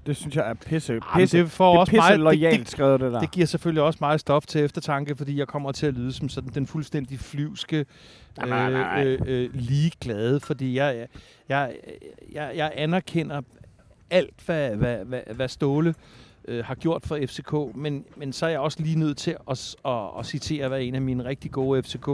Det 0.05 0.15
synes 0.15 0.35
jeg 0.35 0.49
er 0.49 0.53
pisse, 0.53 0.93
Jamen, 0.93 1.03
pisse, 1.15 1.37
det 1.37 1.51
får 1.51 1.71
det 1.71 1.79
også 1.79 1.91
pisse 1.91 1.99
meget- 2.01 2.11
det- 2.11 2.19
lojalt 2.19 2.59
det- 2.59 2.69
skrevet, 2.69 2.99
det 2.99 3.11
der. 3.13 3.19
Det 3.19 3.31
giver 3.31 3.45
selvfølgelig 3.47 3.83
også 3.83 3.97
meget 4.01 4.19
stof 4.19 4.45
til 4.45 4.61
eftertanke, 4.63 5.15
fordi 5.15 5.37
jeg 5.39 5.47
kommer 5.47 5.71
til 5.71 5.85
at 5.87 5.93
lyde 5.93 6.13
som 6.13 6.29
sådan 6.29 6.49
den 6.53 6.67
fuldstændig 6.67 7.19
flyvske, 7.19 7.85
Nej, 8.37 8.49
nej, 8.49 8.71
nej, 8.71 8.81
nej. 8.81 9.05
øh, 9.05 9.19
øh, 9.25 9.49
ligeglade, 9.53 10.39
fordi 10.39 10.75
jeg, 10.77 11.07
jeg, 11.49 11.73
jeg, 12.33 12.51
jeg 12.55 12.71
anerkender 12.75 13.41
alt, 14.09 14.33
hvad, 14.45 14.75
hvad, 14.75 14.97
hvad, 15.05 15.21
hvad 15.35 15.47
Ståle 15.47 15.95
øh, 16.47 16.65
har 16.65 16.75
gjort 16.75 17.05
for 17.05 17.19
FCK, 17.25 17.75
men, 17.75 18.05
men 18.17 18.33
så 18.33 18.45
er 18.45 18.49
jeg 18.49 18.59
også 18.59 18.77
lige 18.83 18.99
nødt 18.99 19.17
til 19.17 19.35
at, 19.51 19.75
at, 19.85 19.91
at 20.19 20.25
citere, 20.25 20.67
hvad 20.67 20.81
en 20.81 20.95
af 20.95 21.01
mine 21.01 21.25
rigtig 21.25 21.51
gode 21.51 21.83
FCK 21.83 22.07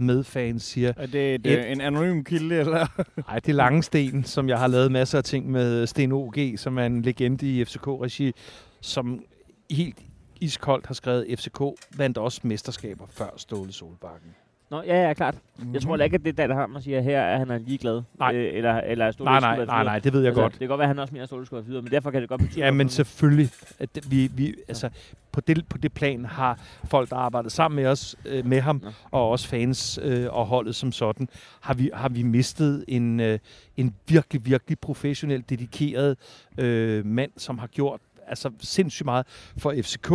medfans 0.00 0.62
siger. 0.62 0.92
Er 0.96 1.06
det 1.06 1.34
et, 1.34 1.46
Et- 1.46 1.58
øh, 1.58 1.72
en 1.72 1.80
anonym 1.80 2.24
kilde, 2.24 2.54
eller? 2.56 2.86
Nej, 3.28 3.38
det 3.38 3.48
er 3.48 3.52
Langesten, 3.54 4.24
som 4.24 4.48
jeg 4.48 4.58
har 4.58 4.66
lavet 4.66 4.92
masser 4.92 5.18
af 5.18 5.24
ting 5.24 5.50
med 5.50 5.86
Sten 5.86 6.12
OG, 6.12 6.34
som 6.56 6.78
er 6.78 6.86
en 6.86 7.02
legende 7.02 7.46
i 7.46 7.64
FCK-regi, 7.64 8.32
som 8.80 9.22
helt 9.70 9.98
iskoldt 10.40 10.86
har 10.86 10.94
skrevet, 10.94 11.26
FCK 11.38 11.60
vandt 11.96 12.18
også 12.18 12.40
mesterskaber 12.44 13.06
før 13.10 13.28
Ståle 13.36 13.72
Solbakken. 13.72 14.30
Nå, 14.70 14.82
ja, 14.82 15.06
ja, 15.06 15.14
klart. 15.14 15.34
Mhm. 15.58 15.74
Jeg 15.74 15.82
tror 15.82 15.96
da 15.96 16.04
ikke, 16.04 16.14
at 16.14 16.24
det 16.24 16.38
er 16.40 16.46
der, 16.46 16.54
har 16.54 16.66
man 16.66 16.82
siger 16.82 17.00
her, 17.00 17.22
at 17.24 17.38
han 17.38 17.50
er 17.50 17.58
ligeglad. 17.58 18.02
Nej. 18.18 18.34
Øh, 18.34 18.54
eller, 18.56 18.74
eller 18.80 19.10
Ståle 19.10 19.30
Nej, 19.30 19.40
nej, 19.40 19.64
nej, 19.64 19.84
nej, 19.84 19.98
det 19.98 20.12
ved 20.12 20.20
jeg 20.20 20.28
altså, 20.28 20.42
godt. 20.42 20.52
Det 20.52 20.58
kan 20.58 20.68
godt 20.68 20.78
være, 20.78 20.84
at 20.84 20.88
han 20.88 20.98
også 20.98 21.12
mener, 21.12 21.22
at 21.22 21.28
Ståle 21.28 21.46
skulle 21.46 21.64
fyret, 21.64 21.84
men 21.84 21.90
derfor 21.92 22.10
kan 22.10 22.20
det 22.20 22.28
godt 22.28 22.40
betyde 22.40 22.64
Ja, 22.64 22.70
men 22.70 22.88
selvfølgelig. 22.88 23.48
At 23.78 23.94
det- 23.94 24.10
vi, 24.10 24.30
vi, 24.34 24.54
altså, 24.68 24.88
på, 25.32 25.40
det, 25.40 25.66
på 25.68 25.78
det 25.78 25.92
plan 25.92 26.24
har 26.24 26.58
folk, 26.84 27.10
der 27.10 27.16
arbejder 27.16 27.48
sammen 27.48 27.76
med 27.76 27.86
os, 27.86 28.16
øh, 28.26 28.46
med 28.46 28.60
ham, 28.60 28.82
Ja. 28.84 28.90
og 29.10 29.28
også 29.30 29.48
fans 29.48 29.98
øh, 30.02 30.26
og 30.30 30.46
holdet 30.46 30.74
som 30.74 30.92
sådan, 30.92 31.28
har 31.60 31.74
vi, 31.74 31.90
har 31.94 32.08
vi 32.08 32.22
mistet 32.22 32.84
en, 32.88 33.20
øh, 33.20 33.38
en 33.76 33.94
virkelig, 34.08 34.46
virkelig 34.46 34.78
professionel, 34.78 35.44
dedikeret 35.48 36.16
øh, 36.58 37.06
mand, 37.06 37.30
som 37.36 37.58
har 37.58 37.66
gjort 37.66 38.00
altså 38.30 38.50
sindssygt 38.60 39.04
meget 39.04 39.26
for 39.58 39.74
FCK 39.82 40.10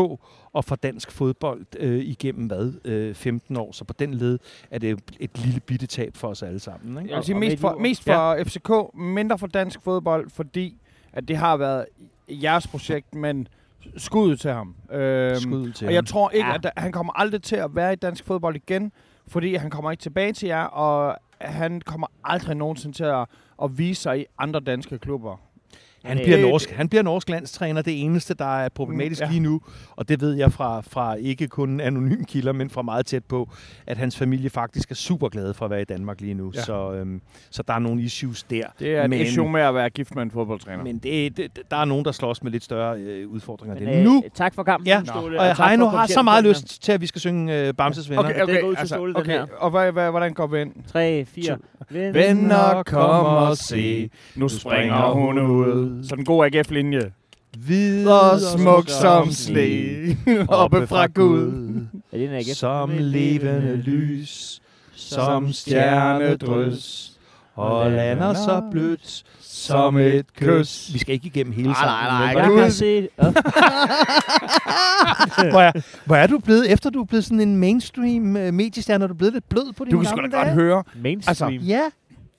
og 0.53 0.65
for 0.65 0.75
dansk 0.75 1.11
fodbold 1.11 1.65
øh, 1.79 1.99
igennem 1.99 2.47
hvad? 2.47 2.73
Øh, 2.85 3.15
15 3.15 3.57
år. 3.57 3.71
Så 3.71 3.83
på 3.85 3.93
den 3.99 4.13
led 4.13 4.39
er 4.71 4.79
det 4.79 4.99
et 5.19 5.37
lille 5.39 5.59
bitte 5.59 5.87
tab 5.87 6.15
for 6.17 6.27
os 6.27 6.43
alle 6.43 6.59
sammen. 6.59 6.97
Ikke? 6.97 7.09
Jeg 7.09 7.17
vil 7.17 7.25
sige 7.25 7.35
mest 7.35 7.59
for, 7.61 7.75
mest 7.79 8.03
for 8.03 8.37
FCK, 8.43 8.97
mindre 8.97 9.37
for 9.37 9.47
dansk 9.47 9.81
fodbold, 9.81 10.29
fordi 10.29 10.77
at 11.13 11.27
det 11.27 11.37
har 11.37 11.57
været 11.57 11.85
jeres 12.29 12.67
projekt, 12.67 13.15
men 13.15 13.47
skuddet 13.97 14.39
til 14.39 14.51
ham. 14.51 14.75
Øhm, 14.91 15.35
Skud 15.35 15.71
til 15.71 15.87
og 15.87 15.93
jeg 15.93 15.97
ham. 15.97 16.05
tror 16.05 16.29
ikke, 16.29 16.47
Ja. 16.47 16.53
at 16.55 16.63
der, 16.63 16.69
han 16.77 16.91
kommer 16.91 17.13
aldrig 17.19 17.41
til 17.43 17.55
at 17.55 17.75
være 17.75 17.93
i 17.93 17.95
dansk 17.95 18.25
fodbold 18.25 18.55
igen, 18.55 18.91
fordi 19.27 19.55
han 19.55 19.69
kommer 19.69 19.91
ikke 19.91 20.01
tilbage 20.01 20.33
til 20.33 20.47
jer, 20.47 20.63
og 20.63 21.17
han 21.41 21.81
kommer 21.81 22.07
aldrig 22.23 22.55
nogensinde 22.55 22.97
til 22.97 23.03
at, 23.03 23.25
at 23.63 23.77
vise 23.77 24.01
sig 24.01 24.19
i 24.21 24.25
andre 24.37 24.59
danske 24.59 24.97
klubber. 24.99 25.37
Han 26.05 26.17
Øh, 26.17 26.23
bliver, 26.23 26.37
det- 26.37 26.47
norsk, 26.49 26.69
han 26.71 26.89
bliver 26.89 27.03
norsk 27.03 27.29
landstræner, 27.29 27.81
det 27.81 28.03
eneste, 28.03 28.33
der 28.33 28.57
er 28.59 28.69
problematisk 28.69 29.21
Mm, 29.21 29.25
ja. 29.25 29.31
lige 29.31 29.39
nu. 29.39 29.61
Og 29.95 30.09
det 30.09 30.21
ved 30.21 30.33
jeg 30.33 30.51
fra, 30.53 30.81
fra 30.81 31.13
ikke 31.15 31.47
kun 31.47 31.79
anonym 31.79 32.23
kilder, 32.23 32.51
men 32.53 32.69
fra 32.69 32.81
meget 32.81 33.05
tæt 33.05 33.23
på, 33.25 33.49
at 33.87 33.97
hans 33.97 34.17
familie 34.17 34.49
faktisk 34.49 34.91
er 34.91 34.95
super 34.95 35.29
glade 35.29 35.53
for 35.53 35.65
at 35.65 35.71
være 35.71 35.81
i 35.81 35.85
Danmark 35.85 36.21
lige 36.21 36.33
nu. 36.33 36.51
Ja. 36.55 36.61
Så, 36.61 36.91
øhm, 36.93 37.21
så 37.49 37.63
der 37.67 37.73
er 37.73 37.79
nogle 37.79 38.01
issues 38.01 38.43
der. 38.43 38.63
Det 38.79 38.95
er 38.95 39.03
et 39.03 39.09
men, 39.09 39.21
issue 39.21 39.49
med 39.51 39.61
at 39.61 39.75
være 39.75 39.89
gift 39.89 40.15
med 40.15 40.23
en 40.23 40.31
fodboldtræner. 40.31 40.83
Men 40.83 40.97
det, 40.97 41.37
det, 41.37 41.59
der 41.71 41.77
er 41.77 41.85
nogen, 41.85 42.05
der 42.05 42.11
slås 42.11 42.43
med 42.43 42.51
lidt 42.51 42.63
større 42.63 42.97
øh, 42.99 43.27
udfordringer. 43.29 43.75
Men, 43.79 43.87
end 43.87 43.95
det. 43.95 44.03
nu, 44.05 44.23
tak 44.35 44.55
for 44.55 44.63
kampen, 44.63 44.87
Ja, 44.87 44.99
og 44.99 45.55
for 45.55 45.63
Heino 45.67 45.87
har 45.87 46.07
så 46.07 46.21
meget 46.21 46.43
lyst 46.43 46.83
til, 46.83 46.91
at 46.91 47.01
vi 47.01 47.07
skal 47.07 47.21
synge 47.21 47.67
øh, 47.67 47.73
Bamses 47.73 48.09
venner. 48.09 48.23
okay, 48.23 48.33
Det 48.33 48.43
okay, 48.43 48.61
går 48.61 48.67
ud 48.67 48.73
til 48.73 48.79
altså, 48.79 48.95
Ståle, 48.95 49.13
den 49.13 49.21
okay. 49.21 49.31
her. 49.31 49.45
Og 49.57 49.69
hvad, 49.69 49.91
hvad, 49.91 50.09
hvordan 50.11 50.33
går 50.33 50.47
vi 50.47 50.61
ind? 50.61 50.71
3, 50.91 51.25
4. 51.25 51.57
Venner, 51.89 52.83
kom 52.83 53.25
og 53.25 53.57
se, 53.57 54.09
nu 54.35 54.47
springer 54.49 55.11
hun 55.11 55.39
ud. 55.39 55.94
Så 56.03 56.15
den 56.15 56.25
gode 56.25 56.45
AGF-linje. 56.59 57.11
Hvid 57.65 58.07
Og 58.07 58.39
smuk 58.41 58.89
som 58.89 59.31
sne, 59.31 60.17
oppe 60.49 60.87
fra 60.87 61.07
Gud. 61.07 61.47
Er 62.11 62.17
det 62.17 62.27
en 62.29 62.35
AGF? 62.35 62.55
Som 62.55 62.91
levende 62.97 63.75
lys, 63.75 64.61
som 64.95 65.53
stjernedrys, 65.53 67.11
og 67.55 67.91
lander 67.91 68.33
så 68.33 68.61
blødt 68.71 69.23
som 69.41 69.97
et 69.97 70.25
kys. 70.37 70.89
Vi 70.93 70.99
skal 70.99 71.13
ikke 71.13 71.27
igennem 71.27 71.53
hele 71.53 71.67
Nej, 71.67 71.75
sangen. 71.75 72.13
nej, 72.13 72.19
nej. 72.19 72.33
men 72.33 72.43
Jeg 72.43 72.51
hvor- 72.51 72.61
kan 72.61 72.71
se... 72.71 73.07
Hvor, 75.51 75.61
er, 75.61 75.71
hvor 76.05 76.15
er 76.15 76.27
du 76.27 76.39
blevet, 76.39 76.71
efter 76.71 76.89
du 76.89 77.01
er 77.01 77.05
blevet 77.05 77.25
sådan 77.25 77.39
en 77.39 77.57
mainstream 77.57 78.23
uh, 78.35 78.53
mediestjerne, 78.53 79.03
er 79.03 79.07
du 79.07 79.13
blevet 79.13 79.33
lidt 79.33 79.49
blød 79.49 79.73
på 79.73 79.85
dine 79.85 79.91
Du 79.91 79.97
kan 79.97 80.05
sgu 80.05 80.15
gamle 80.15 80.31
da 80.31 80.37
godt 80.37 80.45
dage? 80.45 80.55
høre. 80.55 80.83
Mainstream. 81.03 81.53
Altså, 81.53 81.65
Ja. 81.67 81.81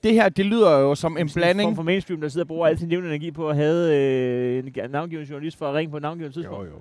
Det 0.03 0.13
her, 0.13 0.29
det 0.29 0.45
lyder 0.45 0.79
jo 0.79 0.95
som 0.95 1.17
en 1.17 1.27
En 1.27 1.29
blanding. 1.35 1.67
form 1.67 1.75
for 1.75 1.83
mainstream, 1.83 2.21
der 2.21 2.27
sidder 2.27 2.43
og 2.43 2.47
bruger 2.47 2.67
al 2.67 2.79
sin 2.79 2.89
levende 2.89 3.09
energi 3.09 3.31
på 3.31 3.49
at 3.49 3.55
have 3.55 3.95
øh, 3.95 4.63
en 4.85 4.89
navngiven 4.91 5.25
journalist 5.25 5.57
for 5.57 5.67
at 5.69 5.75
ringe 5.75 5.91
på 5.91 5.97
et 5.97 6.03
navngivet 6.03 6.33
tidspunkt. 6.33 6.67
jo. 6.69 6.73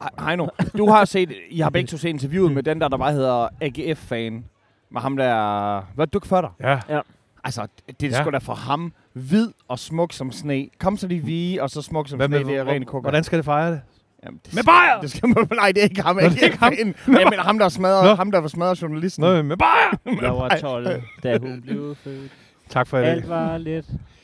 Ej, 0.00 0.26
Heino, 0.28 0.46
du 0.78 0.86
har 0.90 1.04
set, 1.04 1.32
I 1.50 1.60
har 1.60 1.70
begge 1.70 1.86
to 1.86 1.96
set 1.96 2.08
interviewet 2.08 2.52
med 2.52 2.62
den 2.62 2.80
der, 2.80 2.88
der 2.88 2.96
bare 2.96 3.12
hedder 3.12 3.48
AGF-fan. 3.60 4.44
Med 4.90 5.00
ham 5.00 5.16
der... 5.16 5.80
Hvad 5.94 6.06
du 6.06 6.20
for 6.24 6.40
dig? 6.40 6.50
Ja. 6.88 7.00
Altså, 7.44 7.66
det 8.00 8.06
er 8.06 8.16
Ja. 8.16 8.22
sgu 8.22 8.30
da 8.30 8.38
for 8.38 8.54
ham 8.54 8.92
hvid 9.12 9.48
og 9.68 9.78
smuk 9.78 10.12
som 10.12 10.32
sne. 10.32 10.68
Kom 10.78 10.96
så 10.96 11.06
de 11.08 11.20
hvide, 11.20 11.60
og 11.62 11.70
så 11.70 11.82
smuk 11.82 12.08
som 12.08 12.16
Hvad 12.18 12.28
sne. 12.28 12.38
med, 12.38 12.44
Det 12.44 12.56
er 12.56 12.64
rent 12.64 12.86
kukker. 12.86 13.02
hvordan 13.10 13.24
skal 13.24 13.36
det 13.36 13.44
fejre 13.44 13.70
det? 13.72 13.80
Jamen, 14.24 14.40
det, 14.46 14.54
Med 14.54 14.62
bajer! 14.64 15.00
Det 15.02 15.10
skal 15.10 15.28
man, 15.28 15.48
nej, 15.54 15.68
det 15.72 15.78
er 15.78 15.82
ikke 15.84 16.02
ham. 16.02 16.16
Nå, 16.16 16.22
det 16.22 16.40
er 16.42 16.44
ikke 16.44 16.58
ham. 16.58 16.72
AGF-fan. 16.72 16.94
Jeg 17.14 17.26
mener 17.30 17.42
ham, 17.42 17.58
der 17.58 17.68
smadrede, 17.68 18.04
Nå. 18.04 18.14
ham, 18.14 18.30
der 18.30 18.38
var 18.38 18.48
smadret 18.48 18.82
journalisten. 18.82 19.22
Nå, 19.24 19.42
med 19.42 19.56
bajer! 19.56 20.20
Jeg 20.22 20.32
var 20.32 20.48
12, 20.60 21.02
da 21.22 21.38
hun 21.38 21.62
blev 21.62 21.94
født. 22.04 22.30
Tak 22.70 22.86
for 22.86 22.98
i 22.98 23.00
dag. 23.02 23.10
Alt 23.10 23.28
var 23.28 23.58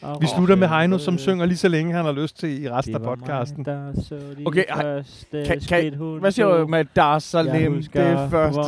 og 0.02 0.18
Vi 0.20 0.26
slutter 0.26 0.56
med 0.56 0.68
Heino, 0.68 0.98
som 0.98 1.18
synger 1.18 1.46
lige 1.46 1.56
så 1.58 1.68
længe, 1.68 1.94
han 1.94 2.04
har 2.04 2.12
lyst 2.12 2.38
til 2.38 2.62
i 2.64 2.70
resten 2.70 2.94
af 2.94 3.02
podcasten. 3.02 3.64
Mig, 3.66 3.76
der 3.94 4.02
så 4.02 4.14
Okay, 4.46 4.64
første 4.68 5.64
kan- 5.68 5.94
hun 5.98 6.20
Hvad 6.20 6.30
siger 6.30 6.56
du 6.58 6.66
med 6.66 6.84
Dar 6.96 7.12
Jeg 7.12 7.22
Salim? 7.22 7.74
husker, 7.74 8.20
Det 8.20 8.30
første. 8.30 8.60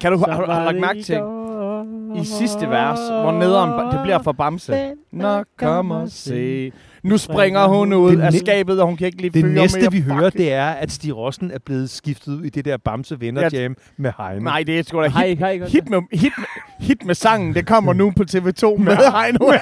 Kan 0.00 0.12
du, 0.12 0.18
så 0.18 0.24
har, 0.30 0.32
har 0.34 0.40
du 0.40 0.46
var 0.52 0.64
lagt 0.64 0.80
mærke 0.80 0.98
i 0.98 1.02
til 1.02 1.20
i 2.22 2.24
sidste 2.24 2.68
vers, 2.70 2.98
hvor 3.22 3.32
nederen 3.32 3.92
det 3.92 4.00
bliver 4.02 4.22
for 4.22 4.32
Bamse? 4.32 4.90
Nå, 5.12 5.44
kom 5.56 5.90
og 5.90 6.08
se. 6.10 6.72
Nu 7.02 7.18
springer 7.18 7.66
hun 7.66 7.92
ud 7.92 8.16
Det 8.16 8.20
af 8.22 8.32
skabet, 8.32 8.80
og 8.80 8.86
hun 8.86 8.96
kan 8.96 9.06
ikke 9.06 9.22
lide 9.22 9.42
Det 9.42 9.50
næste, 9.50 9.80
mere. 9.80 9.92
vi 9.92 10.02
Fuck. 10.02 10.12
hører, 10.12 10.30
det 10.30 10.52
er, 10.52 10.66
at 10.66 10.92
Stig 10.92 11.16
Rossen 11.16 11.50
er 11.50 11.58
blevet 11.66 11.90
skiftet 11.90 12.32
ud 12.32 12.42
i 12.44 12.48
det 12.48 12.64
der 12.64 12.76
Bamse 12.76 13.20
Venner 13.20 13.48
Jam 13.52 13.76
med 13.96 14.12
Heino. 14.18 14.40
Nej, 14.40 14.62
det 14.62 14.78
er 14.78 14.82
sgu 14.82 15.02
da 15.02 15.08
hit, 15.08 15.38
hej, 15.38 15.52
hit, 15.68 15.90
med, 15.90 16.00
hit, 16.12 16.32
med, 16.38 16.46
hit 16.80 17.04
med 17.04 17.14
sangen. 17.14 17.54
Det 17.54 17.66
kommer 17.66 17.92
nu 17.92 18.12
på 18.16 18.22
TV2 18.30 18.76
med 18.84 18.96
Heino. 18.96 19.52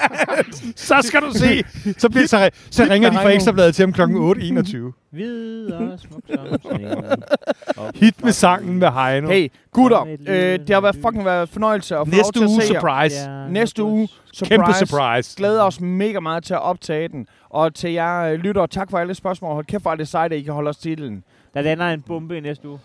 Så 0.75 0.95
skal 1.01 1.21
du 1.21 1.31
se! 1.33 1.63
Så, 2.01 2.09
bliver, 2.09 2.27
så, 2.27 2.49
så 2.71 2.83
ringer 2.89 3.09
de 3.09 3.15
fra. 3.15 3.29
Ekstrabladet 3.29 3.75
til 3.75 3.83
ham 3.83 3.93
kl. 3.93 4.01
8.21. 4.01 5.07
Hvid 5.11 5.71
og 5.71 5.99
smuk 5.99 6.21
som 6.61 7.85
Hit 8.01 8.23
med 8.23 8.31
sangen 8.31 8.79
med 8.79 8.87
Heino. 8.91 9.29
Hey, 9.29 9.49
gutter. 9.81 10.01
Øh, 10.27 10.59
det 10.59 10.69
har 10.69 10.81
været 10.81 10.95
fucking 10.95 11.25
været 11.25 11.49
fornøjelse 11.49 11.95
at 11.97 12.07
få 12.07 12.11
lov 12.11 12.17
Næste 12.17 12.31
til 12.39 12.43
at 12.43 12.47
uge, 12.49 12.61
se 12.61 12.73
jer. 12.73 12.79
surprise. 12.79 13.29
Ja, 13.31 13.47
Næste 13.49 13.83
uge, 13.83 14.07
surprise. 14.33 14.45
Kæmpe 14.55 14.73
surprise. 14.87 15.37
Glæder 15.37 15.63
os 15.63 15.81
mega 15.81 16.19
meget 16.19 16.43
til 16.43 16.53
at 16.53 16.61
optage 16.61 17.07
den. 17.07 17.27
Og 17.49 17.73
til 17.75 17.91
jer 17.91 18.19
øh, 18.23 18.33
lytter, 18.39 18.65
tak 18.65 18.89
for 18.91 18.97
alle 18.97 19.13
spørgsmål. 19.13 19.53
Hold 19.53 19.65
kæft, 19.65 19.81
hvor 19.83 19.91
er 19.91 19.95
det 19.95 20.07
sejt, 20.07 20.33
at 20.33 20.39
I 20.39 20.41
kan 20.41 20.53
holde 20.53 20.69
os 20.69 20.77
til 20.77 20.97
den. 20.97 21.23
Der 21.53 21.61
lander 21.61 21.85
en 21.89 22.01
bombe 22.01 22.37
i 22.37 22.39
næste 22.39 22.69
uge. 22.69 22.79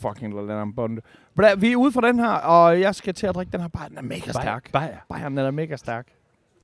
Fucking 0.00 0.34
Lander 0.34 0.66
Bonde. 0.76 1.00
Men, 1.36 1.46
øh, 1.46 1.62
Vi 1.62 1.72
er 1.72 1.76
ude 1.76 1.92
fra 1.92 2.00
den 2.00 2.18
her, 2.18 2.28
og 2.30 2.80
jeg 2.80 2.94
skal 2.94 3.14
til 3.14 3.26
at 3.26 3.34
drikke 3.34 3.52
den 3.52 3.60
her. 3.60 3.68
Bare, 3.68 3.88
den 3.88 3.98
er 3.98 4.02
mega 4.02 4.32
stærk. 4.32 4.72
Bajer. 4.72 4.96
Bayern, 5.10 5.36
den 5.36 5.46
er 5.46 5.50
mega 5.50 5.76
stærk. 5.76 6.06